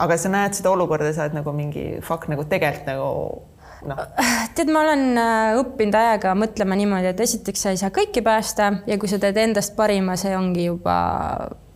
aga 0.02 0.18
sa 0.20 0.30
näed 0.32 0.56
seda 0.58 0.72
olukorda, 0.74 1.12
sa 1.16 1.26
oled 1.26 1.38
nagu 1.38 1.54
mingi 1.56 1.86
fuck 2.04 2.28
nagu 2.28 2.44
tegelikult 2.48 2.90
nagu 2.90 3.10
no.? 3.90 3.96
tead, 4.56 4.72
ma 4.72 4.82
olen 4.86 5.06
äh, 5.20 5.60
õppinud 5.60 6.00
ajaga 6.00 6.34
mõtlema 6.38 6.78
niimoodi, 6.78 7.12
et 7.12 7.22
esiteks 7.26 7.66
sa 7.66 7.74
ei 7.74 7.80
saa 7.80 7.94
kõiki 7.94 8.24
päästa 8.26 8.72
ja 8.86 8.98
kui 8.98 9.10
sa 9.10 9.20
teed 9.22 9.38
endast 9.40 9.76
parima, 9.78 10.18
see 10.20 10.36
ongi 10.36 10.68
juba 10.68 10.98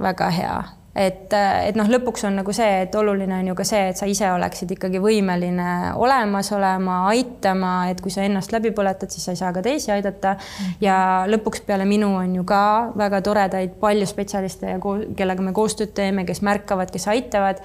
väga 0.01 0.31
hea 0.35 0.59
et, 0.95 1.33
äh, 1.33 1.69
et 1.69 1.79
noh, 1.79 1.89
lõpuks 1.89 2.25
on 2.27 2.35
nagu 2.41 2.53
see, 2.55 2.83
et 2.85 2.95
oluline 2.99 3.37
on 3.39 3.51
ju 3.53 3.55
ka 3.59 3.65
see, 3.67 3.91
et 3.93 4.01
sa 4.01 4.09
ise 4.11 4.27
oleksid 4.35 4.75
ikkagi 4.75 5.01
võimeline 5.03 5.69
olemas 6.01 6.51
olema, 6.57 7.01
aitama, 7.13 7.75
et 7.93 8.03
kui 8.03 8.13
sa 8.13 8.25
ennast 8.27 8.53
läbi 8.55 8.75
põletad, 8.77 9.13
siis 9.13 9.29
sa 9.29 9.35
ei 9.35 9.41
saa 9.41 9.53
ka 9.55 9.63
teisi 9.65 9.93
aidata. 9.95 10.37
ja 10.81 10.99
lõpuks 11.31 11.65
peale 11.67 11.87
minu 11.89 12.11
on 12.19 12.35
ju 12.41 12.45
ka 12.45 12.63
väga 12.99 13.23
toredaid 13.23 13.79
palju 13.81 14.07
spetsialiste 14.07 14.75
ja 14.75 14.79
kellega 15.17 15.43
me 15.43 15.55
koostööd 15.57 15.95
teeme, 15.95 16.27
kes 16.27 16.43
märkavad, 16.47 16.91
kes 16.91 17.07
aitavad 17.09 17.63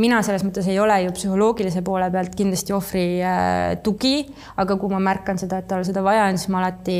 mina 0.00 0.22
selles 0.26 0.44
mõttes 0.46 0.66
ei 0.70 0.78
ole 0.82 0.96
ju 1.04 1.12
psühholoogilise 1.14 1.82
poole 1.86 2.08
pealt 2.10 2.34
kindlasti 2.38 2.74
ohvri 2.74 3.04
äh, 3.22 3.76
tugi, 3.84 4.16
aga 4.60 4.78
kui 4.80 4.90
ma 4.92 5.02
märkan 5.02 5.38
seda, 5.40 5.60
et 5.62 5.70
tal 5.70 5.84
seda 5.86 6.02
vaja 6.06 6.26
on, 6.30 6.40
siis 6.40 6.50
ma 6.52 6.62
alati 6.64 6.98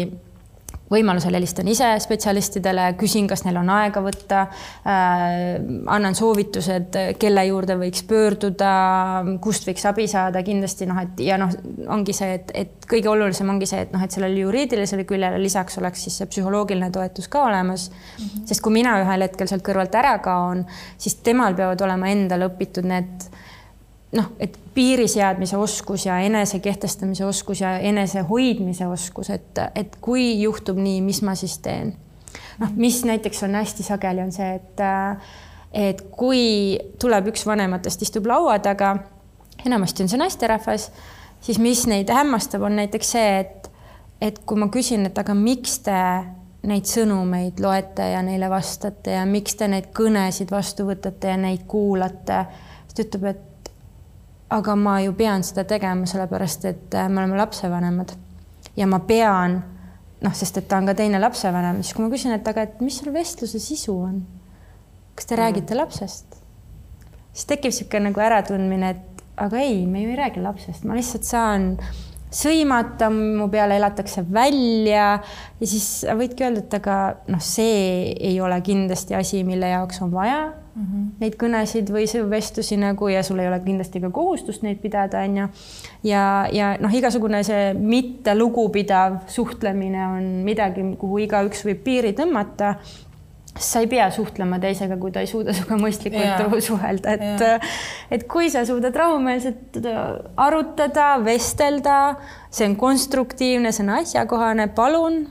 võimalusel 0.92 1.34
helistan 1.36 1.68
ise 1.70 1.86
spetsialistidele, 2.02 2.90
küsin, 3.00 3.28
kas 3.30 3.44
neil 3.46 3.56
on 3.60 3.70
aega 3.72 4.02
võtta 4.04 4.42
äh,, 4.44 5.38
annan 5.94 6.16
soovitused, 6.16 6.98
kelle 7.20 7.46
juurde 7.48 7.78
võiks 7.80 8.04
pöörduda, 8.08 8.72
kust 9.44 9.68
võiks 9.68 9.86
abi 9.88 10.06
saada, 10.10 10.42
kindlasti 10.44 10.88
noh, 10.90 11.00
et 11.00 11.22
ja 11.24 11.38
noh, 11.40 11.52
ongi 11.94 12.16
see, 12.16 12.36
et, 12.38 12.52
et 12.64 12.88
kõige 12.90 13.10
olulisem 13.12 13.48
ongi 13.54 13.68
see, 13.70 13.86
et 13.86 13.94
noh, 13.94 14.04
et 14.04 14.14
sellele 14.14 14.44
juriidilisele 14.44 15.06
küljele 15.08 15.40
lisaks 15.42 15.80
oleks 15.80 16.04
siis 16.06 16.20
see 16.20 16.30
psühholoogiline 16.30 16.90
toetus 16.94 17.30
ka 17.32 17.46
olemas 17.48 17.88
mm. 17.90 18.24
-hmm. 18.24 18.44
sest 18.50 18.64
kui 18.64 18.76
mina 18.76 18.98
ühel 19.02 19.24
hetkel 19.26 19.48
sealt 19.48 19.64
kõrvalt 19.66 19.96
ära 19.96 20.18
kaon, 20.24 20.66
siis 20.98 21.16
temal 21.24 21.56
peavad 21.56 21.80
olema 21.80 22.12
endal 22.12 22.48
õpitud 22.50 22.84
need 22.88 23.28
noh, 24.14 24.30
et 24.38 24.58
piiri 24.74 25.06
seadmise 25.10 25.56
oskus 25.56 26.06
ja 26.06 26.18
enese 26.22 26.58
kehtestamise 26.62 27.24
oskus 27.26 27.60
ja 27.60 27.76
enese 27.78 28.24
hoidmise 28.28 28.86
oskus, 28.86 29.30
et, 29.30 29.58
et 29.74 29.96
kui 30.00 30.40
juhtub 30.42 30.78
nii, 30.80 31.00
mis 31.04 31.22
ma 31.22 31.34
siis 31.38 31.58
teen. 31.64 31.94
noh, 32.58 32.70
mis 32.76 33.02
näiteks 33.04 33.42
on 33.42 33.54
hästi 33.54 33.86
sageli, 33.86 34.22
on 34.22 34.32
see, 34.32 34.54
et 34.54 34.86
et 35.74 36.04
kui 36.14 36.78
tuleb 37.02 37.32
üks 37.32 37.42
vanematest, 37.46 38.02
istub 38.06 38.28
laua 38.30 38.60
taga, 38.62 38.94
enamasti 39.66 40.04
on 40.04 40.10
see 40.12 40.20
naisterahvas, 40.20 40.90
siis 41.42 41.58
mis 41.58 41.86
neid 41.90 42.10
hämmastab, 42.14 42.62
on 42.62 42.78
näiteks 42.78 43.14
see, 43.16 43.38
et 43.40 43.70
et 44.22 44.38
kui 44.46 44.56
ma 44.56 44.70
küsin, 44.72 45.04
et 45.08 45.18
aga 45.18 45.34
miks 45.36 45.80
te 45.84 45.98
neid 46.64 46.86
sõnumeid 46.88 47.58
loete 47.60 48.06
ja 48.14 48.22
neile 48.24 48.48
vastate 48.48 49.18
ja 49.18 49.24
miks 49.28 49.58
te 49.58 49.68
neid 49.68 49.90
kõnesid 49.96 50.52
vastu 50.54 50.86
võtate 50.88 51.34
ja 51.34 51.36
neid 51.36 51.66
kuulate, 51.68 52.44
siis 52.86 52.96
ta 52.96 53.04
ütleb, 53.04 53.26
et 53.34 53.42
aga 54.52 54.74
ma 54.76 54.98
ju 55.02 55.14
pean 55.16 55.44
seda 55.46 55.64
tegema, 55.68 56.06
sellepärast 56.06 56.66
et 56.68 56.94
äh, 56.94 57.08
me 57.08 57.22
oleme 57.22 57.38
lapsevanemad. 57.40 58.12
Ja 58.76 58.86
ma 58.90 58.98
pean 59.06 59.62
noh, 60.24 60.32
sest 60.36 60.58
et 60.60 60.68
ta 60.70 60.78
on 60.80 60.88
ka 60.88 60.94
teine 60.98 61.20
lapsevanem, 61.22 61.82
siis 61.82 61.96
kui 61.96 62.04
ma 62.04 62.12
küsin, 62.12 62.34
et 62.36 62.48
aga 62.48 62.64
et 62.64 62.80
mis 62.84 62.96
seal 62.96 63.12
vestluse 63.14 63.60
sisu 63.62 63.96
on, 64.06 64.22
kas 65.14 65.28
te 65.28 65.36
mm. 65.36 65.40
räägite 65.42 65.78
lapsest, 65.78 66.40
siis 67.32 67.50
tekib 67.50 67.72
niisugune 67.72 68.08
nagu 68.08 68.24
äratundmine, 68.24 68.94
et 68.94 69.22
aga 69.44 69.60
ei, 69.60 69.84
me 69.90 70.04
ju 70.04 70.14
ei 70.14 70.18
räägi 70.18 70.42
lapsest, 70.44 70.86
ma 70.88 70.96
lihtsalt 70.96 71.28
saan 71.28 71.68
sõimata, 72.34 73.10
mu 73.12 73.46
peale 73.52 73.76
elatakse 73.78 74.24
välja 74.32 75.06
ja 75.60 75.68
siis 75.68 75.88
võidki 76.18 76.46
öelda, 76.46 76.64
et 76.64 76.76
aga 76.80 76.98
noh, 77.30 77.42
see 77.42 78.14
ei 78.14 78.38
ole 78.42 78.58
kindlasti 78.64 79.16
asi, 79.18 79.44
mille 79.46 79.70
jaoks 79.74 80.00
on 80.06 80.14
vaja 80.14 80.46
mm 80.74 80.82
-hmm. 80.82 81.06
neid 81.20 81.36
kõnesid 81.40 81.90
või 81.92 82.06
vestlusi 82.30 82.76
nagu 82.76 83.08
ja 83.08 83.22
sul 83.22 83.38
ei 83.38 83.48
ole 83.48 83.60
kindlasti 83.64 84.00
ka 84.00 84.10
kohustust 84.10 84.62
neid 84.62 84.78
pidada, 84.82 85.20
on 85.20 85.36
ju. 85.36 85.48
ja, 86.02 86.48
ja 86.52 86.76
noh, 86.80 86.94
igasugune 86.94 87.42
see 87.44 87.74
mitte 87.74 88.34
lugupidav 88.34 89.18
suhtlemine 89.26 90.06
on 90.06 90.22
midagi, 90.44 90.84
kuhu 90.98 91.18
igaüks 91.18 91.64
võib 91.64 91.82
piiri 91.84 92.12
tõmmata 92.12 92.74
sa 93.58 93.80
ei 93.80 93.86
pea 93.86 94.10
suhtlema 94.10 94.58
teisega, 94.58 94.96
kui 94.96 95.12
ta 95.14 95.22
ei 95.22 95.26
suuda 95.30 95.52
sinuga 95.54 95.76
mõistlikult 95.78 96.24
yeah. 96.24 96.56
suhelda, 96.60 97.14
et 97.14 97.44
yeah. 97.44 97.60
et 98.10 98.26
kui 98.30 98.50
sa 98.50 98.64
suudad 98.66 98.96
rahumeelselt 98.96 99.78
arutada, 100.36 101.24
vestelda, 101.24 102.16
see 102.50 102.66
on 102.66 102.76
konstruktiivne, 102.76 103.72
see 103.72 103.86
on 103.86 103.94
asjakohane, 104.00 104.68
palun 104.74 105.22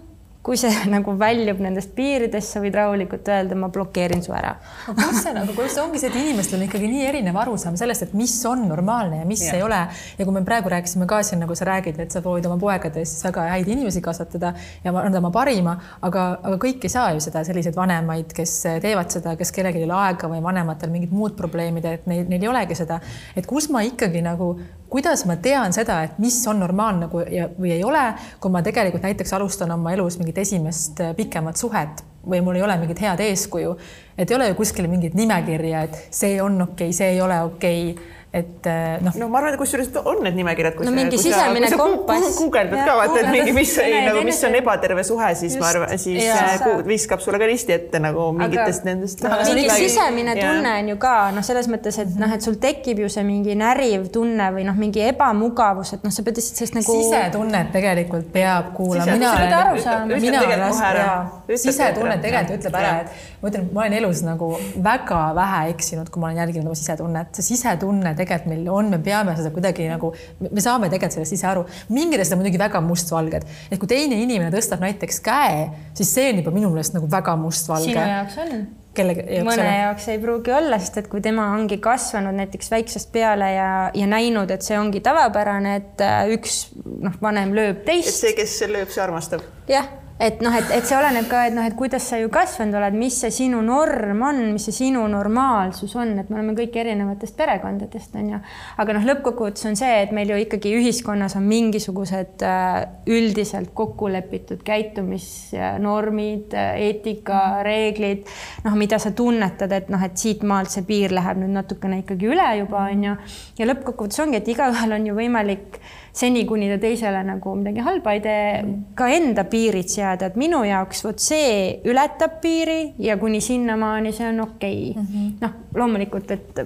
kui 0.43 0.59
see 0.59 0.71
nagu 0.95 1.15
väljub 1.19 1.61
nendest 1.63 1.93
piiridest, 1.95 2.55
sa 2.55 2.61
võid 2.63 2.75
rahulikult 2.75 3.29
öelda, 3.31 3.55
ma 3.59 3.69
blokeerin 3.73 4.23
su 4.25 4.33
ära. 4.35 4.53
aga 4.91 5.07
kus 5.07 5.21
see 5.23 5.35
nagu, 5.35 5.55
kus 5.55 5.77
ongi 5.81 6.01
see, 6.01 6.11
et 6.11 6.19
inimestel 6.19 6.59
on 6.59 6.65
ikkagi 6.67 6.89
nii 6.91 7.05
erinev 7.07 7.39
arusaam 7.45 7.77
sellest, 7.79 8.07
et 8.07 8.17
mis 8.17 8.35
on 8.49 8.65
normaalne 8.67 9.21
ja 9.21 9.27
mis 9.29 9.45
ja. 9.47 9.55
ei 9.57 9.63
ole. 9.63 9.79
ja 10.19 10.27
kui 10.27 10.35
me 10.35 10.43
praegu 10.47 10.71
rääkisime 10.73 11.07
ka 11.09 11.21
siin, 11.23 11.41
nagu 11.43 11.55
sa 11.55 11.67
räägid, 11.71 11.99
et 12.03 12.11
sa 12.11 12.21
proovid 12.25 12.47
oma 12.49 12.59
poegades 12.61 13.15
väga 13.23 13.47
häid 13.53 13.71
inimesi 13.71 14.03
kasvatada 14.03 14.53
ja 14.83 14.95
anda 15.03 15.23
oma 15.23 15.31
parima, 15.33 15.77
aga, 16.01 16.27
aga 16.43 16.59
kõik 16.61 16.83
ei 16.83 16.91
saa 16.91 17.13
ju 17.15 17.23
seda, 17.23 17.45
selliseid 17.47 17.77
vanemaid, 17.79 18.35
kes 18.35 18.57
teevad 18.83 19.15
seda, 19.15 19.37
kes 19.39 19.53
kellelgi 19.55 19.83
ei 19.83 19.87
ole 19.87 19.97
aega 20.01 20.29
või 20.31 20.43
vanematel 20.43 20.91
mingid 20.91 21.15
muud 21.15 21.37
probleemid, 21.39 21.87
et 21.87 22.07
neil, 22.11 22.27
neil 22.27 22.43
ei 22.43 22.51
olegi 22.51 22.77
seda, 22.83 22.99
et 23.37 23.47
kus 23.47 23.71
ma 23.71 23.85
ikkagi 23.87 24.23
nagu 24.25 24.53
kuidas 24.93 25.25
ma 25.25 25.39
tean 25.41 25.73
seda, 25.73 26.03
et 26.05 26.17
mis 26.21 26.37
on 26.47 26.59
normaalne 26.61 27.07
nagu 27.07 27.23
ja, 27.33 27.47
või 27.57 27.73
ei 27.73 27.83
ole, 27.83 28.03
kui 28.41 28.53
ma 28.53 28.61
tegelikult 28.65 29.05
näiteks 29.07 29.33
alustan 29.33 29.73
oma 29.73 29.93
elus 29.95 30.19
mingit 30.21 30.37
esimest 30.43 31.01
äh, 31.01 31.15
pikemat 31.17 31.57
suhet 31.57 32.03
või 32.29 32.39
mul 32.45 32.55
ei 32.59 32.63
ole 32.63 32.77
mingit 32.79 33.01
head 33.03 33.19
eeskuju, 33.25 33.73
et 34.17 34.29
ei 34.29 34.37
ole 34.37 34.51
ju 34.51 34.59
kuskil 34.61 34.87
mingit 34.87 35.17
nimekirja, 35.17 35.87
et 35.87 35.97
see 36.13 36.37
on 36.41 36.61
okei 36.61 36.91
okay,, 36.91 36.97
see 36.99 37.15
ei 37.15 37.21
ole 37.21 37.41
okei. 37.49 37.87
okay 37.93 38.21
et 38.33 38.65
äh, 38.65 38.97
noh. 39.05 39.13
no 39.21 39.27
ma 39.29 39.37
arvan, 39.37 39.53
et 39.53 39.59
kusjuures 39.61 39.91
on 40.09 40.23
need 40.25 40.33
nimekirjad. 40.39 40.79
no 40.81 40.91
mingi 40.95 41.19
sisemine 41.21 41.67
sa, 41.69 41.77
kompass. 41.77 42.39
guugeldad 42.39 42.79
ka 42.81 42.95
vaata, 42.97 43.19
et 43.21 43.27
mingi, 43.29 43.51
mis 43.53 43.73
ei, 43.77 43.99
nagu, 44.07 44.23
mis 44.25 44.39
on 44.47 44.55
ebaterve 44.57 45.03
suhe, 45.05 45.27
siis 45.37 45.51
Just. 45.53 45.61
ma 45.61 45.67
arvan, 45.69 45.99
siis 46.01 46.17
ja, 46.25 46.39
äh, 46.55 46.63
viskab 46.87 47.21
sulle 47.21 47.37
ka 47.37 47.45
risti 47.45 47.75
ette 47.75 48.01
nagu 48.01 48.31
mingitest 48.33 48.81
aga, 48.81 48.89
nendest. 48.89 49.21
mingi 49.21 49.53
midagi... 49.59 49.85
sisemine 49.85 50.33
tunne 50.39 50.71
on 50.79 50.89
ju 50.89 50.95
ka 51.03 51.11
noh, 51.35 51.45
selles 51.45 51.69
mõttes, 51.69 51.99
et 52.01 52.15
noh, 52.23 52.33
et 52.33 52.47
sul 52.47 52.57
tekib 52.63 53.03
ju 53.03 53.11
see 53.13 53.25
mingi 53.27 53.53
näriv 53.59 54.09
tunne 54.17 54.49
või 54.57 54.65
noh, 54.65 54.81
mingi 54.81 55.05
ebamugavus, 55.11 55.93
et 55.99 56.07
noh, 56.07 56.15
sa 56.17 56.25
pead 56.25 56.41
lihtsalt 56.41 56.63
sellest 56.63 56.79
nagu. 56.79 56.97
sisetunnet 57.03 57.69
tegelikult 57.77 58.33
peab 58.33 58.73
kuulama. 58.79 59.13
mina 59.13 59.35
olen, 59.35 60.17
mina 60.25 60.41
olen 60.41 60.65
raske, 60.65 61.61
sisetunne 61.67 62.17
tegelikult 62.25 62.57
ütleb 62.57 62.81
ära, 62.81 62.97
et 63.05 63.45
ma 63.45 63.53
ütlen, 63.53 63.69
ma 63.77 63.85
olen 63.85 63.99
elus 64.01 64.25
nagu 64.25 64.49
väga 64.89 65.21
vähe 65.37 65.63
eksinud, 65.77 66.09
kui 66.09 66.25
ma 66.25 66.31
olen 66.31 66.41
jälginud 66.47 66.73
oma 66.73 66.81
sisetunnet, 66.81 67.37
see 67.37 67.51
sisetunne 67.53 68.09
tegelikult 68.09 68.22
meil 68.49 68.67
on, 68.71 68.91
me 68.93 68.99
peame 69.03 69.35
seda 69.37 69.51
kuidagi 69.55 69.87
nagu, 69.91 70.13
me 70.43 70.63
saame 70.63 70.89
tegelikult 70.91 71.19
sellest 71.19 71.37
ise 71.37 71.49
aru. 71.49 71.65
mingid 71.93 72.23
asjad 72.23 72.37
on 72.37 72.43
muidugi 72.43 72.61
väga 72.61 72.83
mustvalged, 72.83 73.49
et 73.69 73.81
kui 73.81 73.89
teine 73.91 74.19
inimene 74.21 74.53
tõstab 74.53 74.83
näiteks 74.83 75.19
käe, 75.25 75.67
siis 75.97 76.13
see 76.13 76.31
on 76.31 76.43
juba 76.43 76.55
minu 76.55 76.71
meelest 76.73 76.97
nagu 76.97 77.09
väga 77.11 77.35
mustvalge. 77.39 77.91
sinu 77.91 78.07
jaoks 78.13 78.39
on 78.45 78.63
kellegi 78.93 79.23
jaoks 79.25 79.47
mõne 79.47 79.63
ole. 79.63 79.73
jaoks 79.79 80.07
ei 80.13 80.19
pruugi 80.21 80.53
olla, 80.53 80.77
sest 80.81 80.99
et 81.01 81.09
kui 81.09 81.23
tema 81.25 81.47
ongi 81.55 81.79
kasvanud 81.83 82.37
näiteks 82.37 82.69
väiksest 82.73 83.11
peale 83.15 83.49
ja, 83.55 83.71
ja 83.97 84.09
näinud, 84.09 84.53
et 84.53 84.65
see 84.65 84.77
ongi 84.79 85.01
tavapärane, 85.05 85.75
et 85.81 86.05
äh, 86.05 86.21
üks 86.37 86.61
noh, 86.85 87.17
vanem 87.21 87.55
lööb 87.57 87.83
teist. 87.87 88.13
et 88.13 88.21
see, 88.21 88.37
kes 88.37 88.59
lööb, 88.69 88.93
see 88.93 89.03
armastab. 89.05 89.45
jah 89.71 89.89
et 90.19 90.41
noh, 90.45 90.53
et, 90.53 90.69
et 90.75 90.85
see 90.85 90.95
oleneb 90.97 91.25
ka, 91.29 91.47
et 91.49 91.55
noh, 91.55 91.65
et 91.65 91.73
kuidas 91.77 92.05
sa 92.05 92.19
ju 92.21 92.29
kasvanud 92.33 92.77
oled, 92.77 92.95
mis 92.97 93.15
see 93.23 93.31
sinu 93.33 93.61
norm 93.65 94.21
on, 94.27 94.41
mis 94.53 94.67
see 94.69 94.75
sinu 94.75 95.01
normaalsus 95.09 95.95
on, 95.99 96.13
et 96.21 96.29
me 96.29 96.37
oleme 96.37 96.53
kõik 96.57 96.77
erinevatest 96.83 97.35
perekondadest, 97.39 98.13
on 98.19 98.29
ju. 98.35 98.41
aga 98.83 98.95
noh, 98.97 99.07
lõppkokkuvõttes 99.09 99.65
on 99.69 99.79
see, 99.79 99.91
et 100.03 100.13
meil 100.15 100.29
ju 100.29 100.37
ikkagi 100.43 100.75
ühiskonnas 100.77 101.37
on 101.39 101.47
mingisugused 101.49 102.45
äh, 102.45 102.69
üldiselt 103.09 103.73
kokku 103.73 104.11
lepitud 104.13 104.61
käitumisnormid, 104.67 106.53
eetika, 106.53 107.41
reeglid, 107.65 108.29
noh, 108.67 108.77
mida 108.79 109.01
sa 109.01 109.11
tunnetad, 109.17 109.73
et 109.73 109.89
noh, 109.93 110.05
et 110.05 110.17
siitmaalt 110.19 110.71
see 110.73 110.85
piir 110.87 111.15
läheb 111.15 111.41
nüüd 111.41 111.57
natukene 111.57 112.03
ikkagi 112.03 112.29
üle 112.29 112.47
juba, 112.61 112.85
on 112.93 113.09
ju. 113.09 113.17
ja 113.59 113.69
lõppkokkuvõttes 113.71 114.23
ongi, 114.23 114.39
et 114.43 114.53
igaühel 114.53 114.99
on 114.99 115.09
ju 115.09 115.17
võimalik 115.17 115.81
seni, 116.13 116.45
kuni 116.45 116.67
ta 116.69 116.77
teisele 116.81 117.23
nagu 117.25 117.55
midagi 117.57 117.81
halba 117.85 118.13
ei 118.13 118.21
tee, 118.21 118.49
ka 118.97 119.07
enda 119.09 119.45
piirid 119.49 119.89
seada, 119.89 120.29
et 120.29 120.37
minu 120.37 120.61
jaoks 120.67 121.01
vot 121.07 121.21
see 121.21 121.79
ületab 121.89 122.37
piiri 122.43 122.93
ja 123.01 123.17
kuni 123.21 123.41
sinnamaani 123.41 124.13
see 124.13 124.27
on 124.29 124.43
okei. 124.45 124.91
Okay. 124.91 125.01
mm 125.01 125.07
-hmm.. 125.07 125.31
noh, 125.41 125.55
loomulikult, 125.79 126.31
et 126.31 126.63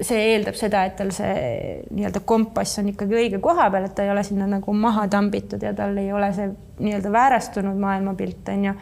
see 0.00 0.24
eeldab 0.32 0.56
seda, 0.56 0.84
et 0.88 0.96
tal 0.96 1.12
see 1.12 1.84
nii-öelda 1.90 2.24
kompass 2.24 2.80
on 2.80 2.88
ikkagi 2.94 3.20
õige 3.22 3.42
koha 3.44 3.70
peal, 3.70 3.84
et 3.84 3.94
ta 3.94 4.08
ei 4.08 4.10
ole 4.10 4.24
sinna 4.24 4.46
nagu 4.46 4.72
maha 4.72 5.08
tambitud 5.08 5.62
ja 5.62 5.74
tal 5.74 5.96
ei 5.96 6.12
ole 6.12 6.32
see 6.32 6.50
nii-öelda 6.78 7.12
väärastunud 7.12 7.76
maailmapilt 7.76 8.48
on 8.48 8.64
ju 8.64 8.74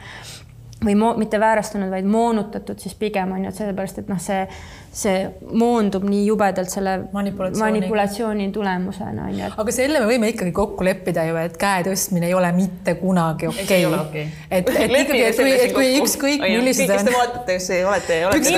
või 0.87 0.97
mitte 1.23 1.41
väärastunud, 1.41 1.91
vaid 1.93 2.09
moonutatud 2.11 2.83
siis 2.83 2.95
pigem 2.99 3.33
on 3.37 3.45
ju, 3.45 3.53
et 3.53 3.63
sellepärast, 3.63 4.03
et 4.03 4.13
noh, 4.13 4.21
see 4.23 4.45
see 4.97 5.25
moondub 5.61 6.05
nii 6.09 6.23
jubedalt 6.25 6.71
selle 6.73 6.95
manipulatsiooni, 7.13 7.81
manipulatsiooni 7.81 8.47
tulemusena 8.53 9.27
on 9.29 9.35
ju 9.35 9.45
et.... 9.45 9.57
aga 9.61 9.75
selle 9.75 10.01
me 10.01 10.09
võime 10.09 10.31
ikkagi 10.33 10.53
kokku 10.57 10.87
leppida 10.87 11.27
ju, 11.29 11.37
et 11.41 11.59
käe 11.61 11.83
tõstmine 11.85 12.31
ei 12.31 12.37
ole 12.37 12.49
mitte 12.57 12.95
kunagi 13.01 13.51
okei 13.51 13.85
okay. 13.89 13.99
okay.. 14.01 14.25
et, 14.49 14.71
et 14.71 14.95
ikkagi, 15.03 15.21
et 15.27 15.41
kui, 15.41 15.53
et 15.67 15.75
kui 15.77 15.91
ükskõik 16.01 16.45
millised 16.47 16.89
kes 16.89 17.05
te 17.09 17.13
vaatate, 17.13 17.59
kas 17.59 17.69
ei 17.77 17.85
olete, 17.85 18.19
olete. 18.31 18.55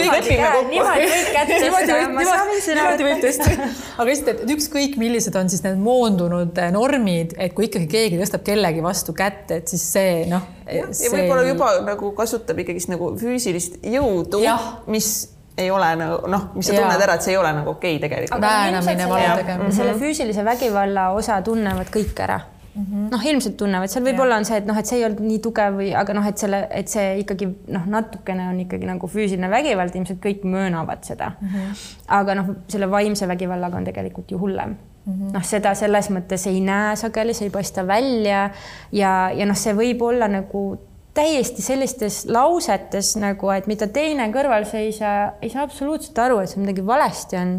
niimoodi 0.71 1.09
võib 1.15 1.33
kätt 1.35 1.53
tõsta, 1.65 1.99
ma 2.15 2.27
soovin 2.29 2.63
sõna 2.69 2.87
võtta. 3.03 3.59
aga 3.97 4.09
lihtsalt, 4.13 4.45
et 4.47 4.55
ükskõik 4.55 4.95
millised 5.03 5.41
on 5.43 5.51
siis 5.51 5.67
need 5.67 5.83
moondunud 5.83 6.63
eh, 6.63 6.71
normid, 6.75 7.35
et 7.35 7.57
kui 7.57 7.67
ikkagi 7.67 7.91
keegi 7.91 8.23
tõstab 8.23 8.47
kellegi 8.47 8.85
vastu 8.85 9.17
kätt, 9.17 9.51
et 9.59 9.75
siis 9.75 9.91
see 9.97 10.23
noh. 10.31 10.47
ja 10.71 10.87
võib-olla 10.87 11.43
juba 11.51 11.75
nagu 11.83 12.15
kasutab 12.19 12.59
ikkagist 12.65 12.93
nagu 12.93 13.15
füüsilist 13.21 13.81
jõudu, 13.87 14.43
mis 14.91 15.11
ei 15.59 15.71
ole 15.71 15.89
nagu 15.99 16.29
noh, 16.31 16.51
mis 16.55 16.69
sa 16.69 16.77
ja. 16.77 16.85
tunned 16.85 17.03
ära, 17.07 17.17
et 17.19 17.27
see 17.27 17.35
ei 17.35 17.41
ole 17.41 17.51
nagu 17.57 17.75
okei 17.75 17.97
okay, 17.97 18.05
tegelikult. 18.05 18.45
väänamine, 18.45 19.09
vale 19.11 19.33
tegemine. 19.43 19.75
selle 19.75 19.97
füüsilise 19.99 20.45
vägivalla 20.47 21.11
osa 21.17 21.41
tunnevad 21.43 21.91
kõik 21.95 22.23
ära 22.27 22.39
mm 22.79 22.85
-hmm. 22.85 23.11
noh, 23.11 23.27
ilmselt 23.27 23.57
tunnevad, 23.57 23.91
seal 23.91 24.05
võib-olla 24.07 24.39
on 24.39 24.45
see, 24.45 24.59
et 24.63 24.67
noh, 24.67 24.79
et 24.79 24.87
see 24.87 24.99
ei 24.99 25.05
olnud 25.07 25.23
nii 25.27 25.39
tugev 25.45 25.79
või, 25.81 25.89
aga 26.03 26.15
noh, 26.15 26.27
et 26.27 26.39
selle, 26.39 26.61
et 26.71 26.89
see 26.89 27.09
ikkagi 27.25 27.49
noh, 27.75 27.87
natukene 27.87 28.49
on 28.53 28.61
ikkagi 28.67 28.87
nagu 28.87 29.11
füüsiline 29.15 29.51
vägivald, 29.51 29.95
ilmselt 29.95 30.21
kõik 30.25 30.45
möönavad 30.45 31.05
seda 31.05 31.33
mm. 31.41 31.49
-hmm. 31.49 31.87
aga 32.21 32.35
noh, 32.35 32.55
selle 32.69 32.91
vaimse 32.91 33.29
vägivallaga 33.29 33.77
on 33.77 33.85
tegelikult 33.85 34.31
ju 34.31 34.39
hullem 34.39 34.77
mm 35.09 35.13
-hmm. 35.13 35.33
noh, 35.33 35.45
seda 35.45 35.75
selles 35.75 36.11
mõttes 36.11 36.47
ei 36.49 36.61
näe 36.61 36.97
sageli, 36.97 37.35
see 37.35 37.47
ei 37.47 37.51
paista 37.51 37.87
välja 37.87 38.51
ja, 38.93 39.31
ja 39.35 39.47
noh, 39.47 39.57
see 39.57 39.75
võib 39.75 40.03
olla 40.03 40.29
nagu 40.29 40.79
täiesti 41.19 41.63
sellistes 41.63 42.23
lausetes 42.31 43.13
nagu, 43.19 43.51
et 43.51 43.67
mida 43.71 43.89
teine 43.91 44.29
kõrvalseisja 44.35 45.13
ei 45.43 45.51
saa 45.53 45.67
absoluutselt 45.67 46.19
aru, 46.23 46.39
et 46.43 46.53
seal 46.53 46.63
midagi 46.63 46.85
valesti 46.87 47.39
on. 47.41 47.55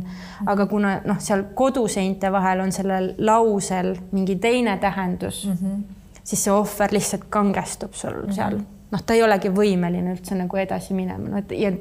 aga 0.48 0.66
kuna 0.72 0.96
noh, 1.08 1.20
seal 1.24 1.44
koduseinte 1.58 2.32
vahel 2.32 2.64
on 2.64 2.72
sellel 2.76 3.14
lausel 3.18 3.96
mingi 4.16 4.38
teine 4.40 4.78
tähendus 4.80 5.46
mm, 5.46 5.58
-hmm. 5.62 6.20
siis 6.24 6.44
see 6.44 6.54
ohver 6.54 6.94
lihtsalt 6.96 7.28
kangestub 7.30 7.94
sul 7.94 8.14
mm 8.14 8.30
-hmm. 8.30 8.36
seal, 8.36 8.60
noh, 8.92 9.02
ta 9.06 9.14
ei 9.14 9.24
olegi 9.24 9.50
võimeline 9.50 10.16
üldse 10.16 10.36
nagu 10.36 10.58
edasi 10.58 10.94
minema, 10.94 11.30
no 11.30 11.38
et 11.38 11.52
ja 11.52 11.72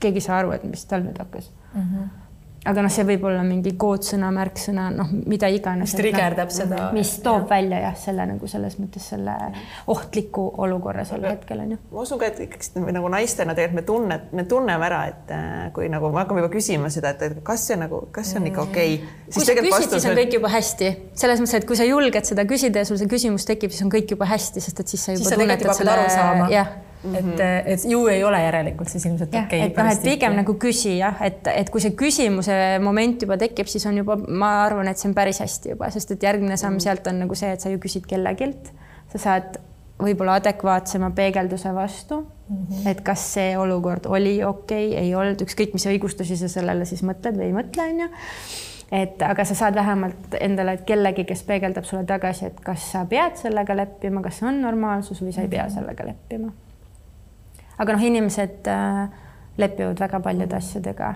keegi 0.00 0.22
ei 0.22 0.28
saa 0.28 0.38
aru, 0.38 0.52
et 0.52 0.64
mis 0.64 0.84
tal 0.86 1.02
nüüd 1.02 1.18
hakkas 1.18 1.50
mm. 1.74 1.80
-hmm 1.80 2.23
aga 2.64 2.84
noh, 2.84 2.92
see 2.92 3.04
võib 3.06 3.24
olla 3.28 3.42
mingi 3.44 3.74
koodsõna, 3.80 4.30
märksõna, 4.34 4.86
noh, 4.94 5.10
mida 5.28 5.48
iganes. 5.52 5.90
mis 5.90 5.98
trigerdab 5.98 6.48
noh, 6.48 6.56
seda. 6.56 6.86
mis 6.96 7.10
toob 7.24 7.44
ja. 7.44 7.48
välja 7.50 7.80
jah, 7.82 7.96
selle 8.00 8.26
nagu 8.30 8.48
selles 8.50 8.78
mõttes 8.80 9.08
selle 9.12 9.34
ohtliku 9.92 10.46
olukorra 10.64 11.04
sel 11.08 11.26
hetkel 11.28 11.60
on 11.64 11.74
ju. 11.74 11.80
ma 11.92 12.04
usun 12.06 12.20
ka, 12.22 12.30
et 12.32 12.40
ikkagi 12.46 12.84
nagu 12.96 13.10
naistena 13.12 13.56
tegelikult 13.56 13.80
me 13.80 13.84
tunne, 13.90 14.18
me 14.32 14.46
tunneme 14.48 14.88
ära, 14.88 15.02
et 15.12 15.34
äh, 15.34 15.52
kui 15.76 15.90
nagu 15.92 16.12
me 16.14 16.22
hakkame 16.22 16.44
juba 16.44 16.52
küsima 16.54 16.92
seda, 16.94 17.12
et 17.12 17.42
kas 17.44 17.68
see 17.68 17.78
nagu, 17.80 18.06
kas 18.14 18.32
see 18.32 18.40
on 18.40 18.48
ikka 18.52 18.64
okei 18.64 18.96
okay.. 19.00 19.28
kui 19.34 19.48
sa 19.50 19.58
küsid, 19.60 19.90
siis 19.98 20.08
on 20.08 20.18
kõik 20.22 20.38
juba 20.38 20.54
hästi, 20.54 20.90
selles 21.24 21.44
mõttes, 21.44 21.58
et 21.60 21.68
kui 21.68 21.80
sa 21.80 21.88
julged 21.88 22.32
seda 22.32 22.48
küsida 22.48 22.80
ja 22.80 22.88
sul 22.88 23.00
see 23.00 23.10
küsimus 23.12 23.48
tekib, 23.48 23.74
siis 23.74 23.84
on 23.84 23.92
kõik 23.92 24.16
juba 24.16 24.28
hästi, 24.32 24.64
sest 24.64 24.84
et 24.84 24.96
siis 24.96 25.04
sa 25.04 25.16
juba 25.16 25.28
siis 25.28 25.40
tunnetad 25.40 25.80
selle, 25.82 26.50
jah 26.54 26.74
Mm 27.04 27.14
-hmm. 27.14 27.40
et, 27.40 27.66
et 27.66 27.84
ju 27.84 28.06
ei 28.06 28.24
ole 28.24 28.38
järelikult 28.42 28.88
siis 28.88 29.06
ilmselt 29.06 29.28
okei 29.28 29.44
okay,. 29.44 29.60
et 29.60 29.76
noh, 29.76 29.92
et 29.92 30.02
pigem 30.02 30.32
ja. 30.32 30.36
nagu 30.36 30.54
küsi 30.54 30.96
jah, 30.98 31.22
et, 31.22 31.46
et 31.52 31.70
kui 31.70 31.80
see 31.80 31.90
küsimuse 31.90 32.56
moment 32.80 33.22
juba 33.22 33.36
tekib, 33.36 33.68
siis 33.68 33.86
on 33.86 33.98
juba, 34.00 34.16
ma 34.16 34.64
arvan, 34.64 34.88
et 34.88 34.98
see 34.98 35.10
on 35.10 35.14
päris 35.14 35.40
hästi 35.44 35.74
juba, 35.74 35.90
sest 35.90 36.10
et 36.16 36.22
järgmine 36.22 36.56
samm 36.56 36.72
mm 36.72 36.76
-hmm. 36.78 36.82
sealt 36.82 37.06
on 37.06 37.18
nagu 37.18 37.34
see, 37.34 37.52
et 37.52 37.60
sa 37.60 37.68
ju 37.68 37.78
küsid 37.78 38.08
kellegilt, 38.08 38.72
sa 39.12 39.18
saad 39.18 39.60
võib-olla 40.02 40.38
adekvaatsema 40.40 41.10
peegelduse 41.10 41.74
vastu 41.74 42.20
mm. 42.20 42.56
-hmm. 42.56 42.88
et 42.90 43.00
kas 43.00 43.32
see 43.34 43.58
olukord 43.58 44.06
oli 44.06 44.44
okei 44.44 44.88
okay,, 44.88 45.04
ei 45.04 45.14
olnud, 45.14 45.42
ükskõik 45.42 45.72
mis 45.72 45.86
õigustusi 45.86 46.36
sa 46.36 46.48
sellele 46.48 46.84
siis 46.84 47.02
mõtled 47.02 47.36
või 47.36 47.50
ei 47.50 47.52
mõtle, 47.52 47.88
onju 47.92 48.08
et 48.92 49.22
aga 49.22 49.44
sa 49.44 49.54
saad 49.54 49.74
vähemalt 49.74 50.36
endale 50.40 50.76
kellegi, 50.86 51.24
kes 51.24 51.42
peegeldab 51.42 51.84
sulle 51.84 52.04
tagasi, 52.04 52.46
et 52.46 52.60
kas 52.60 52.92
sa 52.92 53.04
pead 53.04 53.36
sellega 53.36 53.76
leppima, 53.76 54.22
kas 54.22 54.38
see 54.38 54.48
on 54.48 54.60
normaalsus 54.62 55.22
või 55.22 55.32
sa 55.32 55.42
ei 55.42 55.48
pea 55.48 55.64
mhm. 55.64 55.74
sellega 55.74 56.06
leppima 56.06 56.52
aga 57.78 57.96
noh, 57.96 58.02
inimesed 58.10 58.70
äh, 58.70 59.06
lepivad 59.60 60.02
väga 60.04 60.20
paljude 60.24 60.58
asjadega. 60.58 61.14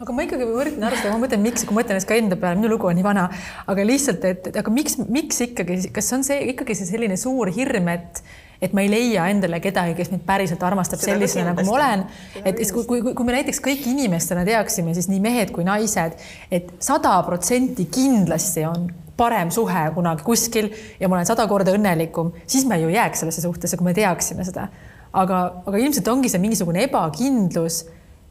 Aga 0.00 0.12
ma 0.16 0.24
ikkagi 0.24 0.44
võrdlen 0.48 0.84
arvestada, 0.88 1.14
ma 1.14 1.22
mõtlen, 1.22 1.42
miks, 1.44 1.64
kui 1.64 1.76
ma 1.76 1.82
mõtlen 1.82 2.04
ka 2.08 2.16
enda 2.18 2.36
peale, 2.40 2.58
minu 2.58 2.72
lugu 2.72 2.88
on 2.88 2.96
nii 2.98 3.04
vana, 3.04 3.26
aga 3.70 3.84
lihtsalt, 3.86 4.24
et 4.28 4.60
aga 4.60 4.72
miks, 4.72 4.98
miks 5.08 5.40
ikkagi, 5.46 5.80
kas 5.94 6.08
on 6.16 6.24
see 6.26 6.52
ikkagi 6.52 6.76
see 6.76 6.88
selline 6.92 7.18
suur 7.20 7.52
hirm, 7.54 7.90
et 7.92 8.22
et 8.60 8.74
ma 8.76 8.82
ei 8.84 8.90
leia 8.92 9.24
endale 9.32 9.56
kedagi, 9.64 9.94
kes 9.96 10.10
mind 10.12 10.24
päriselt 10.28 10.60
armastab 10.68 11.00
sellisena, 11.00 11.54
nagu 11.54 11.64
ma 11.64 11.76
olen. 11.78 12.02
et 12.44 12.58
kui, 12.76 12.84
kui, 12.84 13.14
kui 13.16 13.24
me 13.24 13.38
näiteks 13.38 13.60
kõik 13.64 13.86
inimestena 13.88 14.44
teaksime, 14.44 14.92
siis 14.96 15.08
nii 15.08 15.20
mehed 15.24 15.52
kui 15.56 15.64
naised 15.64 16.12
et, 16.12 16.26
et 16.58 16.74
sada 16.84 17.14
protsenti 17.24 17.88
kindlasti 17.88 18.66
on 18.68 18.84
parem 19.16 19.48
suhe 19.52 19.86
kunagi 19.96 20.24
kuskil 20.24 20.68
ja 21.00 21.08
ma 21.08 21.18
olen 21.18 21.28
sada 21.28 21.48
korda 21.48 21.72
õnnelikum, 21.76 22.34
siis 22.44 22.68
me 22.68 22.76
ju 22.80 22.92
jääks 22.92 23.24
sellesse 23.24 23.44
suhtesse, 23.44 23.80
kui 23.80 23.88
me 23.88 23.96
teaksime 23.96 24.44
seda 24.44 24.68
aga, 25.12 25.40
aga 25.66 25.80
ilmselt 25.80 26.08
ongi 26.12 26.30
see 26.30 26.42
mingisugune 26.42 26.84
ebakindlus, 26.86 27.82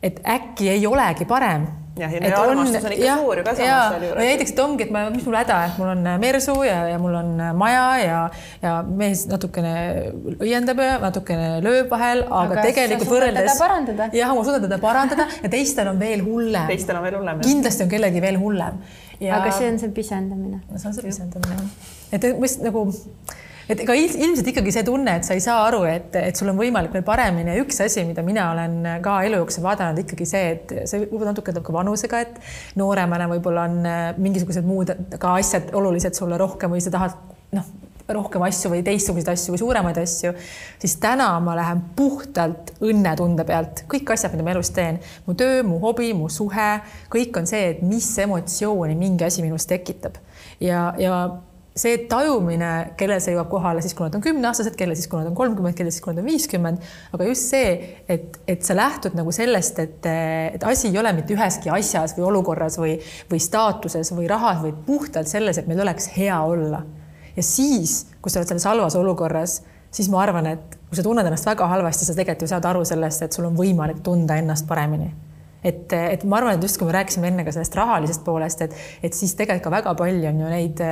et 0.03 0.21
äkki 0.23 0.71
ei 0.71 0.87
olegi 0.87 1.27
parem. 1.27 1.67
jah, 1.99 2.13
ja 2.15 2.37
armastus 2.39 2.85
on 2.87 2.93
ikka 2.95 3.03
ja, 3.03 3.15
suur 3.19 3.39
ju 3.41 3.43
ka 3.43 3.53
samas 3.57 3.89
sealjuures. 3.91 4.19
näiteks, 4.23 4.53
et 4.53 4.59
ongi, 4.63 4.85
et 4.85 4.91
ma, 4.95 5.01
mis 5.11 5.25
mul 5.27 5.35
häda, 5.35 5.57
et 5.67 5.81
mul 5.81 5.89
on 5.91 6.05
äh, 6.07 6.15
mersu 6.21 6.53
ja, 6.63 6.77
ja 6.87 6.99
mul 7.01 7.17
on 7.19 7.33
äh, 7.43 7.49
maja 7.59 7.81
ja, 7.99 8.21
ja 8.61 8.75
mees 8.87 9.25
natukene 9.27 9.73
õiendab 10.37 10.79
ja 10.85 10.93
natukene 11.03 11.49
lööb 11.65 11.91
vahel, 11.91 12.23
aga, 12.29 12.61
aga 12.61 12.63
tegelikult 12.69 13.11
võrreldes. 13.11 13.59
jah, 14.15 14.31
ma 14.31 14.47
suudan 14.47 14.63
teda 14.69 14.79
parandada 14.79 15.27
ja 15.41 15.51
teistel 15.51 15.91
on 15.91 15.99
veel 15.99 16.23
hullem. 16.23 16.71
teistel 16.71 17.01
on 17.01 17.03
veel 17.09 17.19
hullem. 17.19 17.43
kindlasti 17.43 17.83
on 17.83 17.91
kellelgi 17.91 18.23
veel 18.23 18.39
hullem. 18.39 18.79
aga 19.19 19.51
see 19.51 19.67
on 19.73 19.83
see 19.83 19.91
pisendamine. 19.99 20.63
see 20.77 20.93
on 20.93 20.95
see 20.95 21.09
pisendamine, 21.09 21.59
jah. 21.59 21.93
et 22.15 22.31
mis 22.39 22.55
nagu 22.63 22.87
et 23.69 23.83
ega 23.85 23.95
ilmselt 23.95 24.47
ikkagi 24.51 24.73
see 24.73 24.85
tunne, 24.87 25.15
et 25.19 25.27
sa 25.27 25.35
ei 25.37 25.43
saa 25.43 25.61
aru, 25.67 25.83
et, 25.89 26.15
et 26.17 26.39
sul 26.39 26.49
on 26.51 26.57
võimalik 26.59 26.93
veel 26.95 27.05
paremini. 27.05 27.53
Ja 27.53 27.65
üks 27.65 27.81
asi, 27.85 28.03
mida 28.07 28.23
mina 28.25 28.49
olen 28.53 28.79
ka 29.05 29.19
elu 29.27 29.43
jooksul 29.43 29.65
vaadanud, 29.65 30.01
ikkagi 30.03 30.25
see, 30.29 30.55
et 30.55 30.73
see 30.89 31.03
võib-olla 31.05 31.33
natuke 31.33 31.53
tuleb 31.53 31.67
ka 31.67 31.75
vanusega, 31.75 32.23
et 32.25 32.79
nooremana 32.79 33.29
võib-olla 33.29 33.67
on 33.69 33.83
äh, 33.85 33.99
mingisugused 34.17 34.65
muud 34.65 34.95
ka 35.21 35.35
asjad 35.37 35.69
olulised 35.77 36.17
sulle 36.17 36.39
rohkem 36.41 36.73
või 36.73 36.81
sa 36.83 36.93
tahad 36.95 37.15
noh, 37.53 37.69
rohkem 38.13 38.43
asju 38.47 38.71
või 38.73 38.81
teistsuguseid 38.85 39.29
asju 39.33 39.53
või 39.53 39.61
suuremaid 39.61 39.99
asju, 40.01 40.31
siis 40.81 40.95
täna 41.01 41.27
ma 41.43 41.55
lähen 41.57 41.83
puhtalt 41.97 42.73
õnnetunde 42.81 43.45
pealt, 43.45 43.83
kõik 43.91 44.13
asjad, 44.15 44.33
mida 44.33 44.47
ma 44.47 44.55
elus 44.55 44.71
teen, 44.73 44.97
mu 45.27 45.35
töö, 45.37 45.61
mu 45.67 45.77
hobi, 45.83 46.09
mu 46.17 46.29
suhe, 46.33 46.71
kõik 47.13 47.37
on 47.37 47.49
see, 47.49 47.75
et 47.75 47.83
mis 47.85 48.07
emotsiooni 48.25 48.97
mingi 48.97 49.27
asi 49.27 49.45
minus 49.45 49.69
tekitab. 49.69 50.17
Ja, 50.63 50.89
ja 50.99 51.21
see 51.79 51.97
tajumine, 52.11 52.69
kellel 52.99 53.21
see 53.23 53.33
jõuab 53.33 53.49
kohale 53.51 53.83
siis, 53.83 53.95
kui 53.95 54.05
nad 54.05 54.17
on 54.17 54.23
kümneaastased, 54.23 54.75
kellel 54.79 54.97
siis, 54.99 55.07
kui 55.11 55.21
nad 55.21 55.29
on 55.29 55.37
kolmkümmend, 55.37 55.77
kellel 55.77 55.93
siis, 55.93 56.03
kui 56.03 56.13
nad 56.13 56.21
on 56.21 56.27
viiskümmend, 56.27 56.89
aga 57.15 57.27
just 57.29 57.53
see, 57.53 57.71
et, 58.11 58.39
et 58.49 58.65
sa 58.65 58.75
lähtud 58.77 59.15
nagu 59.17 59.33
sellest, 59.35 59.79
et, 59.83 60.09
et 60.59 60.65
asi 60.67 60.89
ei 60.91 60.99
ole 61.01 61.13
mitte 61.17 61.35
üheski 61.35 61.71
asjas 61.73 62.17
või 62.17 62.27
olukorras 62.33 62.79
või, 62.81 62.97
või 63.31 63.41
staatuses 63.43 64.11
või 64.15 64.27
rahas, 64.31 64.61
vaid 64.65 64.83
puhtalt 64.87 65.31
selles, 65.31 65.61
et 65.61 65.69
meil 65.71 65.81
oleks 65.85 66.11
hea 66.17 66.41
olla. 66.43 66.83
ja 67.35 67.45
siis, 67.45 68.03
kui 68.19 68.33
sa 68.33 68.41
oled 68.41 68.51
selles 68.51 68.67
halvas 68.67 68.99
olukorras, 68.99 69.61
siis 69.95 70.11
ma 70.11 70.21
arvan, 70.25 70.51
et 70.51 70.77
kui 70.89 70.99
sa 70.99 71.05
tunned 71.05 71.25
ennast 71.25 71.47
väga 71.47 71.69
halvasti, 71.71 72.05
sa 72.05 72.17
tegelikult 72.17 72.45
ju 72.45 72.53
saad 72.53 72.67
aru 72.69 72.85
sellest, 72.85 73.25
et 73.25 73.33
sul 73.33 73.47
on 73.47 73.57
võimalik 73.57 74.03
tunda 74.05 74.37
ennast 74.41 74.67
paremini 74.67 75.09
et, 75.63 75.91
et 75.91 76.23
ma 76.23 76.39
arvan, 76.39 76.55
et 76.55 76.63
just 76.63 76.79
kui 76.79 76.87
me 76.87 76.95
rääkisime 76.95 77.27
enne 77.31 77.43
ka 77.43 77.51
sellest 77.55 77.75
rahalisest 77.75 78.23
poolest, 78.23 78.63
et, 78.63 78.75
et 79.03 79.15
siis 79.15 79.35
tegelikult 79.35 79.67
ka 79.67 79.75
väga 79.75 79.95
palju 79.99 80.29
on 80.31 80.39
ju 80.43 80.51
neid 80.53 80.83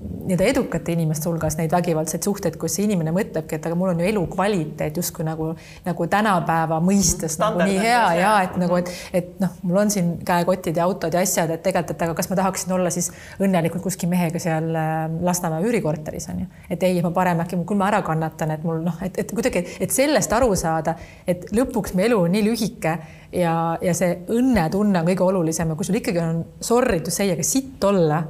nii-öelda 0.00 0.44
edukate 0.48 0.92
inimeste 0.92 1.28
hulgas 1.28 1.56
neid 1.58 1.72
vägivaldseid 1.72 2.24
suhteid, 2.24 2.56
kus 2.60 2.78
inimene 2.80 3.12
mõtlebki, 3.12 3.58
et 3.58 3.66
aga 3.68 3.76
mul 3.76 3.90
on 3.92 4.00
ju 4.00 4.06
elukvaliteet 4.08 4.96
justkui 4.96 5.26
nagu, 5.26 5.50
nagu 5.84 6.06
tänapäeva 6.08 6.78
mõistes 6.84 7.36
Standard 7.36 7.66
nagu 7.66 7.74
nii 7.74 7.82
hea 7.84 8.06
ja, 8.20 8.30
et 8.46 8.56
nagu, 8.60 8.78
et, 8.80 8.92
et 9.16 9.34
noh, 9.42 9.52
mul 9.66 9.82
on 9.82 9.92
siin 9.92 10.14
käekotid 10.26 10.80
ja 10.80 10.86
autod 10.88 11.16
ja 11.16 11.24
asjad, 11.26 11.52
et 11.52 11.64
tegelikult, 11.66 11.92
et 11.96 12.06
aga 12.06 12.16
kas 12.16 12.30
ma 12.32 12.40
tahaksin 12.40 12.72
olla 12.78 12.94
siis 12.94 13.10
õnnelikult 13.42 13.84
kuskil 13.84 14.12
mehega 14.12 14.40
seal 14.40 14.70
äh, 14.72 15.04
Lasnamäe 15.26 15.68
üürikorteris 15.68 16.30
on 16.32 16.44
ju, 16.44 16.48
et 16.72 16.88
ei, 16.88 16.96
ma 17.04 17.12
parem 17.16 17.44
äkki, 17.44 17.60
küll 17.68 17.80
ma 17.80 17.90
ära 17.92 18.00
kannatan, 18.06 18.56
et 18.56 18.64
mul 18.64 18.80
noh, 18.86 18.96
et, 19.04 19.20
et 19.20 19.36
kuidagi, 19.36 19.66
et 19.84 19.92
sellest 19.94 20.32
aru 20.36 20.54
saada, 20.56 20.96
et 21.28 21.48
lõpuks 21.56 21.96
meie 21.98 22.08
elu 22.08 22.24
on 22.24 22.36
nii 22.38 22.46
lühike 22.48 22.96
ja, 23.36 23.54
ja 23.84 23.96
see 23.96 24.22
õnnetunne 24.32 25.04
on 25.04 25.12
kõige 25.12 25.28
olulisem 25.28 25.74
ja 25.74 25.78
kui 25.78 25.88
sul 25.88 26.00
ikkagi 26.00 26.24
on 26.24 26.44
sorry 26.64 27.04
to 27.04 27.12
say, 27.12 27.34
aga 27.36 27.44
sitt 27.44 27.84
olla, 27.84 28.24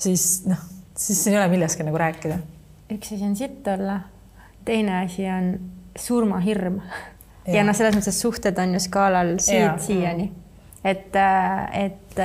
siis 0.00 0.46
noh 0.48 0.71
siis 0.96 1.26
ei 1.26 1.36
ole 1.36 1.48
millestki 1.48 1.86
nagu 1.86 1.98
rääkida. 1.98 2.38
üks 2.92 3.14
asi 3.14 3.24
on 3.24 3.36
sitt 3.36 3.66
olla, 3.66 4.00
teine 4.64 5.02
asi 5.04 5.26
on 5.30 5.54
surmahirm 5.98 6.80
ja, 7.46 7.58
ja 7.58 7.64
noh, 7.66 7.76
selles 7.76 7.96
mõttes 7.96 8.20
suhted 8.20 8.58
on 8.58 8.76
ju 8.76 8.80
skaalal 8.82 9.34
siit 9.42 9.82
siiani. 9.86 10.30
Et, 10.82 11.14
et 11.78 12.20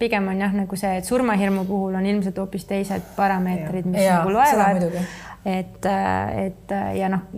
pigem 0.00 0.24
on 0.32 0.40
jah, 0.42 0.54
nagu 0.54 0.76
see, 0.78 0.96
et 0.98 1.06
surmahirmu 1.06 1.62
puhul 1.68 1.94
on 1.94 2.06
ilmselt 2.10 2.40
hoopis 2.42 2.64
teised 2.66 3.12
parameetrid, 3.14 3.86
mis 3.86 4.02
ja, 4.02 4.18
nagu 4.18 4.32
loevad. 4.34 4.98
Et, 5.44 5.86
et 5.86 6.74
ja 6.96 7.12
noh 7.12 7.28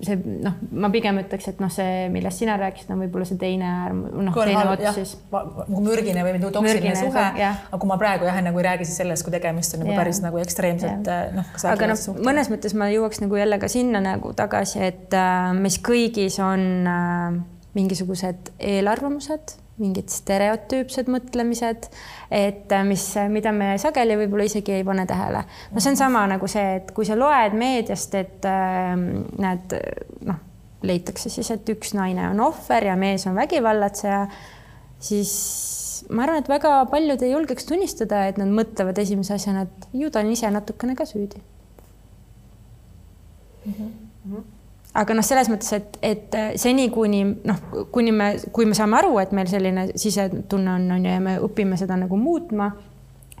see 0.00 0.16
noh, 0.42 0.54
ma 0.82 0.88
pigem 0.92 1.18
ütleks, 1.20 1.46
et 1.52 1.60
noh, 1.62 1.70
see, 1.72 2.06
millest 2.12 2.40
sina 2.40 2.56
rääkisid, 2.60 2.90
on 2.94 3.02
võib-olla 3.04 3.26
see 3.28 3.38
teine 3.40 3.68
äärm, 3.68 4.00
noh, 4.24 4.36
teine 4.36 4.64
ots 4.72 4.96
siis. 4.96 5.14
nagu 5.30 5.82
mürgine 5.84 6.24
või 6.24 6.40
toksiline 6.42 6.94
suhe, 6.98 7.24
aga 7.36 7.80
kui 7.82 7.90
ma 7.90 7.98
praegu 8.00 8.28
jah, 8.28 8.40
nagu 8.44 8.62
ei 8.62 8.66
räägi 8.70 8.88
siis 8.88 9.02
sellest, 9.02 9.26
kui 9.26 9.34
tegemist 9.34 9.76
on 9.76 9.84
nagu 9.84 9.96
päris 9.98 10.22
nagu 10.24 10.40
ekstreemselt 10.42 11.12
noh. 11.36 11.54
aga 11.74 11.90
noh, 11.92 12.04
mõnes 12.24 12.50
mõttes 12.52 12.76
ma 12.78 12.88
jõuaks 12.92 13.22
nagu 13.24 13.40
jälle 13.40 13.60
ka 13.62 13.70
sinna 13.72 14.02
nagu 14.04 14.32
tagasi, 14.38 14.80
et 14.88 15.16
äh, 15.16 15.50
mis 15.58 15.78
kõigis 15.84 16.40
on 16.42 16.64
äh, 16.88 17.40
mingisugused 17.76 18.54
eelarvamused 18.58 19.58
mingid 19.82 20.12
stereotüüpsed 20.12 21.10
mõtlemised, 21.12 21.88
et 22.32 22.72
äh, 22.72 22.84
mis, 22.86 23.04
mida 23.32 23.52
me 23.56 23.74
sageli 23.82 24.16
võib-olla 24.22 24.46
isegi 24.48 24.76
ei 24.78 24.86
pane 24.86 25.06
tähele. 25.08 25.44
no 25.72 25.82
see 25.82 25.92
on 25.92 26.00
sama 26.00 26.24
nagu 26.30 26.48
see, 26.50 26.78
et 26.80 26.94
kui 26.96 27.08
sa 27.08 27.18
loed 27.18 27.56
meediast, 27.58 28.16
et 28.18 28.48
äh, 28.48 28.94
näed, 29.42 29.76
noh, 30.28 30.40
leitakse 30.86 31.30
siis, 31.32 31.50
et 31.54 31.68
üks 31.74 31.94
naine 31.98 32.30
on 32.30 32.40
ohver 32.48 32.88
ja 32.90 32.96
mees 32.98 33.26
on 33.30 33.36
vägivallatseja, 33.38 34.24
siis 35.02 35.34
ma 36.10 36.24
arvan, 36.26 36.42
et 36.42 36.50
väga 36.50 36.78
paljud 36.90 37.22
ei 37.22 37.34
julgeks 37.34 37.68
tunnistada, 37.68 38.24
et 38.30 38.40
nad 38.40 38.50
mõtlevad 38.50 38.98
esimese 39.02 39.36
asjana, 39.36 39.66
et 39.68 39.92
ju 39.96 40.10
ta 40.10 40.24
on 40.24 40.32
ise 40.32 40.50
natukene 40.50 40.96
ka 40.98 41.06
süüdi 41.08 41.42
mm. 43.66 43.76
-hmm 43.76 44.61
aga 44.94 45.16
noh, 45.16 45.24
selles 45.24 45.48
mõttes, 45.52 45.72
et, 45.76 45.98
et 46.04 46.36
äh, 46.36 46.52
seni, 46.60 46.88
kuni 46.92 47.24
noh, 47.24 47.60
kuni 47.94 48.12
me, 48.14 48.32
kui 48.52 48.68
me 48.68 48.76
saame 48.76 49.00
aru, 49.00 49.16
et 49.22 49.34
meil 49.36 49.50
selline 49.50 49.88
sisetunne 49.96 50.76
on, 50.76 50.88
on 50.98 51.04
ju, 51.04 51.12
ja 51.12 51.20
me 51.24 51.38
õpime 51.42 51.78
seda 51.80 51.96
nagu 52.00 52.18
muutma, 52.20 52.70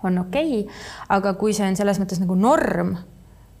on 0.02 0.20
okei 0.24 0.62
okay., 0.62 0.82
aga 1.14 1.34
kui 1.38 1.54
see 1.56 1.68
on 1.68 1.78
selles 1.78 2.00
mõttes 2.02 2.22
nagu 2.22 2.36
norm, 2.38 2.96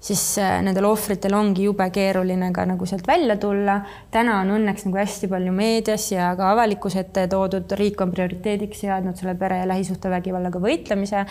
siis 0.02 0.22
äh, 0.40 0.56
nendel 0.64 0.88
ohvritel 0.88 1.36
ongi 1.36 1.68
jube 1.68 1.84
keeruline 1.94 2.48
ka 2.56 2.64
nagu 2.66 2.88
sealt 2.88 3.06
välja 3.06 3.36
tulla. 3.36 3.82
täna 4.10 4.40
on 4.40 4.56
õnneks 4.56 4.88
nagu 4.88 4.98
hästi 4.98 5.28
palju 5.30 5.52
meedias 5.54 6.08
ja 6.14 6.32
ka 6.38 6.50
avalikkuse 6.56 7.04
ette 7.04 7.28
toodud, 7.30 7.76
riik 7.78 8.00
on 8.02 8.10
prioriteediks 8.14 8.82
seadnud 8.86 9.20
selle 9.20 9.36
pere 9.38 9.60
ja 9.62 9.68
lähisuhtevägivallaga 9.68 10.64
võitlemise. 10.64 11.26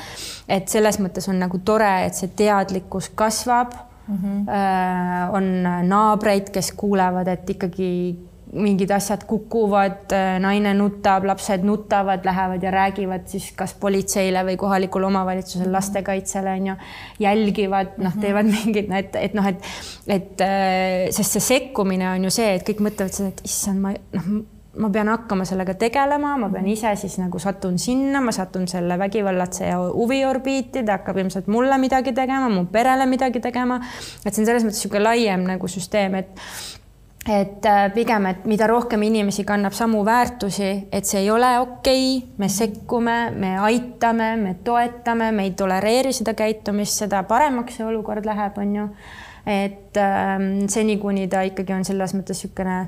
et 0.47 0.69
selles 0.69 1.01
mõttes 1.01 1.27
on 1.27 1.41
nagu 1.41 1.59
tore, 1.65 1.95
et 2.05 2.15
see 2.15 2.31
teadlikkus 2.37 3.09
kasvab 3.15 3.73
mm. 4.07 4.17
-hmm. 4.17 5.35
on 5.37 5.87
naabreid, 5.87 6.49
kes 6.49 6.71
kuulevad, 6.71 7.27
et 7.27 7.49
ikkagi 7.49 7.91
mingid 8.51 8.91
asjad 8.91 9.23
kukuvad, 9.27 10.11
äh, 10.11 10.37
naine 10.43 10.73
nutab, 10.75 11.25
lapsed 11.27 11.63
nutavad, 11.63 12.25
lähevad 12.25 12.63
ja 12.63 12.71
räägivad 12.71 13.27
siis 13.31 13.51
kas 13.55 13.73
politseile 13.79 14.43
või 14.47 14.57
kohalikule 14.59 15.07
omavalitsusele, 15.07 15.69
mhm. 15.69 15.75
lastekaitsele 15.77 16.55
on 16.59 16.71
ju, 16.71 16.75
jälgivad, 17.23 17.95
noh, 17.97 18.11
mhm. 18.11 18.21
teevad 18.21 18.49
mingid, 18.51 18.91
et, 18.97 19.15
et 19.15 19.37
noh, 19.37 19.47
et, 19.47 19.69
et 20.07 20.43
äh, 20.45 21.11
sest 21.15 21.37
see 21.37 21.47
sekkumine 21.47 22.09
on 22.11 22.27
ju 22.27 22.33
see, 22.41 22.55
et 22.57 22.67
kõik 22.67 22.83
mõtlevad 22.89 23.15
seda, 23.15 23.31
et 23.31 23.45
issand, 23.47 23.83
ma 23.83 23.95
noh 24.17 24.33
ma 24.79 24.89
pean 24.89 25.09
hakkama 25.11 25.45
sellega 25.45 25.73
tegelema, 25.75 26.35
ma 26.39 26.49
pean 26.49 26.67
ise 26.71 26.93
siis 26.99 27.17
nagu 27.19 27.39
satun 27.39 27.79
sinna, 27.79 28.21
ma 28.23 28.31
satun 28.31 28.67
selle 28.71 28.95
vägivallatseja 28.99 29.79
huviorbiiti, 29.91 30.85
ta 30.87 30.99
hakkab 30.99 31.17
ilmselt 31.23 31.49
mulle 31.51 31.77
midagi 31.81 32.13
tegema, 32.15 32.49
mu 32.49 32.65
perele 32.71 33.05
midagi 33.05 33.41
tegema. 33.43 33.81
et 34.25 34.33
see 34.33 34.43
on 34.43 34.47
selles 34.47 34.63
mõttes 34.63 34.79
niisugune 34.79 35.03
laiem 35.03 35.43
nagu 35.47 35.67
süsteem, 35.67 36.15
et 36.21 36.39
et 37.29 37.65
äh, 37.65 37.91
pigem, 37.93 38.25
et 38.25 38.45
mida 38.49 38.65
rohkem 38.67 39.03
inimesi 39.05 39.43
kannab 39.45 39.75
samu 39.77 39.99
väärtusi, 40.05 40.87
et 40.91 41.05
see 41.05 41.19
ei 41.21 41.29
ole 41.29 41.51
okei 41.59 42.17
okay,, 42.17 42.29
me 42.37 42.49
sekkume, 42.49 43.17
me 43.35 43.51
aitame, 43.59 44.35
me 44.41 44.55
toetame, 44.63 45.31
me 45.31 45.45
ei 45.45 45.51
tolereeri 45.51 46.13
seda 46.17 46.33
käitumist, 46.33 47.03
seda 47.03 47.21
paremaks 47.29 47.77
see 47.77 47.85
olukord 47.85 48.25
läheb, 48.25 48.57
on 48.57 48.75
ju. 48.75 48.87
et 49.45 49.97
ähm, 49.97 50.65
seni, 50.69 50.97
kuni 50.97 51.27
ta 51.27 51.43
ikkagi 51.45 51.73
on 51.73 51.85
selles 51.85 52.15
mõttes 52.17 52.41
niisugune 52.41 52.79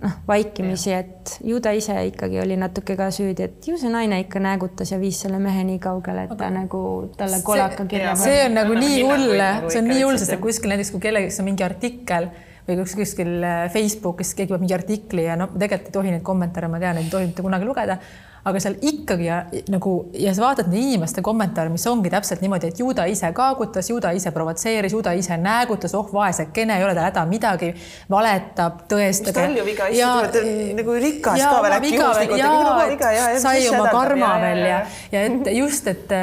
noh, 0.00 0.16
vaikimisi, 0.28 0.92
et 0.96 1.34
ju 1.44 1.60
ta 1.62 1.72
ise 1.76 1.94
ikkagi 2.08 2.40
oli 2.42 2.56
natuke 2.60 2.96
ka 2.98 3.10
süüdi, 3.14 3.48
et 3.48 3.66
ju 3.68 3.78
see 3.80 3.92
naine 3.92 4.20
ikka 4.24 4.42
näägutas 4.42 4.92
ja 4.94 5.00
viis 5.00 5.20
selle 5.24 5.40
mehe 5.42 5.64
nii 5.68 5.80
kaugele, 5.82 6.26
et 6.26 6.32
ta 6.34 6.46
okay. 6.46 6.54
nagu 6.54 6.82
talle 7.18 7.42
kolaka 7.44 7.86
kirja 7.90 8.14
pani. 8.14 8.24
see 8.24 8.46
on 8.46 8.56
nagu 8.60 8.78
nii 8.78 9.02
hull, 9.04 9.44
see 9.68 9.82
on 9.82 9.90
nii 9.92 10.06
hull, 10.06 10.20
sest 10.20 10.36
et 10.36 10.42
kuskil 10.42 10.72
näiteks, 10.72 10.94
kui 10.94 11.04
kellelgi 11.04 11.36
on 11.42 11.50
mingi 11.50 11.66
artikkel 11.66 12.30
või 12.68 12.80
kuskil 12.84 13.36
äh, 13.44 13.62
Facebookis 13.72 14.34
keegi 14.38 14.52
paneb 14.52 14.66
mingi 14.66 14.76
artikli 14.76 15.26
ja 15.26 15.36
no 15.38 15.50
tegelikult 15.52 15.90
ei 15.90 15.96
tohi 15.98 16.16
neid 16.16 16.26
kommentaare, 16.26 16.72
ma 16.72 16.80
tean, 16.82 17.00
ei 17.00 17.12
tohi 17.12 17.30
mitte 17.30 17.44
kunagi 17.44 17.68
lugeda 17.68 17.98
aga 18.44 18.60
seal 18.62 18.76
ikkagi 18.80 19.26
ja, 19.26 19.40
nagu 19.68 19.94
ja 20.16 20.32
sa 20.36 20.46
vaatad 20.46 20.70
neid 20.72 20.86
inimeste 20.90 21.20
kommentaare, 21.24 21.68
mis 21.72 21.84
ongi 21.90 22.10
täpselt 22.12 22.40
niimoodi, 22.40 22.70
et 22.72 22.78
ju 22.80 22.88
ta 22.96 23.04
ise 23.10 23.28
kaagutas, 23.36 23.90
ju 23.90 23.98
ta 24.00 24.14
ise 24.16 24.32
provotseeris, 24.32 24.94
ju 24.96 25.02
ta 25.04 25.12
ise 25.16 25.36
näägutas, 25.40 25.92
oh 25.98 26.08
vaesekene, 26.14 26.78
ei 26.80 26.86
ole 26.86 26.94
tal 26.96 27.04
häda 27.10 27.24
midagi, 27.28 27.70
valetab, 28.10 28.84
tõestage. 28.88 29.34
mis 29.34 29.36
tal 29.36 29.58
ju 29.60 29.66
viga, 29.66 29.88
issand, 29.92 30.38
nagu 30.78 30.96
rikas 31.04 31.42
ja, 31.42 31.50
ka 31.52 31.58
veel 31.66 31.76
äkki 31.76 31.92
juhuslikult, 31.98 32.44
nagu 32.46 33.42
sai 33.44 33.66
oma 33.68 33.92
karma 33.92 34.32
ja, 34.32 34.40
veel 34.46 34.62
ja, 34.64 34.80
ja 35.12 35.26
et 35.28 35.52
just, 35.58 35.92
et, 35.92 36.16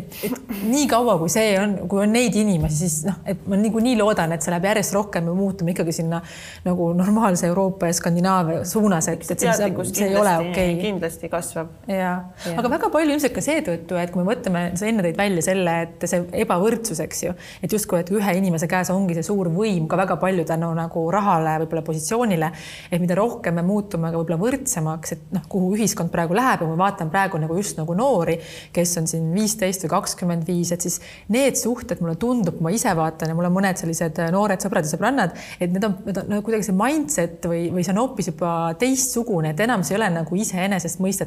et, 0.00 0.20
et 0.28 0.54
nii 0.66 0.84
kaua, 0.92 1.16
kui 1.22 1.32
see 1.32 1.56
on, 1.62 1.76
kui 1.88 2.04
on 2.04 2.12
neid 2.12 2.36
inimesi, 2.36 2.82
siis 2.84 2.98
noh, 3.08 3.22
et 3.24 3.48
ma 3.48 3.56
niikuinii 3.62 3.96
loodan, 3.96 4.36
et 4.36 4.44
see 4.44 4.52
läheb 4.52 4.68
järjest 4.74 4.96
rohkem 4.96 5.32
ja 5.32 5.38
muutuma 5.40 5.72
ikkagi 5.72 5.96
sinna 6.02 6.20
nagu 6.68 6.92
normaalse 6.96 7.48
Euroopa 7.48 7.88
ja 7.88 7.96
Skandinaavia 7.96 8.64
suunas, 8.68 9.08
et, 9.08 9.24
et 9.24 9.40
see, 9.40 9.56
see 9.56 10.10
ei 10.10 10.20
ole 10.20 10.36
okei. 10.44 10.52
okay.. 10.52 10.80
kindlasti 10.84 11.32
kasvab 11.32 11.45
kasvab. 11.46 11.70
ja, 11.90 12.12
aga 12.56 12.70
väga 12.70 12.90
palju 12.92 13.14
ilmselt 13.14 13.34
ka 13.34 13.42
seetõttu, 13.44 13.96
et 14.00 14.12
kui 14.12 14.22
me 14.22 14.30
mõtleme, 14.32 14.62
sa 14.78 14.88
enne 14.88 15.04
tõid 15.06 15.18
välja 15.18 15.44
selle, 15.46 15.74
et 15.86 16.06
see 16.08 16.22
ebavõrdsus, 16.42 17.00
eks 17.04 17.22
ju, 17.26 17.34
et 17.62 17.72
justkui, 17.72 18.00
et 18.02 18.10
ühe 18.14 18.36
inimese 18.38 18.68
käes 18.70 18.90
ongi 18.94 19.16
see 19.16 19.26
suur 19.26 19.50
võim 19.52 19.86
ka 19.90 19.98
väga 20.00 20.18
palju 20.22 20.46
tänu 20.48 20.72
nagu 20.76 21.04
rahale, 21.12 21.56
võib-olla 21.62 21.84
positsioonile. 21.86 22.50
et 22.90 23.00
mida 23.00 23.16
rohkem 23.18 23.54
me 23.56 23.64
muutume 23.66 24.10
ka 24.10 24.20
võib-olla 24.20 24.40
võrdsemaks, 24.40 25.12
et 25.12 25.34
noh, 25.36 25.46
kuhu 25.48 25.74
ühiskond 25.76 26.12
praegu 26.12 26.36
läheb 26.36 26.64
ja 26.64 26.70
ma 26.70 26.78
vaatan 26.84 27.10
praegu 27.10 27.40
nagu 27.42 27.56
just 27.56 27.78
nagu 27.78 27.94
noori, 27.94 28.38
kes 28.72 28.96
on 29.00 29.10
siin 29.10 29.30
viisteist 29.34 29.86
või 29.86 29.94
kakskümmend 29.96 30.46
viis, 30.48 30.72
et 30.74 30.84
siis 30.84 31.00
need 31.32 31.58
suhted 31.60 32.02
mulle 32.02 32.16
tundub, 32.20 32.60
ma 32.64 32.72
ise 32.74 32.92
vaatan 32.96 33.32
ja 33.32 33.38
mul 33.38 33.48
on 33.50 33.56
mõned 33.56 33.80
sellised 33.80 34.20
noored 34.34 34.62
sõbrad 34.62 34.86
ja 34.86 34.94
sõbrannad, 34.94 35.36
et 35.60 35.72
need 35.72 35.84
on, 35.86 35.98
need 36.06 36.22
on 36.22 36.30
nagu 36.36 36.46
kuidagi 36.46 36.68
see 36.68 36.76
mindset 36.76 37.46
või, 37.48 37.66
või 37.74 37.84
see 37.86 37.94
on 37.94 38.02
hoopis 38.02 38.30
juba 38.32 38.52
teistsugune, 38.80 39.52
et 39.52 39.62
enam 39.64 39.84
see 39.86 39.96
ei 39.96 40.00
ole 40.00 40.10
nagu 40.18 40.38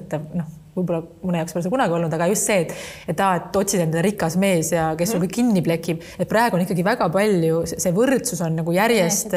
iseenesestmõistetav 0.10 0.38
noh, 0.38 0.50
võib-olla 0.76 1.04
mõne 1.26 1.42
jaoks 1.42 1.54
pole 1.56 1.66
see 1.66 1.74
kunagi 1.74 1.96
olnud, 1.98 2.14
aga 2.16 2.30
just 2.32 2.50
see, 2.50 2.66
et, 2.66 2.74
et 3.12 3.22
aa, 3.22 3.38
et 3.40 3.62
otsid 3.62 3.84
endale 3.84 4.06
rikas 4.06 4.38
mees 4.40 4.72
ja 4.74 4.94
kes 4.98 5.14
sul 5.14 5.24
kõik 5.24 5.38
kinni 5.40 5.64
plekib, 5.66 6.04
et 6.20 6.30
praegu 6.30 6.58
on 6.58 6.66
ikkagi 6.66 6.86
väga 6.86 7.10
palju, 7.14 7.64
see 7.72 7.96
võrdsus 7.96 8.44
on 8.46 8.60
nagu 8.62 8.76
järjest 8.76 9.36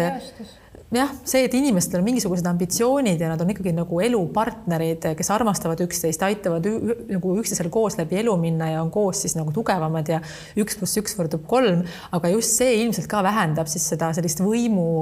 jah, 0.93 1.09
see, 1.25 1.47
et 1.47 1.57
inimestel 1.57 2.03
on 2.03 2.07
mingisugused 2.07 2.47
ambitsioonid 2.47 3.21
ja 3.21 3.33
nad 3.33 3.41
on 3.41 3.51
ikkagi 3.55 3.73
nagu 3.75 4.03
elupartnerid, 4.05 5.09
kes 5.19 5.33
armastavad 5.33 5.81
üksteist, 5.87 6.23
aitavad 6.27 6.69
nagu 7.09 7.35
üksteisel 7.41 7.73
koos 7.73 7.97
läbi 7.99 8.21
elu 8.21 8.37
minna 8.41 8.71
ja 8.75 8.85
on 8.85 8.93
koos 8.93 9.25
siis 9.25 9.35
nagu 9.39 9.55
tugevamad 9.57 10.13
ja 10.13 10.21
üks 10.61 10.79
pluss 10.79 11.01
üks 11.01 11.17
võrdub 11.19 11.49
kolm, 11.49 11.87
aga 12.13 12.33
just 12.37 12.61
see 12.61 12.83
ilmselt 12.85 13.11
ka 13.11 13.25
vähendab 13.25 13.73
siis 13.73 13.89
seda 13.95 14.13
sellist 14.15 14.45
võimu 14.45 14.93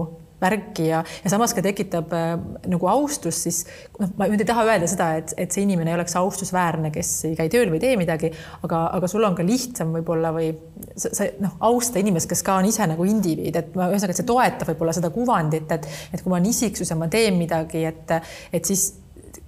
värki 0.40 0.88
ja, 0.88 1.02
ja 1.24 1.32
samas 1.32 1.54
ka 1.56 1.64
tekitab 1.64 2.12
äh, 2.16 2.32
nagu 2.70 2.90
austust, 2.90 3.46
siis 3.46 3.60
noh, 3.98 4.12
ma 4.18 4.28
nüüd 4.30 4.44
ei 4.44 4.48
taha 4.48 4.64
öelda 4.68 4.88
seda, 4.90 5.10
et, 5.20 5.34
et 5.40 5.52
see 5.52 5.64
inimene 5.66 5.92
ei 5.92 5.98
oleks 5.98 6.16
austusväärne, 6.20 6.92
kes 6.94 7.12
ei 7.30 7.36
käi 7.38 7.50
tööl 7.52 7.72
või 7.72 7.80
ei 7.80 7.84
tee 7.86 7.98
midagi, 8.00 8.32
aga, 8.66 8.86
aga 8.98 9.10
sul 9.10 9.26
on 9.26 9.36
ka 9.38 9.46
lihtsam 9.46 9.92
võib-olla 9.98 10.32
või 10.36 10.52
sa, 10.94 11.12
sa 11.12 11.28
noh, 11.42 11.58
austa 11.70 12.00
inimest, 12.02 12.30
kes 12.30 12.44
ka 12.46 12.58
on 12.60 12.70
ise 12.70 12.86
nagu 12.90 13.06
indiviid, 13.08 13.60
et 13.60 13.76
ma 13.78 13.90
ühesõnaga, 13.92 14.16
et 14.16 14.22
see 14.22 14.30
toetab 14.30 14.72
võib-olla 14.72 14.96
seda 14.96 15.12
kuvandit, 15.14 15.70
et, 15.76 15.88
et 16.10 16.22
kui 16.22 16.32
ma 16.32 16.40
olen 16.40 16.50
isiksus 16.50 16.92
ja 16.92 16.98
ma 16.98 17.10
teen 17.12 17.38
midagi, 17.40 17.84
et, 17.90 18.16
et 18.52 18.72
siis 18.72 18.90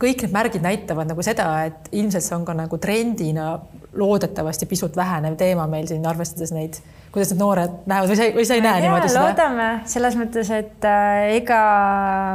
kõik 0.03 0.25
need 0.25 0.35
märgid 0.35 0.65
näitavad 0.65 1.11
nagu 1.11 1.23
seda, 1.25 1.49
et 1.69 1.93
ilmselt 1.95 2.25
see 2.27 2.37
on 2.37 2.47
ka 2.47 2.57
nagu 2.59 2.79
trendina 2.83 3.55
loodetavasti 3.99 4.67
pisut 4.71 4.97
vähenev 4.97 5.37
teema 5.41 5.67
meil 5.71 5.89
siin, 5.91 6.05
arvestades 6.09 6.53
neid 6.55 6.79
kuidas 7.13 7.33
need 7.33 7.41
noored 7.43 7.79
näevad 7.91 8.13
või 8.13 8.19
sa, 8.19 8.29
või 8.37 8.45
sa 8.49 8.59
ei 8.59 8.65
näe 8.65 8.83
niimoodi 8.85 9.09
seda? 9.13 9.25
loodame 9.29 9.69
selles 9.95 10.19
mõttes, 10.21 10.53
et 10.57 10.87
äh, 10.89 11.23
ega 11.39 11.63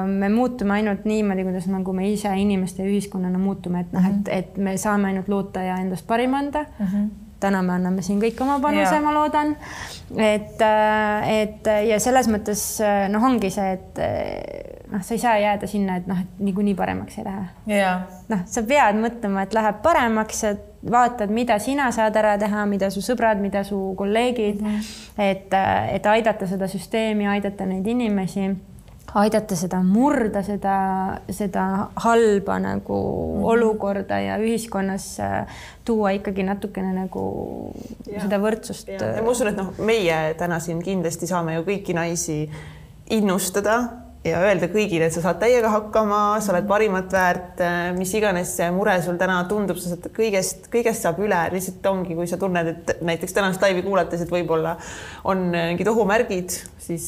me 0.07 0.29
muutume 0.33 0.77
ainult 0.77 1.07
niimoodi, 1.09 1.45
kuidas 1.47 1.69
nagu 1.71 1.95
me 1.97 2.09
ise 2.11 2.33
inimeste 2.37 2.85
ja 2.85 2.89
ühiskonnana 2.91 3.41
muutume, 3.41 3.85
et 3.85 3.95
noh 3.95 4.03
mm 4.03 4.19
-hmm., 4.19 4.27
et, 4.27 4.51
et 4.53 4.57
me 4.69 4.77
saame 4.77 5.13
ainult 5.13 5.31
loota 5.31 5.65
ja 5.65 5.79
endast 5.81 6.07
parima 6.07 6.43
anda 6.43 6.65
mm. 6.79 6.85
-hmm 6.85 7.07
täna 7.39 7.61
me 7.63 7.73
anname 7.75 8.01
siin 8.05 8.21
kõik 8.21 8.39
oma 8.41 8.57
panuse, 8.61 8.99
ma 9.03 9.13
loodan. 9.13 9.55
et, 10.17 10.61
äh, 10.61 11.29
et 11.41 11.69
ja 11.89 11.99
selles 12.01 12.29
mõttes 12.31 12.63
äh, 12.83 13.05
noh, 13.13 13.23
ongi 13.23 13.51
see, 13.53 13.73
et 13.77 14.01
äh, 14.01 14.87
noh, 14.91 15.03
sa 15.03 15.13
ei 15.13 15.21
saa 15.21 15.35
jääda 15.41 15.69
sinna, 15.69 15.99
et 16.01 16.07
noh, 16.09 16.21
et 16.23 16.41
niikuinii 16.41 16.75
paremaks 16.77 17.19
ei 17.19 17.27
lähe. 17.27 17.45
noh, 18.31 18.45
sa 18.45 18.63
pead 18.67 19.01
mõtlema, 19.01 19.45
et 19.45 19.53
läheb 19.57 19.81
paremaks, 19.85 20.43
et 20.49 20.66
vaatad, 20.91 21.31
mida 21.33 21.59
sina 21.59 21.91
saad 21.91 22.15
ära 22.15 22.37
teha, 22.37 22.65
mida 22.65 22.89
su 22.93 23.01
sõbrad, 23.01 23.41
mida 23.41 23.63
su 23.63 23.93
kolleegid 23.97 24.61
mm, 24.61 24.67
-hmm. 24.67 25.21
et, 25.29 25.53
et 25.95 26.05
aidata 26.05 26.47
seda 26.47 26.67
süsteemi, 26.67 27.27
aidata 27.27 27.65
neid 27.65 27.87
inimesi 27.87 28.49
aidata 29.15 29.55
seda 29.55 29.79
murda, 29.83 30.41
seda, 30.43 30.77
seda 31.31 31.63
halba 32.03 32.59
nagu 32.59 32.97
mm 32.97 33.41
-hmm. 33.41 33.45
olukorda 33.45 34.19
ja 34.19 34.37
ühiskonnas 34.37 35.19
äh, 35.19 35.47
tuua 35.85 36.09
ikkagi 36.09 36.43
natukene 36.43 36.93
nagu 36.93 37.73
ja. 38.11 38.21
seda 38.21 38.39
võrdsust. 38.39 38.87
ja 38.87 39.23
ma 39.23 39.29
usun, 39.29 39.47
et 39.47 39.57
noh, 39.57 39.73
meie 39.77 40.33
täna 40.33 40.59
siin 40.59 40.83
kindlasti 40.83 41.27
saame 41.27 41.53
ju 41.53 41.61
kõiki 41.61 41.93
naisi 41.93 42.49
innustada 43.09 43.83
ja 44.27 44.41
öelda 44.45 44.69
kõigile, 44.71 45.07
et 45.07 45.15
sa 45.15 45.23
saad 45.23 45.39
täiega 45.41 45.71
hakkama, 45.73 46.21
sa 46.43 46.53
oled 46.53 46.67
parimat 46.69 47.13
väärt, 47.13 47.61
mis 47.97 48.13
iganes 48.17 48.53
see 48.59 48.69
mure 48.75 48.97
sul 49.05 49.19
täna 49.19 49.39
tundub, 49.49 49.79
sa 49.81 49.93
saad 49.93 50.09
kõigest, 50.15 50.67
kõigest 50.73 51.05
saab 51.05 51.21
üle, 51.23 51.39
lihtsalt 51.53 51.91
ongi, 51.91 52.17
kui 52.17 52.29
sa 52.29 52.39
tunned, 52.41 52.73
et 52.73 53.05
näiteks 53.07 53.35
tänast 53.37 53.63
laivi 53.63 53.85
kuulates, 53.85 54.23
et 54.23 54.33
võib-olla 54.33 54.75
on 55.27 55.47
mingid 55.53 55.91
ohumärgid, 55.91 56.59
siis, 56.87 57.07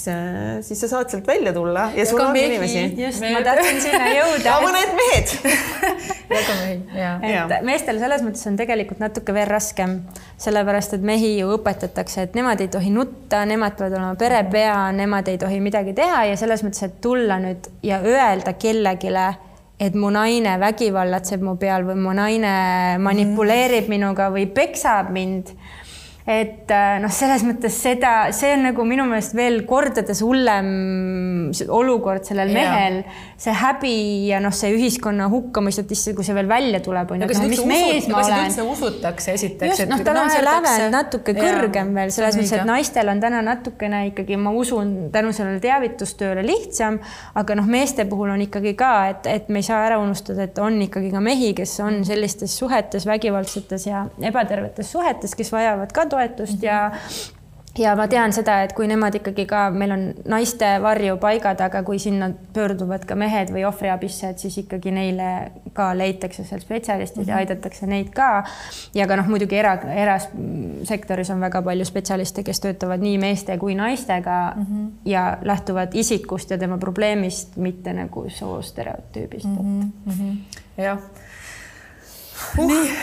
siis 0.65 0.81
sa 0.84 0.89
saad 0.91 1.11
sealt 1.11 1.27
välja 1.27 1.53
tulla 1.56 1.89
ja, 1.95 2.06
sul 2.06 2.22
on 2.23 2.35
inimesi. 2.35 2.84
just, 2.99 3.23
ma 3.23 3.41
tahtsin 3.45 3.81
sinna 3.84 4.10
jõuda 4.19 4.45
ja 4.45 4.57
mõned 4.64 4.95
mehed 4.97 5.35
ja 6.34 6.41
ka 6.45 6.56
mehi, 6.60 6.77
ja. 6.99 7.11
et 7.47 7.65
meestel 7.65 7.99
selles 8.01 8.23
mõttes 8.26 8.45
on 8.49 8.57
tegelikult 8.60 9.01
natuke 9.01 9.34
veel 9.35 9.47
raskem, 9.49 9.99
sellepärast 10.41 10.97
et 10.99 11.06
mehi 11.06 11.35
ju 11.39 11.51
õpetatakse, 11.56 12.27
et 12.27 12.38
nemad 12.38 12.61
ei 12.64 12.72
tohi 12.72 12.93
nutta, 12.93 13.43
nemad 13.49 13.77
peavad 13.80 13.97
olema 13.97 14.15
perepea, 14.19 14.77
nemad 14.95 15.31
ei 15.31 15.39
tohi 15.41 15.61
midagi 15.64 15.95
teha 15.97 16.26
ja 16.31 16.39
selles 16.39 16.64
mõttes, 16.65 16.85
et 16.85 16.99
tulla 17.03 17.39
nüüd 17.41 17.72
ja 17.85 18.01
öelda 18.06 18.56
kellelegi, 18.60 19.14
et 19.80 19.95
mu 19.95 20.11
naine 20.14 20.57
vägivallatseb 20.60 21.43
mu 21.45 21.56
peal 21.60 21.88
või 21.88 21.97
mu 22.03 22.14
naine 22.15 22.53
manipuleerib 23.01 23.88
mm. 23.88 23.95
minuga 23.95 24.30
või 24.34 24.45
peksab 24.51 25.14
mind 25.15 25.53
et 26.30 26.69
äh, 26.69 26.99
noh, 27.01 27.10
selles 27.10 27.41
mõttes 27.41 27.73
seda, 27.81 28.30
see 28.38 28.51
on 28.53 28.68
nagu 28.68 28.84
minu 28.85 29.07
meelest 29.10 29.34
veel 29.34 29.64
kordades 29.65 30.19
hullem 30.22 30.68
olukord 31.73 32.27
sellel 32.27 32.51
mehel, 32.53 32.99
see 33.39 33.56
häbi 33.57 33.93
ja 34.30 34.38
noh, 34.43 34.53
see 34.53 34.69
ühiskonna 34.76 35.26
hukkamõistet, 35.31 35.89
kui 36.14 36.27
see 36.27 36.35
veel 36.38 36.49
välja 36.51 36.84
tuleb, 36.85 37.15
on 37.15 37.23
ju, 37.26 37.30
ma 38.14 38.22
olen. 38.22 38.43
üldse 38.45 38.65
usutakse 38.76 39.34
esiteks. 39.39 39.72
just, 39.73 39.89
noh, 39.89 40.03
tal 40.06 40.19
on 40.22 40.30
see 40.30 40.43
lävend 40.45 40.93
natuke 40.93 41.34
kõrgem 41.34 41.95
veel 41.97 42.14
selles 42.14 42.38
mõttes, 42.38 42.53
et 42.60 42.69
naistel 42.69 43.10
on 43.10 43.23
täna 43.26 43.41
natukene 43.49 44.03
ikkagi, 44.11 44.38
ma 44.38 44.53
usun, 44.53 44.93
tänu 45.15 45.34
sellele 45.34 45.57
teavitustööle 45.65 46.45
lihtsam, 46.45 47.01
aga 47.41 47.57
noh, 47.57 47.73
meeste 47.73 48.06
puhul 48.11 48.35
on 48.35 48.45
ikkagi 48.45 48.76
ka, 48.77 48.91
et, 49.15 49.31
et 49.34 49.49
me 49.49 49.64
ei 49.64 49.69
saa 49.72 49.81
ära 49.88 49.97
unustada, 50.03 50.45
et 50.45 50.61
on 50.61 50.77
ikkagi 50.85 51.10
ka 51.10 51.26
mehi, 51.26 51.56
kes 51.57 51.73
on 51.88 52.03
sellistes 52.06 52.53
suhetes, 52.61 53.10
vägivaldsetes 53.10 53.89
ja 53.89 54.06
ebatervetes 54.30 54.93
suhetes, 54.93 55.34
kes 55.34 55.49
vajavad 55.57 55.89
ka 55.89 56.06
toetust 56.06 56.18
toetust 56.19 56.63
ja 56.63 56.91
ja 57.79 57.93
ma 57.95 58.07
tean 58.09 58.33
seda, 58.33 58.59
et 58.65 58.73
kui 58.75 58.87
nemad 58.89 59.15
ikkagi 59.19 59.45
ka, 59.47 59.61
meil 59.71 59.93
on 59.93 60.01
naiste 60.29 60.67
varjupaigad, 60.83 61.61
aga 61.63 61.81
kui 61.87 61.99
sinna 62.01 62.31
pöörduvad 62.53 63.05
ka 63.07 63.15
mehed 63.19 63.53
või 63.53 63.63
ohvriabisse, 63.69 64.31
et 64.33 64.41
siis 64.41 64.57
ikkagi 64.63 64.91
neile 64.95 65.29
ka 65.77 65.91
leitakse 65.97 66.43
seal 66.47 66.63
spetsialistid 66.63 67.21
mm 67.21 67.23
-hmm. 67.23 67.29
ja 67.29 67.35
mhm. 67.35 67.39
aidatakse 67.39 67.87
neid 67.87 68.09
ka. 68.15 68.43
ja 68.93 69.07
ka 69.07 69.15
noh, 69.15 69.27
muidugi 69.27 69.55
era, 69.55 69.77
erasektoris 69.95 71.29
on 71.29 71.39
väga 71.39 71.61
palju 71.61 71.85
spetsialiste, 71.85 72.43
kes 72.43 72.59
töötavad 72.59 73.05
nii 73.05 73.17
meeste 73.17 73.57
kui 73.57 73.75
naistega 73.75 74.53
mm 74.55 74.65
-hmm. 74.65 74.91
ja 75.05 75.37
lähtuvad 75.41 75.89
isikust 75.93 76.51
ja 76.51 76.57
tema 76.57 76.77
probleemist, 76.77 77.57
mitte 77.57 77.93
nagu 77.93 78.25
soostereotüübist 78.29 79.45
mm. 79.45 79.91
-hmm. 80.07 80.37
jah 80.77 80.99
uh, 82.59 82.93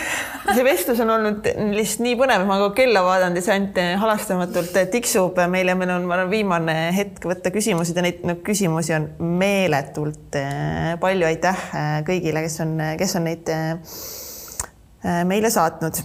see 0.55 0.63
vestlus 0.63 0.99
on 1.03 1.09
olnud 1.11 1.47
lihtsalt 1.75 2.03
nii 2.05 2.15
põnev, 2.19 2.43
ma 2.47 2.57
ka 2.61 2.69
kella 2.77 3.01
vaadanud 3.05 3.39
ja 3.39 3.43
see 3.43 3.55
ainult 3.55 3.79
halastamatult 4.01 4.77
tiksub 4.93 5.39
meil 5.51 5.71
ja 5.71 5.75
meil 5.79 5.91
on, 5.95 6.05
ma 6.07 6.15
arvan, 6.17 6.31
viimane 6.31 6.75
hetk 6.95 7.27
võtta 7.27 7.51
küsimusi 7.53 7.95
ja 7.95 8.05
neid 8.05 8.23
no, 8.27 8.37
küsimusi 8.45 8.95
on 8.95 9.09
meeletult 9.41 10.37
eh, 10.39 10.93
palju. 11.01 11.27
aitäh 11.27 11.65
eh, 11.67 11.89
kõigile, 12.07 12.43
kes 12.45 12.59
on, 12.63 12.77
kes 12.99 13.17
on 13.19 13.27
neid 13.27 13.51
eh, 13.51 13.99
meile 15.27 15.51
saatnud. 15.53 15.99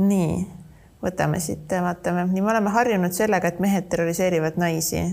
nii, 0.00 0.40
võtame 1.04 1.42
siit, 1.42 1.68
vaatame, 1.68 2.26
nii 2.32 2.42
me 2.42 2.52
oleme 2.54 2.72
harjunud 2.74 3.14
sellega, 3.14 3.52
et 3.52 3.60
mehed 3.62 3.90
terroriseerivad 3.92 4.58
naisi 4.60 5.04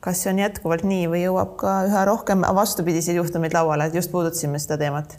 kas 0.00 0.20
see 0.22 0.30
on 0.30 0.38
jätkuvalt 0.38 0.84
nii 0.86 1.06
või 1.10 1.24
jõuab 1.24 1.56
ka 1.58 1.78
üha 1.88 2.04
rohkem 2.06 2.44
vastupidiseid 2.54 3.16
juhtumeid 3.18 3.56
lauale, 3.56 3.88
just 3.94 4.12
puudutasime 4.12 4.60
seda 4.62 4.76
teemat 4.78 5.16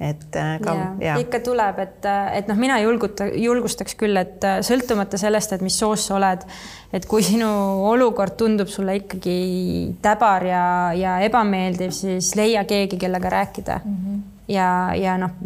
et 0.00 0.36
äh, 0.36 0.56
ka 0.62 0.74
ja, 0.74 0.86
ja. 1.00 1.16
ikka 1.20 1.40
tuleb, 1.44 1.78
et, 1.82 2.06
äh, 2.08 2.30
et 2.38 2.48
noh, 2.50 2.58
mina 2.58 2.78
julguta, 2.82 3.26
julgustaks 3.38 3.94
küll, 4.00 4.16
et 4.18 4.44
äh, 4.46 4.58
sõltumata 4.64 5.20
sellest, 5.20 5.52
et 5.54 5.64
mis 5.64 5.76
soost 5.78 6.08
sa 6.08 6.16
oled, 6.16 6.46
et 6.96 7.06
kui 7.10 7.24
sinu 7.26 7.48
olukord 7.90 8.34
tundub 8.40 8.70
sulle 8.72 8.96
ikkagi 9.02 9.36
täbar 10.02 10.46
ja, 10.48 10.64
ja 10.98 11.18
ebameeldiv, 11.26 11.92
siis 11.94 12.32
leia 12.38 12.64
keegi, 12.68 12.98
kellega 13.00 13.30
rääkida 13.36 13.78
mm. 13.84 14.00
-hmm. 14.00 14.24
ja, 14.54 14.68
ja 14.98 15.18
noh, 15.20 15.36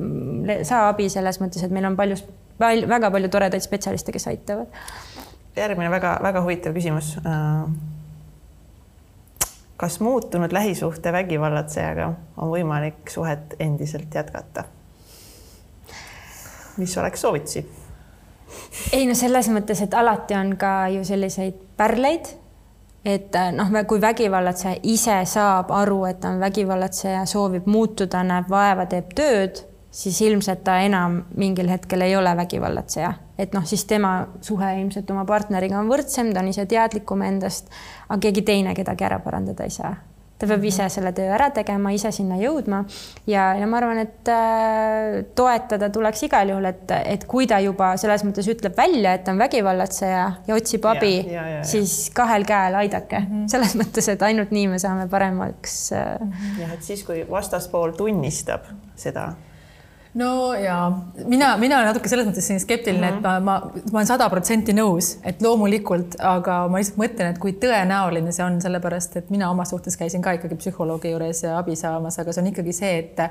saa 0.62 0.89
abi 0.89 1.10
selles 1.12 1.40
mõttes, 1.43 1.64
et 1.64 1.74
meil 1.74 1.90
on 1.90 1.98
palju, 1.98 2.16
palju, 2.59 2.89
väga 2.89 3.10
palju 3.10 3.28
toredaid 3.28 3.62
spetsialiste, 3.62 4.12
kes 4.12 4.28
aitavad. 4.32 4.66
järgmine 5.56 5.90
väga-väga 5.90 6.40
huvitav 6.44 6.74
küsimus 6.77 7.16
kas 9.76 10.00
muutunud 10.00 10.52
lähisuhte 10.52 11.12
vägivallatsejaga 11.12 12.12
on 12.36 12.50
võimalik 12.50 13.10
suhet 13.10 13.54
endiselt 13.58 14.14
jätkata? 14.14 14.64
mis 16.76 16.98
oleks 16.98 17.20
soovitusi? 17.20 17.66
ei 18.92 19.06
no 19.06 19.14
selles 19.14 19.48
mõttes, 19.48 19.82
et 19.82 19.94
alati 19.94 20.34
on 20.34 20.56
ka 20.56 20.88
ju 20.88 21.04
selliseid 21.04 21.54
pärleid, 21.76 22.28
et 23.04 23.36
noh, 23.52 23.70
kui 23.88 24.00
vägivallatseja 24.00 24.80
ise 24.82 25.20
saab 25.24 25.70
aru, 25.70 26.04
et 26.04 26.20
ta 26.20 26.34
on 26.34 26.40
vägivallatseja, 26.40 27.24
soovib 27.26 27.66
muutuda, 27.66 28.22
näeb 28.26 28.50
vaeva, 28.50 28.86
teeb 28.86 29.12
tööd, 29.16 29.62
siis 29.90 30.20
ilmselt 30.20 30.64
ta 30.64 30.78
enam 30.84 31.22
mingil 31.36 31.68
hetkel 31.72 32.04
ei 32.04 32.16
ole 32.16 32.36
vägivallatseja 32.36 33.14
et 33.38 33.54
noh, 33.56 33.64
siis 33.68 33.84
tema 33.88 34.18
suhe 34.44 34.72
ilmselt 34.80 35.10
oma 35.12 35.26
partneriga 35.28 35.78
on 35.80 35.92
võrdsem, 35.92 36.32
ta 36.32 36.42
on 36.42 36.50
ise 36.52 36.66
teadlikum 36.68 37.24
endast, 37.26 37.72
aga 38.08 38.20
keegi 38.28 38.44
teine 38.46 38.76
kedagi 38.76 39.08
ära 39.08 39.20
parandada 39.24 39.66
ei 39.66 39.74
saa. 39.74 39.94
ta 40.36 40.44
peab 40.44 40.64
ise 40.68 40.82
mhm. 40.82 40.92
selle 40.92 41.10
töö 41.16 41.30
ära 41.32 41.46
tegema, 41.56 41.88
ise 41.96 42.10
sinna 42.12 42.36
jõudma 42.36 42.82
ja, 43.24 43.54
ja 43.56 43.64
ma 43.64 43.78
arvan, 43.78 44.02
et 44.02 44.28
äh, 44.28 45.22
toetada 45.36 45.88
tuleks 45.88 46.26
igal 46.26 46.52
juhul, 46.52 46.68
et, 46.68 46.92
et 47.08 47.24
kui 47.24 47.48
ta 47.48 47.56
juba 47.64 47.94
selles 47.96 48.24
mõttes 48.26 48.50
ütleb 48.52 48.76
välja, 48.76 49.14
et 49.16 49.24
ta 49.24 49.32
on 49.32 49.40
vägivallatseja 49.40 50.26
ja 50.44 50.58
otsib 50.58 50.84
abi, 50.92 51.14
siis 51.64 51.96
kahel 52.16 52.44
käel 52.44 52.76
aidake 52.82 53.22
mm, 53.22 53.32
-hmm. 53.32 53.48
selles 53.48 53.78
mõttes, 53.80 54.12
et 54.12 54.28
ainult 54.28 54.52
nii 54.52 54.68
me 54.74 54.82
saame 54.82 55.08
paremaks 55.08 55.80
äh.... 55.96 56.20
jah, 56.60 56.76
et 56.76 56.84
siis, 56.84 57.04
kui 57.04 57.24
vastaspool 57.30 57.96
tunnistab 57.96 58.68
seda 58.96 59.30
no 60.16 60.55
ja 60.55 60.93
mina, 61.24 61.56
mina 61.60 61.78
olen 61.78 61.90
natuke 61.90 62.10
selles 62.10 62.28
mõttes 62.28 62.48
siin 62.48 62.60
skeptiline 62.62 63.10
mm, 63.10 63.18
-hmm. 63.18 63.38
et 63.38 63.44
ma, 63.44 63.60
ma, 63.60 63.84
ma 63.93 64.01
olen 64.01 64.09
sada 64.09 64.28
protsenti 64.32 64.74
nõus, 64.76 65.16
et 65.24 65.43
loomulikult, 65.44 66.18
aga 66.20 66.59
ma 66.72 66.80
lihtsalt 66.80 67.01
mõtlen, 67.02 67.32
et 67.34 67.40
kui 67.43 67.56
tõenäoline 67.62 68.32
see 68.32 68.44
on, 68.47 68.60
sellepärast 68.62 69.16
et 69.22 69.30
mina 69.30 69.51
oma 69.51 69.64
suhtes 69.68 69.97
käisin 69.97 70.24
ka 70.24 70.36
ikkagi 70.38 70.59
psühholoogi 70.60 71.12
juures 71.12 71.43
ja 71.43 71.59
abi 71.59 71.76
saamas, 71.76 72.18
aga 72.18 72.32
see 72.32 72.44
on 72.44 72.52
ikkagi 72.52 72.76
see, 72.76 72.98
et 72.98 73.26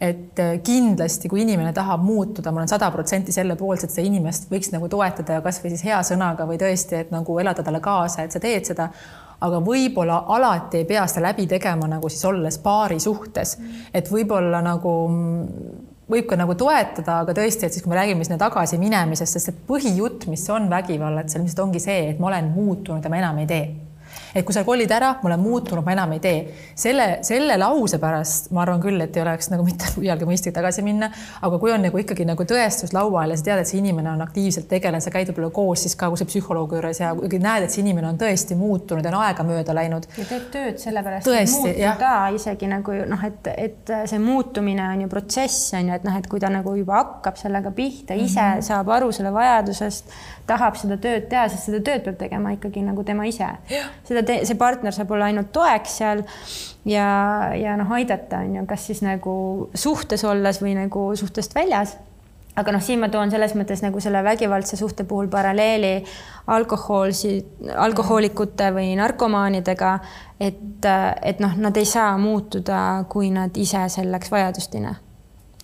et 0.00 0.40
kindlasti, 0.62 1.26
kui 1.28 1.40
inimene 1.42 1.72
tahab 1.74 2.04
muutuda, 2.06 2.52
ma 2.52 2.60
olen 2.60 2.68
sada 2.70 2.86
protsenti 2.94 3.32
selle 3.34 3.56
poolt, 3.58 3.82
et 3.82 3.90
seda 3.90 4.06
inimest 4.06 4.46
võiks 4.50 4.70
nagu 4.70 4.86
toetada 4.88 5.40
ja 5.40 5.42
kasvõi 5.42 5.72
siis 5.72 5.82
hea 5.88 5.98
sõnaga 6.06 6.46
või 6.46 6.60
tõesti, 6.60 7.00
et 7.00 7.10
nagu 7.10 7.38
elada 7.42 7.64
talle 7.66 7.80
kaasa, 7.82 8.22
et 8.22 8.30
sa 8.30 8.38
teed 8.38 8.70
seda 8.70 8.92
aga 9.40 9.60
võib-olla 9.62 10.22
alati 10.34 10.80
ei 10.80 10.86
pea 10.88 11.04
seda 11.10 11.28
läbi 11.28 11.46
tegema 11.50 11.88
nagu 11.90 12.10
siis 12.10 12.24
olles 12.30 12.58
paari 12.62 12.98
suhtes, 13.02 13.56
et 13.94 14.10
võib-olla 14.10 14.62
nagu 14.62 14.94
võib 16.08 16.28
ka 16.28 16.38
nagu 16.40 16.54
toetada, 16.58 17.20
aga 17.22 17.34
tõesti, 17.36 17.66
et 17.66 17.74
siis, 17.74 17.84
kui 17.84 17.92
me 17.92 17.98
räägime 17.98 18.24
sinna 18.24 18.38
tagasi 18.40 18.78
minemisest, 18.80 19.36
sest 19.36 19.52
et 19.52 19.60
põhijutt, 19.68 20.28
mis 20.32 20.46
on 20.54 20.70
lihtsalt 21.44 21.66
ongi 21.66 21.82
see, 21.84 22.08
et 22.12 22.22
ma 22.22 22.32
olen 22.32 22.52
muutunud 22.54 23.04
ja 23.04 23.12
ma 23.12 23.20
enam 23.20 23.44
ei 23.44 23.50
tee 23.50 23.87
et 24.34 24.44
kui 24.46 24.54
sa 24.54 24.64
kolid 24.64 24.90
ära, 24.94 25.14
ma 25.22 25.30
olen 25.30 25.40
muutunud, 25.40 25.84
ma 25.84 25.94
enam 25.94 26.12
ei 26.16 26.20
tee. 26.20 26.38
selle, 26.74 27.18
selle 27.26 27.56
lause 27.58 27.98
pärast 27.98 28.50
ma 28.54 28.62
arvan 28.62 28.80
küll, 28.82 29.00
et 29.00 29.16
ei 29.16 29.22
oleks 29.22 29.50
nagu 29.52 29.64
mitte 29.66 29.90
iialgi 30.04 30.28
mõistlik 30.28 30.54
tagasi 30.56 30.84
minna, 30.86 31.10
aga 31.42 31.58
kui 31.58 31.72
on 31.72 31.84
nagu 31.86 31.98
ikkagi 32.02 32.26
nagu 32.28 32.46
tõestus 32.48 32.94
laual 32.96 33.32
ja 33.32 33.38
sa 33.38 33.48
tead, 33.50 33.62
et 33.62 33.70
see 33.70 33.80
inimene 33.82 34.12
on 34.12 34.22
aktiivselt 34.24 34.68
tegelenud, 34.70 35.04
sa 35.04 35.12
käid 35.14 35.30
võib-olla 35.32 35.50
koos 35.54 35.84
siis 35.86 35.96
ka 35.98 36.10
kuskil 36.12 36.30
psühholoogi 36.30 36.78
juures 36.78 37.02
ja 37.02 37.12
näed, 37.14 37.66
et 37.66 37.74
see 37.74 37.82
inimene 37.84 38.10
on 38.12 38.20
tõesti 38.20 38.56
muutunud 38.58 39.04
ja 39.04 39.12
on 39.12 39.20
aega 39.22 39.46
mööda 39.46 39.76
läinud. 39.76 40.08
ja 40.18 40.26
teeb 40.28 40.48
tööd 40.54 40.80
sellepärast, 40.82 41.28
et 41.28 41.52
muutuda 41.54 42.14
isegi 42.34 42.70
nagu 42.70 42.96
noh, 43.08 43.26
et, 43.28 43.52
et 43.56 43.94
see 44.10 44.22
muutumine 44.22 44.88
on 44.94 45.04
ju 45.04 45.10
protsess 45.12 45.74
on 45.78 45.90
ju, 45.90 45.98
et 45.98 46.06
noh, 46.06 46.18
et 46.18 46.26
kui 46.30 46.40
ta 46.42 46.50
nagu 46.52 46.74
juba 46.78 46.98
hakkab 47.02 47.38
sellega 47.40 47.72
pihta, 47.74 48.14
ise 48.14 48.40
mm 48.40 48.58
-hmm. 48.58 48.66
saab 48.70 48.88
aru 48.88 49.12
selle 49.12 49.32
vajadusest 49.32 50.12
tahab 50.48 50.78
seda 50.80 50.96
tööd 51.00 51.28
teha, 51.30 51.46
sest 51.52 51.68
seda 51.68 51.80
tööd 51.84 52.04
peab 52.06 52.18
tegema 52.20 52.52
ikkagi 52.56 52.82
nagu 52.84 53.04
tema 53.04 53.26
ise. 53.28 53.48
seda, 54.08 54.17
see 54.26 54.58
partner 54.58 54.94
saab 54.94 55.10
olla 55.14 55.28
ainult 55.30 55.52
toeks 55.52 55.96
seal 56.00 56.22
ja, 56.88 57.08
ja 57.58 57.76
noh, 57.78 57.90
aidata 57.96 58.42
on 58.44 58.58
ju, 58.58 58.66
kas 58.68 58.86
siis 58.90 59.02
nagu 59.04 59.70
suhtes 59.74 60.24
olles 60.28 60.62
või 60.62 60.76
nagu 60.78 61.10
suhtest 61.16 61.54
väljas. 61.56 61.96
Aga 62.58 62.72
noh, 62.74 62.82
siin 62.82 62.98
ma 62.98 63.06
toon 63.06 63.30
selles 63.30 63.52
mõttes 63.54 63.84
nagu 63.84 64.00
selle 64.02 64.18
vägivaldse 64.26 64.76
suhte 64.80 65.04
puhul 65.06 65.28
paralleeli 65.30 65.92
alkohoolsi, 66.50 67.36
alkohoolikute 67.86 68.72
või 68.74 68.96
narkomaanidega, 68.98 69.92
et, 70.42 70.88
et 71.22 71.44
noh, 71.44 71.54
nad 71.54 71.76
ei 71.78 71.86
saa 71.86 72.16
muutuda, 72.18 73.04
kui 73.08 73.30
nad 73.30 73.54
ise 73.54 73.86
selleks 73.94 74.34
vajadust 74.34 74.74
ei 74.74 74.88
näe 74.88 75.04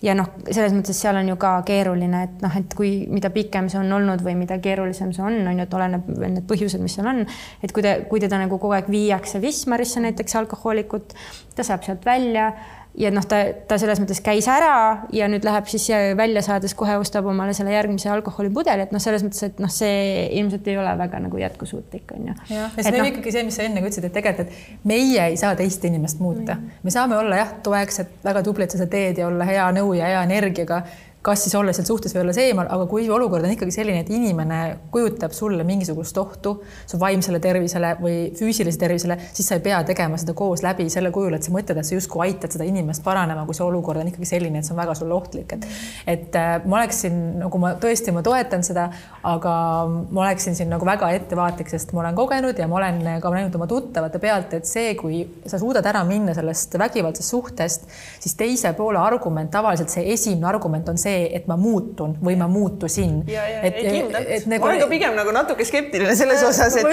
ja 0.05 0.13
noh, 0.17 0.29
selles 0.45 0.73
mõttes 0.75 0.97
seal 1.01 1.17
on 1.19 1.29
ju 1.31 1.35
ka 1.41 1.55
keeruline, 1.67 2.21
et 2.27 2.45
noh, 2.45 2.55
et 2.59 2.77
kui, 2.77 2.91
mida 3.11 3.31
pikem 3.33 3.69
see 3.71 3.79
on 3.81 3.91
olnud 3.97 4.21
või 4.25 4.35
mida 4.39 4.59
keerulisem 4.61 5.11
see 5.15 5.25
on, 5.25 5.39
on 5.49 5.59
ju, 5.59 5.65
et 5.65 5.77
oleneb 5.79 6.09
need 6.21 6.45
põhjused, 6.49 6.83
mis 6.83 6.97
seal 6.97 7.09
on. 7.11 7.23
et 7.65 7.73
kui 7.75 7.85
ta, 7.85 7.97
kui 8.09 8.23
teda 8.23 8.39
nagu 8.41 8.59
kogu 8.61 8.77
aeg 8.77 8.89
viiakse 8.91 9.41
Wismarisse 9.43 10.03
näiteks 10.05 10.37
alkohoolikut, 10.41 11.15
ta 11.55 11.65
saab 11.65 11.85
sealt 11.87 12.05
välja 12.05 12.51
ja 12.97 13.11
noh, 13.13 13.25
ta, 13.27 13.41
ta 13.67 13.77
selles 13.81 13.99
mõttes 14.01 14.21
käis 14.23 14.47
ära 14.51 15.05
ja 15.15 15.27
nüüd 15.31 15.45
läheb 15.45 15.67
siis 15.69 15.87
välja 16.17 16.43
saades 16.45 16.75
kohe 16.77 16.97
ostab 16.99 17.27
omale 17.29 17.55
selle 17.57 17.73
järgmise 17.73 18.09
alkoholipudeli, 18.13 18.85
et 18.87 18.93
noh, 18.95 19.03
selles 19.03 19.25
mõttes, 19.25 19.43
et 19.47 19.59
noh, 19.63 19.71
see 19.71 20.27
ilmselt 20.39 20.67
ei 20.71 20.77
ole 20.79 20.93
väga 20.99 21.21
nagu 21.25 21.41
jätkusuutlik, 21.41 22.15
on 22.15 22.29
ju. 22.31 22.35
jah, 22.53 22.69
ja 22.71 22.85
see 22.85 22.93
on 22.93 23.01
no, 23.03 23.09
ikkagi 23.11 23.35
see, 23.35 23.47
mis 23.47 23.59
sa 23.59 23.65
enne 23.67 23.83
ütlesid, 23.83 24.07
et 24.09 24.15
tegelikult, 24.15 24.53
et 24.53 24.87
meie 24.87 25.27
ei 25.31 25.39
saa 25.39 25.55
teist 25.59 25.83
inimest 25.87 26.23
muuta 26.23 26.55
mm., 26.55 26.79
me 26.85 26.93
saame 26.93 27.19
olla 27.19 27.41
jah, 27.41 27.57
toeks, 27.65 27.99
et 28.05 28.15
väga 28.25 28.45
tubli, 28.45 28.67
et 28.67 28.75
sa 28.75 28.81
seda 28.81 28.91
teed 28.95 29.21
ja 29.21 29.27
olla 29.27 29.47
hea 29.49 29.67
nõu 29.75 29.93
ja 29.97 30.13
hea 30.13 30.23
energiaga 30.27 30.83
kas 31.25 31.43
siis 31.45 31.55
olla 31.57 31.73
seal 31.73 31.87
suhtes 31.87 32.13
või 32.13 32.21
olles 32.25 32.37
eemal, 32.41 32.67
aga 32.69 32.85
kui 32.89 33.07
olukord 33.09 33.45
on 33.47 33.53
ikkagi 33.55 33.73
selline, 33.73 34.03
et 34.03 34.11
inimene 34.13 34.59
kujutab 34.93 35.33
sulle 35.33 35.65
mingisugust 35.65 36.17
ohtu 36.21 36.55
su 36.85 36.99
vaimsele 37.01 37.39
tervisele 37.41 37.95
või 38.01 38.17
füüsilisele 38.37 38.81
tervisele, 38.81 39.17
siis 39.33 39.49
sa 39.49 39.57
ei 39.57 39.63
pea 39.65 39.79
tegema 39.87 40.19
seda 40.21 40.35
koos 40.37 40.61
läbi 40.65 40.85
selle 40.93 41.09
kujul, 41.15 41.33
et 41.37 41.45
sa 41.45 41.53
mõtled, 41.55 41.79
et 41.81 41.87
sa 41.87 41.95
justkui 41.97 42.27
aitad 42.27 42.53
seda 42.53 42.67
inimest 42.69 43.03
paranema, 43.05 43.45
kui 43.47 43.57
see 43.57 43.65
olukord 43.65 44.01
on 44.01 44.11
ikkagi 44.11 44.29
selline, 44.29 44.61
et 44.61 44.67
see 44.67 44.75
on 44.75 44.81
väga 44.83 44.97
sulle 44.99 45.17
ohtlik, 45.17 45.55
et 45.57 45.67
et 46.15 46.37
äh, 46.37 46.59
ma 46.65 46.81
oleksin 46.81 47.17
nagu 47.41 47.59
ma 47.61 47.73
tõesti, 47.81 48.13
ma 48.13 48.21
toetan 48.25 48.63
seda, 48.65 48.85
aga 49.25 49.55
ma 49.89 50.25
oleksin 50.27 50.57
siin 50.57 50.69
nagu 50.69 50.85
väga 50.85 51.09
ettevaatlik, 51.17 51.71
sest 51.73 51.95
ma 51.95 52.03
olen 52.03 52.17
kogenud 52.17 52.59
ja 52.61 52.69
ma 52.69 52.79
olen 52.81 53.01
ka 53.23 53.33
näinud 53.33 53.57
oma 53.57 53.67
tuttavate 53.71 54.21
pealt, 54.21 54.53
et 54.59 54.69
see, 54.69 54.93
kui 54.99 55.23
sa 55.49 55.59
suudad 55.61 55.85
ära 55.89 56.03
minna 56.07 56.35
sellest 56.37 56.77
vägivaldsest 56.79 57.33
suhtest, 57.33 57.89
siis 58.21 58.37
teise 58.37 58.73
poole 58.77 59.01
argument, 59.01 59.49
tavaliselt 59.51 59.93
see 59.93 60.05
esimene 60.13 60.49
argument 60.49 60.93
on 60.93 61.01
see, 61.01 61.14
see, 61.15 61.29
et 61.37 61.47
ma 61.51 61.57
muutun 61.59 62.17
või 62.23 62.35
ma 62.39 62.47
muutusin. 62.51 63.21
et, 63.29 63.79
et 63.79 64.49
nagu... 64.51 64.65
ma 64.65 64.73
olen 64.73 64.83
ka 64.83 64.91
pigem 64.91 65.15
nagu 65.17 65.33
natuke 65.35 65.67
skeptiline 65.67 66.15
selles 66.17 66.43
osas, 66.45 66.75
et, 66.81 66.91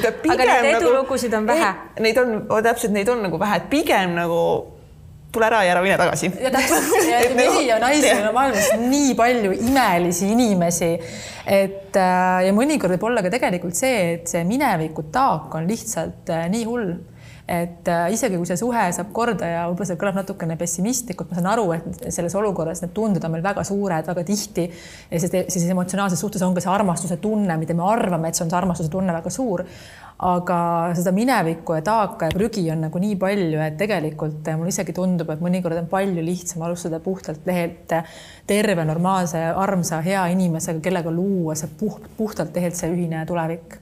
et 0.00 0.20
pigem. 0.24 0.34
aga 0.34 0.50
neid 0.50 0.66
nagu- 0.66 0.82
edulugusid 0.82 1.32
nagu, 1.34 1.42
on 1.42 1.48
vähe. 1.54 1.72
Neid 2.06 2.20
on, 2.22 2.36
täpselt 2.66 2.94
neid 2.96 3.08
on 3.12 3.24
nagu 3.28 3.40
vähe, 3.40 3.62
et 3.62 3.72
pigem 3.72 4.14
nagu 4.18 4.42
tule 5.30 5.46
ära 5.46 5.60
ja 5.64 5.74
ära 5.76 5.82
mine 5.84 5.96
tagasi. 5.98 6.30
ja 6.42 6.50
täpselt, 6.50 6.90
mehi 7.38 7.66
ja 7.68 7.78
naisi 7.82 8.10
on 8.16 8.32
maailmas 8.34 8.72
nii 8.80 9.14
palju 9.18 9.54
imelisi 9.68 10.32
inimesi, 10.34 10.90
et 11.46 11.96
äh, 11.96 12.40
ja 12.48 12.56
mõnikord 12.56 12.96
võib 12.96 13.08
olla 13.12 13.22
ka 13.24 13.32
tegelikult 13.32 13.78
see, 13.78 14.02
et 14.16 14.30
see 14.30 14.42
mineviku 14.48 15.06
taak 15.14 15.54
on 15.54 15.70
lihtsalt 15.70 16.34
äh, 16.34 16.48
nii 16.50 16.66
hull 16.66 16.92
et 17.50 17.88
äh, 17.90 18.04
isegi 18.14 18.38
kui 18.38 18.46
see 18.46 18.58
suhe 18.58 18.82
saab 18.94 19.08
korda 19.14 19.48
ja 19.48 19.62
võib-olla 19.66 19.88
see 19.88 19.98
kõlab 19.98 20.18
natukene 20.20 20.56
pessimistlikult, 20.60 21.32
ma 21.32 21.38
saan 21.38 21.48
aru, 21.50 21.64
et 21.74 22.04
selles 22.14 22.36
olukorras 22.38 22.84
need 22.84 22.92
tunded 22.94 23.24
on 23.26 23.34
meil 23.34 23.42
väga 23.42 23.64
suured, 23.66 24.06
väga 24.06 24.24
tihti 24.28 24.68
ja 24.68 25.18
siis, 25.18 25.34
siis 25.50 25.64
emotsionaalses 25.74 26.22
suhtes 26.22 26.44
on 26.46 26.54
ka 26.54 26.62
see 26.62 26.70
armastuse 26.70 27.18
tunne, 27.22 27.56
mida 27.58 27.74
me 27.74 27.82
arvame, 27.90 28.30
et 28.30 28.38
see 28.38 28.46
on 28.46 28.52
see 28.52 28.60
armastuse 28.60 28.92
tunne 28.92 29.16
väga 29.16 29.34
suur. 29.34 29.64
aga 30.20 30.56
seda 30.92 31.14
minevikku 31.16 31.78
ja 31.78 31.80
taaka 31.80 32.26
ja 32.28 32.34
prügi 32.36 32.66
on 32.68 32.82
nagu 32.84 33.00
nii 33.00 33.14
palju, 33.16 33.56
et 33.64 33.78
tegelikult 33.80 34.50
mulle 34.52 34.68
isegi 34.68 34.92
tundub, 34.92 35.32
et 35.32 35.40
mõnikord 35.40 35.80
on 35.80 35.88
palju 35.88 36.20
lihtsam 36.20 36.66
alustada 36.66 37.00
puhtalt 37.00 37.48
lehelt 37.48 37.94
terve, 38.46 38.84
normaalse, 38.84 39.40
armsa, 39.64 40.02
hea 40.04 40.26
inimesega, 40.36 40.84
kellega 40.84 41.14
luua 41.14 41.56
see 41.56 41.72
puht, 41.80 42.04
puhtalt 42.18 42.52
lehelt 42.52 42.76
see 42.76 42.92
ühine 42.92 43.24
tulevik 43.26 43.80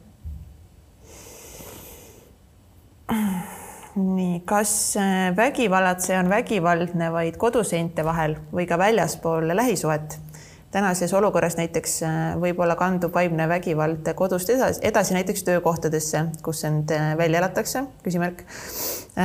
nii, 3.98 4.40
kas 4.46 4.96
äh, 4.96 5.36
vägivallatseja 5.36 6.20
on 6.20 6.30
vägivaldne 6.30 7.12
vaid 7.12 7.36
koduseinte 7.40 8.04
vahel 8.04 8.38
või 8.52 8.68
ka 8.70 8.78
väljaspool 8.78 9.50
lähisuhet? 9.56 10.20
tänases 10.68 11.14
olukorras 11.16 11.54
näiteks 11.56 11.94
äh, 12.04 12.16
võib-olla 12.36 12.74
kandub 12.76 13.14
vaimne 13.14 13.46
vägivald 13.48 14.10
kodust 14.14 14.50
edasi, 14.52 14.82
edasi 14.84 15.14
näiteks 15.16 15.46
töökohtadesse, 15.46 16.26
kus 16.44 16.60
end 16.68 16.92
äh, 16.92 17.14
välja 17.16 17.40
elatakse, 17.40 17.86
küsimärk. 18.04 18.44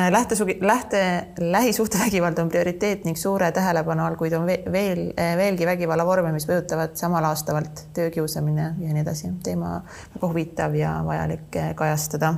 lähtesugi, 0.10 0.56
lähte, 0.62 1.02
lähisuhtevägivald 1.40 2.40
on 2.40 2.50
prioriteet 2.50 3.04
ning 3.06 3.20
suure 3.20 3.52
tähelepanu 3.52 4.06
all, 4.06 4.16
kuid 4.16 4.34
on 4.34 4.48
veel, 4.48 5.04
veelgi 5.38 5.68
vägivallavorme, 5.68 6.32
mis 6.34 6.48
mõjutavad 6.50 6.96
sama 6.98 7.22
laastavalt, 7.22 7.86
töökiusamine 7.94 8.74
ja 8.80 8.96
nii 8.96 9.04
edasi. 9.04 9.36
teema 9.44 9.76
väga 10.16 10.28
huvitav 10.32 10.76
ja 10.80 10.96
vajalik 11.06 11.62
kajastada 11.76 12.34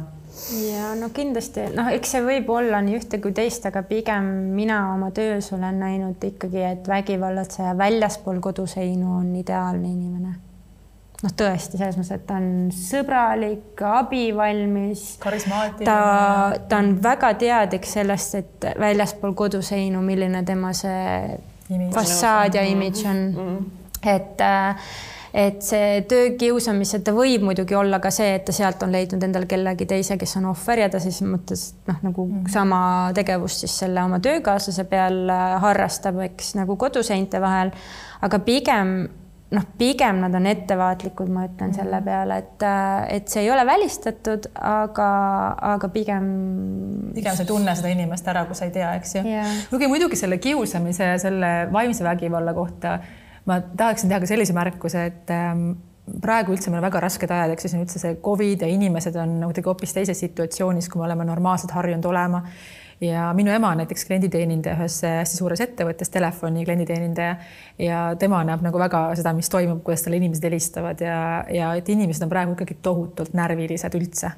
ja 0.69 0.93
no 0.99 1.09
kindlasti 1.15 1.69
noh, 1.75 1.89
eks 1.95 2.15
see 2.15 2.23
võib 2.25 2.49
olla 2.53 2.81
nii 2.83 2.97
ühte 2.99 3.19
kui 3.23 3.33
teist, 3.35 3.65
aga 3.69 3.85
pigem 3.87 4.27
mina 4.55 4.79
oma 4.93 5.11
töös 5.15 5.51
olen 5.55 5.79
näinud 5.79 6.23
ikkagi, 6.27 6.63
et 6.73 6.89
vägivallatseja 6.89 7.75
väljaspool 7.77 8.41
koduseinu 8.43 9.15
on 9.19 9.31
ideaalne 9.39 9.87
inimene. 9.87 10.33
noh, 11.23 11.33
tõesti 11.39 11.79
selles 11.79 11.97
mõttes, 11.97 12.11
et 12.19 12.27
ta 12.27 12.37
on 12.41 12.69
sõbralik, 12.75 13.81
abivalmis. 13.89 15.07
ta, 15.87 15.97
ta 16.69 16.83
on 16.83 16.93
väga 17.03 17.33
teadlik 17.41 17.87
sellest, 17.89 18.35
et 18.35 18.69
väljaspool 18.79 19.33
koduseinu, 19.33 20.03
milline 20.05 20.43
tema 20.45 20.73
see 20.75 21.39
imidž 21.71 21.95
fassaad 21.95 22.59
ja 22.59 22.63
imidž 22.67 23.05
on 23.09 23.25
mm. 23.31 23.35
-hmm. 23.47 24.09
et 24.15 24.41
äh, 24.41 24.75
et 25.35 25.59
see 25.65 26.03
töökiusamise, 26.07 27.01
ta 27.03 27.11
võib 27.15 27.43
muidugi 27.43 27.75
olla 27.75 27.99
ka 28.03 28.11
see, 28.13 28.37
et 28.37 28.45
ta 28.47 28.53
sealt 28.55 28.83
on 28.85 28.93
leidnud 28.95 29.23
endale 29.27 29.49
kellegi 29.51 29.87
teise, 29.89 30.15
kes 30.21 30.37
on 30.39 30.47
ohver 30.53 30.85
ja 30.85 30.87
ta 30.91 31.01
siis 31.03 31.19
mõttes 31.27 31.67
noh, 31.89 31.99
nagu 32.07 32.25
mm 32.25 32.37
-hmm. 32.37 32.53
sama 32.53 32.79
tegevust 33.17 33.65
siis 33.65 33.75
selle 33.83 34.03
oma 34.03 34.21
töökaaslase 34.23 34.87
peal 34.87 35.27
äh, 35.29 35.59
harrastab, 35.61 36.21
eks 36.29 36.55
nagu 36.55 36.77
koduseinte 36.79 37.41
vahel. 37.41 37.71
aga 38.21 38.39
pigem 38.39 38.95
noh, 39.51 39.65
pigem 39.77 40.21
nad 40.23 40.33
on 40.35 40.47
ettevaatlikud, 40.49 41.27
ma 41.29 41.45
ütlen 41.45 41.69
mm. 41.69 41.75
selle 41.75 41.99
peale, 42.05 42.37
et, 42.37 42.63
äh, 42.63 43.17
et 43.17 43.27
see 43.27 43.43
ei 43.43 43.51
ole 43.51 43.65
välistatud, 43.65 44.47
aga, 44.55 45.09
aga 45.73 45.89
pigem. 45.89 46.31
pigem 47.13 47.35
sa 47.35 47.43
ei 47.43 47.51
tunne 47.51 47.75
seda 47.75 47.91
inimest 47.91 48.27
ära, 48.31 48.45
kui 48.45 48.55
sa 48.55 48.65
ei 48.65 48.71
tea, 48.71 48.95
eks 48.95 49.15
ju 49.15 49.27
yeah.. 49.27 49.51
kuigi 49.69 49.91
muidugi 49.91 50.15
selle 50.15 50.37
kiusamise 50.37 51.11
ja 51.11 51.19
selle 51.19 51.53
vaimse 51.71 52.03
vägivalla 52.07 52.53
kohta 52.53 52.99
ma 53.45 53.59
tahaksin 53.77 54.09
teha 54.09 54.22
ka 54.23 54.30
sellise 54.30 54.55
märkuse, 54.57 55.05
et 55.11 55.34
ähm, 55.34 55.67
praegu 56.22 56.53
üldse 56.55 56.72
meil 56.73 56.84
väga 56.85 57.01
rasked 57.05 57.31
ajad, 57.31 57.53
ehk 57.53 57.63
siis 57.63 57.76
on 57.77 57.84
üldse 57.85 58.01
see 58.01 58.17
Covid 58.26 58.65
ja 58.65 58.72
inimesed 58.72 59.17
on 59.22 59.38
kuidagi 59.47 59.69
hoopis 59.72 59.93
teises 59.95 60.19
situatsioonis, 60.26 60.89
kui 60.89 61.01
me 61.01 61.07
oleme 61.09 61.27
normaalselt 61.27 61.73
harjunud 61.76 62.09
olema. 62.09 62.43
Ja 63.03 63.27
minu 63.35 63.51
ema 63.51 63.73
on 63.73 63.81
näiteks 63.81 64.05
klienditeenindaja 64.07 64.77
ühes 64.77 65.01
hästi 65.03 65.38
suures 65.38 65.59
ettevõttes, 65.65 66.09
telefoni 66.13 66.63
klienditeenindaja 66.63 67.34
ja 67.80 68.15
tema 68.19 68.39
näeb 68.47 68.61
nagu 68.64 68.80
väga 68.80 69.02
seda, 69.19 69.34
mis 69.35 69.49
toimub, 69.52 69.81
kuidas 69.84 70.06
talle 70.06 70.19
inimesed 70.22 70.45
helistavad 70.47 71.02
ja, 71.03 71.18
ja 71.52 71.73
et 71.76 71.89
inimesed 71.91 72.23
on 72.23 72.31
praegu 72.31 72.53
ikkagi 72.56 72.77
tohutult 72.84 73.34
närvilised 73.35 73.97
üldse. 73.99 74.31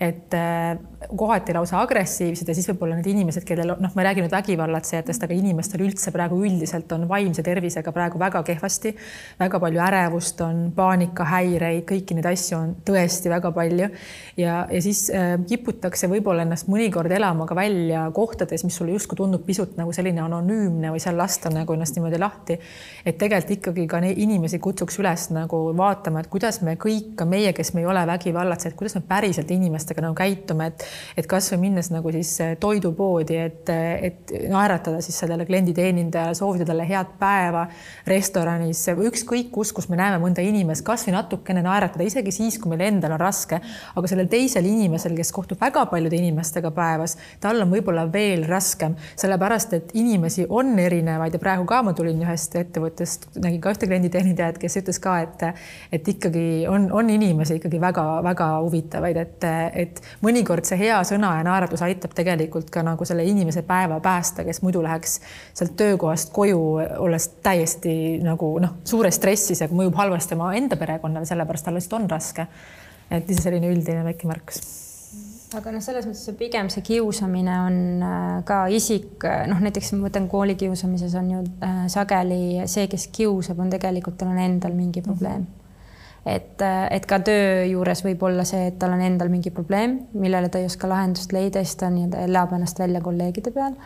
et 0.00 0.34
äh, 0.34 0.76
kohati 1.16 1.54
lausa 1.54 1.80
agressiivsed 1.82 2.48
ja 2.48 2.54
siis 2.54 2.68
võib-olla 2.70 2.98
need 2.98 3.08
inimesed, 3.10 3.44
kellel 3.46 3.74
noh, 3.78 3.90
ma 3.94 4.02
ei 4.02 4.08
räägi 4.08 4.24
nüüd 4.24 4.34
vägivallatsejatest, 4.34 5.26
aga 5.26 5.34
inimestel 5.34 5.82
üldse 5.86 6.12
praegu 6.14 6.38
üldiselt 6.46 6.92
on 6.94 7.08
vaimse 7.10 7.42
tervisega 7.46 7.92
praegu 7.94 8.18
väga 8.22 8.42
kehvasti. 8.46 8.94
väga 9.40 9.60
palju 9.60 9.82
ärevust 9.88 10.40
on, 10.46 10.62
paanikahäireid, 10.76 11.82
kõiki 11.90 12.18
neid 12.18 12.30
asju 12.30 12.58
on 12.58 12.76
tõesti 12.86 13.30
väga 13.32 13.50
palju 13.54 13.90
ja, 14.38 14.54
ja 14.70 14.82
siis 14.82 15.08
äh, 15.10 15.34
kiputakse 15.48 16.10
võib-olla 16.10 16.46
ennast 16.46 16.70
mõnikord 16.70 17.10
elama 17.10 17.46
ka 17.50 17.58
välja 17.58 18.06
kohtades, 18.14 18.64
mis 18.64 18.78
sulle 18.78 18.94
justkui 18.94 19.18
tundub 19.18 19.42
pisut 19.46 19.74
nagu 19.80 19.92
selline 19.92 20.22
anonüümne 20.22 20.94
või 20.94 21.02
seal 21.02 21.18
lasta 21.18 21.50
nagu 21.50 21.74
ennast 21.74 21.98
niimoodi 21.98 22.22
lahti. 22.22 22.58
Et 23.04 23.18
tegelikult 23.18 23.56
ikkagi 23.58 23.86
ka 23.90 24.00
inimesi 24.04 24.58
kutsuks 24.62 24.98
üles 25.00 25.28
nagu 25.34 25.60
vaatama, 25.76 26.20
et 26.20 26.30
kuidas 26.32 26.60
me 26.66 26.76
kõik, 26.80 27.14
ka 27.18 27.26
meie, 27.28 27.52
kes 27.56 27.72
me 27.74 27.82
ei 27.84 27.88
ole 27.90 28.04
vägivallatsejad, 28.08 28.76
kuidas 28.78 28.98
me 28.98 29.04
päriselt 29.08 29.50
inimestega 29.50 30.04
nagu 30.04 30.16
käitume, 30.18 30.70
et 30.72 30.86
et 31.16 31.26
kasvõi 31.30 31.60
minnes 31.62 31.90
nagu 31.92 32.12
siis 32.12 32.34
äh, 32.44 32.54
toidupoodi, 32.60 33.36
et, 33.40 33.70
et 33.70 34.34
naeratada 34.50 35.00
siis 35.04 35.16
sellele 35.22 35.46
klienditeenindajale, 35.48 36.36
soovida 36.36 36.66
talle 36.68 36.86
head 36.88 37.16
päeva 37.20 37.66
restoranis 38.08 38.84
ükskõik 38.94 39.50
kus, 39.54 39.72
kus 39.72 39.88
me 39.88 39.98
näeme 39.98 40.18
mõnda 40.22 40.42
inimest, 40.44 40.84
kasvõi 40.86 41.14
natukene 41.14 41.62
naeratada, 41.64 42.04
isegi 42.06 42.32
siis, 42.34 42.58
kui 42.60 42.72
meil 42.72 42.84
endal 42.88 43.14
on 43.16 43.22
raske, 43.22 43.60
aga 43.94 44.10
sellel 44.10 44.28
teisel 44.32 44.66
inimesel, 44.68 45.14
kes 45.18 45.32
kohtub 45.34 45.60
väga 45.60 45.84
paljude 45.90 46.18
inimestega 46.18 46.72
päevas, 46.74 47.16
tal 47.42 47.62
on 47.62 47.72
võib-olla 47.72 48.06
veel 48.12 48.44
raskem, 48.48 48.96
sellepärast 49.20 49.76
et 49.78 49.94
inimesi 50.00 50.46
on 50.48 50.74
erinevaid 50.78 51.36
ja 51.36 51.42
praegu 51.42 51.66
ka 51.68 51.82
ma 51.86 51.94
tulin 51.96 52.22
ühest 52.24 52.56
ettevõttest, 52.74 53.28
nägin 53.38 53.60
ka 53.62 53.72
ühte 53.74 53.86
klienditeenindajat, 53.86 54.58
kes 54.58 54.78
ütles 54.82 54.98
ka, 55.02 55.16
et 55.22 55.44
et 55.94 56.08
ikkagi 56.08 56.66
on, 56.70 56.88
on 56.92 57.10
inimesi 57.10 57.58
ikkagi 57.58 57.80
väga-väga 57.80 58.48
huvitavaid, 58.64 59.18
et, 59.20 59.46
et 59.84 60.00
mõnikord 60.24 60.66
see 60.66 60.78
hea 60.84 60.98
sõna 61.06 61.36
ja 61.38 61.46
naeratus 61.46 61.84
aitab 61.86 62.14
tegelikult 62.16 62.70
ka 62.74 62.82
nagu 62.86 63.06
selle 63.08 63.26
inimese 63.28 63.62
päeva 63.66 64.00
päästa, 64.04 64.44
kes 64.46 64.62
muidu 64.66 64.82
läheks 64.84 65.20
sealt 65.54 65.76
töökohast 65.78 66.32
koju, 66.34 66.62
olles 67.04 67.28
täiesti 67.44 68.20
nagu 68.24 68.54
noh, 68.62 68.78
suures 68.84 69.20
stressis 69.20 69.62
ja 69.62 69.70
mõjub 69.70 69.96
halvasti 69.98 70.38
oma 70.38 70.54
enda 70.58 70.78
perekonnale, 70.80 71.28
sellepärast 71.28 71.68
tal 71.70 71.78
lihtsalt 71.78 72.00
on 72.02 72.10
raske. 72.10 72.48
et 73.10 73.28
selline 73.36 73.68
üldine 73.70 74.02
väike 74.04 74.26
märkus 74.26 74.83
aga 75.58 75.72
noh, 75.74 75.82
selles 75.84 76.06
mõttes 76.08 76.22
see 76.28 76.36
pigem 76.38 76.70
see 76.72 76.84
kiusamine 76.86 77.56
on 77.64 77.76
äh, 78.04 78.38
ka 78.48 78.64
isik, 78.72 79.24
noh, 79.50 79.60
näiteks 79.64 79.92
ma 79.94 80.06
mõtlen 80.06 80.28
koolikiusamises 80.30 81.14
on 81.20 81.34
ju 81.36 81.42
äh, 81.64 81.84
sageli 81.92 82.64
see, 82.70 82.88
kes 82.90 83.08
kiusab, 83.14 83.60
on 83.62 83.72
tegelikult 83.72 84.18
tal 84.20 84.32
on 84.34 84.40
endal 84.42 84.74
mingi 84.76 85.04
probleem 85.04 85.42
mm. 85.42 85.52
-hmm 85.52 85.60
et, 86.24 86.62
äh, 86.62 86.88
et 86.96 87.04
ka 87.06 87.18
töö 87.20 87.64
juures 87.68 88.00
võib 88.04 88.22
olla 88.24 88.46
see, 88.48 88.70
et 88.70 88.78
tal 88.80 88.94
on 88.94 89.00
endal 89.04 89.28
mingi 89.28 89.50
probleem, 89.52 89.98
millele 90.16 90.48
ta 90.48 90.58
ei 90.58 90.64
oska 90.64 90.88
lahendust 90.88 91.34
leida, 91.36 91.60
siis 91.60 91.76
ta 91.76 91.90
nii-öelda 91.92 92.22
elab 92.24 92.54
ennast 92.56 92.78
välja 92.80 93.02
kolleegide 93.04 93.50
peal. 93.50 93.76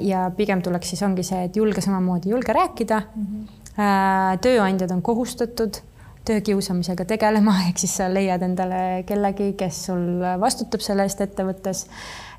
ja 0.00 0.30
pigem 0.36 0.62
tuleks 0.62 0.88
siis 0.88 1.02
ongi 1.02 1.22
see, 1.22 1.44
et 1.44 1.56
julge 1.56 1.80
samamoodi, 1.80 2.30
julge 2.30 2.52
rääkida 2.52 3.02
mm. 3.16 3.26
-hmm. 3.26 4.38
tööandjad 4.42 4.90
on 4.90 5.02
kohustatud 5.02 5.82
töökiusamisega 6.28 7.06
tegelema, 7.08 7.54
ehk 7.68 7.80
siis 7.80 7.96
sa 8.00 8.08
leiad 8.12 8.44
endale 8.46 9.04
kellegi, 9.08 9.52
kes 9.58 9.84
sul 9.90 10.24
vastutab 10.40 10.84
selle 10.84 11.06
eest 11.08 11.22
ettevõttes. 11.24 11.86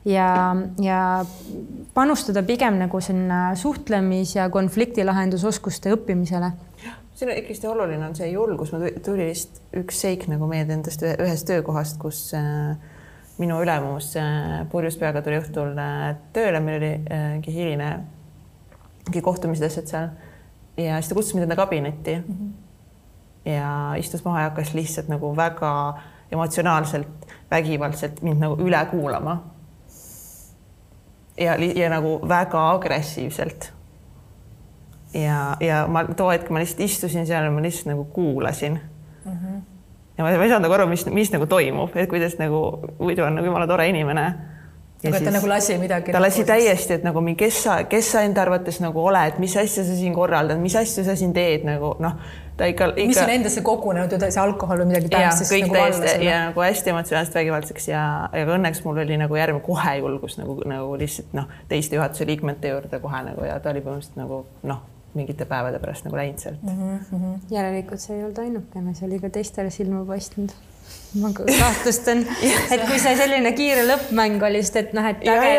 Ja, 0.07 0.55
ja 0.79 0.99
panustada 1.93 2.39
pigem 2.47 2.77
nagu 2.79 3.01
sinna 3.03 3.49
suhtlemis- 3.59 4.37
ja 4.37 4.45
konfliktilahendusoskuste 4.49 5.91
õppimisele. 5.97 6.53
siin 7.19 7.31
on 7.33 7.37
ikkagi 7.37 7.67
oluline 7.67 8.05
on 8.07 8.15
see 8.15 8.29
julgus, 8.31 8.71
mul 8.71 8.93
tuli 9.03 9.25
vist 9.27 9.59
üks 9.75 9.99
seik 10.05 10.23
nagu 10.31 10.47
meelde 10.47 10.77
endast 10.77 11.03
ühest 11.03 11.47
töökohast, 11.49 11.97
kus 11.99 12.21
äh, 12.33 12.77
minu 13.43 13.59
ülemus 13.59 14.13
äh, 14.15 14.63
purjus 14.71 14.95
peaga 14.97 15.19
tuli 15.25 15.41
õhtul 15.41 15.75
äh, 15.75 16.15
tööle, 16.31 16.63
meil 16.63 16.79
oli 16.79 16.93
mingi 17.09 17.57
hiline 17.57 17.91
mingi 19.09 19.25
kohtumised, 19.25 19.67
asjad 19.67 19.91
seal. 19.91 20.09
Ja 20.79 20.95
siis 21.01 21.11
ta 21.11 21.19
kutsus 21.19 21.35
mind 21.35 21.49
enda 21.49 21.59
kabinetti 21.59 22.15
mm. 22.21 22.39
-hmm 22.39 22.68
ja 23.45 23.93
istus 23.97 24.23
maha 24.25 24.39
ja 24.39 24.49
hakkas 24.49 24.73
lihtsalt 24.73 25.07
nagu 25.07 25.35
väga 25.35 25.71
emotsionaalselt, 26.31 27.07
vägivaldselt 27.51 28.21
mind 28.21 28.39
nagu 28.39 28.57
üle 28.61 28.85
kuulama. 28.91 29.43
ja, 31.37 31.55
ja 31.75 31.89
nagu 31.89 32.19
väga 32.27 32.69
agressiivselt. 32.71 33.73
ja, 35.13 35.57
ja 35.59 35.87
ma 35.87 36.03
too 36.03 36.29
hetk 36.29 36.49
ma 36.49 36.59
lihtsalt 36.59 36.79
istusin 36.79 37.27
seal 37.27 37.43
ja 37.43 37.51
ma 37.51 37.61
lihtsalt 37.61 37.85
nagu 37.85 38.05
kuulasin 38.05 38.79
mm. 39.25 39.31
-hmm. 39.31 39.61
ja 40.17 40.23
ma, 40.23 40.37
ma 40.37 40.43
ei 40.43 40.49
saanud 40.49 40.61
nagu 40.61 40.73
aru, 40.73 40.87
mis, 40.87 41.05
mis 41.05 41.31
nagu 41.31 41.45
toimub, 41.45 41.95
et 41.95 42.09
kuidas 42.09 42.37
nagu 42.37 42.79
muidu 42.99 43.23
on 43.23 43.35
nagu 43.35 43.45
jumala 43.45 43.67
tore 43.67 43.89
inimene 43.89 44.33
aga 45.07 45.17
siis, 45.17 45.25
ta 45.25 45.31
nagu 45.31 45.47
lasi 45.49 45.77
midagi. 45.77 46.11
ta 46.11 46.21
lasi 46.21 46.43
nagu 46.43 46.47
täiesti, 46.47 46.93
et 46.93 47.03
nagu, 47.03 47.23
kes 47.37 47.63
sa, 47.63 47.83
kes 47.83 48.11
sa 48.11 48.21
enda 48.21 48.41
arvates 48.41 48.79
nagu 48.83 49.05
oled, 49.05 49.39
mis 49.39 49.55
asja 49.57 49.83
sa 49.83 49.95
siin 49.95 50.13
korraldad, 50.13 50.59
mis 50.59 50.75
asju 50.75 51.03
sa 51.03 51.15
siin 51.15 51.33
teed 51.33 51.63
nagu 51.67 51.95
noh 51.99 52.19
ta 52.59 52.67
ikka, 52.69 52.89
ikka. 52.91 53.07
mis 53.07 53.21
on 53.23 53.33
endasse 53.33 53.63
kogunenud, 53.65 54.13
see 54.25 54.41
alkohol 54.41 54.83
või 54.83 54.91
midagi 54.91 55.11
tähtsist? 55.13 55.53
kõik 55.53 55.67
nagu 55.69 55.77
täiesti 55.77 56.27
ja 56.27 56.37
nagu 56.49 56.63
hästi 56.63 56.93
emotsionaalselt 56.93 57.39
vägivaldseks 57.39 57.89
ja, 57.91 58.03
ja 58.35 58.47
õnneks 58.57 58.83
mul 58.85 59.01
oli 59.05 59.19
nagu 59.21 59.39
järgmine 59.39 59.65
kohe 59.65 59.95
julgus 60.01 60.39
nagu, 60.41 60.59
nagu 60.69 60.95
lihtsalt 60.99 61.35
noh, 61.37 61.49
teiste 61.71 61.99
juhatuse 61.99 62.27
liikmete 62.29 62.73
juurde 62.73 63.01
kohe 63.03 63.21
nagu 63.31 63.47
ja 63.47 63.59
ta 63.63 63.73
oli 63.73 63.83
põhimõtteliselt 63.85 64.19
nagu 64.19 64.43
noh, 64.67 64.83
mingite 65.17 65.47
päevade 65.49 65.79
pärast 65.81 66.05
nagu 66.07 66.19
läinud 66.19 66.41
sealt 66.41 66.63
mm. 66.63 66.97
-hmm. 67.11 67.37
järelikult 67.53 68.03
see 68.03 68.17
ei 68.17 68.23
olnud 68.23 68.43
ainukene, 68.43 68.93
see 68.97 69.07
oli 69.07 69.21
ka 69.23 69.31
teistele 69.39 69.71
silma 69.73 70.03
paistnud 70.05 70.53
ma 71.17 71.31
kahtlustan, 71.33 72.19
et 72.73 72.83
kui 72.85 72.99
see 73.01 73.15
selline 73.17 73.51
kiire 73.57 73.81
lõppmäng 73.87 74.43
oli, 74.45 74.61
sest 74.61 74.75
et 74.83 74.91
noh, 74.93 75.07
et 75.09 75.23
äge 75.25 75.53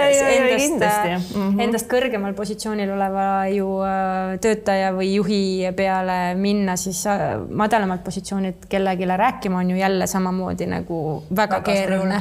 endast, 0.60 1.06
mm 1.08 1.24
-hmm. 1.32 1.62
endast 1.64 1.88
kõrgemal 1.90 2.36
positsioonil 2.38 2.92
oleva 2.94 3.24
ju 3.50 3.66
äh, 3.82 4.36
töötaja 4.40 4.92
või 4.94 5.14
juhi 5.14 5.42
peale 5.76 6.34
minna, 6.38 6.76
siis 6.76 7.02
äh, 7.06 7.34
madalamalt 7.50 8.04
positsioonilt 8.04 8.68
kellelegi 8.68 9.06
rääkima 9.06 9.58
on 9.58 9.70
ju 9.70 9.76
jälle 9.76 10.06
samamoodi 10.06 10.66
nagu 10.66 11.22
väga, 11.30 11.58
väga 11.58 11.60
keeruline. 11.60 12.20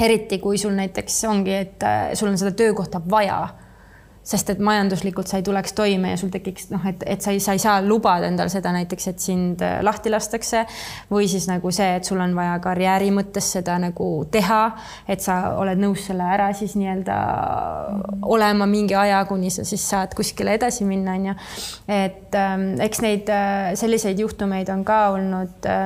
eriti 0.00 0.38
kui 0.38 0.58
sul 0.58 0.76
näiteks 0.76 1.24
ongi, 1.24 1.54
et 1.54 1.82
äh, 1.82 2.12
sul 2.14 2.28
on 2.28 2.38
seda 2.38 2.50
töökohta 2.50 3.00
vaja 3.10 3.48
sest 4.22 4.52
et 4.54 4.60
majanduslikult 4.62 5.26
sa 5.30 5.40
ei 5.40 5.46
tuleks 5.46 5.74
toime 5.76 6.12
ja 6.12 6.18
sul 6.20 6.30
tekiks 6.32 6.70
noh, 6.70 6.84
et, 6.88 7.02
et 7.06 7.24
sa 7.24 7.34
ei, 7.34 7.40
sa 7.42 7.56
ei 7.56 7.62
saa 7.62 7.80
lubada 7.82 8.28
endal 8.30 8.50
seda 8.52 8.72
näiteks, 8.74 9.08
et 9.10 9.22
sind 9.22 9.64
äh, 9.66 9.80
lahti 9.82 10.12
lastakse 10.12 10.64
või 11.10 11.28
siis 11.30 11.48
nagu 11.50 11.72
see, 11.74 11.88
et 11.98 12.08
sul 12.08 12.20
on 12.22 12.36
vaja 12.38 12.54
karjääri 12.62 13.10
mõttes 13.14 13.50
seda 13.56 13.78
nagu 13.82 14.08
teha, 14.32 14.62
et 15.10 15.24
sa 15.24 15.56
oled 15.58 15.80
nõus 15.82 16.06
selle 16.08 16.26
ära 16.34 16.52
siis 16.56 16.76
nii-öelda 16.78 17.18
olema 18.30 18.68
mingi 18.70 18.96
aja, 18.98 19.24
kuni 19.28 19.50
sa 19.50 19.66
siis 19.66 19.84
saad 19.90 20.14
kuskile 20.18 20.54
edasi 20.58 20.86
minna, 20.88 21.16
on 21.18 21.30
ju. 21.32 21.36
et 21.90 22.38
ähm, 22.38 22.68
eks 22.84 23.02
neid 23.04 23.32
äh, 23.32 23.72
selliseid 23.78 24.22
juhtumeid 24.22 24.70
on 24.72 24.86
ka 24.86 25.02
olnud 25.16 25.66
äh,. 25.66 25.80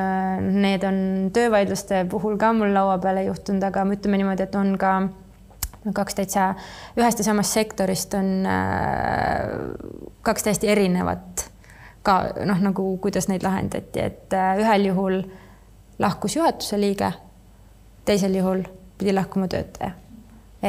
Need 0.46 0.84
on 0.84 0.98
töövaidluste 1.32 2.04
puhul 2.10 2.36
ka 2.40 2.52
mul 2.56 2.72
laua 2.74 2.98
peale 3.02 3.26
juhtunud, 3.26 3.62
aga 3.66 3.84
ütleme 3.96 4.20
niimoodi, 4.20 4.44
et 4.46 4.54
on 4.58 4.74
ka 4.80 4.92
kaks 5.94 6.14
täitsa 6.18 6.46
ühest 6.98 7.20
ja 7.20 7.24
samast 7.24 7.54
sektorist 7.54 8.14
on 8.14 8.46
äh, 8.46 9.44
kaks 10.26 10.46
täiesti 10.46 10.70
erinevat 10.72 11.46
ka 12.06 12.20
noh, 12.46 12.62
nagu 12.62 12.88
kuidas 13.02 13.28
neid 13.28 13.42
lahendati, 13.46 14.00
et 14.00 14.34
äh, 14.34 14.56
ühel 14.62 14.90
juhul 14.90 15.20
lahkus 15.98 16.36
juhatuse 16.36 16.80
liige, 16.80 17.12
teisel 18.04 18.34
juhul 18.38 18.66
pidi 18.98 19.14
lahkuma 19.14 19.48
töötaja 19.48 19.94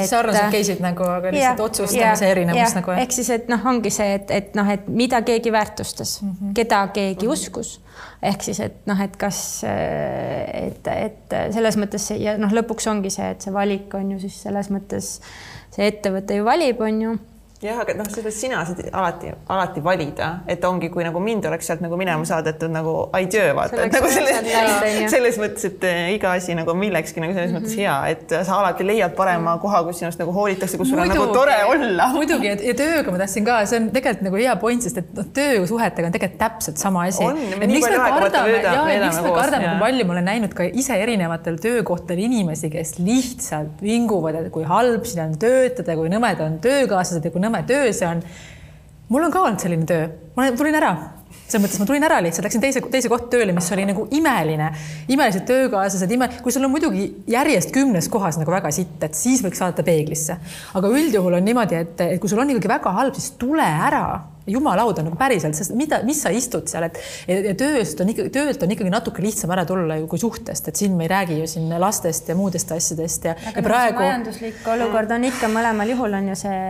et 0.03 0.09
sarnased 0.09 0.43
äh, 0.43 0.51
case'id 0.53 0.83
nagu, 0.83 1.07
aga 1.17 1.33
lihtsalt 1.33 1.63
otsustamise 1.65 2.29
erinevus 2.31 2.61
ja, 2.61 2.69
nagu. 2.79 2.95
ehk 3.03 3.15
siis, 3.15 3.29
et 3.35 3.51
noh, 3.51 3.65
ongi 3.71 3.91
see, 3.93 4.15
et, 4.19 4.33
et 4.33 4.57
noh, 4.57 4.71
et 4.73 4.87
mida 4.87 5.21
keegi 5.25 5.53
väärtustas 5.53 6.21
mm, 6.21 6.31
-hmm. 6.31 6.55
keda 6.57 6.81
keegi 6.93 7.25
mm 7.25 7.29
-hmm. 7.29 7.33
uskus. 7.33 7.81
ehk 8.21 8.43
siis, 8.43 8.59
et 8.59 8.75
noh, 8.85 9.01
et 9.01 9.17
kas, 9.17 9.63
et, 9.63 10.87
et 10.87 11.37
selles 11.53 11.77
mõttes 11.77 12.11
ja 12.17 12.37
noh, 12.37 12.51
lõpuks 12.51 12.89
ongi 12.89 13.09
see, 13.09 13.29
et 13.31 13.41
see 13.41 13.53
valik 13.53 13.93
on 13.93 14.11
ju 14.11 14.19
siis 14.19 14.41
selles 14.43 14.69
mõttes 14.69 15.19
see 15.71 15.87
ettevõte 15.87 16.37
ju 16.37 16.45
valib, 16.45 16.81
on 16.81 17.01
ju 17.01 17.17
jah, 17.61 17.79
aga 17.81 17.93
noh, 17.97 18.05
selles 18.13 18.35
sina 18.37 18.59
saad 18.67 18.83
alati, 18.91 19.31
alati 19.49 19.81
valida, 19.81 20.27
et 20.49 20.63
ongi, 20.67 20.91
kui 20.93 21.01
nagu 21.05 21.17
mind 21.23 21.47
oleks 21.49 21.65
sealt 21.69 21.81
nagu 21.81 21.97
minema 21.97 22.25
saadetud 22.27 22.69
nagu 22.69 22.93
adieu, 23.17 23.53
vaata, 23.57 23.79
et 23.87 23.95
nagu 23.95 24.11
selles, 24.13 24.51
selles 25.13 25.39
mõttes, 25.41 25.65
et 25.71 25.87
eh, 25.89 26.01
iga 26.13 26.35
asi 26.37 26.53
nagu 26.57 26.75
millekski 26.77 27.23
nagu 27.23 27.33
selles 27.33 27.49
mm 27.49 27.57
-hmm. 27.57 27.65
mõttes 27.65 27.79
hea, 27.81 27.95
et 28.13 28.35
sa 28.45 28.59
alati 28.59 28.85
leiad 28.85 29.15
parema 29.17 29.55
mhm. 29.55 29.61
koha, 29.63 29.81
kus 29.87 30.03
sinust 30.03 30.21
nagu 30.21 30.35
hoolitakse, 30.35 30.77
kus 30.77 30.91
sul 30.91 31.01
on 31.01 31.09
nagu 31.09 31.25
tore 31.33 31.55
olla. 31.71 32.11
muidugi, 32.19 32.53
ja 32.69 32.75
tööga 32.77 33.11
ma 33.11 33.23
tahtsin 33.23 33.47
ka, 33.47 33.57
see 33.65 33.81
on 33.81 33.89
tegelikult 33.95 34.27
nagu 34.29 34.41
hea 34.43 34.55
point, 34.61 34.85
sest 34.85 35.01
et 35.01 35.09
noh, 35.17 35.25
töösuhetega 35.39 36.11
on 36.11 36.17
tegelikult 36.17 36.39
täpselt 36.43 36.77
sama 36.77 37.07
asi. 37.09 37.25
miks 37.65 37.89
me 37.89 37.97
kardame, 37.97 38.61
ja, 38.61 38.85
miks 39.07 39.21
me 39.25 39.33
kardame, 39.33 39.71
kui 39.71 39.81
palju 39.81 40.05
ma 40.05 40.17
olen 40.17 40.29
näinud 40.33 40.53
ka 40.53 40.69
ise 40.83 40.93
erinevatel 41.07 41.57
töökohtadel 41.65 42.21
inimesi, 42.29 42.69
kes 42.69 42.99
lihtsalt 43.01 43.81
vinguvad, 43.81 44.43
et 44.43 44.53
kui 44.53 44.63
halb 44.63 45.09
siin 45.09 45.25
on 45.25 45.35
töötada, 45.41 45.97
kui 45.97 46.13
nõmedad 46.13 46.45
on 46.45 46.61
töökaaslased 46.61 47.25
ja 47.25 47.33
kui 47.33 47.46
nõme 47.47 47.63
töö 47.67 47.91
see 47.93 48.07
on. 48.07 48.23
mul 49.09 49.27
on 49.27 49.33
ka 49.33 49.45
olnud 49.47 49.63
selline 49.63 49.87
töö, 49.87 50.09
ma 50.35 50.51
tulin 50.51 50.75
ära, 50.77 50.93
selles 51.47 51.63
mõttes 51.63 51.79
ma 51.79 51.87
tulin 51.87 52.03
ära 52.03 52.19
lihtsalt, 52.23 52.47
läksin 52.47 52.63
teise, 52.63 52.83
teise 52.91 53.11
kohta 53.11 53.31
tööle, 53.37 53.55
mis 53.55 53.69
oli 53.71 53.87
nagu 53.87 54.07
imeline, 54.17 54.69
imelised 55.13 55.47
töökaaslased, 55.47 56.11
ime, 56.11 56.29
kui 56.43 56.53
sul 56.53 56.67
on 56.67 56.73
muidugi 56.73 57.07
järjest 57.31 57.71
kümnes 57.75 58.09
kohas 58.11 58.39
nagu 58.41 58.51
väga 58.51 58.71
sitt, 58.75 58.99
et 59.07 59.15
siis 59.15 59.43
võiks 59.45 59.61
vaadata 59.63 59.85
peeglisse. 59.87 60.37
aga 60.77 60.91
üldjuhul 60.91 61.39
on 61.39 61.47
niimoodi, 61.47 61.83
et, 61.85 62.07
et 62.15 62.19
kui 62.21 62.31
sul 62.31 62.43
on 62.43 62.51
ikkagi 62.51 62.71
väga 62.71 62.95
halb, 62.99 63.15
siis 63.15 63.37
tule 63.39 63.63
ära 63.63 64.03
jumala 64.47 64.85
auda 64.87 65.03
nagu 65.03 65.17
päriselt, 65.19 65.57
sest 65.57 65.73
mida, 65.75 65.99
mis 66.07 66.21
sa 66.23 66.31
istud 66.31 66.69
seal, 66.71 66.87
et 66.87 66.99
ja 67.27 67.55
tööst 67.59 67.99
on 68.03 68.11
ikkagi, 68.13 68.31
töölt 68.35 68.63
on 68.63 68.71
ikkagi 68.75 68.91
natuke 68.93 69.23
lihtsam 69.23 69.51
ära 69.55 69.65
tulla 69.67 69.99
ju 69.99 70.07
kui 70.11 70.21
suhtest, 70.21 70.71
et 70.71 70.79
siin 70.79 70.95
me 70.99 71.07
ei 71.07 71.11
räägi 71.11 71.41
ju 71.41 71.49
siin 71.51 71.73
lastest 71.83 72.31
ja 72.31 72.37
muudest 72.39 72.71
asjadest 72.75 73.27
ja, 73.27 73.35
ja 73.51 73.63
praegu. 73.65 73.99
majanduslik 74.03 74.63
olukord 74.75 75.11
on 75.15 75.27
ikka 75.27 75.51
mõlemal 75.51 75.91
juhul 75.95 76.19
on 76.21 76.31
ju 76.31 76.39
see, 76.39 76.63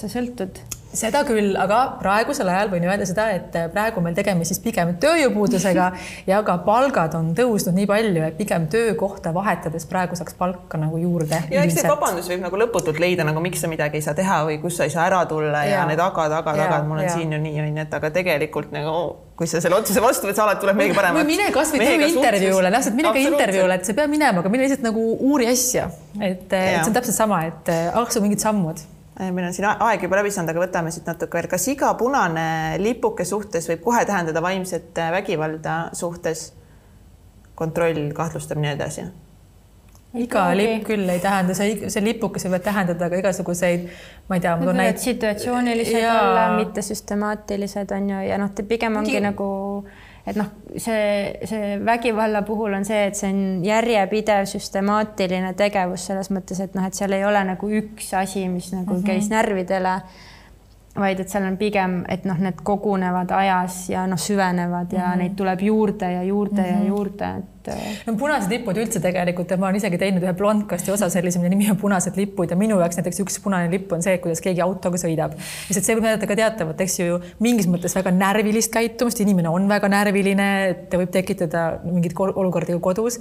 sa 0.00 0.12
sõltud 0.12 0.60
seda 0.96 1.22
küll, 1.26 1.54
aga 1.58 1.78
praegusel 2.00 2.48
ajal 2.52 2.70
võin 2.72 2.84
öelda 2.86 3.06
seda, 3.08 3.28
et 3.36 3.56
praegu 3.72 4.02
meil 4.04 4.16
tegemist 4.16 4.52
siis 4.52 4.60
pigem 4.62 4.94
tööjõupuudusega 5.02 5.88
ja 6.30 6.42
ka 6.46 6.58
palgad 6.66 7.16
on 7.18 7.32
tõusnud 7.36 7.76
nii 7.76 7.88
palju, 7.88 8.24
et 8.28 8.38
pigem 8.38 8.68
töökohta 8.72 9.32
vahetades 9.34 9.88
praegu 9.90 10.18
saaks 10.18 10.36
palka 10.38 10.80
nagu 10.80 11.00
juurde. 11.00 11.42
ja 11.52 11.64
eks 11.64 11.80
see 11.80 11.88
vabandus 11.88 12.30
võib 12.32 12.44
nagu 12.44 12.62
lõputult 12.64 13.00
leida 13.02 13.26
nagu 13.28 13.42
miks 13.44 13.64
sa 13.64 13.72
midagi 13.72 14.00
ei 14.00 14.06
saa 14.06 14.16
teha 14.18 14.42
või 14.48 14.60
kus 14.62 14.78
sa 14.80 14.88
ei 14.88 14.94
saa 14.94 15.08
ära 15.08 15.24
tulla 15.30 15.64
ja, 15.66 15.80
ja 15.80 15.88
need 15.88 16.00
agad, 16.02 16.32
agad, 16.42 16.60
agad, 16.66 16.88
mul 16.88 17.00
on 17.00 17.08
ja. 17.08 17.16
siin 17.16 17.32
ju 17.32 17.40
nii 17.42 17.66
onju, 17.66 17.84
et 17.86 18.00
aga 18.00 18.12
tegelikult 18.14 18.72
nagu 18.74 18.96
kui 19.42 19.48
sa 19.48 19.62
selle 19.64 19.78
otsuse 19.80 20.00
vastu 20.04 20.28
võtad, 20.28 20.38
sa 20.38 20.44
alati 20.44 20.62
tuleb 20.62 20.76
midagi 20.78 20.98
paremat. 20.98 21.22
või 21.22 21.32
mine 21.32 21.50
kasvõi 21.54 21.80
tee 21.82 22.08
intervjuule, 22.12 22.72
täpselt 22.76 22.98
mine 22.98 23.14
ka 23.16 23.26
intervjuule, 23.32 23.78
et 23.80 23.88
sa 23.88 23.94
ei 23.94 24.00
pea 24.02 24.10
minema, 24.12 24.44
aga 24.44 24.52
mine 24.52 24.68
lihtsalt 24.68 24.84
nagu 24.84 25.06
uuri 25.30 25.48
asja, 25.50 25.88
et, 26.20 26.46
et 26.52 26.82
see 26.82 26.90
on 26.90 26.98
täpselt 27.00 27.16
sama, 27.16 27.46
et 27.48 27.72
astu 27.96 28.22
mingid 28.22 28.44
sammud 28.44 28.84
Äh, 28.84 29.01
meil 29.30 29.46
on 29.46 29.54
siin 29.54 29.68
aeg 29.70 30.02
juba 30.02 30.18
läbi 30.18 30.32
saanud, 30.34 30.50
aga 30.50 30.64
võtame 30.64 30.90
siit 30.94 31.06
natuke 31.06 31.38
veel, 31.38 31.48
kas 31.52 31.68
iga 31.70 31.92
punane 32.00 32.80
lipuke 32.82 33.24
suhtes 33.28 33.68
võib 33.70 33.84
kohe 33.84 34.02
tähendada 34.08 34.42
vaimset 34.42 34.98
äh, 34.98 35.12
vägivalda 35.14 35.76
suhtes? 35.96 36.50
kontroll, 37.54 38.12
kahtlustamine 38.12 38.68
ja 38.68 38.74
nii 38.74 38.80
edasi. 38.80 39.02
iga 40.14 40.44
lipp 40.56 40.86
küll 40.88 41.08
ei 41.08 41.20
tähenda, 41.24 41.54
see, 41.56 41.88
see 41.92 42.02
lipukesed 42.04 42.50
võivad 42.50 42.64
tähendada 42.66 43.08
ka 43.08 43.20
igasuguseid, 43.20 43.86
ma 44.28 44.36
ei 44.36 44.42
tea. 44.44 44.56
Need 44.76 44.98
situatsioonilised 45.00 46.00
ja... 46.02 46.16
olla, 46.20 46.46
mitte 46.58 46.84
süstemaatilised 46.84 47.94
on 47.96 48.10
ju, 48.12 48.18
ja 48.28 48.40
noh, 48.40 48.50
pigem 48.68 48.98
ongi 49.00 49.14
Mingi... 49.14 49.22
nagu 49.30 49.48
et 50.26 50.36
noh, 50.38 50.50
see, 50.76 51.46
see 51.50 51.78
vägivalla 51.84 52.42
puhul 52.46 52.76
on 52.78 52.84
see, 52.86 53.06
et 53.08 53.18
see 53.18 53.30
on 53.32 53.64
järjepidev 53.66 54.46
süstemaatiline 54.50 55.54
tegevus 55.58 56.06
selles 56.10 56.30
mõttes, 56.34 56.60
et 56.62 56.76
noh, 56.78 56.86
et 56.86 56.98
seal 56.98 57.16
ei 57.16 57.24
ole 57.26 57.42
nagu 57.48 57.70
üks 57.80 58.12
asi, 58.18 58.46
mis 58.48 58.72
nagu 58.72 58.86
mm 58.92 59.00
-hmm. 59.00 59.06
käis 59.06 59.30
närvidele 59.30 59.96
vaid 60.92 61.22
et 61.22 61.30
seal 61.32 61.46
on 61.48 61.54
pigem, 61.56 62.02
et 62.12 62.26
noh, 62.28 62.36
need 62.42 62.58
kogunevad 62.66 63.30
ajas 63.32 63.86
ja 63.88 64.02
noh, 64.08 64.20
süvenevad 64.20 64.92
ja 64.92 65.06
mm 65.06 65.12
-hmm. 65.12 65.22
neid 65.22 65.36
tuleb 65.36 65.62
juurde 65.64 66.10
ja 66.12 66.22
juurde 66.22 66.60
mm 66.60 66.66
-hmm. 66.66 66.72
ja 66.72 66.78
mhm. 66.78 66.86
juurde, 66.86 67.30
et. 67.38 67.68
Äh, 67.68 68.02
no 68.06 68.14
punased 68.16 68.50
lipud 68.50 68.76
üldse 68.76 69.00
tegelikult 69.00 69.50
ja 69.50 69.56
ma 69.56 69.66
olen 69.66 69.76
isegi 69.76 69.98
teinud 69.98 70.22
ühe 70.22 70.32
blondkasti 70.32 70.90
osa 70.90 71.08
sellise, 71.08 71.38
mille 71.38 71.50
nimi 71.50 71.70
on 71.70 71.76
punased 71.76 72.16
lipud 72.16 72.50
ja 72.50 72.56
minu 72.56 72.78
jaoks 72.80 72.96
näiteks 72.96 73.20
üks 73.20 73.40
punane 73.42 73.70
lipp 73.70 73.92
on 73.92 74.02
see, 74.02 74.18
kuidas 74.18 74.40
keegi 74.40 74.60
autoga 74.60 74.96
sõidab. 74.96 75.32
lihtsalt 75.68 75.84
see 75.84 75.96
võib 75.96 76.02
näidata 76.02 76.26
ka 76.26 76.36
teatavat, 76.36 76.80
eks 76.80 76.98
ju, 76.98 77.20
mingis 77.38 77.68
mõttes 77.68 77.94
väga 77.94 78.10
närvilist 78.10 78.72
käitumist, 78.72 79.20
inimene 79.20 79.48
on 79.48 79.68
väga 79.68 79.88
närviline, 79.88 80.68
et 80.68 80.90
ta 80.90 80.98
võib 80.98 81.10
tekitada 81.10 81.78
mingeid 81.84 82.12
olukordi 82.18 82.80
kodus 82.80 83.20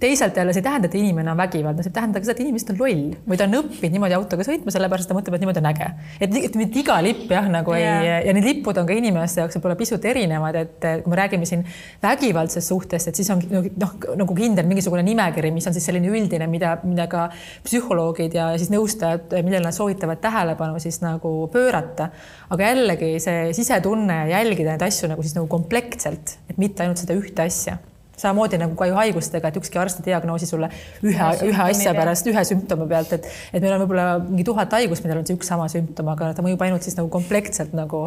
teisalt 0.00 0.36
jälle 0.36 0.52
see 0.52 0.62
ei 0.62 0.64
tähenda, 0.64 0.88
et 0.88 0.94
inimene 0.96 1.30
on 1.32 1.38
vägivaldne, 1.40 1.84
see 1.84 1.92
tähendab 1.94 2.24
seda, 2.24 2.34
et 2.36 2.42
inimene 2.44 2.72
on 2.72 2.78
loll 2.80 3.02
või 3.28 3.38
ta 3.38 3.46
on 3.46 3.56
õppinud 3.58 3.96
niimoodi 3.96 4.16
autoga 4.16 4.46
sõitma, 4.46 4.72
sellepärast 4.72 5.10
ta 5.10 5.16
mõtleb, 5.16 5.36
et 5.36 5.44
niimoodi 5.44 5.60
on 5.60 5.68
äge. 5.70 5.88
et, 6.20 6.36
et 6.40 6.56
mitte 6.56 6.80
iga 6.80 6.96
lipp 7.04 7.32
jah, 7.32 7.48
nagu 7.52 7.74
yeah. 7.76 8.06
ei 8.06 8.28
ja 8.28 8.34
need 8.36 8.46
lipud 8.48 8.80
on 8.80 8.88
ka 8.88 8.96
inimeste 8.96 9.42
jaoks 9.42 9.58
võib-olla 9.58 9.76
pisut 9.80 10.06
erinevad, 10.08 10.56
et 10.60 10.88
kui 11.04 11.12
me 11.12 11.18
räägime 11.20 11.48
siin 11.48 11.64
vägivaldsest 12.02 12.72
suhtest, 12.72 13.10
et 13.12 13.20
siis 13.20 13.28
on 13.34 13.42
noh, 13.50 13.92
nagu 14.22 14.38
kindel 14.38 14.68
mingisugune 14.70 15.04
nimekiri, 15.06 15.52
mis 15.54 15.68
on 15.68 15.76
siis 15.76 15.88
selline 15.90 16.08
üldine, 16.08 16.48
mida, 16.50 16.76
mida 16.84 17.06
ka 17.10 17.28
psühholoogid 17.66 18.38
ja 18.38 18.50
siis 18.60 18.72
nõustajad, 18.72 19.36
millele 19.44 19.66
nad 19.66 19.76
soovitavad 19.76 20.22
tähelepanu 20.24 20.80
siis 20.80 21.02
nagu 21.04 21.34
pöörata. 21.52 22.10
aga 22.50 22.72
jällegi 22.72 23.12
see 23.20 23.52
sisetunne 23.56 24.22
ja 24.24 24.40
jälgida 24.40 24.74
neid 24.74 24.88
asju 24.88 25.12
nagu 25.12 25.22
siis 25.22 25.36
nagu 25.36 25.46
komplektselt, 25.50 26.38
et 26.48 26.58
mitte 26.58 26.84
ainult 26.84 27.04
seda 27.04 27.16
ühte 27.18 27.44
asja 27.44 27.78
samamoodi 28.20 28.60
nagu 28.60 28.76
ka 28.78 28.88
ju 28.90 28.96
haigustega, 28.98 29.50
et 29.50 29.60
ükski 29.60 29.80
arst 29.80 30.02
ei 30.02 30.10
diagnoosi 30.10 30.48
sulle 30.48 30.70
ühe, 31.02 31.30
ühe 31.48 31.66
asja 31.66 31.94
pärast, 31.96 32.28
ühe 32.30 32.44
sümptomi 32.52 32.88
pealt, 32.90 33.14
et, 33.16 33.28
et 33.52 33.60
meil 33.60 33.76
on 33.76 33.84
võib-olla 33.84 34.08
mingi 34.22 34.46
tuhat 34.48 34.78
haigust, 34.78 35.04
millel 35.04 35.22
on 35.22 35.28
see 35.28 35.38
üks 35.38 35.50
sama 35.52 35.68
sümptom, 35.72 36.10
aga 36.14 36.32
ta 36.36 36.44
mõjub 36.46 36.66
ainult 36.66 36.86
siis 36.86 36.98
nagu 36.98 37.10
komplektselt 37.12 37.76
nagu 37.76 38.06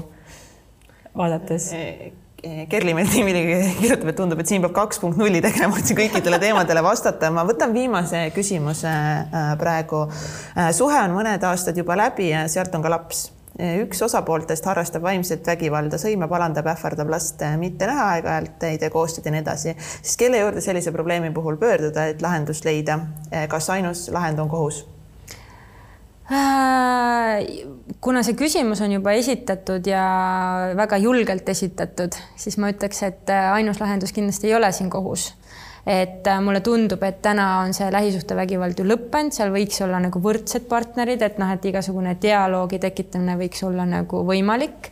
vaadates. 1.17 1.71
Kerli 2.43 2.91
Medimini 2.91 3.43
kirjutab, 3.79 4.09
et 4.11 4.17
tundub, 4.19 4.41
et 4.43 4.49
siin 4.49 4.63
peab 4.65 4.73
kaks 4.75 4.99
punkt 4.99 5.15
nulli 5.15 5.39
tegema, 5.43 5.77
et 5.79 5.87
siin 5.87 5.95
kõikidele 6.01 6.41
teemadele 6.43 6.83
vastata. 6.83 7.29
ma 7.31 7.45
võtan 7.47 7.71
viimase 7.71 8.25
küsimuse 8.35 8.91
äh, 8.91 9.53
praegu. 9.59 10.03
Äh, 10.57 10.73
suhe 10.75 10.99
on 11.05 11.15
mõned 11.15 11.45
aastad 11.47 11.79
juba 11.79 11.95
läbi 11.95 12.33
ja 12.33 12.43
sealt 12.51 12.75
on 12.75 12.83
ka 12.83 12.91
laps 12.91 13.29
üks 13.59 14.01
osapooltest 14.01 14.65
harrastab 14.65 15.03
vaimset 15.05 15.45
vägivalda, 15.47 15.99
sõimab, 16.01 16.31
alandab, 16.33 16.67
ähvardab 16.73 17.11
last 17.13 17.43
mitte 17.61 17.85
näha 17.89 18.07
aeg-ajalt, 18.15 18.65
ei 18.69 18.79
tee 18.81 18.89
koostööd 18.93 19.29
ja 19.29 19.35
nii 19.35 19.43
edasi, 19.43 19.75
siis 19.99 20.17
kelle 20.17 20.41
juurde 20.41 20.63
sellise 20.65 20.91
probleemi 20.95 21.29
puhul 21.35 21.59
pöörduda, 21.61 22.07
et 22.09 22.25
lahendust 22.25 22.65
leida? 22.65 22.99
kas 23.49 23.69
ainus 23.69 24.07
lahend 24.13 24.41
on 24.41 24.49
kohus? 24.49 24.83
Äh, 26.33 27.43
kuna 28.01 28.23
see 28.23 28.33
küsimus 28.39 28.81
on 28.81 28.95
juba 28.95 29.13
esitatud 29.19 29.85
ja 29.85 30.03
väga 30.79 30.97
julgelt 31.03 31.49
esitatud, 31.51 32.15
siis 32.39 32.57
ma 32.57 32.71
ütleks, 32.73 33.03
et 33.05 33.33
ainus 33.51 33.81
lahendus 33.83 34.15
kindlasti 34.15 34.49
ei 34.49 34.55
ole 34.57 34.71
siin 34.73 34.89
kohus 34.93 35.33
et 35.85 36.27
äh, 36.27 36.41
mulle 36.43 36.61
tundub, 36.63 37.01
et 37.03 37.21
täna 37.21 37.47
on 37.63 37.73
see 37.75 37.89
lähisuhtevägivald 37.91 38.79
ju 38.79 38.87
lõppenud, 38.87 39.35
seal 39.35 39.51
võiks 39.51 39.81
olla 39.83 39.99
nagu 40.03 40.21
võrdsed 40.23 40.67
partnerid, 40.71 41.23
et 41.25 41.39
noh, 41.41 41.51
et 41.51 41.65
igasugune 41.67 42.15
dialoogi 42.21 42.79
tekitamine 42.83 43.35
võiks 43.39 43.63
olla 43.67 43.87
nagu 43.89 44.23
võimalik. 44.27 44.91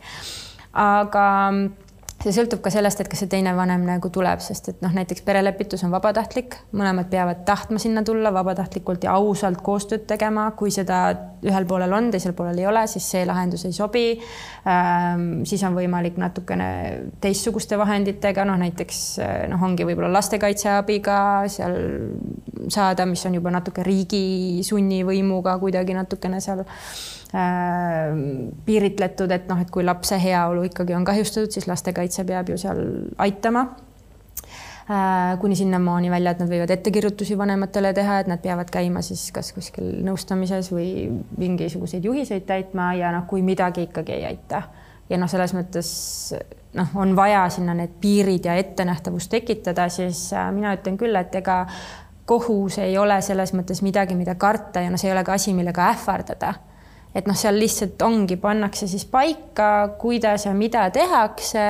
aga 0.72 1.24
see 2.22 2.34
sõltub 2.34 2.60
ka 2.62 2.70
sellest, 2.70 3.00
et 3.02 3.08
kas 3.10 3.22
see 3.24 3.30
teine 3.30 3.52
vanem 3.56 3.82
nagu 3.86 4.10
tuleb, 4.12 4.40
sest 4.44 4.70
et 4.70 4.82
noh, 4.84 4.92
näiteks 4.94 5.24
perelepitus 5.26 5.82
on 5.86 5.92
vabatahtlik, 5.94 6.54
mõlemad 6.78 7.08
peavad 7.10 7.42
tahtma 7.48 7.80
sinna 7.82 8.04
tulla 8.06 8.30
vabatahtlikult 8.34 9.06
ja 9.06 9.16
ausalt 9.18 9.62
koostööd 9.64 10.04
tegema, 10.10 10.48
kui 10.58 10.70
seda 10.74 11.02
ühel 11.42 11.66
poolel 11.68 11.92
on, 11.96 12.10
teisel 12.14 12.36
poolel 12.38 12.60
ei 12.62 12.68
ole, 12.70 12.84
siis 12.90 13.08
see 13.14 13.24
lahendus 13.26 13.66
ei 13.66 13.74
sobi 13.74 14.04
ähm,. 14.70 15.42
siis 15.48 15.64
on 15.66 15.74
võimalik 15.74 16.20
natukene 16.22 16.68
teistsuguste 17.22 17.78
vahenditega, 17.80 18.46
noh 18.46 18.60
näiteks 18.60 19.02
noh, 19.50 19.66
ongi 19.66 19.86
võib-olla 19.88 20.12
lastekaitseabiga 20.18 21.16
seal 21.50 21.78
saada, 22.70 23.06
mis 23.10 23.24
on 23.26 23.40
juba 23.40 23.50
natuke 23.54 23.82
riigi 23.86 24.62
sunnivõimuga 24.66 25.58
kuidagi 25.62 25.98
natukene 25.98 26.40
seal 26.44 26.62
Äh, 26.62 27.21
piiritletud, 28.64 29.30
et 29.32 29.48
noh, 29.48 29.60
et 29.62 29.70
kui 29.72 29.84
lapse 29.84 30.18
heaolu 30.20 30.66
ikkagi 30.68 30.92
on 30.92 31.04
kahjustatud, 31.04 31.52
siis 31.54 31.64
lastekaitse 31.70 32.26
peab 32.28 32.50
ju 32.52 32.58
seal 32.60 32.80
aitama 33.24 33.62
äh, 34.90 35.38
kuni 35.40 35.56
sinnamaani 35.56 36.10
välja, 36.12 36.34
et 36.34 36.42
nad 36.42 36.50
võivad 36.50 36.74
ettekirjutusi 36.74 37.38
vanematele 37.40 37.94
teha, 37.96 38.18
et 38.20 38.28
nad 38.28 38.42
peavad 38.42 38.68
käima 38.72 39.00
siis 39.06 39.30
kas 39.32 39.48
kuskil 39.56 40.02
nõustamises 40.04 40.68
või 40.74 41.08
mingisuguseid 41.40 42.04
juhiseid 42.04 42.44
täitma 42.48 42.90
ja 43.00 43.14
noh, 43.14 43.24
kui 43.30 43.40
midagi 43.46 43.86
ikkagi 43.88 44.12
ei 44.18 44.26
aita. 44.34 44.62
ja 45.08 45.18
noh, 45.20 45.30
selles 45.32 45.54
mõttes 45.56 45.88
noh, 46.76 46.90
on 47.00 47.16
vaja 47.16 47.46
sinna 47.48 47.72
need 47.78 47.94
piirid 48.00 48.44
ja 48.44 48.58
ettenähtavus 48.60 49.30
tekitada, 49.32 49.88
siis 49.88 50.28
äh, 50.36 50.50
mina 50.52 50.74
ütlen 50.76 51.00
küll, 51.00 51.16
et 51.16 51.32
ega 51.40 51.62
kohus 52.28 52.76
ei 52.78 52.98
ole 52.98 53.16
selles 53.24 53.54
mõttes 53.56 53.80
midagi, 53.82 54.14
mida 54.20 54.34
karta 54.34 54.84
ja 54.84 54.92
noh, 54.92 55.00
see 55.00 55.08
ei 55.08 55.16
ole 55.16 55.24
ka 55.24 55.40
asi, 55.40 55.56
millega 55.56 55.88
ähvardada 55.94 56.52
et 57.14 57.26
noh, 57.28 57.36
seal 57.36 57.58
lihtsalt 57.60 58.02
ongi, 58.02 58.38
pannakse 58.40 58.88
siis 58.88 59.04
paika, 59.10 59.94
kuidas 60.00 60.46
ja 60.46 60.54
mida 60.56 60.86
tehakse. 60.90 61.66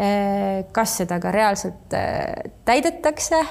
Eh, 0.00 0.64
kas 0.72 1.00
seda 1.02 1.20
ka 1.20 1.32
reaalselt 1.34 1.96
eh, 1.96 2.52
täidetakse 2.64 3.42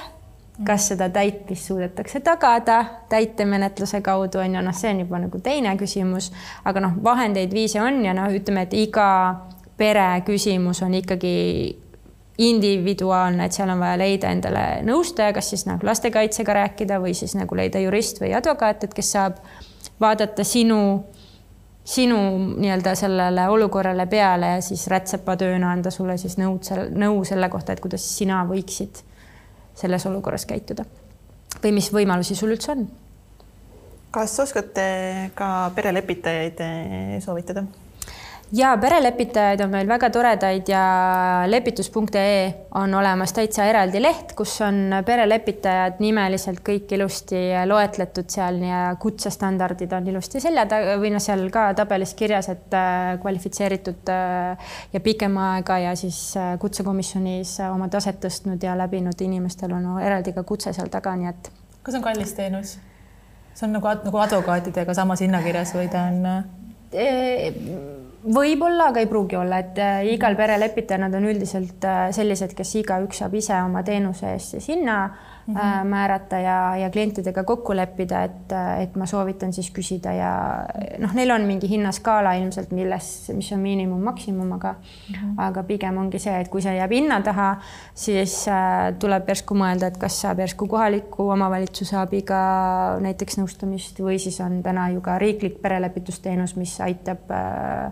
kas 0.64 0.90
seda 0.90 1.08
täitmist 1.08 1.70
suudetakse 1.70 2.20
tagada 2.20 2.84
täitemenetluse 3.08 4.00
kaudu 4.04 4.42
on 4.42 4.54
ju, 4.54 4.62
noh, 4.62 4.74
see 4.76 4.90
on 4.92 5.04
juba 5.04 5.20
nagu 5.22 5.40
teine 5.40 5.72
küsimus, 5.80 6.30
aga 6.68 6.82
noh, 6.84 6.98
vahendeid, 7.04 7.54
viise 7.54 7.80
on 7.82 8.02
ja 8.04 8.12
noh, 8.16 8.28
ütleme, 8.34 8.66
et 8.68 8.74
iga 8.76 9.06
pere 9.80 10.08
küsimus 10.26 10.82
on 10.84 10.94
ikkagi 10.98 11.36
individuaalne, 12.40 13.44
et 13.44 13.56
seal 13.56 13.72
on 13.72 13.80
vaja 13.80 13.96
leida 14.00 14.32
endale 14.32 14.64
nõustaja, 14.84 15.32
kas 15.36 15.50
siis 15.52 15.66
nagu 15.68 15.84
lastekaitsega 15.86 16.56
rääkida 16.56 17.00
või 17.00 17.12
siis 17.16 17.34
nagu 17.36 17.56
leida 17.56 17.80
jurist 17.82 18.20
või 18.20 18.32
advokaat, 18.36 18.84
et 18.84 18.96
kes 18.96 19.12
saab 19.16 19.40
vaadata 20.00 20.44
sinu, 20.44 20.80
sinu 21.84 22.16
nii-öelda 22.60 22.94
sellele 22.94 23.48
olukorrale 23.48 24.06
peale 24.06 24.54
ja 24.54 24.62
siis 24.64 24.86
rätsepatööna 24.90 25.72
anda 25.72 25.90
sulle 25.90 26.16
siis 26.20 26.36
nõud, 26.38 26.66
nõu 26.94 27.24
selle 27.24 27.48
kohta, 27.48 27.72
et 27.72 27.80
kuidas 27.80 28.04
sina 28.16 28.42
võiksid 28.48 29.02
selles 29.74 30.06
olukorras 30.06 30.46
käituda. 30.46 30.84
või 31.62 31.72
mis 31.72 31.92
võimalusi 31.92 32.34
sul 32.36 32.52
üldse 32.52 32.72
on? 32.72 32.88
kas 34.10 34.40
oskate 34.40 35.30
ka 35.34 35.70
perelepitajaid 35.74 36.62
soovitada? 37.24 37.64
Ja 38.52 38.70
perelepitajaid 38.80 39.60
on 39.60 39.70
meil 39.70 39.88
väga 39.88 40.10
toredaid 40.10 40.68
ja 40.68 40.82
lepitus.ee 41.46 42.66
on 42.74 42.94
olemas 42.94 43.32
täitsa 43.32 43.64
eraldi 43.70 44.02
leht, 44.02 44.34
kus 44.38 44.56
on 44.66 44.96
perelepitajad 45.06 46.00
nimeliselt 46.02 46.62
kõik 46.66 46.90
ilusti 46.96 47.40
loetletud 47.66 48.30
seal 48.32 48.60
ja 48.66 48.82
kutsestandardid 49.00 49.92
on 49.94 50.10
ilusti 50.10 50.42
selja 50.42 50.66
taga 50.70 50.98
või 51.00 51.12
noh, 51.14 51.22
seal 51.22 51.46
ka 51.54 51.68
tabelis 51.78 52.14
kirjas, 52.18 52.50
et 52.52 52.74
äh, 52.74 53.14
kvalifitseeritud 53.22 54.10
äh, 54.14 54.74
ja 54.92 55.04
pikema 55.04 55.54
aega 55.56 55.78
ja 55.86 55.96
siis 55.98 56.20
äh, 56.36 56.52
kutsekomisjonis 56.62 57.58
oma 57.70 57.88
taset 57.92 58.20
tõstnud 58.22 58.62
ja 58.66 58.76
läbinud 58.78 59.26
inimestel 59.26 59.74
on 59.78 59.92
eraldi 60.02 60.34
ka 60.34 60.46
kutse 60.46 60.74
seal 60.74 60.90
taga, 60.90 61.14
nii 61.16 61.30
et. 61.30 61.52
kas 61.86 61.98
on 61.98 62.06
kallis 62.06 62.34
teenus? 62.34 62.78
see 63.54 63.66
on 63.66 63.76
nagu, 63.78 63.94
nagu 64.04 64.22
advokaatidega 64.26 64.94
samas 64.94 65.22
hinnakirjas 65.22 65.74
või 65.78 65.90
ta 65.92 66.08
on? 66.10 66.24
Võib-olla, 68.24 68.90
aga 68.90 69.00
ei 69.00 69.08
pruugi 69.08 69.38
olla, 69.38 69.60
et 69.64 69.78
äh, 69.80 70.04
igal 70.12 70.36
perelepitajal 70.36 71.06
nad 71.06 71.14
on 71.16 71.28
üldiselt 71.30 71.84
äh, 71.88 72.08
sellised, 72.14 72.54
kes 72.56 72.74
igaüks 72.82 73.22
saab 73.22 73.34
ise 73.38 73.56
oma 73.64 73.82
teenuse 73.86 74.34
eest 74.34 74.56
siis 74.56 74.70
hinna 74.74 74.98
mm 75.46 75.54
-hmm. 75.54 75.84
määrata 75.84 76.38
ja, 76.38 76.76
ja 76.76 76.90
klientidega 76.90 77.44
kokku 77.44 77.76
leppida, 77.76 78.22
et, 78.22 78.52
et 78.78 78.96
ma 78.96 79.06
soovitan 79.06 79.52
siis 79.52 79.70
küsida 79.70 80.12
ja 80.12 80.32
noh, 80.98 81.14
neil 81.14 81.30
on 81.30 81.42
mingi 81.42 81.68
hinnaskaala 81.68 82.32
ilmselt, 82.32 82.70
milles, 82.70 83.32
mis 83.34 83.52
on 83.52 83.60
miinimum, 83.60 84.02
maksimum, 84.02 84.52
aga 84.52 84.72
mm, 84.72 85.14
-hmm. 85.14 85.34
aga 85.36 85.62
pigem 85.62 85.98
ongi 85.98 86.18
see, 86.18 86.40
et 86.40 86.48
kui 86.48 86.62
see 86.62 86.74
jääb 86.76 86.90
hinna 86.90 87.20
taha, 87.20 87.50
siis 87.94 88.48
äh, 88.48 88.94
tuleb 88.98 89.28
järsku 89.28 89.54
mõelda, 89.54 89.86
et 89.86 89.96
kas 89.96 90.20
saab 90.20 90.38
järsku 90.38 90.66
kohaliku 90.66 91.30
omavalitsuse 91.30 91.96
abiga 91.96 92.40
näiteks 93.00 93.38
nõustamist 93.38 94.00
või 94.00 94.18
siis 94.18 94.40
on 94.40 94.62
täna 94.62 94.88
ju 94.90 95.00
ka 95.00 95.18
riiklik 95.18 95.62
perelepitusteenus, 95.62 96.56
mis 96.56 96.80
aitab 96.80 97.30
äh, 97.30 97.86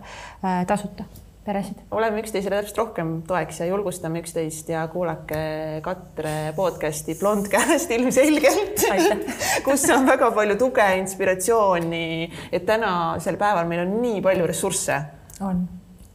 äh, 0.44 0.66
tasuta 0.66 1.04
peresid. 1.48 1.80
oleme 1.90 2.20
üksteisele 2.22 2.60
täpselt 2.60 2.82
rohkem 2.82 3.14
toeks 3.28 3.62
ja 3.62 3.70
julgustame 3.70 4.22
üksteist 4.22 4.68
ja 4.72 4.84
kuulake 4.92 5.40
Katre 5.84 6.52
podcast'i 6.56 7.16
Blond 7.20 7.48
käest 7.52 7.90
ilmselgelt 7.94 8.84
kus 9.66 9.88
on 9.94 10.06
väga 10.08 10.30
palju 10.36 10.58
tuge, 10.60 10.86
inspiratsiooni, 11.00 12.04
et 12.52 12.68
tänasel 12.68 13.40
päeval 13.40 13.68
meil 13.70 13.86
on 13.86 13.98
nii 14.02 14.22
palju 14.24 14.46
ressursse. 14.52 15.02
on 15.40 15.66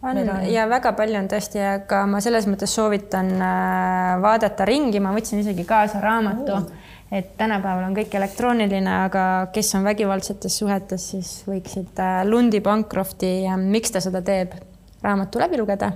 on 0.04 0.18
ja 0.52 0.66
väga 0.70 0.92
palju 0.98 1.20
on 1.22 1.30
tõesti, 1.32 1.62
aga 1.64 2.04
ma 2.10 2.20
selles 2.24 2.48
mõttes 2.50 2.74
soovitan 2.76 3.30
äh, 3.40 4.16
vaadata 4.24 4.68
ringi, 4.68 5.00
ma 5.04 5.14
võtsin 5.16 5.44
isegi 5.44 5.66
kaasa 5.68 6.02
raamatu 6.04 6.58
oh., 6.58 6.66
et 7.14 7.36
tänapäeval 7.38 7.86
on 7.86 7.96
kõik 7.96 8.16
elektrooniline, 8.18 8.90
aga 9.06 9.24
kes 9.54 9.70
on 9.78 9.86
vägivaldsetes 9.86 10.58
suhetes, 10.60 11.08
siis 11.14 11.34
võiksid 11.48 12.02
äh, 12.02 12.22
Lundi 12.28 12.62
Bancrofti 12.64 13.36
Miks 13.64 13.94
ta 13.94 14.02
seda 14.04 14.24
teeb 14.26 14.58
raamatu 15.04 15.42
läbi 15.42 15.60
lugeda. 15.60 15.92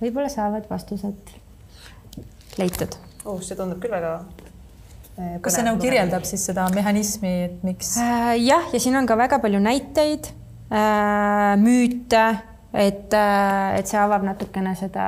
võib-olla 0.00 0.30
saavad 0.32 0.68
vastused 0.70 1.36
leitud 2.58 2.98
oh,. 3.24 3.40
see 3.42 3.56
tundub 3.58 3.80
küll 3.82 3.94
väga 3.94 4.12
äh, 5.18 5.38
kas 5.44 5.58
see 5.58 5.66
nagu 5.66 5.80
kirjeldab 5.82 6.26
siis 6.28 6.44
seda 6.50 6.68
mehhanismi, 6.74 7.32
et 7.48 7.64
miks 7.66 7.96
äh,? 8.02 8.34
jah, 8.42 8.68
ja 8.72 8.82
siin 8.82 8.98
on 8.98 9.08
ka 9.08 9.18
väga 9.18 9.40
palju 9.42 9.60
näiteid 9.62 10.30
äh,, 10.70 11.54
müüte, 11.62 12.24
et 12.74 13.14
et 13.14 13.88
see 13.88 13.98
avab 14.00 14.26
natukene 14.26 14.74
seda, 14.78 15.06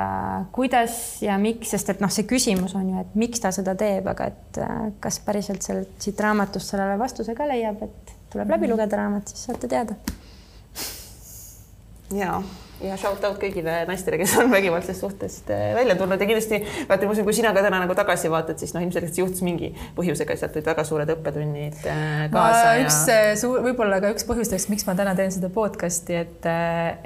kuidas 0.55 0.95
ja 1.23 1.37
miks, 1.41 1.71
sest 1.75 1.93
et 1.93 2.01
noh, 2.03 2.11
see 2.11 2.25
küsimus 2.29 2.73
on 2.77 2.89
ju, 2.89 3.03
et 3.03 3.19
miks 3.19 3.43
ta 3.43 3.51
seda 3.55 3.75
teeb, 3.77 4.07
aga 4.11 4.31
et 4.31 4.61
kas 5.03 5.19
päriselt 5.25 5.63
sealt 5.65 5.93
siit 6.01 6.19
raamatust 6.23 6.73
sellele 6.73 6.97
vastuse 6.99 7.35
ka 7.37 7.47
leiab, 7.49 7.83
et 7.85 8.15
tuleb 8.33 8.49
läbi 8.49 8.65
mhm. 8.65 8.73
lugeda 8.73 9.03
raamat, 9.03 9.31
siis 9.31 9.45
saate 9.49 9.69
teada. 9.71 9.95
ja 12.17 12.41
ja 12.85 12.97
shout 12.99 13.23
out 13.27 13.39
kõigile 13.41 13.81
naistele, 13.89 14.19
kes 14.21 14.33
on 14.41 14.51
vägivaldsest 14.51 15.03
suhtest 15.03 15.51
äh, 15.53 15.71
välja 15.77 15.95
tulnud 15.99 16.21
ja 16.21 16.27
kindlasti 16.29 16.61
vaata, 16.89 17.07
ma 17.07 17.15
usun, 17.15 17.27
kui 17.27 17.35
sina 17.37 17.53
ka 17.55 17.63
täna 17.65 17.81
nagu 17.83 17.95
tagasi 17.97 18.31
vaatad, 18.31 18.59
siis 18.61 18.73
noh, 18.75 18.83
ilmselgelt 18.85 19.15
see 19.15 19.23
juhtus 19.23 19.43
mingi 19.45 19.71
põhjusega, 19.97 20.37
sealt 20.39 20.55
tulid 20.55 20.69
väga 20.71 20.85
suured 20.87 21.11
õppetunnid 21.15 21.81
äh, 21.85 22.13
kaasa. 22.33 22.63
Ja... 22.75 22.85
üks 22.85 23.01
äh, 23.13 23.25
suur, 23.41 23.61
võib-olla 23.65 24.01
ka 24.03 24.13
üks 24.15 24.25
põhjustest, 24.29 24.71
miks 24.73 24.87
ma 24.89 24.95
täna 24.99 25.15
teen 25.17 25.33
seda 25.33 25.51
podcast'i, 25.53 26.17
et, 26.21 26.47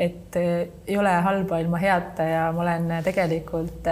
et 0.02 0.40
ei 0.40 1.00
ole 1.00 1.12
halba 1.28 1.60
ilma 1.64 1.82
heata 1.82 2.28
ja 2.30 2.46
ma 2.56 2.66
olen 2.66 2.90
tegelikult 3.06 3.90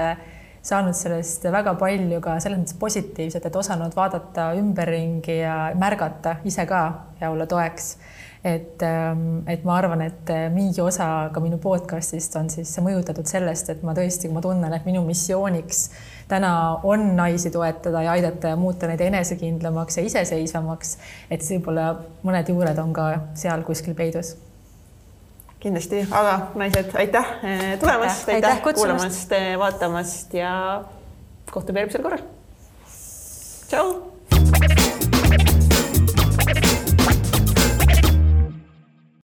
saanud 0.64 0.96
sellest 0.96 1.44
väga 1.52 1.76
palju 1.80 2.22
ka 2.24 2.38
selles 2.44 2.62
mõttes 2.62 2.78
positiivset, 2.80 3.46
et 3.50 3.56
osanud 3.60 3.96
vaadata 3.96 4.54
ümberringi 4.60 5.42
ja 5.42 5.58
märgata 5.80 6.38
ise 6.48 6.66
ka 6.70 6.84
ja 7.20 7.32
olla 7.34 7.48
toeks 7.50 7.98
et, 8.44 8.84
ähm, 8.84 9.48
et 9.48 9.64
ma 9.64 9.78
arvan, 9.78 10.02
et 10.04 10.30
äh, 10.30 10.50
mingi 10.52 10.82
osa 10.84 11.30
ka 11.34 11.40
minu 11.44 11.58
podcast'ist 11.64 12.36
on 12.36 12.50
siis 12.52 12.74
mõjutatud 12.84 13.28
sellest, 13.30 13.70
et 13.72 13.84
ma 13.88 13.96
tõesti, 13.96 14.28
kui 14.28 14.36
ma 14.36 14.44
tunnen, 14.44 14.74
et 14.76 14.88
minu 14.88 15.04
missiooniks 15.08 15.86
täna 16.28 16.52
on 16.84 17.14
naisi 17.16 17.52
toetada 17.54 18.04
ja 18.04 18.16
aidata 18.18 18.52
ja 18.52 18.60
muuta 18.60 18.90
neid 18.90 19.02
enesekindlamaks 19.06 20.00
ja 20.00 20.04
iseseisvamaks, 20.10 20.98
et 21.32 21.46
võib-olla 21.48 21.94
mõned 22.28 22.52
juured 22.52 22.84
on 22.84 22.92
ka 22.96 23.08
seal 23.40 23.64
kuskil 23.68 23.96
peidus. 23.96 24.36
Kindlasti, 25.64 26.04
aga 26.12 26.50
naised, 26.60 26.92
aitäh 27.00 27.34
äh, 27.48 27.66
tulemast, 27.80 28.28
aitäh, 28.28 28.58
aitäh 28.58 28.64
kuulamast, 28.76 29.32
äh, 29.32 29.54
vaatamast 29.60 30.36
ja 30.36 30.84
kohtume 31.52 31.86
järgmisel 31.86 32.04
korral. 32.04 32.28
tšau 33.72 34.73